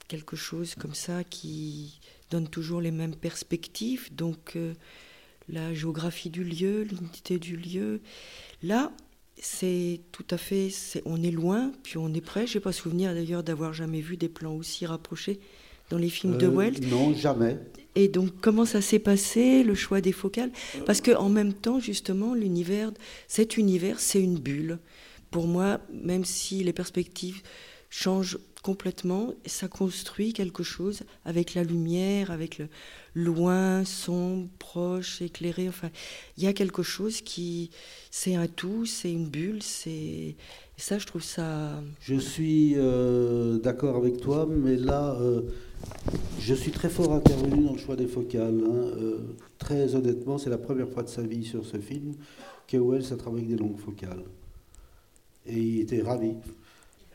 quelque 0.08 0.36
chose 0.36 0.74
comme 0.74 0.96
ça 0.96 1.24
qui 1.24 2.00
donne 2.32 2.48
toujours 2.48 2.82
les 2.82 2.90
mêmes 2.90 3.16
perspectives. 3.16 4.14
Donc, 4.16 4.56
euh, 4.56 4.74
la 5.48 5.76
géographie 5.76 6.32
du 6.32 6.44
lieu, 6.44 6.82
l'unité 6.82 7.38
du 7.38 7.56
lieu. 7.56 8.02
Là, 8.64 8.92
c'est 9.38 10.02
tout 10.12 10.26
à 10.32 10.38
fait. 10.38 10.70
on 11.06 11.22
est 11.22 11.32
loin, 11.32 11.72
puis 11.84 11.98
on 12.00 12.12
est 12.16 12.22
près. 12.22 12.48
Je 12.48 12.58
n'ai 12.58 12.62
pas 12.62 12.72
souvenir 12.72 13.14
d'ailleurs 13.14 13.44
d'avoir 13.44 13.74
jamais 13.74 14.02
vu 14.02 14.18
des 14.18 14.30
plans 14.30 14.56
aussi 14.56 14.88
rapprochés 14.88 15.40
dans 15.90 15.98
les 15.98 16.10
films 16.10 16.38
de 16.38 16.48
Euh, 16.48 16.52
Wells. 16.52 16.80
Non, 16.90 17.14
jamais. 17.14 17.58
Et 17.96 18.08
donc, 18.08 18.30
comment 18.42 18.66
ça 18.66 18.82
s'est 18.82 19.00
passé, 19.00 19.64
le 19.64 19.76
choix 19.76 20.00
des 20.02 20.12
focales? 20.12 20.52
Parce 20.86 21.02
que 21.02 21.12
en 21.16 21.30
même 21.30 21.54
temps, 21.54 21.80
justement, 21.80 22.34
l'univers, 22.34 22.92
cet 23.28 23.58
univers, 23.58 24.00
c'est 24.00 24.22
une 24.22 24.38
bulle. 24.40 24.80
Pour 25.32 25.48
moi, 25.48 25.80
même 25.92 26.24
si 26.26 26.64
les 26.64 26.74
perspectives 26.74 27.42
changent 27.90 28.38
complètement, 28.62 29.34
ça 29.46 29.68
construit 29.68 30.34
quelque 30.34 30.64
chose 30.64 31.02
avec 31.26 31.56
la 31.56 31.64
lumière, 31.64 32.30
avec 32.30 32.60
le 32.60 32.68
loin, 33.16 33.84
sombre, 33.86 34.48
proche, 34.60 35.22
éclairé. 35.22 35.68
Enfin, 35.70 35.90
il 36.38 36.44
y 36.44 36.48
a 36.48 36.54
quelque 36.54 36.84
chose 36.84 37.22
qui, 37.22 37.72
c'est 38.12 38.36
un 38.36 38.48
tout, 38.48 38.86
c'est 38.86 39.12
une 39.12 39.28
bulle, 39.28 39.64
c'est 39.64 40.36
ça, 40.78 41.00
je 41.00 41.06
trouve 41.08 41.24
ça. 41.24 41.82
Je 42.02 42.16
suis 42.16 42.74
euh, 42.78 43.58
d'accord 43.60 43.96
avec 43.98 44.18
toi, 44.22 44.48
mais 44.50 44.76
là, 44.76 45.18
euh, 45.20 45.42
je 46.40 46.54
suis 46.54 46.72
très 46.72 46.90
fort 46.90 47.14
intervenu 47.14 47.64
dans 47.64 47.74
le 47.74 47.78
choix 47.78 47.96
des 47.96 48.08
focales. 48.08 48.62
hein. 48.66 48.74
Euh, 48.98 49.20
très 49.58 49.96
honnêtement, 49.96 50.38
c'est 50.38 50.50
la 50.50 50.58
première 50.58 50.90
fois 50.90 51.04
de 51.04 51.10
sa 51.10 51.22
vie 51.22 51.44
sur 51.44 51.66
ce 51.66 51.78
film 51.78 52.16
que 52.68 52.78
Wells 52.78 53.14
a 53.14 53.18
travaillé 53.18 53.46
avec 53.46 53.58
des 53.58 53.64
longues 53.64 53.78
focales. 53.78 54.24
Et 55.46 55.60
il 55.60 55.80
était 55.82 56.02
ravi. 56.02 56.34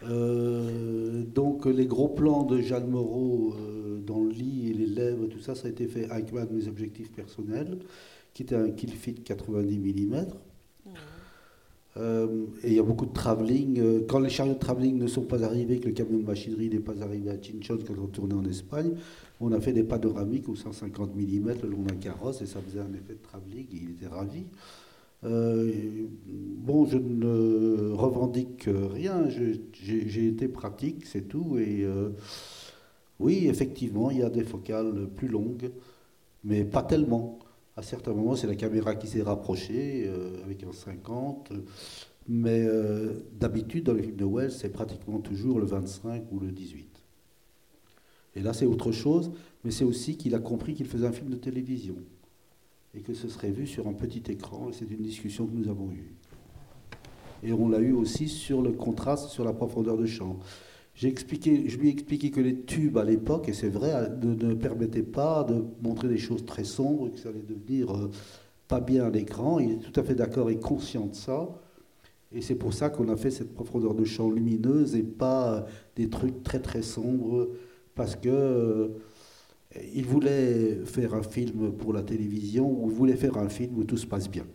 Euh, 0.03 1.23
donc 1.23 1.67
les 1.67 1.87
gros 1.87 2.09
plans 2.09 2.43
de 2.45 2.61
Jeanne 2.61 2.89
Moreau 2.89 3.55
euh, 3.55 4.01
dans 4.01 4.23
le 4.23 4.31
lit 4.31 4.71
et 4.71 4.75
les 4.75 4.87
lèvres, 4.87 5.27
tout 5.27 5.41
ça, 5.41 5.55
ça 5.55 5.67
a 5.67 5.71
été 5.71 5.87
fait 5.87 6.11
avec 6.11 6.33
un 6.35 6.45
de 6.45 6.53
mes 6.53 6.69
objectifs 6.69 7.11
personnels, 7.13 7.79
qui 8.35 8.43
était 8.43 8.57
un 8.57 8.71
kill 8.71 8.91
fit 8.91 9.15
90 9.15 9.79
mm. 9.79 10.27
Euh, 11.97 12.47
et 12.65 12.69
il 12.69 12.75
y 12.75 12.81
a 12.81 12.83
beaucoup 12.83 13.07
de 13.07 13.13
travelling. 13.13 13.79
Euh, 13.79 14.01
quand 14.09 14.19
les 14.19 14.29
chariots 14.29 14.55
de 14.55 14.59
travelling 14.59 14.99
ne 14.99 15.07
sont 15.07 15.23
pas 15.23 15.45
arrivés, 15.45 15.79
que 15.79 15.87
le 15.87 15.93
camion 15.93 16.19
de 16.19 16.25
machinerie 16.25 16.69
n'est 16.69 16.81
pas 16.81 17.01
arrivé 17.03 17.31
à 17.31 17.41
Chinchon 17.41 17.79
quand 17.87 17.95
on 18.03 18.07
tournait 18.07 18.35
en 18.35 18.45
Espagne, 18.45 18.93
on 19.41 19.53
a 19.53 19.61
fait 19.61 19.73
des 19.73 19.85
panoramiques 19.85 20.49
au 20.49 20.57
150 20.57 21.15
mm 21.15 21.55
le 21.63 21.69
long 21.69 21.83
d'un 21.83 21.95
carrosse 21.97 22.43
et 22.43 22.47
ça 22.47 22.61
faisait 22.61 22.81
un 22.81 22.93
effet 22.95 23.15
de 23.15 23.23
travelling 23.23 23.67
et 23.73 23.81
il 23.83 23.91
était 23.91 24.09
ravi. 24.09 24.45
Euh, 25.25 25.73
bon, 26.27 26.85
je 26.87 26.99
ne 26.99 27.93
revendique 27.93 28.69
rien, 28.69 29.29
j'ai 29.29 30.27
été 30.27 30.49
pratique, 30.49 31.07
c'est 31.07 31.29
tout. 31.29 31.57
Et 31.59 31.87
oui, 33.21 33.47
effectivement, 33.49 34.11
il 34.11 34.19
y 34.19 34.23
a 34.23 34.31
des 34.31 34.45
focales 34.45 35.09
plus 35.15 35.29
longues, 35.29 35.71
mais 36.43 36.65
pas 36.65 36.83
tellement. 36.83 37.39
À 37.77 37.83
certains 37.83 38.13
moments, 38.13 38.37
c'est 38.37 38.47
la 38.47 38.55
caméra 38.55 38.95
qui 38.95 39.09
s'est 39.09 39.23
rapprochée 39.23 40.05
euh, 40.07 40.45
avec 40.45 40.63
un 40.63 40.73
50. 40.73 41.53
Mais 42.29 42.65
euh, 42.65 43.25
d'habitude, 43.33 43.85
dans 43.85 43.93
les 43.93 44.03
films 44.03 44.17
de 44.17 44.25
Wells, 44.25 44.53
c'est 44.53 44.71
pratiquement 44.71 45.19
toujours 45.19 45.59
le 45.59 45.67
25 45.67 46.25
ou 46.31 46.41
le 46.41 46.53
18. 46.53 46.89
Et 48.37 48.41
là, 48.41 48.53
c'est 48.53 48.67
autre 48.67 48.93
chose, 48.93 49.33
mais 49.65 49.71
c'est 49.71 49.85
aussi 49.85 50.17
qu'il 50.17 50.35
a 50.35 50.39
compris 50.39 50.75
qu'il 50.75 50.87
faisait 50.87 51.07
un 51.07 51.13
film 51.13 51.31
de 51.31 51.37
télévision 51.37 51.97
et 52.95 53.01
que 53.01 53.13
ce 53.13 53.29
serait 53.29 53.51
vu 53.51 53.67
sur 53.67 53.89
un 53.89 53.93
petit 53.93 54.23
écran. 54.31 54.69
Et 54.71 54.73
c'est 54.73 54.91
une 54.91 55.03
discussion 55.03 55.47
que 55.47 55.53
nous 55.53 55.69
avons 55.69 55.91
eue. 55.91 56.15
Et 57.43 57.53
on 57.53 57.69
l'a 57.69 57.81
eu 57.81 57.93
aussi 57.93 58.29
sur 58.29 58.63
le 58.63 58.73
contraste, 58.73 59.29
sur 59.29 59.45
la 59.45 59.53
profondeur 59.53 59.97
de 59.97 60.07
champ. 60.07 60.39
Expliqué, 61.03 61.69
je 61.69 61.77
lui 61.77 61.89
ai 61.89 61.93
expliqué 61.93 62.31
que 62.31 62.41
les 62.41 62.61
tubes 62.61 62.97
à 62.97 63.05
l'époque, 63.05 63.49
et 63.49 63.53
c'est 63.53 63.69
vrai, 63.69 63.93
ne, 64.23 64.55
permettaient 64.55 65.03
pas 65.03 65.45
de 65.45 65.65
montrer 65.83 66.09
des 66.09 66.19
choses 66.19 66.47
très 66.47 66.65
sombres, 66.65 67.11
que 67.11 67.19
ça 67.19 67.31
allait 67.31 67.43
devenir 67.43 67.95
euh, 67.95 68.11
pas 68.69 68.81
bien 68.81 69.05
à 69.05 69.11
l'écran. 69.11 69.59
Il 69.59 69.73
est 69.73 69.79
tout 69.79 69.99
à 70.01 70.05
fait 70.05 70.15
d'accord 70.15 70.51
et 70.51 70.59
conscient 70.59 71.07
de 71.07 71.15
ça. 71.15 71.49
Et 72.33 72.41
c'est 72.41 72.55
pour 72.55 72.73
ça 72.73 72.91
qu'on 72.91 73.09
a 73.09 73.17
fait 73.17 73.31
cette 73.31 73.53
profondeur 73.55 73.95
de 73.95 74.05
champ 74.05 74.31
lumineuse 74.31 74.95
et 74.95 75.03
pas 75.03 75.55
euh, 75.55 75.61
des 75.97 76.09
trucs 76.09 76.43
très 76.43 76.61
très 76.61 76.83
sombres, 76.83 77.49
parce 77.95 78.17
que 78.17 78.29
euh, 78.29 78.89
il 79.95 80.07
voulait 80.07 80.77
faire 80.85 81.15
un 81.15 81.23
film 81.23 81.73
pour 81.73 81.93
la 81.93 82.03
télévision, 82.03 82.71
ou 82.71 82.89
voulait 82.89 83.17
faire 83.17 83.37
un 83.37 83.49
film 83.49 83.77
où 83.79 83.85
tout 83.85 83.99
se 83.99 84.07
passe 84.07 84.31
bien. 84.31 84.47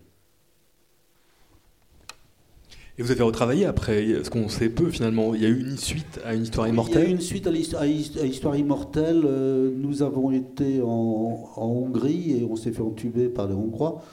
Et 2.99 3.01
vous 3.01 3.11
avez 3.11 3.23
retravaillé 3.23 3.65
après, 3.65 4.05
ce 4.25 4.29
qu'on 4.29 4.49
sait 4.49 4.67
peu 4.67 4.89
finalement. 4.89 5.33
Il 5.33 5.41
y 5.41 5.45
a 5.45 5.47
eu 5.49 5.57
une 5.61 5.77
suite 5.77 6.19
à 6.25 6.33
une 6.35 6.43
histoire 6.43 6.67
Il 6.67 6.69
y 6.69 6.71
a 6.71 6.73
immortelle. 6.73 7.07
eu 7.07 7.11
une 7.11 7.21
suite 7.21 7.47
à 7.47 7.51
l'hist- 7.51 7.73
à 7.75 7.87
Hist- 7.87 8.17
à 8.21 8.25
Histoire 8.25 8.57
immortelle. 8.57 9.21
Euh, 9.25 9.71
Nous 9.73 10.03
avons 10.03 10.31
été 10.31 10.81
en, 10.81 11.49
en 11.55 11.65
Hongrie 11.65 12.31
et 12.41 12.43
on 12.49 12.57
s'est 12.57 12.73
fait 12.73 12.81
entuber 12.81 13.29
par 13.29 13.47
les 13.47 13.53
Hongrois. 13.55 14.03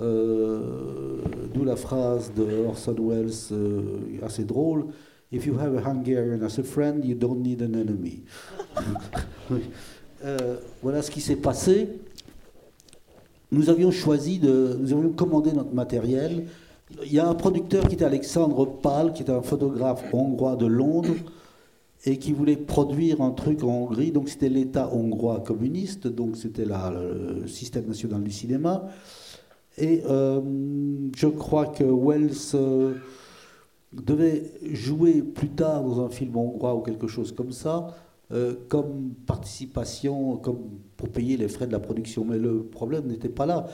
Euh, 0.00 1.18
D'où 1.52 1.64
la 1.64 1.76
phrase 1.76 2.32
de 2.34 2.64
Orson 2.66 2.96
Welles 2.98 3.28
euh, 3.52 3.82
assez 4.24 4.44
drôle. 4.44 4.86
If 5.30 5.44
you 5.44 5.58
have 5.60 5.76
a 5.76 5.86
Hungarian 5.86 6.40
as 6.42 6.58
a 6.58 6.62
friend, 6.62 7.04
you 7.04 7.14
don't 7.14 7.42
need 7.42 7.60
an 7.62 7.74
enemy. 7.78 8.22
Oui. 9.50 9.60
Euh, 10.24 10.56
voilà 10.82 11.02
ce 11.02 11.10
qui 11.10 11.20
s'est 11.20 11.36
passé. 11.36 11.88
Nous 13.52 13.68
avions 13.68 13.90
choisi 13.90 14.38
de, 14.38 14.78
nous 14.80 14.92
avions 14.94 15.10
commandé 15.10 15.52
notre 15.52 15.74
matériel. 15.74 16.46
Il 17.02 17.12
y 17.12 17.18
a 17.18 17.28
un 17.28 17.34
producteur 17.34 17.88
qui 17.88 17.94
était 17.94 18.04
Alexandre 18.04 18.66
Pal, 18.66 19.12
qui 19.12 19.22
était 19.22 19.32
un 19.32 19.42
photographe 19.42 20.04
hongrois 20.12 20.56
de 20.56 20.66
Londres, 20.66 21.16
et 22.06 22.18
qui 22.18 22.32
voulait 22.32 22.56
produire 22.56 23.20
un 23.20 23.30
truc 23.30 23.64
en 23.64 23.68
Hongrie. 23.68 24.12
Donc 24.12 24.28
c'était 24.28 24.48
l'État 24.48 24.92
hongrois 24.92 25.40
communiste, 25.40 26.06
donc 26.06 26.36
c'était 26.36 26.64
le 26.66 27.46
système 27.46 27.86
national 27.86 28.22
du 28.22 28.30
cinéma. 28.30 28.88
Et 29.76 30.02
euh, 30.08 30.40
je 31.16 31.26
crois 31.26 31.66
que 31.66 31.82
Wells 31.82 32.54
euh, 32.54 32.94
devait 33.92 34.52
jouer 34.72 35.22
plus 35.22 35.48
tard 35.48 35.82
dans 35.82 36.04
un 36.04 36.08
film 36.08 36.36
hongrois 36.36 36.74
ou 36.74 36.80
quelque 36.80 37.08
chose 37.08 37.32
comme 37.32 37.50
ça, 37.50 37.88
euh, 38.32 38.54
comme 38.68 39.14
participation, 39.26 40.36
comme 40.36 40.58
pour 40.96 41.08
payer 41.08 41.36
les 41.36 41.48
frais 41.48 41.66
de 41.66 41.72
la 41.72 41.80
production. 41.80 42.24
Mais 42.24 42.38
le 42.38 42.62
problème 42.62 43.06
n'était 43.08 43.28
pas 43.28 43.46
là. 43.46 43.66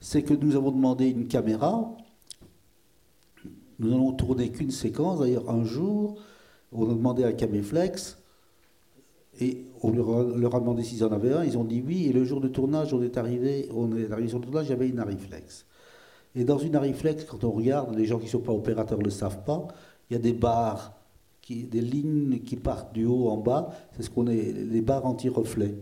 C'est 0.00 0.22
que 0.22 0.34
nous 0.34 0.54
avons 0.54 0.70
demandé 0.70 1.08
une 1.08 1.26
caméra. 1.26 1.96
Nous 3.78 3.90
n'allons 3.90 4.12
tourner 4.12 4.50
qu'une 4.50 4.70
séquence. 4.70 5.20
D'ailleurs, 5.20 5.48
un 5.50 5.64
jour, 5.64 6.16
on 6.72 6.90
a 6.90 6.94
demandé 6.94 7.24
à 7.24 7.32
Caméflex 7.32 8.18
et 9.40 9.64
on 9.82 9.90
leur 9.90 10.56
a, 10.56 10.60
demandé 10.60 10.82
s'ils 10.82 11.04
en 11.04 11.12
avaient 11.12 11.32
un. 11.32 11.44
Ils 11.44 11.56
ont 11.56 11.64
dit 11.64 11.82
oui. 11.86 12.06
Et 12.06 12.12
le 12.12 12.24
jour 12.24 12.40
de 12.40 12.48
tournage, 12.48 12.92
on 12.92 13.02
est 13.02 13.16
arrivé, 13.16 13.68
on 13.72 13.96
est 13.96 14.10
arrivé 14.10 14.28
sur 14.28 14.38
le 14.38 14.44
tournage, 14.44 14.66
il 14.66 14.70
y 14.70 14.72
avait 14.72 14.88
une 14.88 14.98
Ariflex. 14.98 15.64
Et 16.34 16.44
dans 16.44 16.58
une 16.58 16.74
Ariflex, 16.76 17.24
quand 17.24 17.44
on 17.44 17.50
regarde, 17.50 17.94
les 17.96 18.04
gens 18.04 18.18
qui 18.18 18.26
ne 18.26 18.30
sont 18.30 18.40
pas 18.40 18.52
opérateurs 18.52 18.98
ne 18.98 19.04
le 19.04 19.10
savent 19.10 19.44
pas, 19.44 19.68
il 20.10 20.14
y 20.14 20.16
a 20.16 20.20
des 20.20 20.32
barres, 20.32 20.94
des 21.48 21.80
lignes 21.80 22.40
qui 22.40 22.56
partent 22.56 22.92
du 22.92 23.06
haut 23.06 23.28
en 23.28 23.36
bas. 23.36 23.70
C'est 23.96 24.02
ce 24.02 24.10
qu'on 24.10 24.26
est, 24.26 24.52
les 24.52 24.80
barres 24.80 25.06
anti-reflet. 25.06 25.74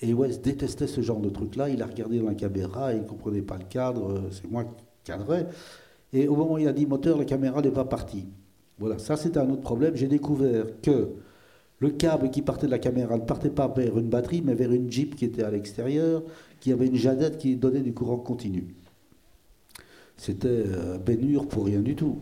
Et 0.00 0.12
Wes 0.12 0.40
détestait 0.42 0.86
ce 0.86 1.00
genre 1.00 1.20
de 1.20 1.30
truc-là. 1.30 1.68
Il 1.68 1.82
a 1.82 1.86
regardé 1.86 2.18
dans 2.18 2.28
la 2.28 2.34
caméra, 2.34 2.92
il 2.92 3.00
ne 3.00 3.06
comprenait 3.06 3.42
pas 3.42 3.56
le 3.56 3.64
cadre. 3.64 4.10
euh, 4.10 4.28
C'est 4.30 4.50
moi 4.50 4.64
qui 4.64 4.84
cadrais. 5.04 5.46
Et 6.16 6.28
au 6.28 6.34
moment 6.34 6.54
où 6.54 6.58
il 6.58 6.66
a 6.66 6.72
dit 6.72 6.86
moteur, 6.86 7.18
la 7.18 7.26
caméra 7.26 7.60
n'est 7.60 7.70
pas 7.70 7.84
partie. 7.84 8.24
Voilà, 8.78 8.98
ça 8.98 9.16
c'était 9.16 9.38
un 9.38 9.50
autre 9.50 9.60
problème. 9.60 9.94
J'ai 9.96 10.08
découvert 10.08 10.64
que 10.80 11.10
le 11.78 11.90
câble 11.90 12.30
qui 12.30 12.40
partait 12.40 12.66
de 12.66 12.70
la 12.70 12.78
caméra 12.78 13.18
ne 13.18 13.24
partait 13.24 13.50
pas 13.50 13.68
vers 13.68 13.98
une 13.98 14.08
batterie, 14.08 14.40
mais 14.42 14.54
vers 14.54 14.72
une 14.72 14.90
Jeep 14.90 15.14
qui 15.14 15.26
était 15.26 15.42
à 15.42 15.50
l'extérieur, 15.50 16.22
qui 16.60 16.72
avait 16.72 16.86
une 16.86 16.96
jadette 16.96 17.36
qui 17.36 17.56
donnait 17.56 17.82
du 17.82 17.92
courant 17.92 18.16
continu. 18.16 18.74
C'était 20.16 20.48
euh, 20.48 20.96
bénure 20.96 21.46
pour 21.48 21.66
rien 21.66 21.80
du 21.80 21.94
tout. 21.94 22.16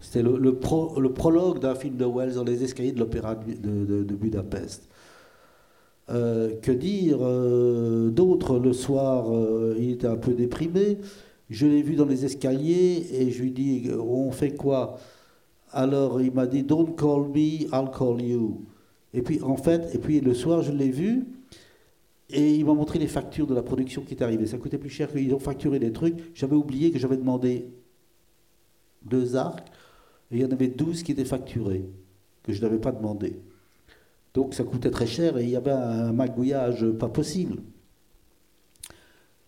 C'était 0.00 0.22
le, 0.22 0.36
le 0.36 0.56
pro- 0.56 1.00
le 1.00 1.14
prologue 1.14 1.60
d'un 1.60 1.74
film 1.74 1.96
de 1.96 2.04
Wells 2.04 2.34
dans 2.34 2.44
les 2.44 2.62
escaliers 2.62 2.92
de 2.92 3.00
l'opéra 3.00 3.36
de, 3.36 4.14
Budapest. 4.14 4.86
Euh, 6.10 6.54
que 6.60 6.72
dire 6.72 7.18
euh, 7.22 8.10
d'autre? 8.10 8.58
Le 8.58 8.74
soir, 8.74 9.34
euh, 9.34 9.74
il 9.78 9.92
était 9.92 10.06
un 10.06 10.18
peu 10.18 10.34
déprimé. 10.34 10.98
Je 11.50 11.66
l'ai 11.66 11.82
vu 11.82 11.94
dans 11.94 12.06
les 12.06 12.24
escaliers 12.24 13.06
et 13.12 13.30
je 13.30 13.42
lui 13.42 13.50
dis 13.50 13.90
On 13.98 14.30
fait 14.30 14.54
quoi? 14.54 14.98
Alors 15.70 16.20
il 16.20 16.32
m'a 16.32 16.46
dit 16.46 16.62
Don't 16.62 16.94
call 16.96 17.28
me, 17.28 17.64
I'll 17.72 17.90
call 17.96 18.22
you. 18.22 18.64
Et 19.12 19.22
puis 19.22 19.40
en 19.42 19.56
fait, 19.56 19.94
et 19.94 19.98
puis 19.98 20.20
le 20.20 20.34
soir, 20.34 20.62
je 20.62 20.72
l'ai 20.72 20.90
vu. 20.90 21.26
Et 22.30 22.54
il 22.54 22.64
m'a 22.64 22.74
montré 22.74 22.98
les 22.98 23.06
factures 23.06 23.46
de 23.46 23.54
la 23.54 23.62
production 23.62 24.02
qui 24.02 24.14
est 24.14 24.22
arrivée. 24.22 24.46
Ça 24.46 24.58
coûtait 24.58 24.78
plus 24.78 24.90
cher 24.90 25.12
qu'ils 25.12 25.34
ont 25.34 25.38
facturé 25.38 25.78
des 25.78 25.92
trucs. 25.92 26.16
J'avais 26.34 26.56
oublié 26.56 26.90
que 26.90 26.98
j'avais 26.98 27.16
demandé 27.16 27.68
deux 29.02 29.36
arcs. 29.36 29.68
Et 30.30 30.36
il 30.36 30.40
y 30.40 30.44
en 30.44 30.50
avait 30.50 30.68
12 30.68 31.02
qui 31.02 31.12
étaient 31.12 31.24
facturés, 31.24 31.84
que 32.42 32.52
je 32.52 32.62
n'avais 32.62 32.78
pas 32.78 32.92
demandé. 32.92 33.36
Donc 34.32 34.54
ça 34.54 34.64
coûtait 34.64 34.90
très 34.90 35.06
cher 35.06 35.38
et 35.38 35.44
il 35.44 35.50
y 35.50 35.56
avait 35.56 35.70
un 35.70 36.12
magouillage 36.12 36.86
pas 36.98 37.08
possible. 37.08 37.58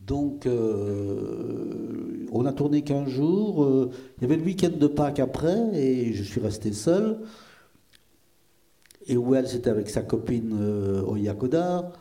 Donc 0.06 0.46
euh, 0.46 2.26
on 2.32 2.46
a 2.46 2.52
tourné 2.52 2.82
15 2.82 3.08
jours. 3.08 3.64
euh, 3.64 3.90
il 4.18 4.22
y 4.22 4.24
avait 4.26 4.36
le 4.36 4.44
week-end 4.44 4.70
de 4.76 4.86
Pâques 4.86 5.20
après 5.20 5.58
et 5.74 6.12
je 6.12 6.22
suis 6.22 6.40
resté 6.40 6.72
seul. 6.72 7.18
Et 9.08 9.16
Wells 9.16 9.54
était 9.54 9.70
avec 9.70 9.88
sa 9.88 10.02
copine 10.02 10.56
euh, 10.60 11.02
Oya 11.02 11.34
Kodar. 11.34 11.92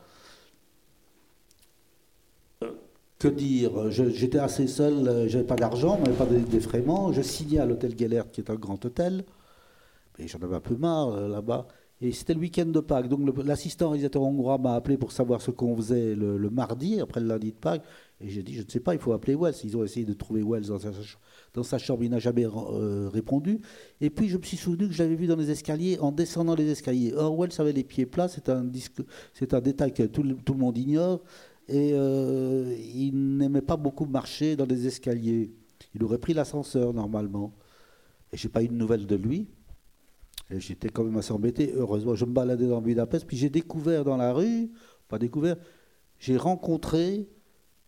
Euh, 2.64 2.72
Que 3.20 3.28
dire? 3.28 3.90
J'étais 3.92 4.40
assez 4.40 4.68
seul, 4.68 5.28
j'avais 5.30 5.44
pas 5.46 5.56
d'argent, 5.56 6.00
j'avais 6.04 6.18
pas 6.18 6.26
de- 6.26 6.40
d'effraiement. 6.40 7.12
Je 7.12 7.22
signais 7.22 7.60
à 7.60 7.66
l'hôtel 7.66 7.98
Gellert, 7.98 8.30
qui 8.32 8.42
est 8.42 8.50
un 8.50 8.56
grand 8.56 8.84
hôtel. 8.86 9.24
Mais 10.20 10.28
j'en 10.28 10.40
avais 10.40 10.56
un 10.56 10.60
peu 10.62 10.76
marre 10.76 11.28
là-bas. 11.28 11.68
Et 12.02 12.12
c'était 12.12 12.34
le 12.34 12.42
week-end 12.42 12.66
de 12.66 12.80
Pâques. 12.82 13.08
Donc 13.08 13.22
l'assistant 13.46 13.90
réalisateur 13.90 14.22
hongrois 14.22 14.58
m'a 14.58 14.76
appelé 14.76 14.98
pour 14.98 15.14
savoir 15.14 15.42
ce 15.42 15.52
qu'on 15.52 15.76
faisait 15.78 16.14
le, 16.14 16.50
mardi, 16.50 17.00
après 17.00 17.22
le 17.22 17.28
lundi 17.28 17.52
de 17.52 17.58
Pâques. 17.58 17.84
Et 18.20 18.30
j'ai 18.30 18.44
dit, 18.44 18.54
je 18.54 18.64
ne 18.64 18.70
sais 18.70 18.82
pas, 18.82 18.94
il 18.94 19.00
faut 19.00 19.14
appeler 19.14 19.36
Wells. 19.36 19.56
Ils 19.64 19.78
ont 19.78 19.84
essayé 19.84 20.06
de 20.06 20.14
trouver 20.14 20.44
Wells 20.44 20.68
dans 21.54 21.64
sa, 21.64 21.78
chambre, 21.78 22.04
il 22.04 22.10
n'a 22.10 22.20
jamais 22.20 22.46
euh, 22.46 23.10
répondu. 23.12 23.62
Et 24.02 24.10
puis 24.10 24.28
je 24.28 24.38
me 24.38 24.44
suis 24.44 24.58
souvenu 24.58 24.88
que 24.88 24.94
je 24.94 25.02
l'avais 25.04 25.16
vu 25.16 25.28
dans 25.28 25.38
les 25.38 25.52
escaliers 25.52 25.98
en 26.00 26.12
descendant 26.12 26.56
les 26.56 26.70
escaliers. 26.70 27.14
Or, 27.14 27.38
Wells 27.38 27.54
avait 27.60 27.74
les 27.74 27.84
pieds 27.86 28.06
plats, 28.06 28.28
c'est 28.28 28.50
un, 28.50 28.64
détail 29.62 29.94
que 29.94 30.04
tout 30.04 30.24
le, 30.24 30.36
monde 30.54 30.78
ignore. 30.78 31.24
Et 31.68 31.92
euh, 31.94 32.76
il 32.94 33.38
n'aimait 33.38 33.62
pas 33.62 33.78
beaucoup 33.78 34.06
marcher 34.06 34.56
dans 34.56 34.66
les 34.66 34.86
escaliers. 34.86 35.54
Il 35.96 36.04
aurait 36.04 36.20
pris 36.20 36.34
l'ascenseur 36.34 36.94
normalement. 36.94 37.54
Et 38.34 38.38
j'ai 38.38 38.50
pas 38.50 38.62
eu 38.64 38.68
de 38.68 38.74
nouvelles 38.74 39.08
de 39.08 39.16
lui. 39.16 39.48
J'étais 40.50 40.90
quand 40.90 41.04
même 41.04 41.18
assez 41.18 41.32
embêté. 41.32 41.74
Heureusement, 41.76 42.16
je 42.16 42.26
me 42.26 42.32
baladais 42.32 42.68
dans 42.68 42.82
Budapest. 42.82 43.26
Puis 43.26 43.38
j'ai 43.38 43.50
découvert 43.50 44.04
dans 44.04 44.18
la 44.18 44.32
rue, 44.32 44.70
pas 45.08 45.18
découvert, 45.18 45.58
j'ai 46.20 46.38
rencontré 46.38 47.28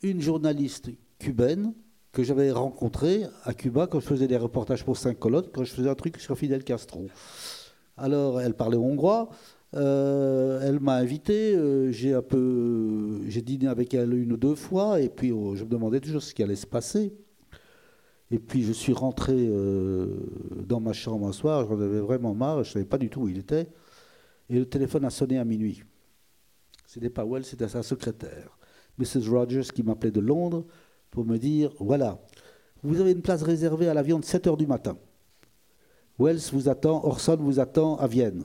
une 0.02 0.22
journaliste 0.22 0.90
cubaine 1.20 1.74
que 2.12 2.24
j'avais 2.24 2.52
rencontrée 2.52 3.26
à 3.44 3.54
Cuba 3.54 3.86
quand 3.86 4.00
je 4.00 4.08
faisais 4.08 4.28
des 4.28 4.38
reportages 4.38 4.84
pour 4.84 4.98
Saint 4.98 5.14
Colonne, 5.14 5.46
quand 5.54 5.64
je 5.64 5.72
faisais 5.72 5.90
un 5.90 5.96
truc 5.96 6.20
sur 6.20 6.38
Fidel 6.38 6.64
Castro. 6.64 7.08
Alors, 7.96 8.42
elle 8.42 8.54
parlait 8.54 8.78
hongrois. 8.78 9.30
euh, 9.76 10.62
elle 10.64 10.80
m'a 10.80 10.96
invité. 10.96 11.56
euh, 11.56 11.92
j'ai 11.92 12.14
un 12.14 12.22
peu, 12.22 13.22
j'ai 13.28 13.42
dîné 13.42 13.68
avec 13.68 13.94
elle 13.94 14.14
une 14.14 14.32
ou 14.34 14.38
deux 14.38 14.56
fois, 14.56 15.00
et 15.00 15.10
puis 15.10 15.32
oh, 15.32 15.56
je 15.56 15.64
me 15.64 15.70
demandais 15.70 16.00
toujours 16.00 16.24
ce 16.24 16.34
qui 16.34 16.42
allait 16.42 16.56
se 16.56 16.66
passer. 16.68 17.14
Et 18.30 18.40
puis 18.40 18.64
je 18.64 18.74
suis 18.74 18.94
rentré 18.94 19.34
euh, 19.38 20.08
dans 20.66 20.80
ma 20.80 20.94
chambre 20.94 21.28
un 21.28 21.32
soir, 21.32 21.66
j'en 21.68 21.80
avais 21.80 22.00
vraiment 22.00 22.34
marre, 22.34 22.64
je 22.64 22.70
ne 22.70 22.74
savais 22.74 22.86
pas 22.86 22.98
du 22.98 23.10
tout 23.10 23.22
où 23.22 23.30
il 23.30 23.38
était. 23.38 23.70
Et 24.50 24.60
le 24.60 24.66
téléphone 24.66 25.06
a 25.06 25.10
sonné 25.10 25.38
à 25.38 25.46
minuit. 25.46 25.84
C'était 26.86 27.10
pas 27.10 27.26
Wells, 27.26 27.46
c'était 27.46 27.68
sa 27.68 27.84
secrétaire, 27.84 28.58
Mrs. 28.98 29.30
Rogers, 29.30 29.70
qui 29.74 29.84
m'appelait 29.84 30.12
de 30.12 30.20
Londres 30.20 30.66
pour 31.10 31.26
me 31.26 31.38
dire 31.38 31.72
voilà, 31.80 32.20
vous 32.84 33.00
avez 33.00 33.12
une 33.12 33.22
place 33.22 33.44
réservée 33.44 33.88
à 33.88 33.94
l'avion 33.94 34.20
de 34.20 34.26
7 34.26 34.48
heures 34.48 34.58
du 34.58 34.68
matin. 34.68 34.98
Wells 36.20 36.42
vous 36.52 36.68
attend, 36.68 37.06
Orson 37.06 37.38
vous 37.40 37.60
attend 37.60 37.96
à 37.98 38.08
Vienne. 38.08 38.44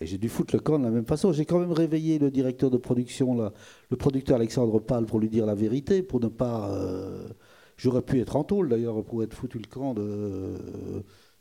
Et 0.00 0.06
j'ai 0.06 0.18
dû 0.18 0.28
foutre 0.28 0.54
le 0.56 0.60
camp 0.60 0.78
de 0.78 0.84
la 0.84 0.90
même 0.90 1.06
façon. 1.06 1.32
J'ai 1.32 1.44
quand 1.44 1.60
même 1.60 1.72
réveillé 1.72 2.18
le 2.18 2.30
directeur 2.30 2.70
de 2.70 2.78
production, 2.78 3.52
le 3.90 3.96
producteur 3.96 4.36
Alexandre 4.36 4.80
Pal, 4.80 5.06
pour 5.06 5.20
lui 5.20 5.28
dire 5.28 5.46
la 5.46 5.54
vérité, 5.54 6.02
pour 6.02 6.20
ne 6.20 6.28
pas. 6.28 6.74
euh, 6.74 7.28
J'aurais 7.76 8.02
pu 8.02 8.20
être 8.20 8.36
en 8.36 8.44
tôle 8.44 8.68
d'ailleurs 8.68 9.02
pour 9.04 9.22
être 9.22 9.34
foutu 9.34 9.58
le 9.58 9.66
camp 9.66 9.94
de, 9.94 10.54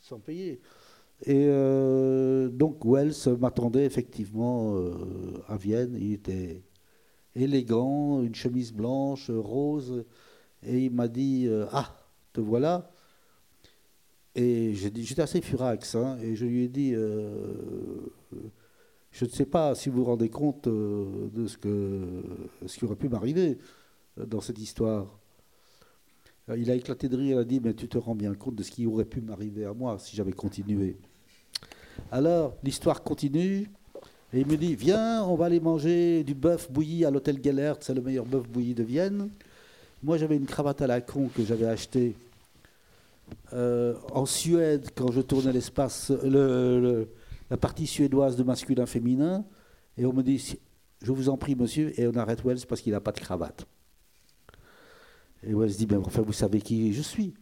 sans 0.02 0.20
payer. 0.20 0.60
Et 1.26 1.46
euh, 1.48 2.50
donc 2.50 2.84
Wells 2.84 3.38
m'attendait 3.40 3.86
effectivement 3.86 4.76
euh, 4.76 4.94
à 5.48 5.58
Vienne. 5.58 5.96
Il 6.00 6.14
était 6.14 6.64
élégant, 7.36 8.22
une 8.22 8.36
chemise 8.36 8.74
blanche, 8.74 9.30
rose, 9.30 10.06
et 10.64 10.86
il 10.86 10.92
m'a 10.92 11.08
dit 11.08 11.46
euh, 11.48 11.66
Ah, 11.72 11.96
te 12.34 12.42
voilà. 12.42 12.92
Et 14.36 14.74
j'étais 14.74 15.22
assez 15.22 15.42
furax, 15.42 15.96
hein, 15.96 16.18
et 16.22 16.36
je 16.36 16.46
lui 16.46 16.64
ai 16.64 16.68
dit 16.68 16.94
euh, 16.96 17.54
Je 19.12 19.26
ne 19.26 19.30
sais 19.30 19.46
pas 19.46 19.76
si 19.76 19.90
vous 19.90 19.98
vous 19.98 20.06
rendez 20.06 20.30
compte 20.30 20.68
euh, 20.68 21.30
de 21.32 21.46
ce, 21.46 21.58
que, 21.58 22.24
ce 22.66 22.78
qui 22.78 22.86
aurait 22.86 22.96
pu 22.96 23.10
m'arriver 23.10 23.60
euh, 24.20 24.26
dans 24.26 24.42
cette 24.42 24.58
histoire. 24.58 25.20
Euh, 26.50 26.58
Il 26.58 26.70
a 26.72 26.76
éclaté 26.76 27.08
de 27.10 27.16
rire, 27.18 27.38
il 27.38 27.40
a 27.40 27.44
dit, 27.44 27.60
mais 27.64 27.74
tu 27.74 27.88
te 27.88 27.98
rends 27.98 28.16
bien 28.16 28.34
compte 28.34 28.56
de 28.56 28.64
ce 28.64 28.72
qui 28.72 28.86
aurait 28.86 29.06
pu 29.06 29.22
m'arriver 29.22 29.66
à 29.66 29.74
moi 29.74 29.98
si 30.00 30.16
j'avais 30.16 30.34
continué. 30.34 30.98
Alors, 32.12 32.56
l'histoire 32.64 33.04
continue, 33.04 33.70
et 34.34 34.40
il 34.42 34.48
me 34.48 34.58
dit, 34.58 34.76
viens, 34.76 35.24
on 35.26 35.36
va 35.36 35.46
aller 35.46 35.60
manger 35.60 36.24
du 36.24 36.34
bœuf 36.34 36.72
bouilli 36.72 37.06
à 37.06 37.12
l'hôtel 37.12 37.40
Gellert, 37.44 37.78
c'est 37.82 37.94
le 37.94 38.02
meilleur 38.02 38.26
bœuf 38.26 38.48
bouilli 38.50 38.74
de 38.74 38.84
Vienne. 38.84 39.30
Moi, 40.02 40.18
j'avais 40.18 40.36
une 40.36 40.46
cravate 40.48 40.82
à 40.82 40.88
la 40.88 41.02
con 41.02 41.30
que 41.34 41.44
j'avais 41.46 41.68
achetée 41.68 42.16
euh, 43.54 43.96
en 44.12 44.26
Suède 44.26 44.90
quand 44.96 45.12
je 45.12 45.22
tournais 45.22 45.54
l'espace, 45.54 46.12
le- 46.24 46.80
le- 46.82 47.08
la 47.50 47.58
partie 47.58 47.88
suédoise 47.88 48.36
de 48.36 48.44
masculin-féminin, 48.44 49.46
et 49.98 50.06
on 50.06 50.14
me 50.14 50.24
dit, 50.24 50.58
je 51.02 51.12
vous 51.12 51.30
en 51.30 51.38
prie, 51.38 51.56
monsieur, 51.56 51.98
et 52.00 52.08
on 52.08 52.16
arrête 52.16 52.44
Wells 52.44 52.66
parce 52.68 52.82
qu'il 52.82 52.92
n'a 52.94 53.00
pas 53.00 53.12
de 53.12 53.20
cravate. 53.20 53.66
Et 55.46 55.54
Wells 55.54 55.76
dit, 55.76 55.86
ben, 55.86 56.02
enfin, 56.06 56.22
vous 56.22 56.34
savez 56.34 56.62
qui 56.62 56.94
je 56.94 57.02
suis 57.02 57.34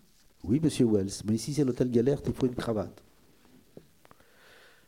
Oui, 0.44 0.60
monsieur 0.62 0.86
Wells, 0.86 1.12
mais 1.26 1.36
ici 1.36 1.54
c'est 1.54 1.64
l'hôtel 1.64 1.94
Gellert, 1.94 2.22
il 2.26 2.34
faut 2.34 2.48
une 2.48 2.56
cravate. 2.56 3.04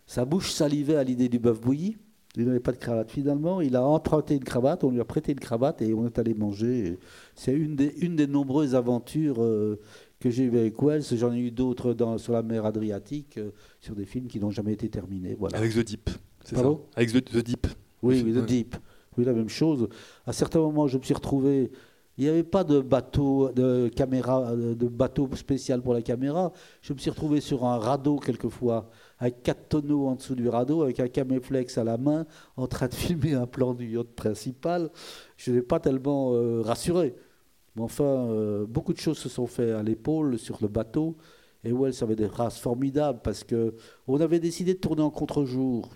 Sa 0.05 0.25
bouche 0.25 0.51
salivait 0.51 0.95
à 0.95 1.03
l'idée 1.03 1.29
du 1.29 1.39
bœuf 1.39 1.59
bouilli. 1.61 1.97
Il 2.35 2.45
n'avait 2.45 2.59
pas 2.59 2.71
de 2.71 2.77
cravate. 2.77 3.11
Finalement, 3.11 3.61
il 3.61 3.75
a 3.75 3.83
emprunté 3.83 4.33
une 4.33 4.43
cravate, 4.43 4.83
on 4.83 4.89
lui 4.89 4.99
a 4.99 5.05
prêté 5.05 5.33
une 5.33 5.39
cravate 5.39 5.83
et 5.83 5.93
on 5.93 6.07
est 6.07 6.17
allé 6.17 6.33
manger. 6.33 6.97
C'est 7.35 7.53
une 7.53 7.75
des, 7.75 7.93
une 8.01 8.15
des 8.15 8.25
nombreuses 8.25 8.73
aventures 8.73 9.43
euh, 9.43 9.79
que 10.19 10.31
j'ai 10.31 10.45
eues 10.45 10.57
avec 10.57 10.81
Wells. 10.81 11.03
J'en 11.15 11.31
ai 11.31 11.39
eu 11.39 11.51
d'autres 11.51 11.95
sur 12.17 12.33
la 12.33 12.41
mer 12.41 12.65
Adriatique, 12.65 13.37
euh, 13.37 13.51
sur 13.79 13.93
des 13.95 14.05
films 14.05 14.27
qui 14.27 14.39
n'ont 14.39 14.49
jamais 14.49 14.73
été 14.73 14.89
terminés. 14.89 15.35
Voilà. 15.37 15.57
Avec 15.57 15.73
The 15.73 15.85
Deep, 15.85 16.09
c'est 16.43 16.55
ça? 16.55 16.71
Avec 16.95 17.11
The, 17.11 17.23
The 17.23 17.43
Deep. 17.43 17.67
Oui, 18.01 18.23
oui, 18.25 18.33
Ouais. 18.33 18.41
The 18.41 18.45
Deep. 18.45 18.75
Oui, 19.15 19.25
la 19.25 19.33
même 19.33 19.49
chose. 19.49 19.87
À 20.25 20.33
certains 20.33 20.59
moments, 20.59 20.87
je 20.87 20.97
me 20.97 21.03
suis 21.03 21.13
retrouvé. 21.13 21.71
Il 22.17 22.25
n'y 22.25 22.29
avait 22.29 22.43
pas 22.43 22.63
de 22.63 22.79
bateau, 22.79 23.51
de 23.51 23.89
caméra, 23.89 24.55
de 24.55 24.87
bateau 24.87 25.27
spécial 25.35 25.81
pour 25.81 25.95
la 25.95 26.03
caméra. 26.03 26.51
Je 26.81 26.93
me 26.93 26.99
suis 26.99 27.09
retrouvé 27.09 27.41
sur 27.41 27.65
un 27.65 27.79
radeau 27.79 28.17
quelquefois, 28.17 28.91
avec 29.17 29.41
quatre 29.41 29.67
tonneaux 29.69 30.05
en 30.07 30.15
dessous 30.15 30.35
du 30.35 30.47
radeau, 30.47 30.83
avec 30.83 30.99
un 30.99 31.07
caméflex 31.07 31.77
à 31.79 31.83
la 31.83 31.97
main, 31.97 32.27
en 32.55 32.67
train 32.67 32.87
de 32.87 32.93
filmer 32.93 33.33
un 33.33 33.47
plan 33.47 33.73
du 33.73 33.87
yacht 33.87 34.07
principal. 34.15 34.91
Je 35.37 35.51
n'étais 35.51 35.65
pas 35.65 35.79
tellement 35.79 36.33
euh, 36.33 36.61
rassuré. 36.61 37.15
Mais 37.75 37.81
enfin, 37.81 38.03
euh, 38.03 38.67
beaucoup 38.67 38.93
de 38.93 38.99
choses 38.99 39.17
se 39.17 39.29
sont 39.29 39.47
faites 39.47 39.73
à 39.73 39.81
l'épaule 39.81 40.37
sur 40.37 40.59
le 40.61 40.67
bateau. 40.67 41.17
Et 41.63 41.71
Wells 41.71 41.95
avait 42.01 42.15
des 42.15 42.27
races 42.27 42.59
formidables 42.59 43.21
parce 43.23 43.43
que 43.43 43.73
on 44.07 44.19
avait 44.21 44.39
décidé 44.39 44.75
de 44.75 44.79
tourner 44.79 45.01
en 45.01 45.09
contre-jour. 45.09 45.89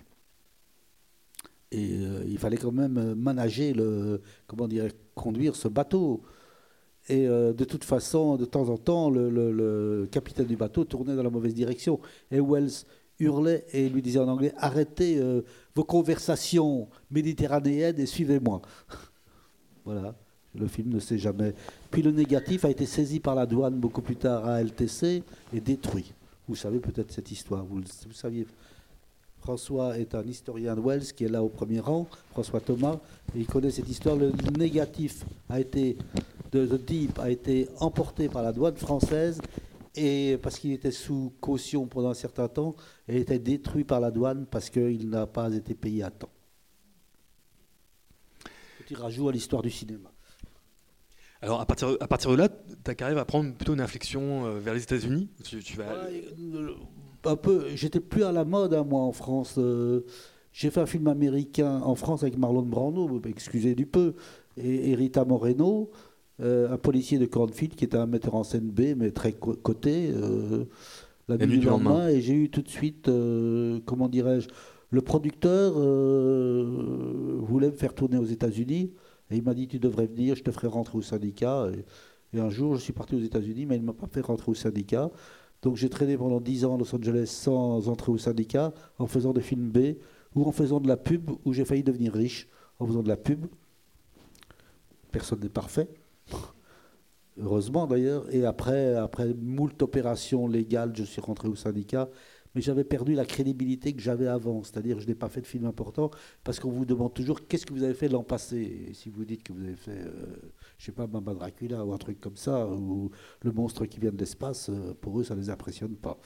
Et 1.70 1.90
euh, 1.92 2.24
il 2.26 2.38
fallait 2.38 2.56
quand 2.56 2.72
même 2.72 2.96
euh, 2.96 3.14
manager 3.14 3.74
le, 3.74 4.22
comment 4.46 4.66
dire, 4.66 4.88
conduire 5.14 5.54
ce 5.54 5.68
bateau. 5.68 6.22
Et 7.08 7.26
euh, 7.26 7.52
de 7.52 7.64
toute 7.64 7.84
façon, 7.84 8.36
de 8.36 8.44
temps 8.44 8.68
en 8.68 8.78
temps, 8.78 9.10
le, 9.10 10.08
capitaine 10.10 10.46
du 10.46 10.56
bateau 10.56 10.84
tournait 10.84 11.14
dans 11.14 11.22
la 11.22 11.30
mauvaise 11.30 11.54
direction. 11.54 12.00
Et 12.30 12.40
Wells 12.40 12.84
hurlait 13.18 13.66
et 13.72 13.88
lui 13.88 14.00
disait 14.00 14.20
en 14.20 14.28
anglais 14.28 14.54
Arrêtez 14.56 15.20
vos 15.74 15.84
conversations 15.84 16.88
méditerranéennes 17.10 17.98
et 17.98 18.06
suivez-moi. 18.06 18.62
voilà, 19.84 20.14
le 20.54 20.66
film 20.66 20.90
ne 20.90 21.00
sait 21.00 21.18
jamais. 21.18 21.54
Puis 21.90 22.02
le 22.02 22.12
négatif 22.12 22.64
a 22.64 22.70
été 22.70 22.86
saisi 22.86 23.20
par 23.20 23.34
la 23.34 23.46
douane 23.46 23.74
beaucoup 23.74 24.02
plus 24.02 24.16
tard 24.16 24.46
à 24.46 24.62
LTC 24.62 25.22
et 25.52 25.60
détruit. 25.60 26.12
Vous 26.46 26.56
savez 26.56 26.78
peut-être 26.78 27.12
cette 27.12 27.30
histoire, 27.30 27.64
vous, 27.64 27.80
vous 27.80 28.12
saviez. 28.12 28.46
François 29.48 29.98
est 29.98 30.14
un 30.14 30.24
historien 30.24 30.76
de 30.76 30.80
Wells 30.82 31.14
qui 31.14 31.24
est 31.24 31.28
là 31.28 31.42
au 31.42 31.48
premier 31.48 31.80
rang, 31.80 32.06
François 32.32 32.60
Thomas, 32.60 33.00
et 33.34 33.38
il 33.38 33.46
connaît 33.46 33.70
cette 33.70 33.88
histoire. 33.88 34.14
Le 34.14 34.30
négatif 34.58 35.24
a 35.48 35.58
été, 35.58 35.96
de 36.52 36.66
The 36.66 36.84
Deep 36.84 37.18
a 37.18 37.30
été 37.30 37.66
emporté 37.80 38.28
par 38.28 38.42
la 38.42 38.52
douane 38.52 38.76
française 38.76 39.40
et 39.96 40.38
parce 40.42 40.58
qu'il 40.58 40.72
était 40.72 40.90
sous 40.90 41.32
caution 41.40 41.86
pendant 41.86 42.10
un 42.10 42.14
certain 42.14 42.46
temps, 42.46 42.76
et 43.08 43.16
a 43.16 43.18
été 43.20 43.38
détruit 43.38 43.84
par 43.84 44.00
la 44.00 44.10
douane 44.10 44.44
parce 44.44 44.68
qu'il 44.68 45.08
n'a 45.08 45.26
pas 45.26 45.50
été 45.50 45.72
payé 45.72 46.02
à 46.02 46.10
temps. 46.10 46.28
Petit 48.80 48.96
rajout 48.96 49.30
à 49.30 49.32
l'histoire 49.32 49.62
du 49.62 49.70
cinéma. 49.70 50.12
Alors 51.40 51.62
à 51.62 51.64
partir, 51.64 51.96
à 52.00 52.06
partir 52.06 52.32
de 52.32 52.36
là, 52.36 52.50
ta 52.84 52.94
carrière 52.94 53.16
va 53.16 53.24
prendre 53.24 53.54
plutôt 53.54 53.72
une 53.72 53.80
inflexion 53.80 54.44
euh, 54.44 54.58
vers 54.58 54.74
les 54.74 54.82
États-Unis? 54.82 55.30
Tu, 55.42 55.62
tu 55.62 55.78
vas... 55.78 56.04
Ouais, 56.04 56.22
un 57.24 57.36
peu, 57.36 57.66
j'étais 57.74 58.00
plus 58.00 58.24
à 58.24 58.32
la 58.32 58.44
mode, 58.44 58.74
hein, 58.74 58.84
moi, 58.88 59.00
en 59.02 59.12
France. 59.12 59.54
Euh, 59.58 60.02
j'ai 60.52 60.70
fait 60.70 60.80
un 60.80 60.86
film 60.86 61.08
américain 61.08 61.80
en 61.82 61.94
France 61.94 62.22
avec 62.22 62.38
Marlon 62.38 62.62
Brando, 62.62 63.20
excusez 63.26 63.74
du 63.74 63.86
peu, 63.86 64.14
et, 64.56 64.90
et 64.90 64.94
Rita 64.94 65.24
Moreno, 65.24 65.90
euh, 66.40 66.72
un 66.72 66.78
policier 66.78 67.18
de 67.18 67.26
Cornfield 67.26 67.74
qui 67.74 67.84
était 67.84 67.96
un 67.96 68.06
metteur 68.06 68.34
en 68.34 68.44
scène 68.44 68.68
B, 68.70 68.94
mais 68.96 69.10
très 69.12 69.32
co- 69.32 69.54
coté. 69.54 70.10
euh, 70.14 70.64
la 71.28 71.36
nuit 71.36 71.58
du 71.58 71.66
lendemain, 71.66 72.08
et 72.08 72.22
j'ai 72.22 72.34
eu 72.34 72.48
tout 72.50 72.62
de 72.62 72.68
suite, 72.68 73.10
comment 73.84 74.08
dirais-je, 74.08 74.48
le 74.90 75.02
producteur 75.02 75.74
voulait 77.42 77.68
me 77.70 77.76
faire 77.76 77.94
tourner 77.94 78.18
aux 78.18 78.24
États-Unis, 78.24 78.92
et 79.30 79.36
il 79.36 79.42
m'a 79.42 79.54
dit 79.54 79.68
tu 79.68 79.78
devrais 79.78 80.06
venir, 80.06 80.34
je 80.36 80.42
te 80.42 80.50
ferai 80.50 80.68
rentrer 80.68 80.96
au 80.98 81.02
syndicat. 81.02 81.68
Et, 82.32 82.36
et 82.36 82.40
un 82.40 82.50
jour, 82.50 82.76
je 82.76 82.80
suis 82.80 82.92
parti 82.94 83.14
aux 83.14 83.20
États-Unis, 83.20 83.66
mais 83.66 83.76
il 83.76 83.82
ne 83.82 83.86
m'a 83.86 83.92
pas 83.92 84.06
fait 84.06 84.22
rentrer 84.22 84.50
au 84.50 84.54
syndicat. 84.54 85.10
Donc 85.62 85.76
j'ai 85.76 85.88
traîné 85.88 86.16
pendant 86.16 86.40
10 86.40 86.64
ans 86.64 86.74
à 86.76 86.78
Los 86.78 86.94
Angeles 86.94 87.26
sans 87.26 87.88
entrer 87.88 88.12
au 88.12 88.18
syndicat, 88.18 88.72
en 88.98 89.06
faisant 89.06 89.32
des 89.32 89.40
films 89.40 89.70
B 89.70 89.96
ou 90.34 90.44
en 90.44 90.52
faisant 90.52 90.80
de 90.80 90.88
la 90.88 90.96
pub, 90.96 91.30
où 91.44 91.52
j'ai 91.52 91.64
failli 91.64 91.82
devenir 91.82 92.12
riche 92.12 92.48
en 92.78 92.86
faisant 92.86 93.02
de 93.02 93.08
la 93.08 93.16
pub. 93.16 93.46
Personne 95.10 95.40
n'est 95.40 95.48
parfait. 95.48 95.88
Heureusement 97.40 97.86
d'ailleurs. 97.86 98.32
Et 98.34 98.44
après, 98.44 98.94
après 98.94 99.32
moult 99.34 99.80
opérations 99.82 100.46
légales, 100.46 100.92
je 100.94 101.04
suis 101.04 101.20
rentré 101.20 101.48
au 101.48 101.54
syndicat. 101.54 102.08
Mais 102.54 102.60
j'avais 102.60 102.84
perdu 102.84 103.14
la 103.14 103.24
crédibilité 103.24 103.92
que 103.92 104.00
j'avais 104.00 104.26
avant. 104.26 104.62
C'est-à-dire 104.62 105.00
je 105.00 105.06
n'ai 105.06 105.14
pas 105.14 105.28
fait 105.28 105.40
de 105.40 105.46
film 105.46 105.64
important 105.66 106.10
parce 106.44 106.60
qu'on 106.60 106.70
vous 106.70 106.84
demande 106.84 107.14
toujours 107.14 107.46
qu'est-ce 107.46 107.66
que 107.66 107.72
vous 107.72 107.82
avez 107.82 107.94
fait 107.94 108.08
l'an 108.08 108.22
passé? 108.22 108.90
Si 108.94 109.10
vous 109.10 109.24
dites 109.24 109.42
que 109.42 109.52
vous 109.52 109.64
avez 109.64 109.76
fait, 109.76 109.90
euh, 109.90 110.36
je 110.78 110.86
sais 110.86 110.92
pas, 110.92 111.06
Mamba 111.06 111.34
Dracula 111.34 111.84
ou 111.84 111.92
un 111.92 111.98
truc 111.98 112.20
comme 112.20 112.36
ça, 112.36 112.66
ou 112.66 113.10
le 113.42 113.52
monstre 113.52 113.86
qui 113.86 114.00
vient 114.00 114.12
de 114.12 114.18
l'espace, 114.18 114.70
euh, 114.70 114.94
pour 115.00 115.20
eux, 115.20 115.24
ça 115.24 115.34
ne 115.34 115.40
les 115.40 115.50
impressionne 115.50 115.96
pas. 115.96 116.18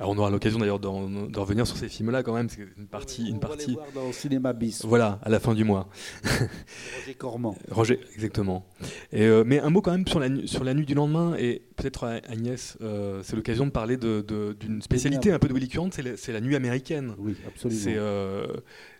Alors 0.00 0.12
on 0.12 0.18
aura 0.18 0.30
l'occasion 0.30 0.58
d'ailleurs 0.60 0.78
d'en 0.78 1.08
d'en 1.08 1.40
revenir 1.40 1.66
sur 1.66 1.76
ces 1.76 1.88
films-là 1.88 2.22
quand 2.22 2.32
même, 2.34 2.48
c'est 2.48 2.60
une 2.76 2.86
partie, 2.86 3.28
une 3.30 3.36
On 3.36 3.38
va 3.40 3.48
les 3.48 3.56
partie. 3.56 3.72
voir 3.74 3.86
dans 3.94 4.06
le 4.06 4.12
cinéma 4.12 4.52
bis. 4.52 4.84
Voilà, 4.84 5.18
à 5.22 5.28
la 5.28 5.40
fin 5.40 5.54
du 5.54 5.64
mois. 5.64 5.88
Roger 6.24 7.14
Corman. 7.18 7.54
Roger, 7.70 8.00
exactement. 8.14 8.64
Et, 9.12 9.24
euh, 9.24 9.42
mais 9.44 9.58
un 9.58 9.70
mot 9.70 9.80
quand 9.82 9.90
même 9.90 10.06
sur 10.06 10.20
la, 10.20 10.28
sur 10.46 10.62
la 10.62 10.74
nuit 10.74 10.86
du 10.86 10.94
lendemain, 10.94 11.34
et 11.38 11.62
peut-être 11.76 12.04
à 12.04 12.20
Agnès, 12.28 12.76
euh, 12.80 13.22
c'est 13.24 13.34
l'occasion 13.36 13.66
de 13.66 13.70
parler 13.70 13.96
de- 13.96 14.20
de- 14.26 14.52
d'une 14.58 14.80
spécialité 14.82 15.32
un 15.32 15.38
peu 15.40 15.48
de 15.48 15.54
Willy 15.54 15.68
Current, 15.68 15.90
c'est 15.92 16.02
la, 16.02 16.16
c'est 16.16 16.32
la 16.32 16.40
nuit 16.40 16.54
américaine. 16.54 17.14
Oui, 17.18 17.34
absolument. 17.46 17.80
C'est, 17.82 17.96
euh, 17.96 18.46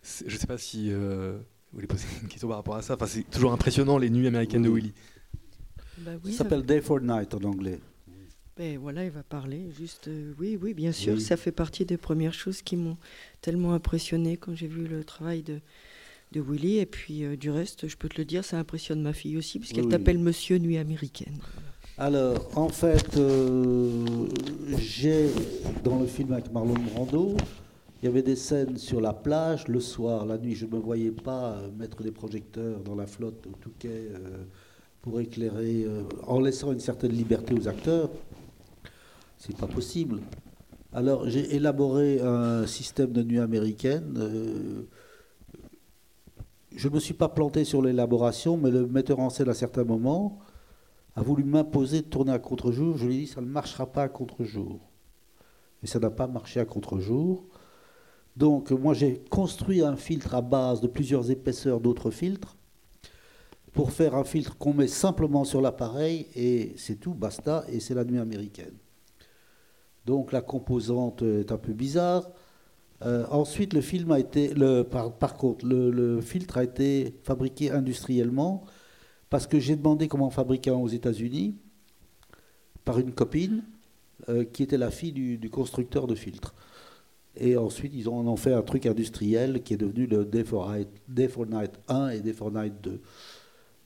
c'est- 0.02 0.28
je 0.28 0.34
ne 0.34 0.40
sais 0.40 0.46
pas 0.48 0.58
si 0.58 0.88
euh, 0.90 1.38
vous 1.72 1.76
voulez 1.76 1.86
poser 1.86 2.06
une 2.22 2.28
question 2.28 2.48
par 2.48 2.56
rapport 2.56 2.74
à 2.76 2.82
ça. 2.82 2.94
Enfin, 2.94 3.06
c'est 3.06 3.22
toujours 3.30 3.52
impressionnant 3.52 3.98
les 3.98 4.10
nuits 4.10 4.26
américaines 4.26 4.62
de 4.62 4.68
Willy. 4.70 4.92
Bah 5.98 6.12
oui, 6.24 6.32
ça 6.32 6.38
ça 6.38 6.44
s'appelle 6.44 6.62
Day 6.64 6.80
for 6.80 7.00
Night 7.00 7.34
en 7.34 7.42
anglais. 7.44 7.78
Ben 8.58 8.76
voilà, 8.76 9.04
il 9.04 9.10
va 9.10 9.22
parler. 9.22 9.70
Juste, 9.78 10.08
euh, 10.08 10.32
oui, 10.40 10.58
oui, 10.60 10.74
bien 10.74 10.90
sûr, 10.90 11.14
Oui. 11.14 11.20
ça 11.20 11.36
fait 11.36 11.52
partie 11.52 11.84
des 11.84 11.96
premières 11.96 12.34
choses 12.34 12.60
qui 12.60 12.74
m'ont 12.76 12.96
tellement 13.40 13.72
impressionné 13.72 14.36
quand 14.36 14.52
j'ai 14.56 14.66
vu 14.66 14.88
le 14.88 15.04
travail 15.04 15.42
de, 15.44 15.60
de 16.32 16.40
Willy. 16.40 16.78
Et 16.78 16.86
puis 16.86 17.22
euh, 17.24 17.36
du 17.36 17.50
reste, 17.50 17.86
je 17.86 17.96
peux 17.96 18.08
te 18.08 18.18
le 18.18 18.24
dire, 18.24 18.44
ça 18.44 18.58
impressionne 18.58 19.00
ma 19.00 19.12
fille 19.12 19.36
aussi, 19.36 19.60
puisqu'elle 19.60 19.84
Oui. 19.84 19.90
t'appelle 19.92 20.18
Monsieur 20.18 20.58
Nuit 20.58 20.76
américaine. 20.76 21.38
Alors, 21.98 22.50
en 22.58 22.68
fait, 22.68 23.16
euh, 23.16 24.04
j'ai 24.76 25.28
dans 25.84 26.00
le 26.00 26.06
film 26.08 26.32
avec 26.32 26.52
Marlon 26.52 26.74
Brando, 26.74 27.36
il 28.02 28.06
y 28.06 28.08
avait 28.08 28.22
des 28.22 28.36
scènes 28.36 28.76
sur 28.76 29.00
la 29.00 29.12
plage 29.12 29.68
le 29.68 29.78
soir, 29.78 30.26
la 30.26 30.36
nuit. 30.36 30.56
Je 30.56 30.66
ne 30.66 30.72
me 30.72 30.78
voyais 30.78 31.12
pas 31.12 31.60
mettre 31.78 32.02
des 32.02 32.12
projecteurs 32.12 32.80
dans 32.80 32.96
la 32.96 33.06
flotte 33.06 33.46
au 33.46 33.50
Touquet 33.60 34.10
pour 35.02 35.20
éclairer, 35.20 35.86
en 36.24 36.38
laissant 36.40 36.70
une 36.72 36.78
certaine 36.78 37.10
liberté 37.10 37.54
aux 37.54 37.66
acteurs. 37.66 38.10
C'est 39.38 39.56
pas 39.56 39.68
possible. 39.68 40.20
Alors, 40.92 41.28
j'ai 41.28 41.54
élaboré 41.54 42.20
un 42.20 42.66
système 42.66 43.12
de 43.12 43.22
nuit 43.22 43.38
américaine. 43.38 44.14
euh, 44.18 44.82
je 46.74 46.88
ne 46.88 46.94
me 46.94 47.00
suis 47.00 47.14
pas 47.14 47.28
planté 47.28 47.64
sur 47.64 47.80
l'élaboration, 47.82 48.56
mais 48.56 48.70
le 48.70 48.86
metteur 48.86 49.20
en 49.20 49.30
scène 49.30 49.48
à 49.48 49.54
certains 49.54 49.84
moments 49.84 50.38
a 51.16 51.22
voulu 51.22 51.44
m'imposer 51.44 52.02
de 52.02 52.06
tourner 52.06 52.32
à 52.32 52.38
contre-jour. 52.38 52.96
Je 52.98 53.06
lui 53.06 53.14
ai 53.14 53.18
dit, 53.20 53.26
ça 53.26 53.40
ne 53.40 53.46
marchera 53.46 53.86
pas 53.86 54.04
à 54.04 54.08
contre-jour. 54.08 54.80
Et 55.82 55.86
ça 55.86 55.98
n'a 55.98 56.10
pas 56.10 56.26
marché 56.26 56.60
à 56.60 56.64
contre-jour. 56.64 57.46
Donc, 58.36 58.70
moi, 58.70 58.94
j'ai 58.94 59.22
construit 59.30 59.82
un 59.82 59.96
filtre 59.96 60.34
à 60.34 60.42
base 60.42 60.80
de 60.80 60.88
plusieurs 60.88 61.30
épaisseurs 61.30 61.80
d'autres 61.80 62.10
filtres 62.10 62.56
pour 63.72 63.92
faire 63.92 64.14
un 64.14 64.24
filtre 64.24 64.56
qu'on 64.56 64.74
met 64.74 64.88
simplement 64.88 65.44
sur 65.44 65.60
l'appareil 65.60 66.26
et 66.34 66.74
c'est 66.76 66.96
tout, 66.96 67.14
basta, 67.14 67.64
et 67.68 67.80
c'est 67.80 67.94
la 67.94 68.04
nuit 68.04 68.18
américaine. 68.18 68.74
Donc, 70.06 70.32
la 70.32 70.40
composante 70.40 71.22
est 71.22 71.52
un 71.52 71.58
peu 71.58 71.72
bizarre. 71.72 72.30
Euh, 73.04 73.26
ensuite, 73.30 73.74
le 73.74 73.80
film 73.80 74.10
a 74.10 74.18
été, 74.18 74.52
le, 74.54 74.82
par, 74.82 75.12
par 75.12 75.34
contre, 75.34 75.64
le, 75.66 76.20
filtre 76.20 76.58
a 76.58 76.64
été 76.64 77.14
fabriqué 77.22 77.70
industriellement 77.70 78.64
parce 79.30 79.46
que 79.46 79.58
j'ai 79.60 79.76
demandé 79.76 80.08
comment 80.08 80.30
fabriquer 80.30 80.70
un 80.70 80.76
aux 80.76 80.88
États-Unis 80.88 81.56
par 82.84 82.98
une 82.98 83.12
copine 83.12 83.62
euh, 84.28 84.44
qui 84.44 84.62
était 84.62 84.78
la 84.78 84.90
fille 84.90 85.12
du, 85.12 85.50
constructeur 85.50 86.06
de 86.06 86.14
filtres. 86.14 86.54
Et 87.36 87.56
ensuite, 87.56 87.92
ils 87.94 88.08
ont, 88.08 88.26
en 88.26 88.36
fait 88.36 88.52
un 88.52 88.62
truc 88.62 88.86
industriel 88.86 89.62
qui 89.62 89.74
est 89.74 89.76
devenu 89.76 90.06
le 90.06 90.24
Day 90.24 90.42
for 90.42 90.72
Night, 90.72 90.88
Day 91.06 91.30
Night 91.48 91.72
1 91.88 92.08
et 92.08 92.20
Day 92.20 92.32
for 92.32 92.50
Night 92.50 92.74
2. 92.82 93.00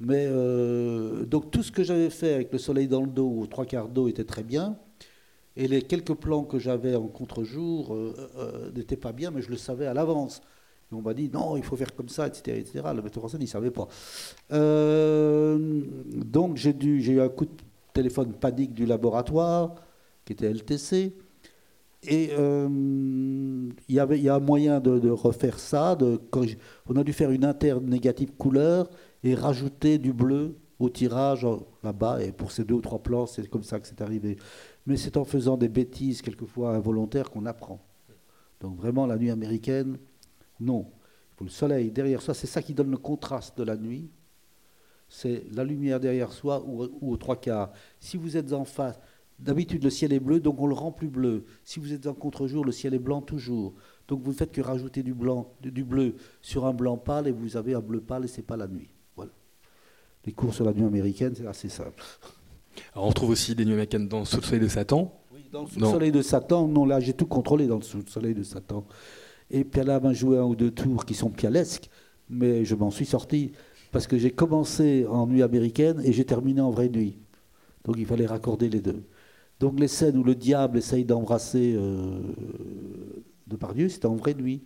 Mais 0.00 0.26
euh, 0.28 1.24
donc 1.26 1.50
tout 1.50 1.62
ce 1.62 1.70
que 1.70 1.84
j'avais 1.84 2.10
fait 2.10 2.32
avec 2.34 2.52
le 2.52 2.58
soleil 2.58 2.88
dans 2.88 3.02
le 3.02 3.08
dos 3.08 3.30
ou 3.36 3.46
trois 3.46 3.66
quarts 3.66 3.88
d'eau 3.88 4.08
était 4.08 4.24
très 4.24 4.42
bien. 4.42 4.76
Et 5.56 5.68
les 5.68 5.82
quelques 5.82 6.14
plans 6.14 6.44
que 6.44 6.58
j'avais 6.58 6.94
en 6.94 7.08
contre-jour 7.08 7.94
euh, 7.94 8.14
euh, 8.38 8.72
n'étaient 8.72 8.96
pas 8.96 9.12
bien, 9.12 9.30
mais 9.30 9.42
je 9.42 9.50
le 9.50 9.56
savais 9.56 9.86
à 9.86 9.94
l'avance. 9.94 10.40
On 10.90 11.00
m'a 11.00 11.14
dit 11.14 11.30
non, 11.32 11.56
il 11.56 11.62
faut 11.62 11.76
faire 11.76 11.94
comme 11.94 12.10
ça, 12.10 12.26
etc. 12.26 12.58
etc. 12.58 12.84
Le 12.94 13.00
metteur 13.00 13.24
en 13.24 13.28
scène, 13.28 13.40
il 13.40 13.44
ne 13.44 13.50
savait 13.50 13.70
pas. 13.70 13.88
Euh, 14.52 15.82
donc 16.14 16.58
j'ai 16.58 16.74
eu 16.74 17.20
un 17.20 17.30
coup 17.30 17.46
de 17.46 17.50
téléphone 17.94 18.32
panique 18.34 18.74
du 18.74 18.84
laboratoire, 18.84 19.74
qui 20.26 20.34
était 20.34 20.52
LTC. 20.52 21.14
Et 22.04 22.32
il 22.34 23.74
y 23.88 24.00
avait, 24.00 24.28
a 24.28 24.34
un 24.34 24.40
moyen 24.40 24.80
de, 24.80 25.08
refaire 25.08 25.58
ça. 25.58 25.96
On 26.86 26.96
a 26.96 27.04
dû 27.04 27.12
faire 27.12 27.30
une 27.30 27.44
interne 27.44 27.86
négative 27.86 28.32
couleur 28.36 28.90
et 29.22 29.34
rajouter 29.34 29.96
du 29.98 30.12
bleu 30.12 30.56
au 30.78 30.90
tirage 30.90 31.46
là-bas. 31.82 32.22
Et 32.22 32.32
pour 32.32 32.52
ces 32.52 32.64
deux 32.64 32.74
ou 32.74 32.80
trois 32.80 32.98
plans, 32.98 33.26
c'est 33.26 33.48
comme 33.48 33.62
ça 33.62 33.80
que 33.80 33.86
c'est 33.86 34.00
arrivé. 34.00 34.36
Mais 34.86 34.96
c'est 34.96 35.16
en 35.16 35.24
faisant 35.24 35.56
des 35.56 35.68
bêtises, 35.68 36.22
quelquefois 36.22 36.74
involontaires, 36.74 37.30
qu'on 37.30 37.46
apprend. 37.46 37.80
Donc 38.60 38.76
vraiment, 38.76 39.06
la 39.06 39.16
nuit 39.16 39.30
américaine, 39.30 39.98
non. 40.60 40.86
Il 41.40 41.46
le 41.46 41.50
soleil 41.50 41.90
derrière 41.90 42.22
soi. 42.22 42.34
C'est 42.34 42.46
ça 42.46 42.62
qui 42.62 42.72
donne 42.72 42.90
le 42.90 42.96
contraste 42.96 43.58
de 43.58 43.64
la 43.64 43.76
nuit. 43.76 44.08
C'est 45.08 45.44
la 45.52 45.64
lumière 45.64 46.00
derrière 46.00 46.32
soi 46.32 46.62
ou, 46.64 46.82
aux 46.82 47.16
trois 47.16 47.36
quarts. 47.36 47.72
Si 47.98 48.16
vous 48.16 48.36
êtes 48.36 48.52
en 48.52 48.64
face, 48.64 48.98
d'habitude 49.38 49.82
le 49.82 49.90
ciel 49.90 50.12
est 50.12 50.20
bleu, 50.20 50.40
donc 50.40 50.60
on 50.60 50.66
le 50.66 50.74
rend 50.74 50.92
plus 50.92 51.08
bleu. 51.08 51.44
Si 51.64 51.80
vous 51.80 51.92
êtes 51.92 52.06
en 52.06 52.14
contre-jour, 52.14 52.64
le 52.64 52.72
ciel 52.72 52.94
est 52.94 53.00
blanc 53.00 53.20
toujours. 53.20 53.74
Donc 54.08 54.22
vous 54.22 54.30
ne 54.30 54.36
faites 54.36 54.52
que 54.52 54.60
rajouter 54.60 55.02
du, 55.02 55.14
du 55.60 55.84
bleu 55.84 56.14
sur 56.40 56.64
un 56.64 56.72
blanc 56.72 56.96
pâle 56.96 57.26
et 57.26 57.32
vous 57.32 57.56
avez 57.56 57.74
un 57.74 57.80
bleu 57.80 58.00
pâle 58.00 58.24
et 58.24 58.28
c'est 58.28 58.42
pas 58.42 58.56
la 58.56 58.68
nuit. 58.68 58.90
Voilà. 59.16 59.32
Les 60.24 60.32
cours 60.32 60.54
sur 60.54 60.64
la 60.64 60.72
nuit 60.72 60.84
américaine, 60.84 61.34
c'est 61.34 61.46
assez 61.46 61.68
simple. 61.68 62.02
Alors 62.94 63.06
on 63.06 63.08
retrouve 63.08 63.30
aussi 63.30 63.54
des 63.54 63.64
nuits 63.64 63.72
américaines 63.72 64.06
dans 64.06 64.24
Sous 64.24 64.36
le 64.36 64.42
soleil 64.42 64.60
de 64.60 64.68
Satan. 64.68 65.18
Dans 65.50 65.62
le 65.62 65.68
sous-soleil 65.68 66.12
de 66.12 66.22
Satan, 66.22 66.66
non, 66.66 66.86
là 66.86 66.98
j'ai 66.98 67.12
tout 67.12 67.26
contrôlé 67.26 67.66
dans 67.66 67.76
le 67.76 67.82
sous-soleil 67.82 68.34
de 68.34 68.42
Satan. 68.42 68.86
Et 69.50 69.64
Piala 69.64 70.00
m'a 70.00 70.14
joué 70.14 70.38
un 70.38 70.44
ou 70.44 70.56
deux 70.56 70.70
tours 70.70 71.04
qui 71.04 71.14
sont 71.14 71.28
pialesques, 71.28 71.90
mais 72.30 72.64
je 72.64 72.74
m'en 72.74 72.90
suis 72.90 73.04
sorti 73.04 73.52
parce 73.92 74.06
que 74.06 74.16
j'ai 74.16 74.30
commencé 74.30 75.06
en 75.06 75.26
nuit 75.26 75.42
américaine 75.42 76.00
et 76.04 76.12
j'ai 76.12 76.24
terminé 76.24 76.62
en 76.62 76.70
vraie 76.70 76.88
nuit. 76.88 77.18
Donc 77.84 77.96
il 77.98 78.06
fallait 78.06 78.24
raccorder 78.24 78.70
les 78.70 78.80
deux. 78.80 79.02
Donc 79.60 79.78
les 79.78 79.88
scènes 79.88 80.16
où 80.16 80.24
le 80.24 80.34
diable 80.34 80.78
essaye 80.78 81.04
d'embrasser 81.04 81.74
euh, 81.76 82.18
Depardieu, 83.46 83.90
c'était 83.90 84.06
en 84.06 84.16
vraie 84.16 84.34
nuit. 84.34 84.62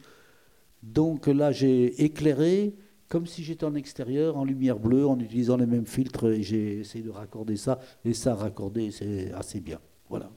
Donc 0.85 1.27
là 1.27 1.51
j'ai 1.51 2.05
éclairé 2.05 2.77
comme 3.09 3.27
si 3.27 3.43
j'étais 3.45 3.65
en 3.65 3.75
extérieur, 3.75 4.37
en 4.37 4.45
lumière 4.45 4.79
bleue, 4.79 5.07
en 5.07 5.19
utilisant 5.19 5.57
les 5.57 5.67
mêmes 5.67 5.87
filtres, 5.87 6.27
et 6.33 6.43
j'ai 6.43 6.81
essayé 6.81 7.05
de 7.05 7.11
raccorder 7.11 7.57
ça, 7.57 7.79
et 8.05 8.13
ça 8.15 8.35
raccordé, 8.35 8.91
c'est 8.91 9.33
assez 9.33 9.61
bien. 9.61 9.79
Voilà. 10.09 10.31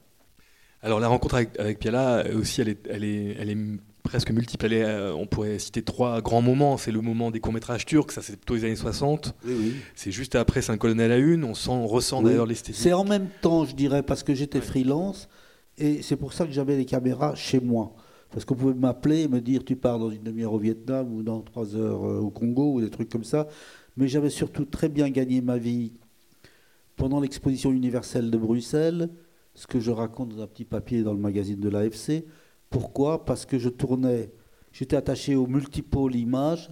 Alors 0.81 0.99
la 0.99 1.07
rencontre 1.07 1.35
avec, 1.35 1.59
avec 1.59 1.79
Piala 1.79 2.19
euh, 2.25 2.39
aussi, 2.39 2.61
elle 2.61 2.69
est, 2.69 2.87
elle 2.89 3.03
est, 3.03 3.35
elle 3.39 3.49
est 3.49 3.53
m- 3.53 3.79
presque 4.03 4.31
multiple. 4.31 4.65
Elle 4.67 4.73
est, 4.73 4.83
euh, 4.85 5.13
on 5.13 5.27
pourrait 5.27 5.59
citer 5.59 5.81
trois 5.81 6.21
grands 6.21 6.41
moments. 6.41 6.77
C'est 6.77 6.91
le 6.93 7.01
moment 7.01 7.31
des 7.31 7.39
courts-métrages 7.41 7.85
turcs, 7.85 8.11
ça 8.11 8.21
c'est 8.21 8.37
plutôt 8.37 8.55
les 8.55 8.63
années 8.63 8.75
60. 8.77 9.35
Oui, 9.45 9.53
oui. 9.59 9.73
C'est 9.95 10.11
juste 10.11 10.35
après 10.35 10.61
Saint-Colonel 10.61 11.11
à 11.11 11.17
une. 11.17 11.43
On, 11.43 11.53
sent, 11.53 11.69
on 11.71 11.85
ressent 11.85 12.19
Oui. 12.19 12.29
d'ailleurs 12.29 12.45
l'esthétique. 12.45 12.81
C'est 12.81 12.93
en 12.93 13.03
même 13.03 13.27
temps, 13.41 13.65
je 13.65 13.75
dirais, 13.75 14.03
parce 14.03 14.23
que 14.23 14.33
j'étais 14.33 14.61
freelance, 14.61 15.27
et 15.77 16.01
c'est 16.01 16.15
pour 16.15 16.31
ça 16.31 16.45
que 16.45 16.51
j'avais 16.53 16.77
les 16.77 16.85
caméras 16.85 17.35
chez 17.35 17.59
moi. 17.59 17.93
Parce 18.31 18.45
qu'on 18.45 18.55
pouvait 18.55 18.73
m'appeler 18.73 19.21
et 19.21 19.27
me 19.27 19.41
dire 19.41 19.63
tu 19.65 19.75
pars 19.75 19.97
dans 19.97 20.09
une 20.09 20.23
demi-heure 20.23 20.53
au 20.53 20.59
Vietnam 20.59 21.13
ou 21.13 21.23
dans 21.23 21.41
trois 21.41 21.75
heures 21.75 22.05
euh, 22.05 22.19
au 22.19 22.29
Congo 22.29 22.73
ou 22.73 22.81
des 22.81 22.89
trucs 22.89 23.09
comme 23.09 23.23
ça. 23.23 23.47
Mais 23.97 24.07
j'avais 24.07 24.29
surtout 24.29 24.65
très 24.65 24.87
bien 24.87 25.09
gagné 25.09 25.41
ma 25.41 25.57
vie 25.57 25.93
pendant 26.95 27.19
l'exposition 27.19 27.71
universelle 27.71 28.29
de 28.29 28.37
Bruxelles, 28.37 29.09
ce 29.55 29.65
que 29.67 29.79
je 29.79 29.89
raconte 29.89 30.35
dans 30.35 30.43
un 30.43 30.47
petit 30.47 30.65
papier 30.65 31.01
dans 31.01 31.13
le 31.13 31.19
magazine 31.19 31.59
de 31.59 31.69
l'AFC. 31.69 32.25
Pourquoi? 32.69 33.25
Parce 33.25 33.45
que 33.45 33.57
je 33.57 33.69
tournais, 33.69 34.31
j'étais 34.71 34.95
attaché 34.95 35.35
au 35.35 35.47
multipôle 35.47 36.15
image 36.15 36.71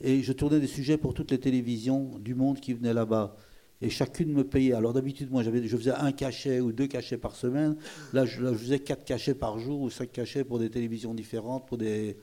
et 0.00 0.22
je 0.22 0.32
tournais 0.32 0.60
des 0.60 0.66
sujets 0.66 0.96
pour 0.96 1.12
toutes 1.12 1.32
les 1.32 1.40
télévisions 1.40 2.18
du 2.18 2.34
monde 2.34 2.60
qui 2.60 2.72
venaient 2.72 2.94
là-bas. 2.94 3.36
Et 3.84 3.90
chacune 3.90 4.32
me 4.32 4.44
payait. 4.44 4.72
Alors 4.72 4.94
d'habitude, 4.94 5.30
moi, 5.30 5.42
je 5.42 5.50
faisais 5.76 5.90
un 5.90 6.10
cachet 6.12 6.60
ou 6.60 6.72
deux 6.72 6.86
cachets 6.86 7.18
par 7.18 7.36
semaine. 7.36 7.76
Là, 8.14 8.24
je, 8.24 8.42
faisais 8.54 8.78
quatre 8.78 9.04
cachets 9.04 9.34
par 9.34 9.58
jour 9.58 9.82
ou 9.82 9.90
cinq 9.90 10.10
cachets 10.10 10.42
pour 10.42 10.58
des 10.58 10.70
télévisions 10.70 11.12
différentes, 11.12 11.68
pour 11.68 11.76
des, 11.76 12.16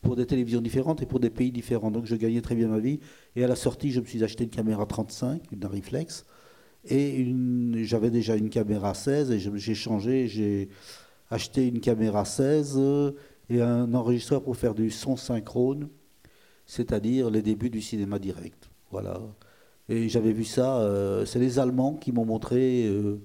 pour 0.00 0.16
des 0.16 0.24
télévisions 0.24 0.62
différentes 0.62 1.02
et 1.02 1.06
pour 1.06 1.20
des 1.20 1.28
pays 1.28 1.52
différents. 1.52 1.90
Donc 1.90 2.06
je 2.06 2.16
gagnais 2.16 2.40
très 2.40 2.54
bien 2.54 2.68
ma 2.68 2.78
vie. 2.78 3.00
Et 3.36 3.44
à 3.44 3.48
la 3.48 3.54
sortie, 3.54 3.92
je 3.92 4.00
me 4.00 4.06
suis 4.06 4.24
acheté 4.24 4.44
une 4.44 4.50
caméra 4.50 4.86
35, 4.86 5.42
une 5.52 5.66
Reflex. 5.66 6.24
Et 6.88 7.34
j'avais 7.84 8.10
déjà 8.10 8.34
une 8.36 8.48
caméra 8.48 8.94
16 8.94 9.30
et 9.30 9.38
j'ai 9.38 9.74
changé. 9.74 10.26
J'ai 10.26 10.70
acheté 11.30 11.68
une 11.68 11.80
caméra 11.80 12.24
16 12.24 12.76
euh, 12.78 13.12
et 13.50 13.60
un 13.60 13.92
enregistreur 13.92 14.42
pour 14.42 14.56
faire 14.56 14.74
du 14.74 14.90
son 14.90 15.16
synchrone, 15.16 15.90
c'est-à-dire 16.64 17.28
les 17.28 17.42
débuts 17.42 17.68
du 17.68 17.82
cinéma 17.82 18.18
direct. 18.18 18.70
Voilà. 18.90 19.20
Et 19.88 20.08
j'avais 20.08 20.32
vu 20.32 20.44
ça, 20.44 20.78
euh, 20.80 21.24
c'est 21.26 21.38
les 21.38 21.58
Allemands 21.58 21.94
qui 21.94 22.12
m'ont 22.12 22.24
montré. 22.24 22.86
euh, 22.86 23.18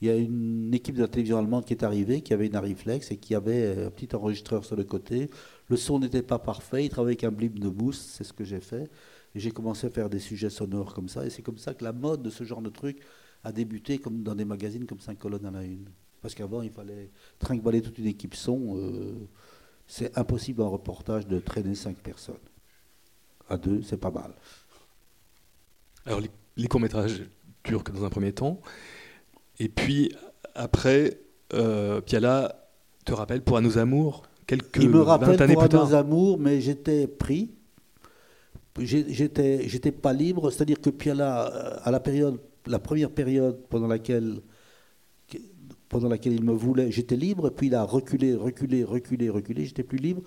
il 0.00 0.08
y 0.08 0.10
a 0.10 0.16
une 0.16 0.74
équipe 0.74 0.96
de 0.96 1.02
la 1.02 1.08
télévision 1.08 1.38
allemande 1.38 1.64
qui 1.64 1.72
est 1.74 1.82
arrivée, 1.84 2.22
qui 2.22 2.32
avait 2.34 2.46
une 2.46 2.56
Ariflex 2.56 3.10
et 3.12 3.16
qui 3.18 3.34
avait 3.34 3.86
un 3.86 3.90
petit 3.90 4.14
enregistreur 4.16 4.64
sur 4.64 4.76
le 4.76 4.84
côté. 4.84 5.30
Le 5.68 5.76
son 5.76 5.98
n'était 6.00 6.22
pas 6.22 6.38
parfait, 6.38 6.84
il 6.84 6.90
travaillait 6.90 7.16
avec 7.16 7.24
un 7.24 7.36
blimp 7.36 7.58
de 7.58 7.68
boost, 7.68 8.10
c'est 8.10 8.24
ce 8.24 8.32
que 8.32 8.44
j'ai 8.44 8.60
fait. 8.60 8.90
Et 9.34 9.40
j'ai 9.40 9.50
commencé 9.52 9.86
à 9.88 9.90
faire 9.90 10.10
des 10.10 10.20
sujets 10.20 10.50
sonores 10.50 10.94
comme 10.94 11.08
ça. 11.08 11.26
Et 11.26 11.30
c'est 11.30 11.42
comme 11.42 11.58
ça 11.58 11.74
que 11.74 11.84
la 11.84 11.92
mode 11.92 12.22
de 12.22 12.30
ce 12.30 12.44
genre 12.44 12.62
de 12.62 12.70
truc 12.70 13.00
a 13.44 13.52
débuté 13.52 13.98
comme 13.98 14.22
dans 14.22 14.34
des 14.36 14.44
magazines 14.44 14.86
comme 14.86 15.00
5 15.00 15.18
colonnes 15.18 15.46
à 15.46 15.50
la 15.50 15.64
une. 15.64 15.88
Parce 16.22 16.34
qu'avant, 16.34 16.62
il 16.62 16.70
fallait 16.70 17.10
trinquer 17.40 17.82
toute 17.82 17.98
une 17.98 18.06
équipe 18.06 18.34
son. 18.36 18.76
euh, 18.78 19.28
c'est 19.86 20.16
impossible 20.18 20.62
en 20.62 20.70
reportage 20.70 21.26
de 21.28 21.38
traîner 21.40 21.74
5 21.74 21.98
personnes. 21.98 22.36
À 23.48 23.56
deux, 23.56 23.82
c'est 23.82 23.96
pas 23.96 24.10
mal. 24.10 24.34
Alors, 26.08 26.20
les, 26.20 26.30
les 26.56 26.66
courts-métrages 26.68 27.22
durent 27.64 27.84
que 27.84 27.92
dans 27.92 28.04
un 28.04 28.08
premier 28.08 28.32
temps. 28.32 28.60
Et 29.58 29.68
puis, 29.68 30.10
après, 30.54 31.20
euh, 31.54 32.00
Piala 32.00 32.70
te 33.04 33.12
rappelle 33.12 33.42
pour 33.42 33.56
À 33.56 33.60
nos 33.60 33.78
amours, 33.78 34.22
quelques 34.46 34.82
Il 34.82 34.90
me 34.90 35.00
rappelle 35.00 35.36
20 35.36 35.40
années 35.42 35.54
pour 35.54 35.62
plus 35.62 35.68
tard. 35.70 35.86
nos 35.86 35.94
amours, 35.94 36.38
mais 36.38 36.60
j'étais 36.60 37.06
pris. 37.06 37.54
J'étais, 38.80 39.68
j'étais 39.68 39.90
pas 39.90 40.12
libre, 40.12 40.50
c'est-à-dire 40.50 40.80
que 40.80 40.90
Piala, 40.90 41.52
euh, 41.52 41.76
à 41.82 41.90
la 41.90 42.00
période, 42.00 42.40
la 42.66 42.78
première 42.78 43.10
période 43.10 43.60
pendant 43.68 43.88
laquelle, 43.88 44.40
pendant 45.88 46.08
laquelle 46.08 46.34
il 46.34 46.44
me 46.44 46.52
voulait, 46.52 46.90
j'étais 46.92 47.16
libre, 47.16 47.50
puis 47.50 47.66
il 47.66 47.74
a 47.74 47.82
reculé, 47.82 48.34
reculé, 48.34 48.84
reculé, 48.84 49.30
reculé, 49.30 49.64
j'étais 49.64 49.82
plus 49.82 49.98
libre 49.98 50.22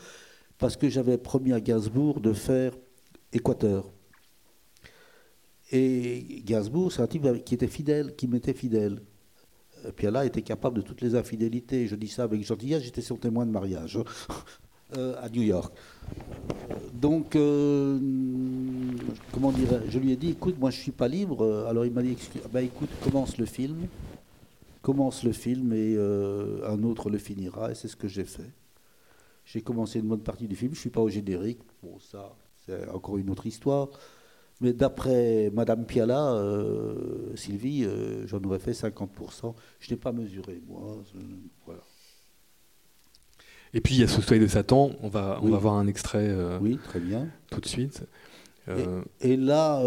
parce 0.58 0.76
que 0.76 0.90
j'avais 0.90 1.18
promis 1.18 1.54
à 1.54 1.62
Gainsbourg 1.62 2.20
de 2.20 2.34
faire 2.34 2.74
Équateur. 3.34 3.90
Et 5.72 6.44
Gainsbourg, 6.46 6.92
c'est 6.92 7.02
un 7.02 7.08
type 7.08 7.44
qui 7.46 7.56
était 7.56 7.68
fidèle, 7.68 8.16
qui 8.16 8.28
m'était 8.28 8.54
fidèle. 8.54 9.00
Piala 9.96 10.26
était 10.26 10.42
capable 10.42 10.78
de 10.78 10.82
toutes 10.82 11.02
les 11.02 11.16
infidélités. 11.16 11.88
Je 11.88 11.96
dis 11.96 12.08
ça 12.08 12.24
avec 12.24 12.46
gentillesse, 12.46 12.84
j'étais 12.84 13.02
son 13.02 13.16
témoin 13.16 13.46
de 13.46 13.52
mariage 13.52 13.98
euh, 14.98 15.16
à 15.20 15.30
New 15.30 15.42
York. 15.42 15.74
Donc, 16.94 17.36
euh, 17.36 17.98
comment 19.32 19.52
dire, 19.52 19.82
je 19.88 19.98
lui 19.98 20.12
ai 20.12 20.18
dit, 20.18 20.32
écoute, 20.32 20.60
moi 20.60 20.70
je 20.70 20.80
suis 20.80 20.92
pas 20.92 21.08
libre. 21.08 21.66
Alors 21.68 21.86
il 21.86 21.92
m'a 21.92 22.04
dit, 22.04 22.18
bah, 22.52 22.62
écoute, 22.62 22.90
commence 23.04 23.38
le 23.38 23.46
film, 23.46 23.88
commence 24.82 25.24
le 25.24 25.32
film 25.32 25.74
et 25.74 25.96
euh, 25.96 26.68
un 26.70 26.84
autre 26.84 27.10
le 27.10 27.18
finira. 27.18 27.72
Et 27.72 27.76
c'est 27.76 27.88
ce 27.88 27.96
que 27.96 28.08
j'ai 28.08 28.26
fait. 28.26 28.52
J'ai 29.46 29.62
commencé 29.62 30.00
une 30.00 30.08
bonne 30.08 30.22
partie 30.22 30.48
du 30.48 30.56
film. 30.56 30.76
Je 30.76 30.80
suis 30.80 30.90
pas 30.90 31.02
au 31.02 31.10
générique. 31.10 31.60
Bon, 31.82 31.98
ça, 32.00 32.36
c'est 32.66 32.88
encore 32.90 33.18
une 33.18 33.30
autre 33.30 33.48
histoire. 33.48 33.90
Mais 34.62 34.74
d'après 34.74 35.50
Madame 35.54 35.86
Piala, 35.86 36.34
euh, 36.36 37.36
Sylvie, 37.36 37.84
euh, 37.84 38.26
j'en 38.28 38.42
aurais 38.44 38.60
fait 38.60 38.74
50%. 38.74 39.56
Je 39.80 39.92
n'ai 39.92 39.98
pas 39.98 40.12
mesuré, 40.12 40.62
moi. 40.68 40.98
Voilà. 41.66 41.82
Et 43.74 43.82
puis, 43.82 43.96
il 43.96 44.02
y 44.02 44.04
a 44.04 44.08
ce 44.08 44.22
soleil 44.22 44.42
de 44.42 44.48
Satan. 44.48 44.92
On 45.02 45.08
va, 45.08 45.40
on 45.42 45.46
Oui. 45.46 45.52
va 45.52 45.58
voir 45.58 45.74
un 45.76 45.88
extrait 45.88 46.28
euh, 46.30 46.60
Oui, 46.62 46.78
très 46.84 47.00
bien. 47.00 47.28
tout 47.50 47.60
de 47.62 47.68
suite. 47.68 48.04
Et 49.20 49.36
là, 49.36 49.82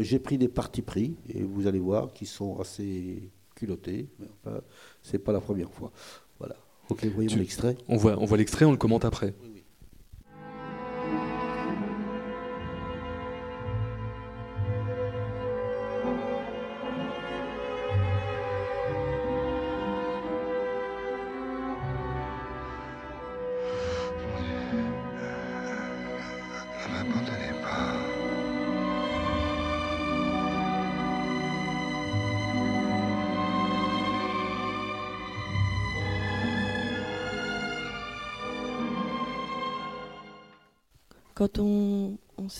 j'ai 0.00 0.18
pris 0.18 0.38
des 0.38 0.48
partis 0.48 0.82
pris, 0.82 1.16
et 1.28 1.42
vous 1.42 1.66
allez 1.66 1.80
voir, 1.80 2.12
qui 2.12 2.24
sont 2.26 2.58
assez 2.60 3.30
culottés. 3.54 4.08
Enfin, 4.44 4.60
c'est 5.02 5.18
pas 5.18 5.32
la 5.32 5.40
première 5.40 5.70
fois. 5.70 5.90
Voilà. 6.38 6.56
Ok, 6.88 7.04
voyons 7.14 7.34
l'extrait. 7.36 7.76
on 7.88 7.96
voit, 7.96 8.16
on 8.18 8.24
voit 8.24 8.38
l'extrait, 8.38 8.64
on 8.64 8.70
le 8.70 8.76
commente 8.78 9.04
après. 9.04 9.34
Ne 9.42 9.53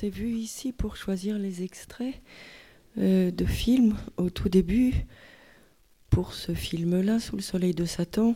s'est 0.04 0.10
vu 0.10 0.34
ici 0.34 0.72
pour 0.72 0.96
choisir 0.96 1.38
les 1.38 1.62
extraits 1.62 2.14
euh, 2.98 3.30
de 3.30 3.46
films 3.46 3.96
au 4.18 4.28
tout 4.28 4.50
début, 4.50 4.92
pour 6.10 6.34
ce 6.34 6.52
film-là, 6.52 7.20
Sous 7.20 7.36
le 7.36 7.40
soleil 7.40 7.72
de 7.72 7.86
Satan, 7.86 8.34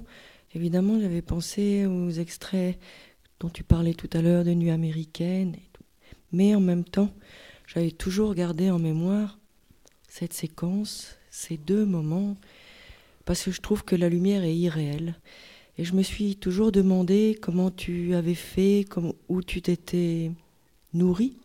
évidemment, 0.54 0.98
j'avais 0.98 1.20
pensé 1.20 1.84
aux 1.84 2.08
extraits 2.08 2.78
dont 3.38 3.50
tu 3.50 3.64
parlais 3.64 3.92
tout 3.92 4.08
à 4.14 4.22
l'heure 4.22 4.44
de 4.44 4.54
Nuit 4.54 4.70
américaine. 4.70 5.56
Mais 6.32 6.54
en 6.54 6.60
même 6.60 6.84
temps, 6.84 7.12
j'avais 7.66 7.90
toujours 7.90 8.34
gardé 8.34 8.70
en 8.70 8.78
mémoire 8.78 9.38
cette 10.08 10.32
séquence, 10.32 11.18
ces 11.30 11.58
deux 11.58 11.84
moments, 11.84 12.38
parce 13.26 13.42
que 13.42 13.50
je 13.50 13.60
trouve 13.60 13.84
que 13.84 13.94
la 13.94 14.08
lumière 14.08 14.42
est 14.42 14.56
irréelle. 14.56 15.16
Et 15.76 15.84
je 15.84 15.92
me 15.92 16.02
suis 16.02 16.36
toujours 16.36 16.72
demandé 16.72 17.38
comment 17.42 17.70
tu 17.70 18.14
avais 18.14 18.34
fait, 18.34 18.86
où 19.28 19.42
tu 19.42 19.60
t'étais 19.60 20.30
nourri. 20.94 21.36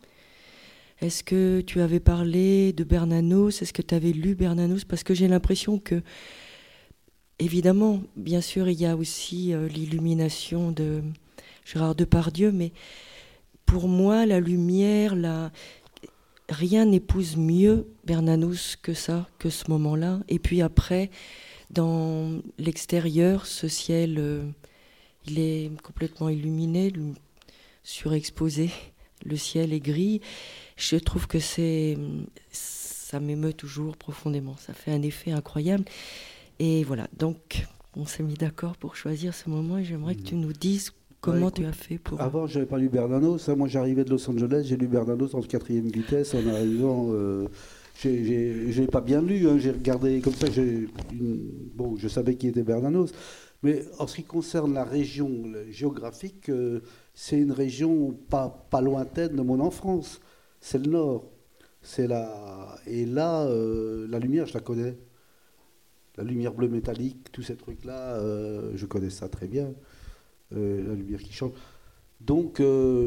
Est-ce 1.03 1.21
que 1.21 1.59
tu 1.59 1.81
avais 1.81 1.99
parlé 1.99 2.71
de 2.71 2.85
Bernanos? 2.85 3.61
Est-ce 3.61 3.73
que 3.73 3.81
tu 3.81 3.93
avais 3.93 4.13
lu 4.13 4.35
Bernanos? 4.35 4.85
Parce 4.85 5.03
que 5.03 5.13
j'ai 5.13 5.27
l'impression 5.27 5.77
que, 5.77 6.01
évidemment, 7.39 8.01
bien 8.15 8.39
sûr, 8.39 8.69
il 8.69 8.79
y 8.79 8.85
a 8.85 8.95
aussi 8.95 9.53
euh, 9.53 9.67
l'illumination 9.67 10.71
de 10.71 11.03
Gérard 11.65 11.95
Depardieu, 11.95 12.53
mais 12.53 12.71
pour 13.65 13.89
moi, 13.89 14.25
la 14.25 14.39
lumière, 14.39 15.17
la... 15.17 15.51
rien 16.47 16.85
n'épouse 16.85 17.35
mieux 17.35 17.85
Bernanos 18.05 18.77
que 18.81 18.93
ça, 18.93 19.27
que 19.39 19.49
ce 19.49 19.69
moment-là. 19.71 20.21
Et 20.29 20.39
puis 20.39 20.61
après, 20.61 21.11
dans 21.69 22.39
l'extérieur, 22.57 23.45
ce 23.45 23.67
ciel, 23.67 24.15
euh, 24.19 24.45
il 25.27 25.37
est 25.37 25.69
complètement 25.81 26.29
illuminé, 26.29 26.91
lu- 26.91 27.11
surexposé. 27.83 28.69
Le 29.25 29.35
ciel 29.35 29.73
est 29.73 29.81
gris. 29.81 30.21
Je 30.75 30.95
trouve 30.97 31.27
que 31.27 31.39
c'est, 31.39 31.97
ça 32.51 33.19
m'émeut 33.19 33.53
toujours 33.53 33.95
profondément. 33.97 34.55
Ça 34.57 34.73
fait 34.73 34.91
un 34.91 35.01
effet 35.01 35.31
incroyable. 35.31 35.85
Et 36.59 36.83
voilà. 36.83 37.07
Donc, 37.17 37.65
on 37.95 38.05
s'est 38.05 38.23
mis 38.23 38.33
d'accord 38.35 38.75
pour 38.77 38.95
choisir 38.95 39.33
ce 39.33 39.49
moment. 39.49 39.77
Et 39.77 39.83
j'aimerais 39.83 40.15
que 40.15 40.21
tu 40.23 40.35
nous 40.35 40.53
dises 40.53 40.91
comment 41.21 41.47
Bah, 41.47 41.51
tu 41.55 41.65
as 41.65 41.73
fait 41.73 41.97
pour. 41.97 42.19
Avant, 42.21 42.47
je 42.47 42.55
n'avais 42.55 42.69
pas 42.69 42.77
lu 42.77 42.89
Bernanos. 42.89 43.47
hein. 43.49 43.55
Moi, 43.55 43.67
j'arrivais 43.67 44.03
de 44.03 44.09
Los 44.09 44.29
Angeles, 44.29 44.63
j'ai 44.65 44.77
lu 44.77 44.87
Bernanos 44.87 45.33
en 45.35 45.41
quatrième 45.41 45.87
vitesse 45.87 46.33
en 46.33 46.45
arrivant. 46.47 47.09
euh, 47.11 47.47
j'ai- 48.01 48.87
pas 48.91 49.01
bien 49.01 49.21
lu, 49.21 49.47
hein. 49.47 49.57
j'ai 49.59 49.71
regardé 49.71 50.19
comme 50.21 50.33
ça. 50.33 50.47
une- 50.57 50.89
Bon, 51.75 51.95
je 51.97 52.07
savais 52.07 52.35
qui 52.35 52.47
était 52.47 52.63
Bernanos. 52.63 53.11
Mais 53.61 53.83
en 53.99 54.07
ce 54.07 54.15
qui 54.17 54.23
concerne 54.23 54.73
la 54.73 54.83
région 54.83 55.29
le- 55.45 55.71
géographique, 55.71 56.49
euh, 56.49 56.81
c'est 57.13 57.37
une 57.39 57.51
région 57.53 58.11
pas, 58.29 58.65
pas 58.69 58.81
lointaine 58.81 59.35
de 59.37 59.41
mon 59.41 59.59
enfance. 59.61 60.19
C'est 60.63 60.77
le 60.77 60.89
nord. 60.89 61.25
C'est 61.81 62.07
la... 62.07 62.79
Et 62.87 63.05
là, 63.05 63.43
euh, 63.43 64.07
la 64.09 64.17
lumière, 64.17 64.45
je 64.45 64.53
la 64.53 64.61
connais. 64.61 64.97
La 66.15 66.23
lumière 66.23 66.53
bleue 66.53 66.69
métallique, 66.69 67.33
tous 67.33 67.41
ces 67.41 67.57
trucs-là, 67.57 68.15
euh, 68.15 68.71
je 68.73 68.85
connais 68.85 69.09
ça 69.09 69.27
très 69.27 69.47
bien. 69.47 69.73
Euh, 70.55 70.87
la 70.87 70.95
lumière 70.95 71.21
qui 71.21 71.33
change. 71.33 71.51
Donc 72.21 72.61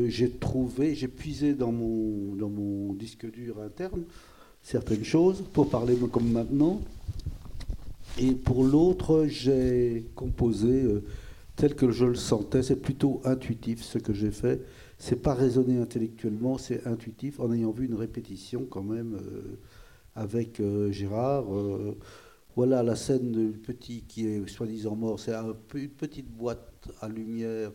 j'ai 0.08 0.30
trouvé, 0.32 0.94
j'ai 0.94 1.08
puisé 1.08 1.54
dans 1.54 1.72
mon, 1.72 2.34
dans 2.34 2.50
mon 2.50 2.92
disque 2.92 3.30
dur 3.30 3.62
interne 3.62 4.04
certaines 4.60 5.04
choses 5.04 5.42
pour 5.54 5.70
parler 5.70 5.96
comme 6.12 6.30
maintenant. 6.30 6.82
Et 8.18 8.32
pour 8.32 8.64
l'autre, 8.64 9.24
j'ai 9.26 10.04
composé 10.14 10.84
tel 11.54 11.74
que 11.74 11.90
je 11.90 12.04
le 12.04 12.16
sentais. 12.16 12.62
C'est 12.62 12.76
plutôt 12.82 13.22
intuitif 13.24 13.82
ce 13.82 13.96
que 13.96 14.12
j'ai 14.12 14.30
fait. 14.30 14.60
C'est 14.98 15.20
pas 15.22 15.34
raisonné 15.34 15.78
intellectuellement, 15.78 16.58
c'est 16.58 16.86
intuitif 16.86 17.38
en 17.40 17.52
ayant 17.52 17.70
vu 17.70 17.86
une 17.86 17.94
répétition 17.94 18.64
quand 18.64 18.82
même 18.82 19.14
euh, 19.14 19.56
avec 20.14 20.60
euh, 20.60 20.90
Gérard. 20.90 21.54
euh, 21.54 21.96
voilà 22.56 22.82
la 22.82 22.96
scène 22.96 23.32
du 23.32 23.58
petit 23.58 24.02
qui 24.08 24.26
est 24.26 24.48
soi-disant 24.48 24.96
mort. 24.96 25.20
C'est 25.20 25.34
un 25.34 25.54
une 25.74 25.90
petite 25.90 26.30
boîte 26.30 26.88
à 27.02 27.08
lumière, 27.08 27.70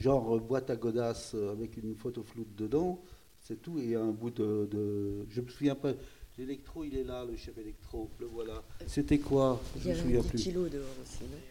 genre 0.00 0.40
boîte 0.40 0.70
à 0.70 0.76
godasses 0.76 1.32
euh, 1.36 1.52
avec 1.52 1.76
une 1.76 1.94
photo 1.94 2.24
floute 2.24 2.52
dedans. 2.56 3.00
C'est 3.40 3.62
tout. 3.62 3.78
Et 3.78 3.94
un 3.94 4.10
bout 4.10 4.30
de, 4.30 4.66
de- 4.68 5.26
Je 5.30 5.40
me 5.40 5.48
souviens 5.48 5.76
pas. 5.76 5.92
L'électro, 6.36 6.82
il 6.82 6.96
est 6.96 7.04
là, 7.04 7.24
le 7.24 7.36
chef 7.36 7.56
électro. 7.58 8.10
Le 8.18 8.26
voilà. 8.26 8.60
C'était 8.88 9.18
quoi? 9.18 9.60
Il 9.76 9.82
Je 9.82 9.86
y 9.86 9.90
me 9.90 9.94
avait 9.94 10.02
souviens 10.02 10.20
10 10.22 10.28
plus. 10.30 10.38
kilos 10.42 10.70
dehors 10.72 10.84
aussi, 11.00 11.22
non 11.22 11.28
Ah 11.36 11.50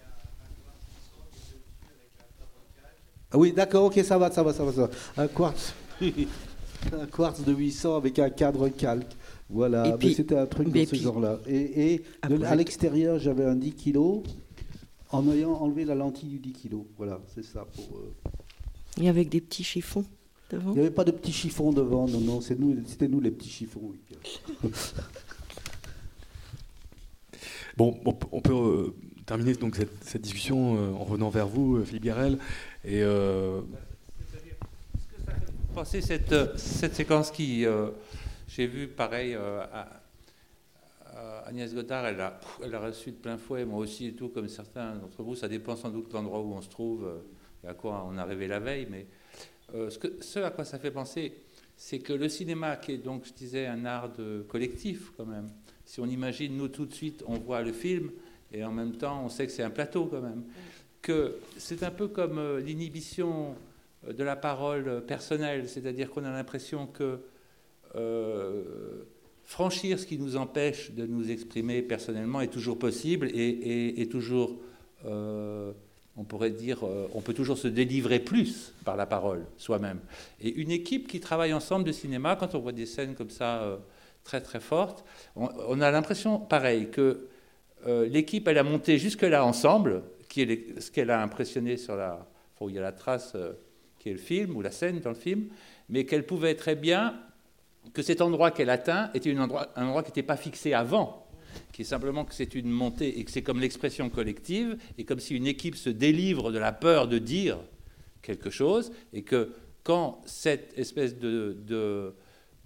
oui, 3.35 3.51
d'accord, 3.53 3.85
ok, 3.85 3.99
ça 4.03 4.17
va, 4.17 4.31
ça 4.31 4.43
va, 4.43 4.53
ça 4.53 4.63
va, 4.63 4.71
ça 4.73 4.81
va. 4.87 5.23
Un 5.23 5.27
quartz, 5.27 5.73
un 6.01 7.05
quartz 7.11 7.41
de 7.43 7.53
800 7.53 7.95
avec 7.95 8.19
un 8.19 8.29
cadre 8.29 8.69
calque. 8.69 9.15
Voilà, 9.49 9.87
Et 9.87 9.91
mais 9.91 9.97
puis- 9.97 10.13
c'était 10.15 10.37
un 10.37 10.45
truc 10.45 10.69
de 10.71 10.85
ce 10.85 10.95
genre-là. 10.95 11.39
Et, 11.47 11.93
et 11.93 11.97
de- 11.97 12.03
Après- 12.35 12.45
à 12.47 12.55
l'extérieur, 12.55 13.19
j'avais 13.19 13.45
un 13.45 13.55
10 13.55 13.73
kg 13.73 14.23
en 15.11 15.29
ayant 15.31 15.51
enlevé 15.53 15.85
la 15.85 15.95
lentille 15.95 16.29
du 16.29 16.39
10 16.39 16.53
kg. 16.53 16.77
Voilà, 16.97 17.19
c'est 17.35 17.43
ça. 17.45 17.65
Pour, 17.75 17.85
euh, 17.99 19.01
Et 19.01 19.09
avec 19.09 19.29
des 19.29 19.41
petits 19.41 19.63
chiffons 19.63 20.05
devant? 20.49 20.71
Il 20.71 20.75
n'y 20.75 20.79
avait 20.79 20.89
pas 20.91 21.03
de 21.03 21.11
petits 21.11 21.31
chiffons 21.33 21.71
devant, 21.71 22.07
non, 22.07 22.19
non, 22.19 22.41
c'est 22.41 22.57
nous, 22.59 22.75
c'était 22.87 23.07
nous 23.07 23.19
les 23.19 23.31
petits 23.31 23.49
chiffons. 23.49 23.81
oui. 23.83 23.99
Bon, 27.77 27.99
on 28.31 28.39
peut, 28.41 28.53
euh, 28.53 28.93
terminer 29.25 29.53
donc 29.55 29.75
cette, 29.75 30.03
cette 30.03 30.21
discussion 30.21 30.77
euh, 30.77 30.91
en 30.91 31.03
revenant 31.05 31.29
vers 31.29 31.47
vous, 31.47 31.83
Philippe 31.83 32.03
Garel. 32.05 32.37
Et 32.85 33.01
euh, 33.01 33.61
Pensez 35.73 36.01
cette, 36.01 36.31
euh, 36.33 36.55
cette 36.55 36.93
séquence 36.93 37.31
qui, 37.31 37.65
euh, 37.65 37.89
j'ai 38.47 38.67
vu 38.67 38.87
pareil, 38.87 39.33
euh, 39.33 39.65
Agnès 41.45 41.73
Godard, 41.73 42.05
elle 42.05 42.21
a, 42.21 42.39
elle 42.63 42.75
a 42.75 42.79
reçu 42.79 43.11
de 43.11 43.15
plein 43.15 43.37
fouet, 43.37 43.65
moi 43.65 43.79
aussi 43.79 44.07
et 44.07 44.13
tout, 44.13 44.29
comme 44.29 44.47
certains 44.47 44.95
d'entre 44.95 45.23
vous. 45.23 45.35
Ça 45.35 45.47
dépend 45.47 45.75
sans 45.75 45.89
doute 45.89 46.09
de 46.09 46.13
l'endroit 46.13 46.41
où 46.41 46.53
on 46.53 46.61
se 46.61 46.69
trouve 46.69 47.09
et 47.63 47.67
à 47.67 47.73
quoi 47.73 48.05
on 48.07 48.17
arrivé 48.17 48.47
la 48.47 48.59
veille. 48.59 48.87
Mais 48.89 49.07
euh, 49.73 49.89
ce, 49.89 49.97
que, 49.97 50.21
ce 50.21 50.39
à 50.39 50.51
quoi 50.51 50.65
ça 50.65 50.77
fait 50.77 50.91
penser, 50.91 51.33
c'est 51.75 51.99
que 51.99 52.13
le 52.13 52.29
cinéma, 52.29 52.75
qui 52.75 52.91
est 52.91 52.97
donc, 52.97 53.25
je 53.25 53.33
disais, 53.33 53.65
un 53.65 53.85
art 53.85 54.11
de 54.11 54.45
collectif 54.47 55.11
quand 55.17 55.25
même, 55.25 55.49
si 55.85 55.99
on 55.99 56.05
imagine, 56.05 56.55
nous 56.55 56.67
tout 56.67 56.85
de 56.85 56.93
suite, 56.93 57.23
on 57.27 57.39
voit 57.39 57.61
le 57.61 57.73
film 57.73 58.11
et 58.51 58.63
en 58.63 58.71
même 58.71 58.93
temps, 58.93 59.23
on 59.25 59.29
sait 59.29 59.47
que 59.47 59.51
c'est 59.51 59.63
un 59.63 59.71
plateau 59.71 60.05
quand 60.05 60.21
même, 60.21 60.43
que 61.03 61.35
c'est 61.57 61.83
un 61.83 61.91
peu 61.91 62.07
comme 62.07 62.39
euh, 62.39 62.59
l'inhibition 62.59 63.53
euh, 64.07 64.13
de 64.13 64.23
la 64.23 64.35
parole 64.35 64.87
euh, 64.87 65.01
personnelle, 65.01 65.69
c'est-à-dire 65.69 66.09
qu'on 66.09 66.23
a 66.23 66.31
l'impression 66.31 66.87
que 66.87 67.19
franchir 69.43 69.99
ce 69.99 70.07
qui 70.07 70.17
nous 70.17 70.35
empêche 70.35 70.93
de 70.93 71.05
nous 71.05 71.29
exprimer 71.29 71.83
personnellement 71.83 72.41
est 72.41 72.47
toujours 72.47 72.79
possible 72.79 73.29
et, 73.35 74.07
toujours, 74.09 74.55
on 75.05 76.23
pourrait 76.27 76.49
dire, 76.49 76.79
on 77.13 77.21
peut 77.21 77.35
toujours 77.35 77.59
se 77.59 77.67
délivrer 77.67 78.17
plus 78.17 78.73
par 78.83 78.95
la 78.95 79.05
parole 79.05 79.45
soi-même. 79.57 79.99
Et 80.41 80.51
une 80.55 80.71
équipe 80.71 81.07
qui 81.07 81.19
travaille 81.19 81.53
ensemble 81.53 81.85
de 81.85 81.91
cinéma, 81.91 82.35
quand 82.35 82.55
on 82.55 82.59
voit 82.59 82.71
des 82.71 82.87
scènes 82.87 83.13
comme 83.13 83.29
ça 83.29 83.77
très 84.23 84.41
très 84.41 84.59
fortes, 84.59 85.05
on, 85.35 85.49
on 85.67 85.81
a 85.81 85.91
l'impression, 85.91 86.39
pareil, 86.39 86.89
que 86.89 87.27
l'équipe, 87.85 88.47
elle 88.47 88.57
a 88.57 88.63
monté 88.63 88.97
jusque-là 88.97 89.45
ensemble, 89.45 90.01
ce 90.35 90.91
qu'elle 90.91 91.09
a 91.11 91.21
impressionné 91.21 91.77
sur 91.77 91.95
la, 91.95 92.27
où 92.59 92.69
il 92.69 92.75
y 92.75 92.79
a 92.79 92.81
la 92.81 92.91
trace 92.91 93.33
euh, 93.35 93.53
qui 93.99 94.09
est 94.09 94.13
le 94.13 94.17
film, 94.19 94.55
ou 94.55 94.61
la 94.61 94.71
scène 94.71 94.99
dans 94.99 95.09
le 95.09 95.15
film, 95.15 95.47
mais 95.89 96.05
qu'elle 96.05 96.25
pouvait 96.25 96.55
très 96.55 96.75
bien, 96.75 97.19
que 97.93 98.01
cet 98.01 98.21
endroit 98.21 98.51
qu'elle 98.51 98.69
atteint 98.69 99.11
était 99.13 99.29
une 99.29 99.39
endroit- 99.39 99.69
un 99.75 99.85
endroit 99.85 100.03
qui 100.03 100.09
n'était 100.09 100.23
pas 100.23 100.37
fixé 100.37 100.73
avant, 100.73 101.27
qui 101.71 101.81
est 101.83 101.85
simplement 101.85 102.25
que 102.25 102.33
c'est 102.33 102.55
une 102.55 102.69
montée 102.69 103.19
et 103.19 103.23
que 103.25 103.31
c'est 103.31 103.43
comme 103.43 103.59
l'expression 103.59 104.09
collective, 104.09 104.77
et 104.97 105.03
comme 105.03 105.19
si 105.19 105.35
une 105.35 105.47
équipe 105.47 105.75
se 105.75 105.89
délivre 105.89 106.51
de 106.51 106.59
la 106.59 106.71
peur 106.71 107.07
de 107.07 107.17
dire 107.17 107.57
quelque 108.21 108.49
chose, 108.49 108.91
et 109.11 109.23
que 109.23 109.51
quand 109.83 110.21
cette 110.25 110.77
espèce 110.77 111.17
de- 111.17 112.13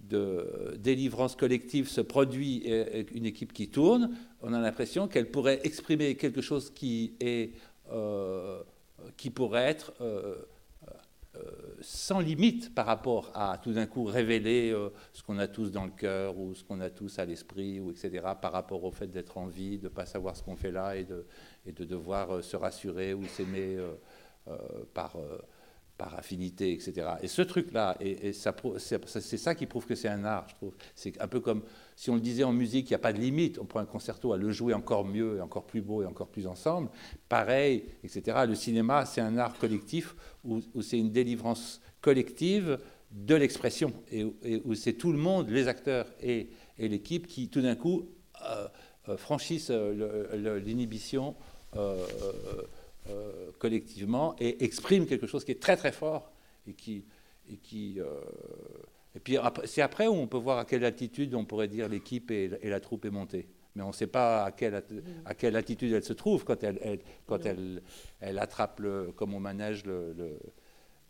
de 0.08 0.76
délivrance 0.78 1.36
collective 1.36 1.88
se 1.88 2.00
produit 2.00 2.62
et, 2.66 3.06
une 3.14 3.26
équipe 3.26 3.52
qui 3.52 3.68
tourne, 3.68 4.10
on 4.42 4.52
a 4.52 4.60
l'impression 4.60 5.08
qu'elle 5.08 5.30
pourrait 5.30 5.60
exprimer 5.64 6.14
quelque 6.16 6.40
chose 6.40 6.70
qui, 6.70 7.14
est, 7.20 7.52
euh, 7.92 8.62
qui 9.16 9.30
pourrait 9.30 9.64
être 9.64 9.92
euh, 10.00 10.36
euh, 11.36 11.40
sans 11.80 12.20
limite 12.20 12.74
par 12.74 12.86
rapport 12.86 13.30
à 13.34 13.58
tout 13.62 13.72
d'un 13.72 13.86
coup 13.86 14.04
révéler 14.04 14.74
ce 15.12 15.22
qu'on 15.22 15.38
a 15.38 15.46
tous 15.46 15.70
dans 15.70 15.84
le 15.84 15.90
cœur 15.90 16.38
ou 16.38 16.54
ce 16.54 16.64
qu'on 16.64 16.80
a 16.80 16.90
tous 16.90 17.18
à 17.18 17.24
l'esprit, 17.24 17.80
ou 17.80 17.90
etc., 17.90 18.24
par 18.40 18.52
rapport 18.52 18.84
au 18.84 18.90
fait 18.90 19.08
d'être 19.08 19.38
en 19.38 19.46
vie, 19.46 19.78
de 19.78 19.84
ne 19.84 19.88
pas 19.88 20.06
savoir 20.06 20.36
ce 20.36 20.42
qu'on 20.42 20.56
fait 20.56 20.72
là 20.72 20.96
et 20.96 21.04
de, 21.04 21.26
et 21.66 21.72
de 21.72 21.84
devoir 21.84 22.42
se 22.42 22.56
rassurer 22.56 23.14
ou 23.14 23.24
s'aimer 23.26 23.78
par, 24.94 25.16
par 25.98 26.16
affinité, 26.16 26.72
etc. 26.72 27.08
Et 27.22 27.28
ce 27.28 27.42
truc-là, 27.42 27.96
et, 28.00 28.32
c'est 28.32 29.36
ça 29.36 29.54
qui 29.56 29.66
prouve 29.66 29.84
que 29.84 29.96
c'est 29.96 30.08
un 30.08 30.24
art, 30.24 30.46
je 30.48 30.54
trouve. 30.54 30.72
C'est 30.94 31.20
un 31.20 31.26
peu 31.26 31.40
comme 31.40 31.62
si 31.96 32.08
on 32.08 32.14
le 32.14 32.20
disait 32.20 32.44
en 32.44 32.52
musique, 32.52 32.88
il 32.88 32.92
n'y 32.92 32.96
a 32.96 33.00
pas 33.00 33.12
de 33.12 33.18
limite. 33.18 33.58
On 33.58 33.64
prend 33.64 33.80
un 33.80 33.84
concerto 33.84 34.32
à 34.32 34.36
le 34.38 34.50
jouer 34.52 34.72
encore 34.72 35.04
mieux, 35.04 35.38
et 35.38 35.40
encore 35.40 35.66
plus 35.66 35.82
beau 35.82 36.02
et 36.02 36.06
encore 36.06 36.28
plus 36.28 36.46
ensemble. 36.46 36.88
Pareil, 37.28 37.84
etc. 38.04 38.38
Le 38.46 38.54
cinéma, 38.54 39.04
c'est 39.04 39.20
un 39.20 39.36
art 39.36 39.58
collectif 39.58 40.14
où, 40.44 40.60
c'est 40.80 40.98
une 40.98 41.10
délivrance 41.10 41.80
collective 42.00 42.78
de 43.10 43.34
l'expression 43.34 43.92
et, 44.12 44.24
où- 44.64 44.74
c'est 44.74 44.92
tout 44.92 45.10
le 45.10 45.18
monde, 45.18 45.50
les 45.50 45.66
acteurs 45.66 46.06
et, 46.22 46.48
l'équipe, 46.78 47.26
qui 47.26 47.48
tout 47.48 47.60
d'un 47.60 47.74
coup 47.74 48.06
euh, 48.48 48.68
euh, 49.08 49.16
franchissent 49.16 49.70
euh, 49.72 50.62
l'inhibition. 50.64 51.34
Euh, 53.10 53.50
collectivement 53.58 54.34
et 54.38 54.64
expriment 54.64 55.06
quelque 55.06 55.26
chose 55.26 55.44
qui 55.44 55.52
est 55.52 55.60
très 55.62 55.76
très 55.76 55.92
fort 55.92 56.30
et 56.66 56.72
qui 56.74 57.04
et 57.50 57.56
qui 57.56 57.98
euh, 58.00 58.20
et 59.14 59.20
puis 59.20 59.36
c'est 59.64 59.82
après 59.82 60.06
où 60.06 60.12
on 60.12 60.26
peut 60.26 60.36
voir 60.38 60.58
à 60.58 60.64
quelle 60.64 60.84
altitude 60.84 61.34
on 61.34 61.44
pourrait 61.44 61.68
dire 61.68 61.88
l'équipe 61.88 62.30
et, 62.30 62.50
et 62.62 62.68
la 62.70 62.80
troupe 62.80 63.04
est 63.04 63.10
montée. 63.10 63.48
Mais 63.74 63.82
on 63.82 63.88
ne 63.88 63.92
sait 63.92 64.06
pas 64.08 64.44
à 64.44 64.50
quelle, 64.52 64.82
à 65.24 65.34
quelle 65.34 65.54
altitude 65.56 65.92
elle 65.92 66.02
se 66.04 66.12
trouve 66.12 66.44
quand 66.44 66.62
elle, 66.64 66.78
elle- 66.82 67.00
quand 67.26 67.44
elle, 67.46 67.82
elle 68.20 68.38
attrape 68.38 68.80
le, 68.80 69.12
comme 69.14 69.34
on 69.34 69.40
manège 69.40 69.84
le- 69.86 70.12
le- 70.14 70.38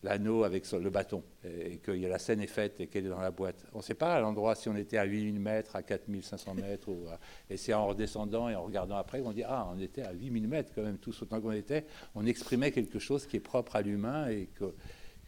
l'anneau 0.04 0.44
avec 0.44 0.64
son- 0.64 0.78
le 0.78 0.90
bâton 0.90 1.22
et, 1.44 1.72
et 1.72 1.76
que 1.78 1.90
y 1.90 2.06
a- 2.06 2.08
la 2.08 2.18
scène 2.20 2.40
est 2.40 2.46
faite 2.46 2.78
et 2.80 2.86
qu'elle 2.86 3.06
est 3.06 3.08
dans 3.10 3.20
la 3.20 3.30
boîte. 3.32 3.64
On 3.72 3.78
ne 3.78 3.82
sait 3.82 3.94
pas 3.94 4.14
à 4.14 4.20
l'endroit 4.20 4.54
si 4.54 4.68
on 4.68 4.76
était 4.76 4.96
à 4.98 5.04
8000 5.04 5.40
mètres, 5.40 5.74
à 5.74 5.82
4500 5.82 6.54
mètres, 6.54 6.88
ou 6.88 7.08
à- 7.08 7.18
et 7.50 7.56
c'est 7.56 7.74
en 7.74 7.86
redescendant 7.88 8.48
et 8.48 8.54
en 8.54 8.62
regardant 8.62 8.96
après 8.96 9.20
qu'on 9.20 9.32
dit 9.32 9.42
Ah, 9.44 9.68
on 9.74 9.80
était 9.80 10.02
à 10.02 10.12
8000 10.12 10.46
mètres 10.46 10.72
quand 10.74 10.82
même, 10.82 10.98
tous 10.98 11.20
autant 11.22 11.40
qu'on 11.40 11.50
était. 11.52 11.84
On 12.14 12.24
exprimait 12.26 12.70
quelque 12.70 12.98
chose 12.98 13.26
qui 13.26 13.36
est 13.36 13.40
propre 13.40 13.74
à 13.76 13.82
l'humain 13.82 14.28
et 14.28 14.48
que, 14.54 14.66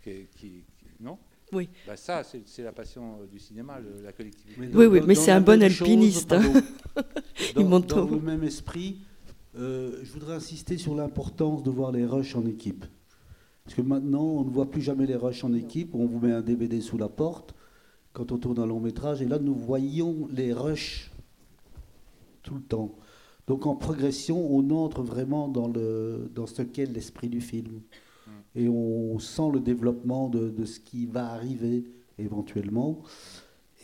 qui, 0.02 0.26
qui- 0.36 0.64
non? 1.00 1.18
Oui. 1.52 1.68
Bah, 1.84 1.96
ça, 1.96 2.22
c'est 2.22 2.46
c'est 2.46 2.62
la 2.62 2.70
passion 2.70 3.22
euh, 3.22 3.26
du 3.26 3.40
cinéma, 3.40 3.80
le- 3.80 4.02
la 4.04 4.12
collectivité. 4.12 4.54
Oui, 4.72 4.86
oui, 4.86 5.00
mais 5.04 5.14
Dans 5.16 5.20
c'est 5.20 5.32
un 5.32 5.40
bon 5.40 5.58
même 5.58 5.68
chose, 5.68 5.88
alpiniste. 5.88 6.28
pardon, 6.28 6.52
Il 7.56 7.68
dans, 7.68 7.80
dans 7.80 8.04
le 8.08 8.20
même 8.20 8.44
esprit, 8.44 9.00
euh, 9.56 9.98
je 10.04 10.12
voudrais 10.12 10.34
insister 10.36 10.78
sur 10.78 10.94
l'importance 10.94 11.64
de 11.64 11.70
voir 11.70 11.90
les 11.90 12.06
rushs 12.06 12.36
en 12.36 12.46
équipe. 12.46 12.84
Parce 13.70 13.82
que 13.82 13.88
maintenant, 13.88 14.24
on 14.24 14.42
ne 14.42 14.50
voit 14.50 14.68
plus 14.68 14.82
jamais 14.82 15.06
les 15.06 15.14
rushs 15.14 15.44
en 15.44 15.52
équipe. 15.52 15.94
On 15.94 16.04
vous 16.04 16.18
met 16.18 16.32
un 16.32 16.40
DVD 16.40 16.80
sous 16.80 16.98
la 16.98 17.08
porte 17.08 17.54
quand 18.12 18.32
on 18.32 18.38
tourne 18.38 18.58
un 18.58 18.66
long 18.66 18.80
métrage. 18.80 19.22
Et 19.22 19.26
là, 19.26 19.38
nous 19.38 19.54
voyons 19.54 20.26
les 20.32 20.52
rushs 20.52 21.12
tout 22.42 22.56
le 22.56 22.62
temps. 22.62 22.96
Donc 23.46 23.66
en 23.66 23.76
progression, 23.76 24.44
on 24.52 24.68
entre 24.70 25.02
vraiment 25.02 25.46
dans, 25.46 25.68
le, 25.68 26.28
dans 26.34 26.48
ce 26.48 26.62
qu'est 26.62 26.86
l'esprit 26.86 27.28
du 27.28 27.40
film. 27.40 27.82
Et 28.56 28.68
on 28.68 29.20
sent 29.20 29.50
le 29.52 29.60
développement 29.60 30.28
de, 30.28 30.48
de 30.50 30.64
ce 30.64 30.80
qui 30.80 31.06
va 31.06 31.30
arriver 31.30 31.84
éventuellement. 32.18 32.98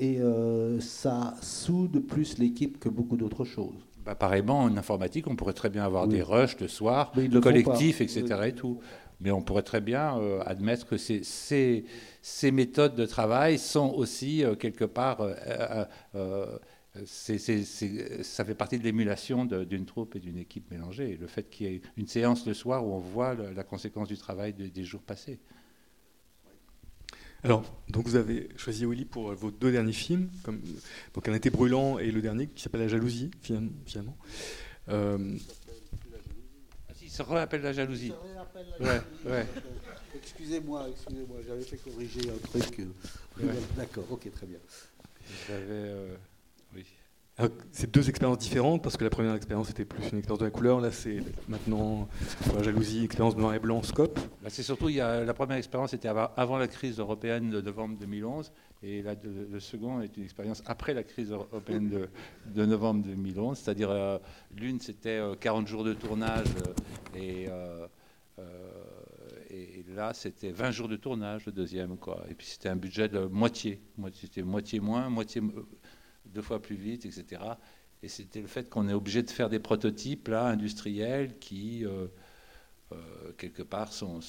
Et 0.01 0.21
euh, 0.21 0.81
ça 0.81 1.35
soude 1.43 2.01
plus 2.01 2.39
l'équipe 2.39 2.81
que 2.81 2.89
beaucoup 2.89 3.17
d'autres 3.17 3.45
choses. 3.45 3.87
Bah, 4.05 4.15
pareillement, 4.15 4.61
en 4.61 4.77
informatique, 4.77 5.27
on 5.27 5.35
pourrait 5.35 5.53
très 5.53 5.69
bien 5.69 5.85
avoir 5.85 6.05
Oui. 6.05 6.11
des 6.15 6.23
rushs 6.23 6.57
de 6.57 6.69
soir, 6.69 7.13
collectifs, 7.43 8.01
etc. 8.01 8.25
Et 8.47 8.53
tout. 8.53 8.79
Mais 9.21 9.31
on 9.31 9.43
pourrait 9.43 9.63
très 9.63 9.81
bien 9.81 10.19
euh, 10.19 10.43
admettre 10.45 10.87
que 10.87 10.97
ces, 10.97 11.85
méthodes 12.53 12.95
de 12.95 13.07
travail 13.07 13.59
sont 13.59 13.91
aussi, 13.95 14.45
euh, 14.45 14.55
quelque 14.55 14.85
part, 14.85 15.27
euh, 16.15 16.59
ça 17.05 18.45
fait 18.45 18.55
partie 18.55 18.79
de 18.79 18.85
l'émulation 18.85 19.45
d'une 19.45 19.87
troupe 19.87 20.17
et 20.17 20.21
d'une 20.21 20.39
équipe 20.39 20.71
mélangée. 20.71 21.17
Le 21.21 21.27
fait 21.27 21.49
qu'il 21.49 21.67
y 21.67 21.75
ait 21.77 21.83
une 21.97 22.07
séance 22.07 22.47
le 22.47 22.55
soir 22.55 22.87
où 22.87 22.93
on 22.93 22.99
voit 22.99 23.35
la 23.35 23.65
conséquence 23.65 24.09
du 24.09 24.19
travail 24.19 24.53
de- 24.53 24.69
des 24.69 24.85
jours 24.85 25.03
passés. 25.03 25.39
Alors, 27.43 27.65
donc 27.89 28.07
vous 28.07 28.17
avez 28.17 28.49
choisi 28.57 28.85
Willy 28.85 29.05
pour 29.05 29.33
vos 29.35 29.51
deux 29.51 29.71
derniers 29.71 29.93
films, 29.93 30.29
donc 31.15 31.29
Un 31.29 31.35
été 31.35 31.49
brûlant 31.49 31.99
et 31.99 32.11
le 32.11 32.21
dernier 32.21 32.49
qui 32.49 32.63
s'appelle 32.63 32.81
La 32.81 32.89
jalousie, 32.89 33.31
finalement. 33.41 34.17
Euh, 37.21 37.25
ça 37.25 37.35
rappelle 37.35 37.63
la 37.63 37.73
jalousie. 37.73 38.13
Ouais, 38.81 39.01
ouais. 39.27 39.47
Excusez-moi, 40.15 40.87
excusez-moi, 40.91 41.39
j'avais 41.47 41.63
fait 41.63 41.77
corriger 41.77 42.31
un 42.31 42.47
truc. 42.49 42.81
euh, 42.81 42.85
Ouais. 43.39 43.53
D'accord, 43.77 44.05
ok, 44.11 44.31
très 44.33 44.47
bien. 44.47 44.59
J'avais, 45.47 45.65
euh, 45.69 46.15
oui. 46.75 46.87
alors, 47.37 47.51
C'est 47.71 47.91
deux 47.91 48.09
expériences 48.09 48.39
différentes 48.39 48.83
parce 48.83 48.97
que 48.97 49.05
la 49.05 49.11
première 49.11 49.35
expérience 49.35 49.69
était 49.69 49.85
plus 49.85 50.09
une 50.09 50.19
expérience 50.19 50.39
de 50.39 50.45
la 50.47 50.51
couleur. 50.51 50.81
Là, 50.81 50.91
c'est 50.91 51.19
maintenant 51.49 52.09
pour 52.47 52.57
la 52.57 52.63
jalousie, 52.63 53.05
expérience 53.05 53.37
noir 53.37 53.53
et 53.55 53.59
blanc, 53.59 53.83
scope. 53.83 54.19
Bah, 54.43 54.49
c'est 54.49 54.63
surtout, 54.63 54.89
il 54.89 54.97
y 54.97 55.01
a, 55.03 55.23
la 55.25 55.35
première 55.35 55.59
expérience 55.59 55.93
était 55.93 56.09
avant, 56.09 56.31
avant 56.37 56.57
la 56.57 56.67
crise 56.69 56.99
européenne 56.99 57.51
de 57.51 57.61
novembre 57.61 57.99
2011, 57.99 58.53
et 58.83 59.03
là, 59.03 59.15
le 59.25 59.59
second 59.59 60.01
est 60.01 60.17
une 60.17 60.25
expérience 60.25 60.63
après 60.67 60.93
la 60.93 61.03
crise 61.03 61.33
européenne 61.33 62.09
de, 62.47 62.67
novembre 62.67 63.05
2011, 63.07 63.57
c'est-à-dire 63.59 63.91
euh, 63.91 64.19
l'une 64.55 64.81
c'était 64.81 65.19
euh, 65.19 65.35
40 65.35 65.67
jours 65.67 65.83
de 65.85 65.95
tournage, 65.95 66.47
euh, 66.67 67.19
et, 67.19 67.47
euh, 67.49 67.87
euh, 68.39 68.43
là 69.95 70.13
c'était 70.13 70.51
20 70.51 70.71
jours 70.71 70.89
de 70.89 70.97
tournage, 70.97 71.47
le 71.47 71.53
deuxième, 71.53 71.97
quoi. 71.97 72.25
Et 72.31 72.35
puis 72.35 72.47
c'était 72.47 72.69
un 72.69 72.77
budget 72.77 73.09
de 73.09 73.21
moitié, 73.21 73.81
c'était 74.13 74.43
moitié 74.43 74.79
moins, 74.79 75.09
moitié 75.09 75.41
euh, 75.41 75.67
deux 76.27 76.43
fois 76.43 76.61
plus 76.61 76.77
vite, 76.77 77.07
etc. 77.07 77.41
Et 78.03 78.09
c'était 78.09 78.43
le 78.43 78.47
fait 78.47 78.69
qu'on 78.69 78.89
est 78.89 78.93
obligé 78.93 79.23
de 79.23 79.31
faire 79.31 79.49
des 79.49 79.59
prototypes 79.59 80.29
industriels 80.29 81.39
qui 81.39 81.85
euh, 81.87 82.09
euh, 82.93 83.33
quelque 83.39 83.63
part 83.63 83.93
sont, 83.93 84.21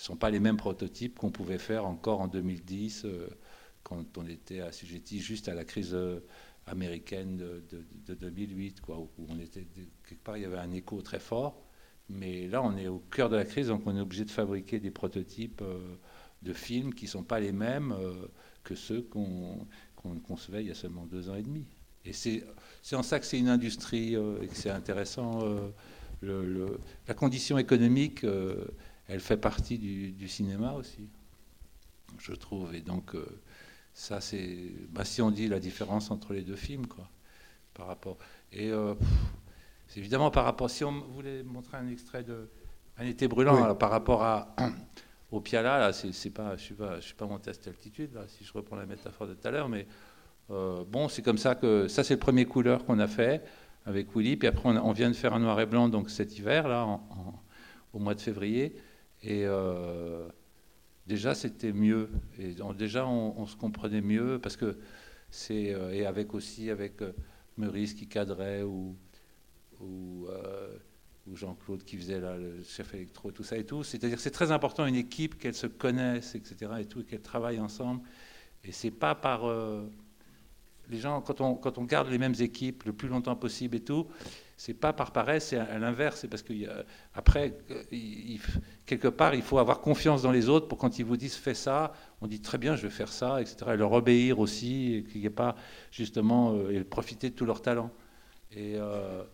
euh, 0.00 0.04
sont 0.04 0.16
pas 0.16 0.30
les 0.30 0.40
mêmes 0.40 0.56
prototypes 0.56 1.18
qu'on 1.18 1.30
pouvait 1.30 1.58
faire 1.58 1.86
encore 1.86 2.20
en 2.20 2.28
2010 2.28 3.04
euh, 3.04 3.28
quand 3.82 4.18
on 4.18 4.26
était 4.26 4.60
assujetti 4.60 5.20
juste 5.20 5.48
à 5.48 5.54
la 5.54 5.64
crise 5.64 5.94
euh, 5.94 6.20
américaine 6.66 7.36
de, 7.36 7.62
de- 7.70 8.14
de 8.14 8.14
2008 8.14 8.80
quoi 8.80 8.98
où 8.98 9.08
quelque 10.04 10.22
part 10.22 10.36
il 10.36 10.42
y 10.42 10.46
avait 10.46 10.58
un 10.58 10.72
écho 10.72 11.00
très 11.02 11.20
fort. 11.20 11.62
Mais 12.08 12.46
là 12.48 12.62
on 12.62 12.76
est 12.76 12.88
au 12.88 12.98
cœur 13.10 13.28
de 13.28 13.36
la 13.36 13.44
crise 13.44 13.68
donc 13.68 13.82
on 13.86 13.96
est 13.96 14.00
obligé 14.00 14.24
de 14.24 14.30
fabriquer 14.30 14.80
des 14.80 14.90
prototypes 14.90 15.62
euh, 15.62 15.78
de 16.42 16.52
films 16.52 16.94
qui 16.94 17.06
sont 17.06 17.22
pas 17.22 17.38
les 17.40 17.52
mêmes 17.52 17.94
que 18.64 18.74
ceux 18.74 19.02
qu'on 19.02 19.66
concevait 20.26 20.62
il 20.62 20.68
y 20.68 20.70
a 20.70 20.74
seulement 20.74 21.04
deux 21.06 21.28
ans 21.28 21.34
et 21.34 21.42
demi. 21.42 21.66
Et 22.06 22.14
c'est 22.14 22.42
en 22.94 23.02
ça 23.02 23.20
que 23.20 23.26
c'est 23.26 23.38
une 23.38 23.48
industrie 23.50 24.14
et 24.14 24.46
que 24.46 24.54
c'est 24.54 24.70
intéressant 24.70 25.40
la 26.22 27.14
condition 27.14 27.58
économique, 27.58 28.24
elle 29.10 29.20
fait 29.20 29.36
partie 29.36 29.78
du, 29.78 30.12
du 30.12 30.28
cinéma 30.28 30.72
aussi, 30.74 31.08
je 32.18 32.32
trouve. 32.32 32.74
Et 32.74 32.80
donc, 32.80 33.14
euh, 33.14 33.26
ça, 33.92 34.20
c'est. 34.20 34.72
bah, 34.90 35.04
si 35.04 35.20
on 35.20 35.30
dit 35.30 35.48
la 35.48 35.58
différence 35.60 36.10
entre 36.10 36.32
les 36.32 36.42
deux 36.42 36.56
films, 36.56 36.86
quoi, 36.86 37.08
par 37.74 37.86
rapport. 37.86 38.18
Et 38.52 38.70
euh, 38.70 38.94
c'est 39.88 40.00
évidemment 40.00 40.30
par 40.30 40.44
rapport. 40.44 40.70
Si 40.70 40.84
on 40.84 41.00
voulait 41.00 41.42
montrer 41.42 41.76
un 41.76 41.88
extrait 41.88 42.22
de 42.22 42.48
Un 42.98 43.06
été 43.06 43.26
brûlant, 43.28 43.56
Oui. 43.56 43.62
alors, 43.62 43.78
par 43.78 43.90
rapport 43.90 44.22
à. 44.22 44.54
Au 45.32 45.40
Piala, 45.40 45.78
là, 45.78 45.92
c'est 45.92 46.30
pas, 46.30 46.56
je 46.56 46.62
suis 46.62 46.74
pas, 46.74 46.96
je 46.98 47.04
suis 47.06 47.14
pas 47.14 47.24
monté 47.24 47.50
à 47.50 47.52
cette 47.54 47.68
altitude, 47.68 48.12
là, 48.14 48.22
si 48.26 48.42
je 48.44 48.52
reprends 48.52 48.74
la 48.74 48.84
métaphore 48.84 49.28
de 49.28 49.34
tout 49.34 49.46
à 49.46 49.52
l'heure, 49.52 49.68
mais 49.68 49.86
euh, 50.50 50.82
bon, 50.88 51.08
c'est 51.08 51.22
comme 51.22 51.38
ça 51.38 51.54
que 51.54 51.86
ça, 51.86 52.02
c'est 52.02 52.14
le 52.14 52.18
premier 52.18 52.46
couleur 52.46 52.84
qu'on 52.84 52.98
a 52.98 53.06
fait 53.06 53.44
avec 53.86 54.08
Willy. 54.16 54.36
Puis 54.36 54.48
après, 54.48 54.68
on, 54.70 54.90
vient 54.92 55.08
de 55.08 55.14
faire 55.14 55.32
un 55.32 55.38
noir 55.38 55.60
et 55.60 55.66
blanc 55.66 55.88
donc 55.88 56.10
cet 56.10 56.36
hiver 56.36 56.66
là, 56.66 56.84
en- 56.84 56.94
en- 57.10 57.42
au 57.92 58.00
mois 58.00 58.16
de 58.16 58.20
février. 58.20 58.74
Et 59.22 59.44
euh, 59.44 60.28
déjà, 61.06 61.34
c'était 61.34 61.72
mieux. 61.72 62.08
Déjà, 62.78 63.06
on, 63.06 63.46
se 63.46 63.56
comprenait 63.56 64.00
mieux 64.00 64.38
parce 64.38 64.56
que 64.56 64.78
c'est 65.30 65.74
euh, 65.74 65.92
et 65.92 66.06
avec 66.06 66.34
aussi 66.34 66.70
avec 66.70 67.02
euh, 67.02 67.12
Meurice 67.56 67.94
qui 67.94 68.06
cadrait 68.06 68.62
ou 68.62 68.96
ou, 69.80 70.26
euh, 70.28 70.76
Jean-Claude 71.32 71.84
qui 71.84 71.96
faisait 71.96 72.20
le 72.20 72.62
chef 72.64 72.92
électro, 72.92 73.30
tout 73.30 73.44
ça 73.44 73.56
et 73.56 73.64
tout. 73.64 73.82
C'est-à-dire 73.82 74.18
c'est 74.20 74.30
très 74.30 74.52
important 74.52 74.84
une 74.84 74.96
équipe 74.96 75.38
qu'elle 75.38 75.54
se 75.54 75.66
connaisse, 75.66 76.34
etc. 76.34 76.72
et 76.80 76.84
tout, 76.86 77.00
et 77.00 77.04
qu'elle 77.04 77.22
travaille 77.22 77.60
ensemble. 77.60 78.02
Et 78.64 78.72
c'est 78.72 78.90
pas 78.90 79.14
par 79.14 79.44
les 80.90 80.98
gens, 80.98 81.20
quand 81.20 81.40
on, 81.40 81.54
quand 81.54 81.78
on 81.78 81.84
garde 81.84 82.08
les 82.08 82.18
mêmes 82.18 82.34
équipes 82.40 82.84
le 82.84 82.92
plus 82.92 83.08
longtemps 83.08 83.36
possible 83.36 83.76
et 83.76 83.80
tout, 83.80 84.06
c'est 84.60 84.74
pas 84.74 84.92
par 84.92 85.10
paresse, 85.10 85.48
c'est 85.48 85.56
à, 85.56 85.78
l'inverse, 85.78 86.20
c'est 86.20 86.28
parce 86.28 86.42
qu'après, 86.42 87.56
quelque 88.84 89.08
part, 89.08 89.34
il 89.34 89.40
faut 89.40 89.58
avoir 89.58 89.80
confiance 89.80 90.20
dans 90.20 90.32
les 90.32 90.50
autres 90.50 90.68
pour 90.68 90.76
quand 90.76 90.98
ils 90.98 91.04
vous 91.04 91.16
disent 91.16 91.36
fais 91.36 91.54
ça, 91.54 91.94
on 92.20 92.26
dit 92.26 92.42
très 92.42 92.58
bien, 92.58 92.76
je 92.76 92.82
vais 92.82 92.90
faire 92.90 93.08
ça, 93.08 93.40
etc. 93.40 93.70
Et 93.72 93.76
leur 93.78 93.92
obéir 93.92 94.38
aussi, 94.38 94.96
et 94.96 95.04
qu'il 95.04 95.22
n'y 95.22 95.26
ait 95.26 95.30
pas 95.30 95.56
justement, 95.90 96.52
euh, 96.52 96.72
et 96.72 96.84
profiter 96.84 97.30
de 97.30 97.34
tout 97.34 97.46
leur 97.46 97.62
talent. 97.62 97.90
Et 98.52 98.74
euh, 98.76 99.22
euh, 99.22 99.24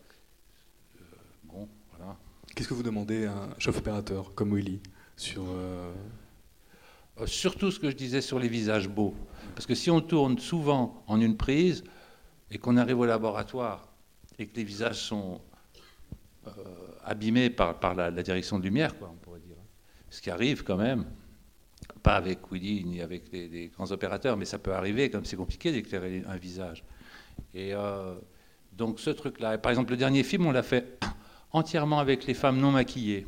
bon, 1.43 1.67
voilà. 1.89 2.15
Qu'est-ce 2.55 2.69
que 2.69 2.73
vous 2.73 2.83
demandez 2.83 3.25
à 3.25 3.33
un 3.33 3.49
chef 3.59 3.77
opérateur 3.79 4.33
comme 4.33 4.55
Willy 4.55 4.79
sur 5.17 5.43
surtout 7.25 7.71
ce 7.71 7.79
que 7.79 7.89
je 7.89 7.95
disais 7.95 8.21
sur 8.21 8.39
les 8.39 8.47
visages 8.47 8.87
beaux. 8.87 9.15
Parce 9.55 9.65
que 9.65 9.75
si 9.75 9.89
on 9.89 10.01
tourne 10.01 10.37
souvent 10.37 11.03
en 11.07 11.19
une 11.19 11.35
prise 11.35 11.83
et 12.51 12.57
qu'on 12.57 12.77
arrive 12.77 12.99
au 12.99 13.05
laboratoire 13.05 13.87
et 14.37 14.45
que 14.45 14.55
les 14.55 14.63
visages 14.63 15.01
sont 15.01 15.41
euh, 16.45 16.51
abîmés 17.03 17.49
par, 17.49 17.95
la, 17.95 18.11
direction 18.11 18.59
de 18.59 18.63
lumière, 18.63 18.93
on 19.01 19.15
pourrait 19.15 19.39
dire, 19.39 19.55
ce 20.09 20.21
qui 20.21 20.29
arrive 20.29 20.63
quand 20.63 20.77
même, 20.77 21.05
pas 22.03 22.15
avec 22.15 22.39
Willy 22.51 22.85
ni 22.85 23.01
avec 23.01 23.31
les, 23.31 23.47
les 23.47 23.67
grands 23.69 23.91
opérateurs, 23.91 24.37
mais 24.37 24.45
ça 24.45 24.59
peut 24.59 24.73
arriver, 24.73 25.09
comme 25.09 25.25
c'est 25.25 25.35
compliqué 25.35 25.71
d'éclairer 25.71 26.23
un 26.27 26.37
visage. 26.37 26.83
Et 27.53 27.73
euh, 27.73 28.15
donc 28.73 28.99
ce 28.99 29.09
truc-là, 29.09 29.57
par 29.57 29.71
exemple 29.71 29.91
le 29.91 29.97
dernier 29.97 30.23
film, 30.23 30.45
on 30.45 30.51
l'a 30.51 30.63
fait 30.63 30.99
entièrement 31.51 31.99
avec 31.99 32.25
les 32.27 32.33
femmes 32.33 32.59
non 32.59 32.71
maquillées 32.71 33.25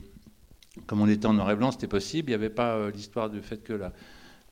comme 0.88 1.02
on 1.02 1.08
était 1.08 1.26
en 1.26 1.34
noir 1.34 1.52
et 1.52 1.56
blanc, 1.56 1.72
c'était 1.72 1.88
possible. 1.88 2.30
Il 2.30 2.32
n'y 2.32 2.36
avait 2.36 2.50
pas 2.50 2.76
euh, 2.76 2.92
l'histoire 2.92 3.30
du 3.30 3.42
fait 3.42 3.64
que 3.64 3.74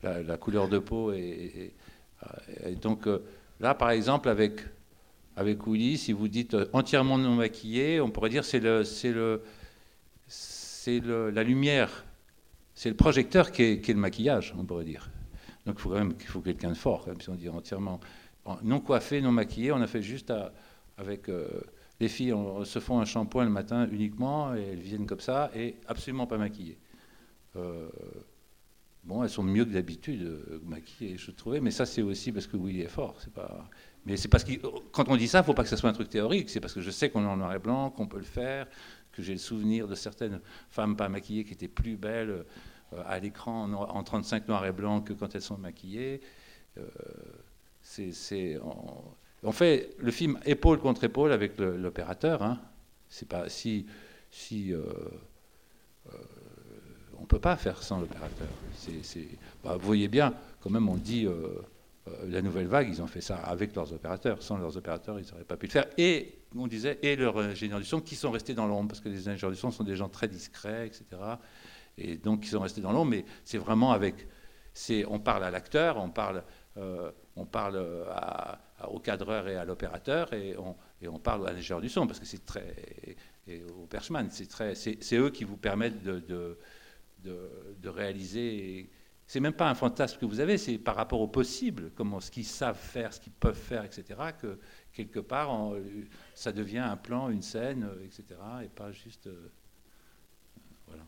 la, 0.02 0.36
couleur 0.36 0.68
de 0.68 0.78
peau 0.78 1.12
est. 1.12 1.18
est- 1.18 1.74
et 2.66 2.74
donc 2.74 3.06
euh, 3.06 3.20
là, 3.60 3.74
par 3.74 3.90
exemple, 3.90 4.28
avec, 4.28 4.60
avec 5.36 5.58
si 5.96 6.12
vous 6.12 6.28
dites 6.28 6.54
euh, 6.54 6.66
entièrement 6.72 7.18
non 7.18 7.36
maquillé, 7.36 8.00
on 8.00 8.10
pourrait 8.10 8.30
dire 8.30 8.44
c'est 8.44 8.60
le, 8.60 8.84
c'est 8.84 9.12
le, 9.12 9.42
c'est 10.26 11.00
la 11.00 11.42
lumière, 11.42 12.04
c'est 12.74 12.88
le 12.88 12.96
projecteur 12.96 13.52
qui 13.52 13.62
est, 13.62 13.88
le 13.88 13.94
maquillage, 13.94 14.54
on 14.58 14.64
pourrait 14.64 14.84
dire. 14.84 15.10
Donc 15.66 15.76
il 15.78 15.82
faut 15.82 15.90
quand 15.90 15.96
même 15.96 16.16
qu'il 16.16 16.42
quelqu'un 16.42 16.70
de 16.70 16.76
fort, 16.76 17.04
quand 17.04 17.10
même, 17.10 17.20
si 17.20 17.28
on 17.28 17.34
dit 17.34 17.48
entièrement 17.48 18.00
non 18.62 18.80
coiffé, 18.80 19.20
non 19.20 19.32
maquillé. 19.32 19.72
On 19.72 19.80
a 19.80 19.86
fait 19.86 20.02
juste 20.02 20.32
avec 20.96 21.28
euh, 21.28 21.46
les 22.00 22.08
filles, 22.08 22.34
se 22.64 22.78
font 22.78 23.00
un 23.00 23.04
shampoing 23.04 23.44
le 23.44 23.50
matin 23.50 23.88
uniquement 23.90 24.54
et 24.54 24.62
elles 24.62 24.80
viennent 24.80 25.06
comme 25.06 25.20
ça 25.20 25.50
et 25.54 25.76
absolument 25.86 26.26
pas 26.26 26.38
maquillées. 26.38 26.78
Euh, 27.56 27.88
bon, 29.04 29.22
elles 29.24 29.30
sont 29.30 29.42
mieux 29.42 29.64
que 29.64 29.70
d'habitude 29.70 30.22
euh, 30.22 30.60
maquillées, 30.64 31.16
je 31.16 31.30
trouvais, 31.30 31.60
mais 31.60 31.70
ça 31.70 31.86
c'est 31.86 32.02
aussi 32.02 32.30
parce 32.32 32.46
que 32.46 32.56
Willy 32.56 32.82
est 32.82 32.88
fort. 32.88 33.16
C'est 33.20 33.32
pas. 33.32 33.68
Mais 34.06 34.16
c'est 34.16 34.28
parce 34.28 34.44
que 34.44 34.52
quand 34.92 35.08
on 35.08 35.16
dit 35.16 35.28
ça, 35.28 35.40
il 35.40 35.44
faut 35.44 35.54
pas 35.54 35.64
que 35.64 35.68
ça 35.68 35.76
soit 35.76 35.90
un 35.90 35.92
truc 35.92 36.08
théorique. 36.08 36.50
C'est 36.50 36.60
parce 36.60 36.72
que 36.74 36.80
je 36.80 36.90
sais 36.90 37.10
qu'on 37.10 37.22
est 37.24 37.26
en 37.26 37.36
noir 37.36 37.52
et 37.54 37.58
blanc, 37.58 37.90
qu'on 37.90 38.06
peut 38.06 38.18
le 38.18 38.22
faire, 38.24 38.66
que 39.12 39.22
j'ai 39.22 39.32
le 39.32 39.38
souvenir 39.38 39.88
de 39.88 39.94
certaines 39.94 40.40
femmes 40.70 40.96
pas 40.96 41.08
maquillées 41.08 41.44
qui 41.44 41.52
étaient 41.52 41.68
plus 41.68 41.96
belles 41.96 42.44
euh, 42.94 43.02
à 43.06 43.18
l'écran 43.18 43.64
en, 43.64 43.72
en 43.74 44.02
35 44.04 44.48
noir 44.48 44.64
et 44.66 44.72
blanc 44.72 45.00
que 45.02 45.12
quand 45.12 45.34
elles 45.34 45.42
sont 45.42 45.58
maquillées. 45.58 46.20
C'est- 47.82 48.58
on, 49.42 49.52
fait 49.52 49.90
le 49.98 50.10
film 50.10 50.38
épaule 50.44 50.78
contre 50.78 51.04
épaule 51.04 51.32
avec 51.32 51.58
l'opérateur. 51.58 52.42
Hein. 52.42 52.58
C'est 53.08 53.32
euh, 53.32 54.82
euh, 56.06 56.10
on 57.18 57.24
peut 57.24 57.38
pas 57.38 57.56
faire 57.56 57.82
sans 57.82 58.00
l'opérateur. 58.00 58.48
Bah, 59.64 59.76
vous 59.76 59.86
voyez 59.86 60.08
bien, 60.08 60.34
quand 60.60 60.70
même, 60.70 60.88
on 60.88 60.96
dit 60.96 61.26
euh, 61.26 61.60
la 62.26 62.42
nouvelle 62.42 62.66
vague, 62.66 62.88
ils 62.88 63.02
ont 63.02 63.06
fait 63.06 63.20
ça 63.20 63.36
avec 63.36 63.74
leurs 63.74 63.92
opérateurs. 63.92 64.42
Sans 64.42 64.58
leurs 64.58 64.76
opérateurs, 64.76 65.18
ils 65.18 65.26
n'auraient 65.30 65.44
pas 65.44 65.56
pu 65.56 65.66
le 65.66 65.72
faire. 65.72 65.86
Et 65.96 66.38
on 66.56 66.66
disait 66.66 66.98
et 67.02 67.16
leurs 67.16 67.38
ingénieurs 67.38 67.80
du 67.80 67.84
son 67.86 68.00
qui 68.00 68.14
sont 68.14 68.30
restés 68.30 68.54
dans 68.54 68.66
l'ombre 68.66 68.88
parce 68.88 69.00
que 69.00 69.08
les 69.08 69.28
ingénieurs 69.28 69.50
du 69.50 69.58
son 69.58 69.70
sont 69.70 69.84
des 69.84 69.96
gens 69.96 70.08
très 70.08 70.28
discrets, 70.28 70.86
etc. 70.86 71.04
Et 71.96 72.16
donc 72.16 72.44
ils 72.46 72.50
sont 72.50 72.60
restés 72.60 72.80
dans 72.80 72.92
l'ombre. 72.92 73.10
Mais 73.10 73.24
c'est 73.44 73.58
vraiment 73.58 73.92
avec 73.92 74.26
on 75.08 75.18
parle 75.18 75.44
à 75.44 75.50
l'acteur, 75.50 75.96
on 75.96 76.10
parle, 76.10 76.44
on 77.40 77.46
parle 77.46 77.76
à- 78.10 78.58
à- 78.78 78.88
au 78.90 78.98
cadreur 79.00 79.48
et 79.48 79.56
à 79.56 79.64
l'opérateur, 79.64 80.32
et 80.32 80.56
on, 80.56 80.76
et 81.00 81.08
on 81.08 81.18
parle 81.18 81.48
à 81.48 81.52
l'ingénieur 81.52 81.80
du 81.80 81.88
son, 81.88 82.06
parce 82.06 82.18
que 82.20 82.26
c'est 82.26 82.44
très. 82.44 82.74
et 83.46 83.62
au 83.64 83.86
perchman, 83.86 84.28
c'est 84.30 84.46
très, 84.48 84.74
c'est 84.74 84.98
c'est 85.02 85.16
eux 85.16 85.30
qui 85.30 85.44
vous 85.44 85.56
permettent 85.56 86.02
de, 86.02 86.20
de, 86.20 86.58
de- 87.24 87.76
de 87.80 87.88
réaliser. 87.88 88.90
C'est 89.26 89.40
même 89.40 89.52
pas 89.52 89.68
un 89.68 89.74
fantasme 89.74 90.18
que 90.18 90.24
vous 90.24 90.40
avez, 90.40 90.56
c'est 90.56 90.78
par 90.78 90.96
rapport 90.96 91.20
au 91.20 91.28
possible, 91.28 91.90
comment 91.94 92.18
ce 92.18 92.30
qu'ils 92.30 92.46
savent 92.46 92.78
faire, 92.78 93.12
ce 93.12 93.20
qu'ils 93.20 93.32
peuvent 93.32 93.54
faire, 93.58 93.84
etc. 93.84 94.04
Que 94.40 94.58
quelque 94.92 95.20
part, 95.20 95.50
ça 96.34 96.50
devient 96.52 96.78
un 96.78 96.96
plan, 96.96 97.28
une 97.28 97.42
scène, 97.42 97.84
euh, 97.84 98.04
etc. 98.06 98.24
Et 98.64 98.68
pas 98.68 98.90
juste. 98.90 99.26
euh, 99.26 99.50
voilà. 100.86 101.02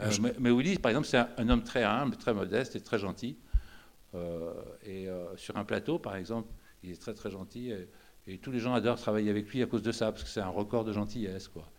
Euh, 0.00 0.10
mais, 0.20 0.34
mais 0.40 0.50
Willy, 0.50 0.78
par 0.78 0.90
exemple, 0.90 1.06
c'est 1.06 1.18
un, 1.18 1.28
un 1.36 1.48
homme 1.48 1.62
très 1.62 1.84
humble, 1.84 2.16
très 2.16 2.34
modeste 2.34 2.74
et 2.74 2.80
très 2.80 2.98
gentil. 2.98 3.36
Euh, 4.14 4.52
et 4.84 5.08
euh, 5.08 5.36
sur 5.36 5.56
un 5.56 5.64
plateau, 5.64 5.98
par 5.98 6.16
exemple, 6.16 6.48
il 6.82 6.90
est 6.90 7.00
très 7.00 7.14
très 7.14 7.30
gentil. 7.30 7.72
Et, 8.26 8.38
tous 8.38 8.50
les 8.50 8.58
gens 8.58 8.72
adorent 8.72 8.98
travailler 8.98 9.30
avec 9.30 9.50
lui 9.50 9.62
à 9.62 9.66
cause 9.66 9.82
de 9.82 9.92
ça, 9.92 10.10
parce 10.10 10.24
que 10.24 10.30
c'est 10.30 10.40
un 10.40 10.48
record 10.48 10.84
de 10.84 10.92
gentillesse, 10.92 11.48
quoi. 11.48 11.70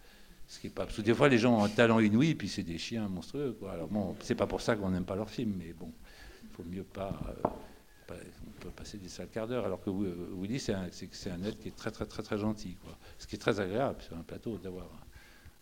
Ce 0.48 0.60
qui 0.60 0.68
est 0.68 0.70
pas, 0.70 0.86
parce 0.86 0.98
que 0.98 1.02
des 1.02 1.14
fois, 1.16 1.28
les 1.28 1.40
gens 1.40 1.60
ont 1.60 1.64
un 1.64 1.70
talent 1.70 2.00
inouï, 2.00 2.36
puis 2.36 2.48
c'est 2.48 2.62
des 2.64 2.78
chiens 2.78 3.08
monstrueux. 3.08 3.54
Quoi. 3.60 3.72
Alors 3.72 3.88
bon, 3.88 4.16
c'est 4.20 4.36
pas 4.36 4.46
pour 4.46 4.62
ça 4.62 4.76
qu'on 4.76 4.92
n'aime 4.92 5.06
pas 5.06 5.16
leurs 5.16 5.30
films, 5.30 5.56
mais 5.58 5.74
bon, 5.74 5.92
il 6.44 6.50
faut 6.50 6.64
mieux 6.64 6.84
pas, 6.84 7.20
euh, 7.30 7.50
pas- 8.06 8.14
On 8.48 8.62
peut 8.62 8.70
passer 8.70 9.00
des 9.00 9.10
sales 9.10 9.30
quarts 9.30 9.48
d'heure. 9.48 9.66
Alors 9.66 9.82
que 9.82 9.90
Willy, 9.90 10.60
c'est 10.60 10.74
un, 10.74 10.88
c'est- 10.92 11.32
un 11.32 11.42
être 11.44 11.58
qui 11.60 11.70
est 11.70 11.76
très 11.76 11.90
très 11.90 12.06
très 12.06 12.22
très 12.22 12.38
gentil, 12.38 12.76
quoi. 12.76 12.96
Ce 13.18 13.26
qui 13.26 13.36
est 13.38 13.40
très 13.40 13.60
agréable 13.60 14.00
sur 14.04 14.16
un 14.16 14.22
plateau 14.22 14.58
d'avoir 14.60 14.86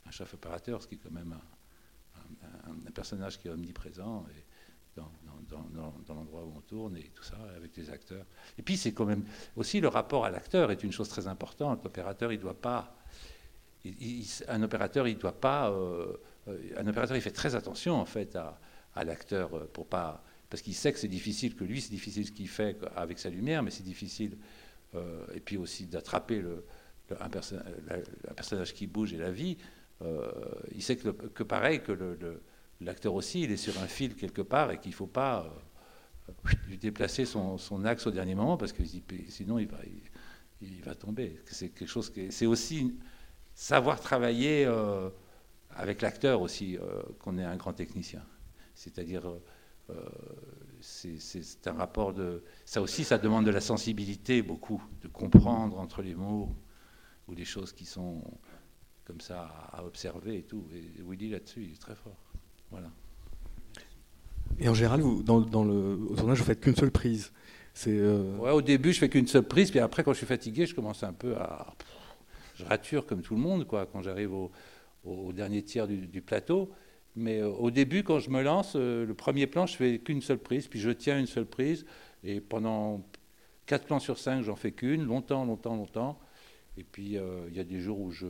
un, 0.06 0.12
chef 0.12 0.34
opérateur, 0.34 0.82
ce 0.82 0.88
qui 0.88 0.95
est 0.95 1.00
quand 1.02 1.12
même 1.12 1.34
un- 1.34 2.72
un 2.72 2.91
personnage 2.91 3.40
qui 3.40 3.48
est 3.48 3.52
omniprésent. 3.52 4.26
Et, 4.38 4.43
dans, 4.95 5.11
l'endroit 6.07 6.44
où 6.44 6.53
on 6.56 6.61
tourne 6.61 6.98
et 6.98 7.11
tout 7.14 7.24
ça, 7.24 7.38
avec 7.56 7.76
les 7.78 7.90
acteurs. 7.90 8.26
Et 8.57 8.61
puis, 8.61 8.78
c'est 8.78 8.91
quand 8.91 9.06
même 9.06 9.24
aussi 9.56 9.80
le 9.80 9.88
rapport 9.88 10.26
à 10.26 10.30
l'acteur 10.30 10.72
est 10.72 10.84
une 10.84 10.91
chose 10.91 11.10
très 11.10 11.28
importante. 11.28 11.84
L'opérateur, 11.84 12.32
il 12.32 12.38
ne 12.38 12.41
doit 12.41 12.60
pas. 12.60 12.95
un 14.48 14.64
opérateur, 14.64 15.07
il 15.07 15.18
doit 15.18 15.40
pas. 15.40 15.70
euh, 15.72 16.18
euh, 16.48 16.57
un 16.78 16.88
opérateur, 16.88 17.15
il 17.15 17.22
fait 17.22 17.32
très 17.32 17.56
attention, 17.56 17.95
en 17.95 18.06
fait, 18.06 18.36
à, 18.36 19.03
l'acteur 19.03 19.56
euh, 19.56 19.70
pour 19.72 19.88
pas. 19.88 20.24
Parce 20.49 20.61
qu'il 20.61 20.76
sait 20.76 20.94
que 20.94 20.99
c'est 20.99 21.07
difficile, 21.07 21.56
que 21.56 21.64
lui, 21.64 21.82
c'est 21.82 21.90
difficile 21.91 22.28
ce 22.28 22.32
qu'il 22.32 22.49
fait 22.49 22.78
avec 22.95 23.18
sa 23.20 23.30
lumière, 23.30 23.64
mais 23.64 23.72
c'est 23.72 23.84
difficile. 23.84 24.38
et 25.34 25.40
puis 25.40 25.57
aussi 25.57 25.88
d'attraper 25.88 26.44
un, 27.20 27.30
personnage 28.36 28.76
qui 28.76 28.86
bouge 28.86 29.14
et 29.14 29.18
la 29.18 29.32
vie. 29.32 29.57
il 30.76 30.84
sait 30.84 30.95
que, 30.95 31.41
pareil, 31.41 31.82
que 31.82 31.91
le- 31.91 32.44
l'acteur 32.84 33.14
aussi, 33.15 33.43
il 33.43 33.51
est 33.51 33.57
sur 33.57 33.77
un 33.81 33.88
fil 33.88 34.15
quelque 34.15 34.41
part 34.41 34.72
et 34.72 34.80
qu'il 34.80 34.91
ne 34.91 34.95
faut 34.95 35.07
pas 35.07 35.45
euh, 35.45 35.51
déplacer 36.81 37.26
son, 37.26 37.57
axe 37.85 38.07
au 38.07 38.11
dernier 38.11 38.35
moment 38.35 38.57
parce 38.57 38.73
que 38.73 38.84
sinon 39.30 39.60
il 39.60 39.68
va, 39.68 39.77
il, 40.61 40.81
va 40.84 40.95
tomber. 40.95 41.39
C'est 41.45 41.69
quelque 41.69 41.88
chose 41.89 42.10
qui 42.10 42.22
est- 42.22 42.31
c'est 42.31 42.45
aussi 42.45 42.95
savoir 43.53 43.99
travailler 43.99 44.65
euh, 44.65 45.10
avec 45.72 46.01
l'acteur 46.01 46.41
aussi 46.41 46.77
euh, 46.77 47.01
qu'on 47.19 47.38
est 47.38 47.43
un 47.43 47.55
grand 47.57 47.73
technicien. 47.73 48.23
C'est-à-dire 48.76 49.27
euh, 49.89 49.95
c'est 50.81 51.68
un 51.68 51.73
rapport 51.73 52.14
de 52.14 52.43
ça 52.65 52.81
aussi 52.81 53.03
ça 53.03 53.18
demande 53.18 53.45
de 53.45 53.51
la 53.51 53.61
sensibilité 53.61 54.41
beaucoup 54.41 54.81
de 55.01 55.07
comprendre 55.07 55.77
entre 55.77 56.01
les 56.01 56.15
mots 56.15 56.55
ou 57.27 57.34
les 57.34 57.45
choses 57.45 57.73
qui 57.73 57.85
sont 57.85 58.23
comme 59.05 59.19
ça 59.22 59.43
à, 59.72 59.80
à 59.80 59.84
observer 59.84 60.38
et 60.39 60.43
tout. 60.43 60.65
Et 60.73 61.01
Willy 61.01 61.30
là-dessus 61.30 61.64
il 61.65 61.73
est 61.73 61.81
très 61.81 61.95
fort. 61.95 62.32
Voilà. 62.74 62.90
Et 64.60 64.68
en 64.68 64.74
général, 64.74 65.02
vous, 65.02 65.24
dans, 65.24 65.41
dans 65.41 65.64
le 65.64 65.98
au 66.10 66.16
tournage, 66.16 66.40
vous 66.40 66.44
faites 66.45 66.60
qu'une 66.60 66.76
seule 66.76 66.91
prise. 66.91 67.32
Euh, 67.88 68.38
Ouais, 68.38 68.52
au 68.52 68.62
début, 68.62 68.94
je 68.94 69.00
fais 69.00 69.10
qu'une 69.10 69.28
seule 69.28 69.48
prise, 69.48 69.72
puis 69.72 69.80
après, 69.80 70.04
quand 70.04 70.14
je 70.14 70.18
suis 70.18 70.28
fatigué, 70.28 70.66
je 70.66 70.76
commence 70.76 71.04
un 71.04 71.14
peu 71.14 71.36
à. 71.38 71.74
Je 72.56 72.64
rature 72.66 73.06
comme 73.08 73.22
tout 73.22 73.36
le 73.36 73.41
monde, 73.41 73.66
quoi, 73.66 73.88
quand 73.91 74.02
j'arrive 74.02 74.34
au, 74.34 74.52
au 75.06 75.34
dernier 75.34 75.64
tiers 75.64 75.88
du, 75.88 76.08
du 76.08 76.22
plateau. 76.22 76.70
Mais 77.16 77.40
euh, 77.41 77.50
au 77.50 77.72
début, 77.72 78.04
quand 78.04 78.20
je 78.20 78.30
me 78.30 78.41
lance, 78.41 78.74
euh, 78.76 79.06
le 79.06 79.14
premier 79.14 79.48
plan, 79.48 79.66
je 79.66 79.76
fais 79.76 80.00
qu'une 80.00 80.22
seule 80.22 80.40
prise, 80.40 80.68
puis 80.68 80.80
je 80.80 80.90
tiens 80.91 81.20
une 81.20 81.28
seule 81.28 81.45
prise, 81.45 81.86
et 82.24 82.41
pendant 82.41 83.02
quatre 83.66 83.86
plans 83.86 84.00
sur 84.00 84.18
cinq, 84.18 84.44
j'en 84.44 84.56
fais 84.56 84.72
qu'une, 84.72 85.04
longtemps, 85.06 85.45
longtemps, 85.45 85.76
longtemps. 85.76 86.20
Et 86.78 86.84
puis, 86.84 87.18
euh, 87.18 87.45
il 87.50 87.56
y 87.56 87.60
a 87.60 87.64
des 87.64 87.80
jours 87.80 88.00
où 88.00 88.12
je. 88.12 88.28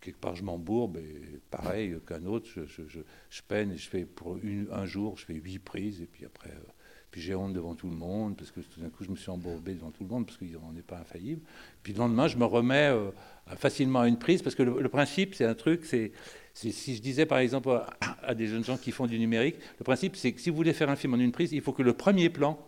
Quelque 0.00 0.18
part, 0.18 0.34
je 0.34 0.42
m'embourbe, 0.42 0.96
et 0.96 1.40
pareil 1.50 1.96
qu'un 2.06 2.24
autre, 2.24 2.48
je, 2.54 2.64
je- 2.64 2.88
je- 2.88 3.42
peine, 3.46 3.72
et 3.72 3.76
je 3.76 3.88
fais 3.88 4.06
pour 4.06 4.38
un 4.72 4.86
jour, 4.86 5.18
je 5.18 5.26
fais 5.26 5.34
huit 5.34 5.58
prises, 5.58 6.00
et 6.00 6.06
puis 6.06 6.24
après. 6.24 6.50
euh, 6.50 6.72
puis 7.10 7.20
j'ai 7.20 7.34
honte 7.34 7.52
devant 7.52 7.74
tout 7.74 7.88
le 7.90 7.96
monde, 7.96 8.36
parce 8.36 8.50
que 8.52 8.60
tout 8.60 8.80
d'un 8.80 8.88
coup, 8.88 9.02
je 9.02 9.10
me 9.10 9.16
suis 9.16 9.30
embourbé 9.30 9.74
devant 9.74 9.90
tout 9.90 10.04
le 10.04 10.08
monde, 10.08 10.26
parce 10.26 10.38
qu'on 10.38 10.72
n'est 10.72 10.82
pas 10.82 10.98
infaillible. 10.98 11.42
Puis 11.82 11.92
le 11.92 11.98
lendemain, 11.98 12.28
je 12.28 12.36
me 12.36 12.44
remets 12.44 12.90
euh, 12.90 13.10
facilement 13.56 14.00
à 14.00 14.08
une 14.08 14.18
prise, 14.18 14.42
parce 14.42 14.54
que 14.54 14.62
le, 14.62 14.88
principe, 14.88 15.34
c'est 15.34 15.44
un 15.44 15.54
truc, 15.54 15.84
c'est, 15.84 16.12
si 16.54 16.94
je 16.94 17.02
disais 17.02 17.26
par 17.26 17.38
exemple 17.38 17.82
à, 18.22 18.34
des 18.34 18.46
jeunes 18.46 18.64
gens 18.64 18.76
qui 18.76 18.92
font 18.92 19.06
du 19.06 19.18
numérique, 19.18 19.56
le 19.78 19.84
principe, 19.84 20.14
c'est 20.14 20.32
que 20.32 20.40
si 20.40 20.50
vous 20.50 20.56
voulez 20.56 20.72
faire 20.72 20.88
un 20.88 20.96
film 20.96 21.14
en 21.14 21.18
une 21.18 21.32
prise, 21.32 21.52
il 21.52 21.62
faut 21.62 21.72
que 21.72 21.82
le 21.82 21.94
premier 21.94 22.30
plan, 22.30 22.58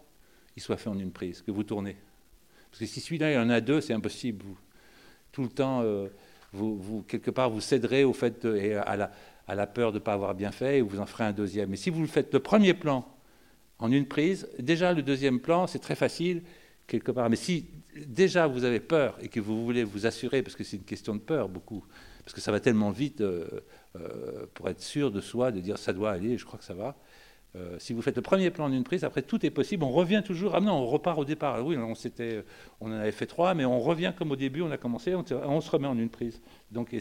il 0.56 0.62
soit 0.62 0.76
fait 0.76 0.90
en 0.90 0.98
une 0.98 1.12
prise, 1.12 1.42
que 1.42 1.52
vous 1.52 1.62
tournez. 1.62 1.96
Parce 2.70 2.80
que 2.80 2.86
si 2.86 3.00
celui-là, 3.00 3.32
il 3.32 3.38
en 3.38 3.50
a 3.50 3.60
deux, 3.60 3.80
c'est 3.80 3.92
impossible. 3.92 4.44
Tout 5.30 5.42
le 5.42 5.48
temps, 5.48 5.82
euh, 5.82 6.08
vous, 6.52 7.04
quelque 7.08 7.30
part, 7.30 7.50
vous 7.50 7.60
céderez 7.60 8.04
au 8.04 8.12
fait 8.12 8.44
et 8.44 8.74
à 8.74 8.96
la, 8.96 9.10
à 9.46 9.54
la 9.54 9.66
peur 9.66 9.92
de 9.92 9.98
ne 9.98 10.02
pas 10.02 10.12
avoir 10.12 10.34
bien 10.34 10.52
fait, 10.52 10.78
et 10.78 10.80
vous 10.80 11.00
en 11.00 11.06
ferez 11.06 11.24
un 11.24 11.32
deuxième. 11.32 11.70
Mais 11.70 11.76
si 11.76 11.90
vous 11.90 12.00
le 12.00 12.06
faites 12.06 12.32
le 12.32 12.40
premier 12.40 12.74
plan 12.74 13.06
en 13.78 13.90
une 13.90 14.06
prise, 14.06 14.48
déjà 14.58 14.92
le 14.92 15.02
deuxième 15.02 15.40
plan, 15.40 15.66
c'est 15.66 15.78
très 15.78 15.94
facile, 15.94 16.42
quelque 16.86 17.10
part. 17.10 17.28
Mais 17.30 17.36
si 17.36 17.66
déjà 18.06 18.46
vous 18.46 18.64
avez 18.64 18.80
peur 18.80 19.18
et 19.20 19.28
que 19.28 19.40
vous 19.40 19.64
voulez 19.64 19.84
vous 19.84 20.06
assurer, 20.06 20.42
parce 20.42 20.56
que 20.56 20.64
c'est 20.64 20.76
une 20.76 20.84
question 20.84 21.14
de 21.14 21.20
peur 21.20 21.48
beaucoup, 21.48 21.84
parce 22.24 22.34
que 22.34 22.40
ça 22.40 22.52
va 22.52 22.60
tellement 22.60 22.90
vite 22.90 23.20
euh, 23.20 23.46
euh, 23.96 24.46
pour 24.54 24.68
être 24.68 24.80
sûr 24.80 25.10
de 25.10 25.20
soi, 25.20 25.50
de 25.50 25.60
dire 25.60 25.78
ça 25.78 25.92
doit 25.92 26.12
aller, 26.12 26.38
je 26.38 26.44
crois 26.44 26.58
que 26.58 26.64
ça 26.64 26.74
va. 26.74 26.96
Euh, 27.54 27.76
si 27.78 27.92
vous 27.92 28.00
faites 28.00 28.16
le 28.16 28.22
premier 28.22 28.50
plan 28.50 28.64
en 28.64 28.72
une 28.72 28.84
prise, 28.84 29.04
après 29.04 29.22
tout 29.22 29.44
est 29.44 29.50
possible. 29.50 29.84
On 29.84 29.90
revient 29.90 30.22
toujours. 30.24 30.54
Ah 30.54 30.60
non, 30.60 30.72
on 30.72 30.86
repart 30.86 31.18
au 31.18 31.24
départ. 31.24 31.64
Oui, 31.64 31.76
on, 31.76 31.92
en 32.86 32.92
avait 32.92 33.12
fait 33.12 33.26
trois, 33.26 33.54
mais 33.54 33.64
on 33.64 33.78
revient 33.78 34.12
comme 34.16 34.30
au 34.30 34.36
début. 34.36 34.62
On 34.62 34.70
a 34.70 34.78
commencé, 34.78 35.14
on, 35.14 35.60
se 35.60 35.70
remet 35.70 35.88
en 35.88 35.98
une 35.98 36.08
prise. 36.08 36.40
Donc, 36.70 36.96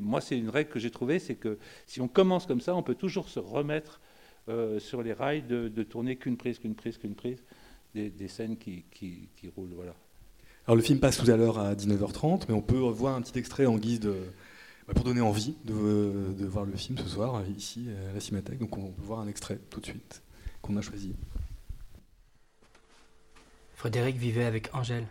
moi, 0.00 0.20
c'est 0.20 0.38
une 0.38 0.48
règle 0.48 0.70
que 0.70 0.78
j'ai 0.78 0.90
trouvée, 0.90 1.18
c'est 1.18 1.34
que 1.34 1.58
si 1.86 2.00
on 2.00 2.08
commence 2.08 2.46
comme 2.46 2.60
ça, 2.60 2.74
on 2.74 2.82
peut 2.82 2.94
toujours 2.94 3.28
se 3.28 3.38
remettre 3.38 4.00
euh, 4.48 4.78
sur 4.78 5.02
les 5.02 5.12
rails 5.12 5.42
de, 5.42 5.82
tourner 5.82 6.16
qu'une 6.16 6.36
prise, 6.36 6.58
qu'une 6.58 6.74
prise, 6.74 6.96
qu'une 6.96 7.14
prise, 7.14 7.42
des, 7.94 8.28
scènes 8.28 8.56
qui, 8.56 8.84
qui, 8.90 9.28
roulent. 9.54 9.74
Voilà. 9.74 9.94
Alors 10.66 10.76
le 10.76 10.82
film 10.82 10.98
passe 10.98 11.18
tout 11.18 11.30
à 11.30 11.36
l'heure 11.36 11.58
à 11.58 11.74
19h30, 11.74 12.44
mais 12.48 12.54
on 12.54 12.62
peut 12.62 12.78
voir 12.78 13.16
un 13.16 13.20
petit 13.20 13.38
extrait 13.38 13.66
en 13.66 13.76
guise 13.76 14.00
de 14.00 14.16
pour 14.92 15.04
donner 15.04 15.20
envie 15.20 15.56
de, 15.64 16.34
de 16.36 16.46
voir 16.46 16.64
le 16.64 16.76
film 16.76 16.98
ce 16.98 17.08
soir 17.08 17.42
ici 17.56 17.88
à 18.10 18.12
la 18.12 18.20
Cinémathèque. 18.20 18.58
Donc 18.58 18.76
on 18.76 18.90
peut 18.90 19.02
voir 19.02 19.20
un 19.20 19.28
extrait 19.28 19.58
tout 19.70 19.80
de 19.80 19.86
suite 19.86 20.22
qu'on 20.60 20.76
a 20.76 20.82
choisi. 20.82 21.14
Frédéric 23.74 24.16
vivait 24.16 24.44
avec 24.44 24.74
Angèle, 24.74 25.06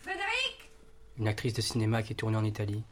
Frédéric 0.00 0.70
une 1.18 1.28
actrice 1.28 1.54
de 1.54 1.60
cinéma 1.62 2.02
qui 2.02 2.14
tournait 2.14 2.36
en 2.36 2.44
Italie. 2.44 2.82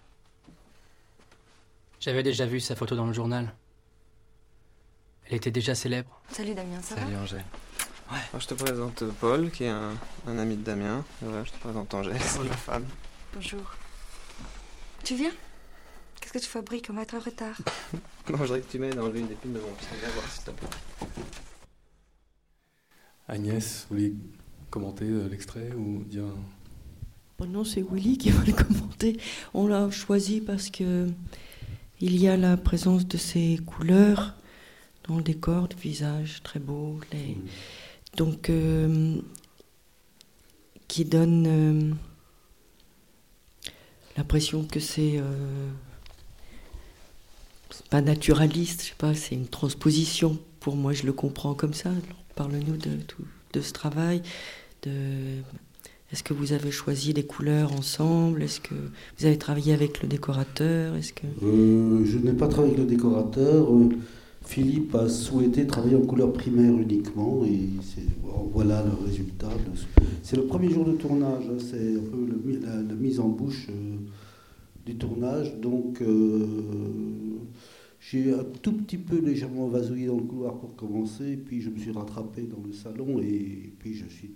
J'avais 2.00 2.22
déjà 2.22 2.46
vu 2.46 2.60
sa 2.60 2.74
photo 2.76 2.96
dans 2.96 3.06
le 3.06 3.12
journal. 3.12 3.54
Elle 5.26 5.34
était 5.34 5.50
déjà 5.50 5.74
célèbre. 5.74 6.20
Salut 6.30 6.54
Damien, 6.54 6.80
ça 6.82 6.94
Salut 6.96 7.16
Angèle. 7.16 7.44
Alors, 8.08 8.40
je 8.40 8.46
te 8.46 8.54
présente 8.54 9.02
euh, 9.02 9.10
Paul, 9.20 9.50
qui 9.50 9.64
est 9.64 9.68
un, 9.68 9.92
un 10.28 10.38
ami 10.38 10.56
de 10.56 10.62
Damien. 10.62 11.04
Voilà, 11.20 11.42
je 11.42 11.50
te 11.50 11.58
présente 11.58 11.92
Angèle, 11.92 12.20
c'est 12.20 12.38
ma 12.44 12.56
femme. 12.56 12.86
Bonjour. 13.34 13.74
Tu 15.02 15.16
viens? 15.16 15.32
Qu'est-ce 16.20 16.32
que 16.32 16.38
tu 16.38 16.46
fabriques 16.46 16.86
On 16.90 16.94
va 16.94 17.02
être 17.02 17.14
en 17.14 17.20
retard. 17.20 17.56
Non, 18.28 18.38
je 18.38 18.42
voudrais 18.42 18.60
que 18.60 18.68
tu 18.68 18.80
m'aides 18.80 18.98
à 18.98 19.04
enlever 19.04 19.20
une 19.20 19.30
épine 19.30 19.52
de 19.52 19.60
mon 19.60 19.70
pied? 19.74 19.86
Viens 20.00 20.08
voir, 20.08 20.28
s'il 20.28 20.42
te 20.42 20.50
plaît. 20.50 20.68
Agnès, 23.28 23.86
vous 23.88 23.96
voulez 23.96 24.14
commenter 24.68 25.04
euh, 25.04 25.28
l'extrait 25.28 25.70
ou 25.76 26.02
dire 26.02 26.24
non, 27.44 27.64
c'est 27.64 27.82
Willy 27.82 28.16
qui 28.16 28.30
va 28.30 28.42
le 28.44 28.52
commenter. 28.52 29.18
On 29.52 29.66
l'a 29.66 29.90
choisi 29.90 30.40
parce 30.40 30.70
que 30.70 31.08
il 32.00 32.16
y 32.16 32.28
a 32.28 32.36
la 32.36 32.56
présence 32.56 33.06
de 33.06 33.16
ces 33.16 33.58
couleurs 33.64 34.34
dans 35.08 35.16
le 35.16 35.22
décor, 35.22 35.68
de 35.68 35.76
visage 35.76 36.42
très 36.42 36.58
beau, 36.58 36.98
les... 37.12 37.36
donc 38.16 38.50
euh, 38.50 39.16
qui 40.88 41.04
donne 41.04 41.46
euh, 41.46 41.94
l'impression 44.16 44.64
que 44.64 44.80
c'est 44.80 45.18
euh, 45.18 45.68
c'est 45.68 45.85
pas 47.88 48.00
naturaliste, 48.00 48.82
je 48.82 48.88
sais 48.88 48.94
pas, 48.98 49.14
c'est 49.14 49.34
une 49.34 49.48
transposition. 49.48 50.38
Pour 50.60 50.76
moi, 50.76 50.92
je 50.92 51.04
le 51.04 51.12
comprends 51.12 51.54
comme 51.54 51.74
ça. 51.74 51.90
Parle-nous 52.34 52.76
de, 52.76 52.90
de 53.52 53.60
ce 53.60 53.72
travail, 53.72 54.22
de 54.82 54.92
est-ce 56.12 56.22
que 56.22 56.34
vous 56.34 56.52
avez 56.52 56.70
choisi 56.70 57.12
les 57.12 57.24
couleurs 57.24 57.72
ensemble? 57.72 58.42
Est-ce 58.42 58.60
que 58.60 58.74
vous 59.18 59.26
avez 59.26 59.38
travaillé 59.38 59.72
avec 59.72 60.02
le 60.02 60.08
décorateur? 60.08 60.94
Est-ce 60.94 61.12
que 61.12 61.26
Euh, 61.42 62.04
je 62.04 62.18
n'ai 62.18 62.32
pas 62.32 62.46
travaillé 62.46 62.74
avec 62.74 62.88
le 62.88 62.90
décorateur. 62.96 63.74
Euh, 63.74 63.88
Philippe 64.44 64.94
a 64.94 65.08
souhaité 65.08 65.66
travailler 65.66 65.96
en 65.96 66.06
couleur 66.06 66.32
primaire 66.32 66.72
uniquement 66.72 67.44
et 67.44 67.68
voilà 68.52 68.84
le 68.84 69.04
résultat. 69.04 69.48
C'est 70.22 70.36
le 70.36 70.44
premier 70.44 70.70
jour 70.70 70.84
de 70.84 70.92
tournage, 70.92 71.42
hein, 71.50 71.58
c'est 71.58 71.96
un 71.96 72.04
peu 72.12 72.60
la, 72.62 72.94
mise 72.94 73.18
en 73.18 73.28
bouche 73.28 73.66
euh, 73.70 73.96
du 74.86 74.94
tournage. 74.94 75.56
Donc 75.60 76.00
j'ai 77.98 78.32
un 78.32 78.44
tout 78.44 78.72
petit 78.72 78.98
peu 78.98 79.18
légèrement 79.18 79.68
vasouillé 79.68 80.06
dans 80.06 80.16
le 80.16 80.22
couloir 80.22 80.58
pour 80.58 80.76
commencer, 80.76 81.36
puis 81.36 81.60
je 81.60 81.70
me 81.70 81.78
suis 81.78 81.92
rattrapé 81.92 82.42
dans 82.42 82.62
le 82.64 82.72
salon 82.72 83.20
et 83.20 83.72
puis 83.78 83.94
je 83.94 84.06
suis, 84.06 84.34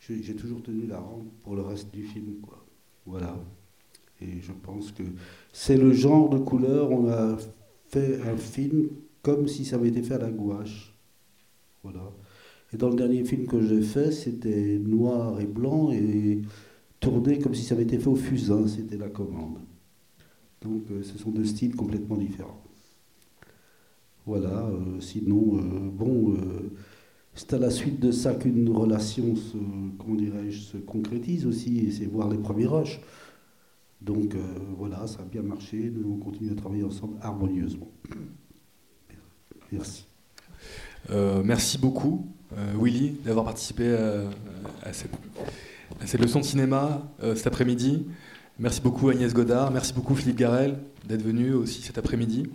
j'ai 0.00 0.34
toujours 0.34 0.62
tenu 0.62 0.86
la 0.86 0.98
rampe 0.98 1.28
pour 1.42 1.56
le 1.56 1.62
reste 1.62 1.92
du 1.92 2.02
film, 2.02 2.36
quoi. 2.40 2.64
Voilà. 3.04 3.38
Et 4.20 4.40
je 4.40 4.52
pense 4.52 4.92
que 4.92 5.02
c'est 5.52 5.76
le 5.76 5.92
genre 5.92 6.28
de 6.28 6.38
couleur, 6.38 6.90
on 6.90 7.08
a 7.08 7.36
fait 7.88 8.20
un 8.22 8.36
film 8.36 8.88
comme 9.22 9.48
si 9.48 9.64
ça 9.64 9.76
avait 9.76 9.88
été 9.88 10.02
fait 10.02 10.14
à 10.14 10.18
la 10.18 10.30
gouache. 10.30 10.94
Voilà. 11.82 12.12
Et 12.72 12.76
dans 12.76 12.90
le 12.90 12.96
dernier 12.96 13.24
film 13.24 13.46
que 13.46 13.60
j'ai 13.60 13.82
fait, 13.82 14.12
c'était 14.12 14.78
noir 14.78 15.40
et 15.40 15.46
blanc 15.46 15.90
et 15.90 16.42
tourné 17.00 17.38
comme 17.38 17.54
si 17.54 17.64
ça 17.64 17.74
avait 17.74 17.84
été 17.84 17.98
fait 17.98 18.08
au 18.08 18.16
fusain, 18.16 18.66
c'était 18.66 18.96
la 18.96 19.08
commande. 19.08 19.58
Donc 20.60 20.82
euh, 20.90 21.02
ce 21.02 21.16
sont 21.18 21.30
deux 21.30 21.44
styles 21.44 21.76
complètement 21.76 22.16
différents. 22.16 22.62
Voilà, 24.28 24.66
euh, 24.66 25.00
sinon, 25.00 25.56
euh, 25.56 25.88
bon, 25.90 26.36
c'est 27.34 27.54
à 27.54 27.58
la 27.58 27.70
suite 27.70 27.98
de 27.98 28.12
ça 28.12 28.34
qu'une 28.34 28.68
relation 28.68 29.34
se, 29.34 30.76
concrétise 30.76 31.46
aussi, 31.46 31.78
et 31.78 31.90
c'est 31.90 32.04
voir 32.04 32.28
les 32.28 32.36
premiers 32.36 32.66
rushs. 32.66 33.00
Donc 34.02 34.36
voilà, 34.76 35.06
ça 35.06 35.22
a 35.22 35.24
bien 35.24 35.40
marché, 35.40 35.90
nous 35.90 36.12
on 36.12 36.18
continue 36.18 36.52
à 36.52 36.54
travailler 36.54 36.84
ensemble 36.84 37.16
harmonieusement. 37.22 37.90
Merci. 39.72 40.06
merci 41.44 41.78
beaucoup, 41.78 42.26
Willy, 42.78 43.16
d'avoir 43.24 43.46
participé 43.46 43.96
à 44.82 44.92
cette 44.92 45.10
cette 46.06 46.20
leçon 46.20 46.40
de 46.40 46.44
cinéma 46.44 47.02
cet 47.34 47.46
après-midi. 47.46 48.06
Merci 48.60 48.80
beaucoup 48.80 49.08
Agnès 49.08 49.32
Godard, 49.32 49.70
merci 49.70 49.92
beaucoup 49.92 50.16
Philippe 50.16 50.36
Garel 50.36 50.78
d'être 51.06 51.22
venu 51.22 51.52
aussi 51.52 51.80
cet 51.80 51.96
après-midi. 51.96 52.50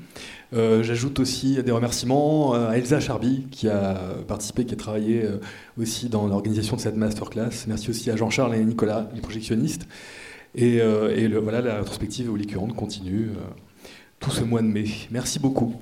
Euh, 0.53 0.84
j'ajoute 0.84 1.17
aussi 1.21 1.63
des 1.63 1.71
remerciements 1.71 2.53
à 2.53 2.77
Elsa 2.77 2.99
Charby 2.99 3.47
qui 3.51 3.69
a 3.69 3.95
participé, 4.27 4.65
qui 4.65 4.73
a 4.73 4.77
travaillé 4.77 5.23
euh, 5.23 5.39
aussi 5.80 6.09
dans 6.09 6.27
l'organisation 6.27 6.75
de 6.75 6.81
cette 6.81 6.97
masterclass. 6.97 7.51
Merci 7.67 7.89
aussi 7.89 8.11
à 8.11 8.17
Jean-Charles 8.17 8.55
et 8.55 8.65
Nicolas, 8.65 9.09
les 9.15 9.21
projectionnistes. 9.21 9.88
Et, 10.55 10.81
euh, 10.81 11.39
voilà, 11.41 11.61
la 11.61 11.77
rétrospective 11.77 12.30
Curante 12.47 12.75
continue 12.75 13.30
tout 14.19 14.30
ce 14.30 14.43
mois 14.43 14.61
de 14.61 14.67
mai. 14.67 14.85
Merci 15.09 15.39
beaucoup. 15.39 15.80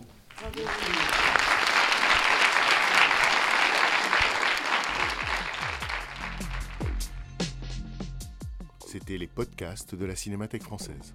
Les 9.17 9.27
podcasts 9.27 9.93
de 9.93 10.05
la 10.05 10.15
Cinémathèque 10.15 10.63
française. 10.63 11.13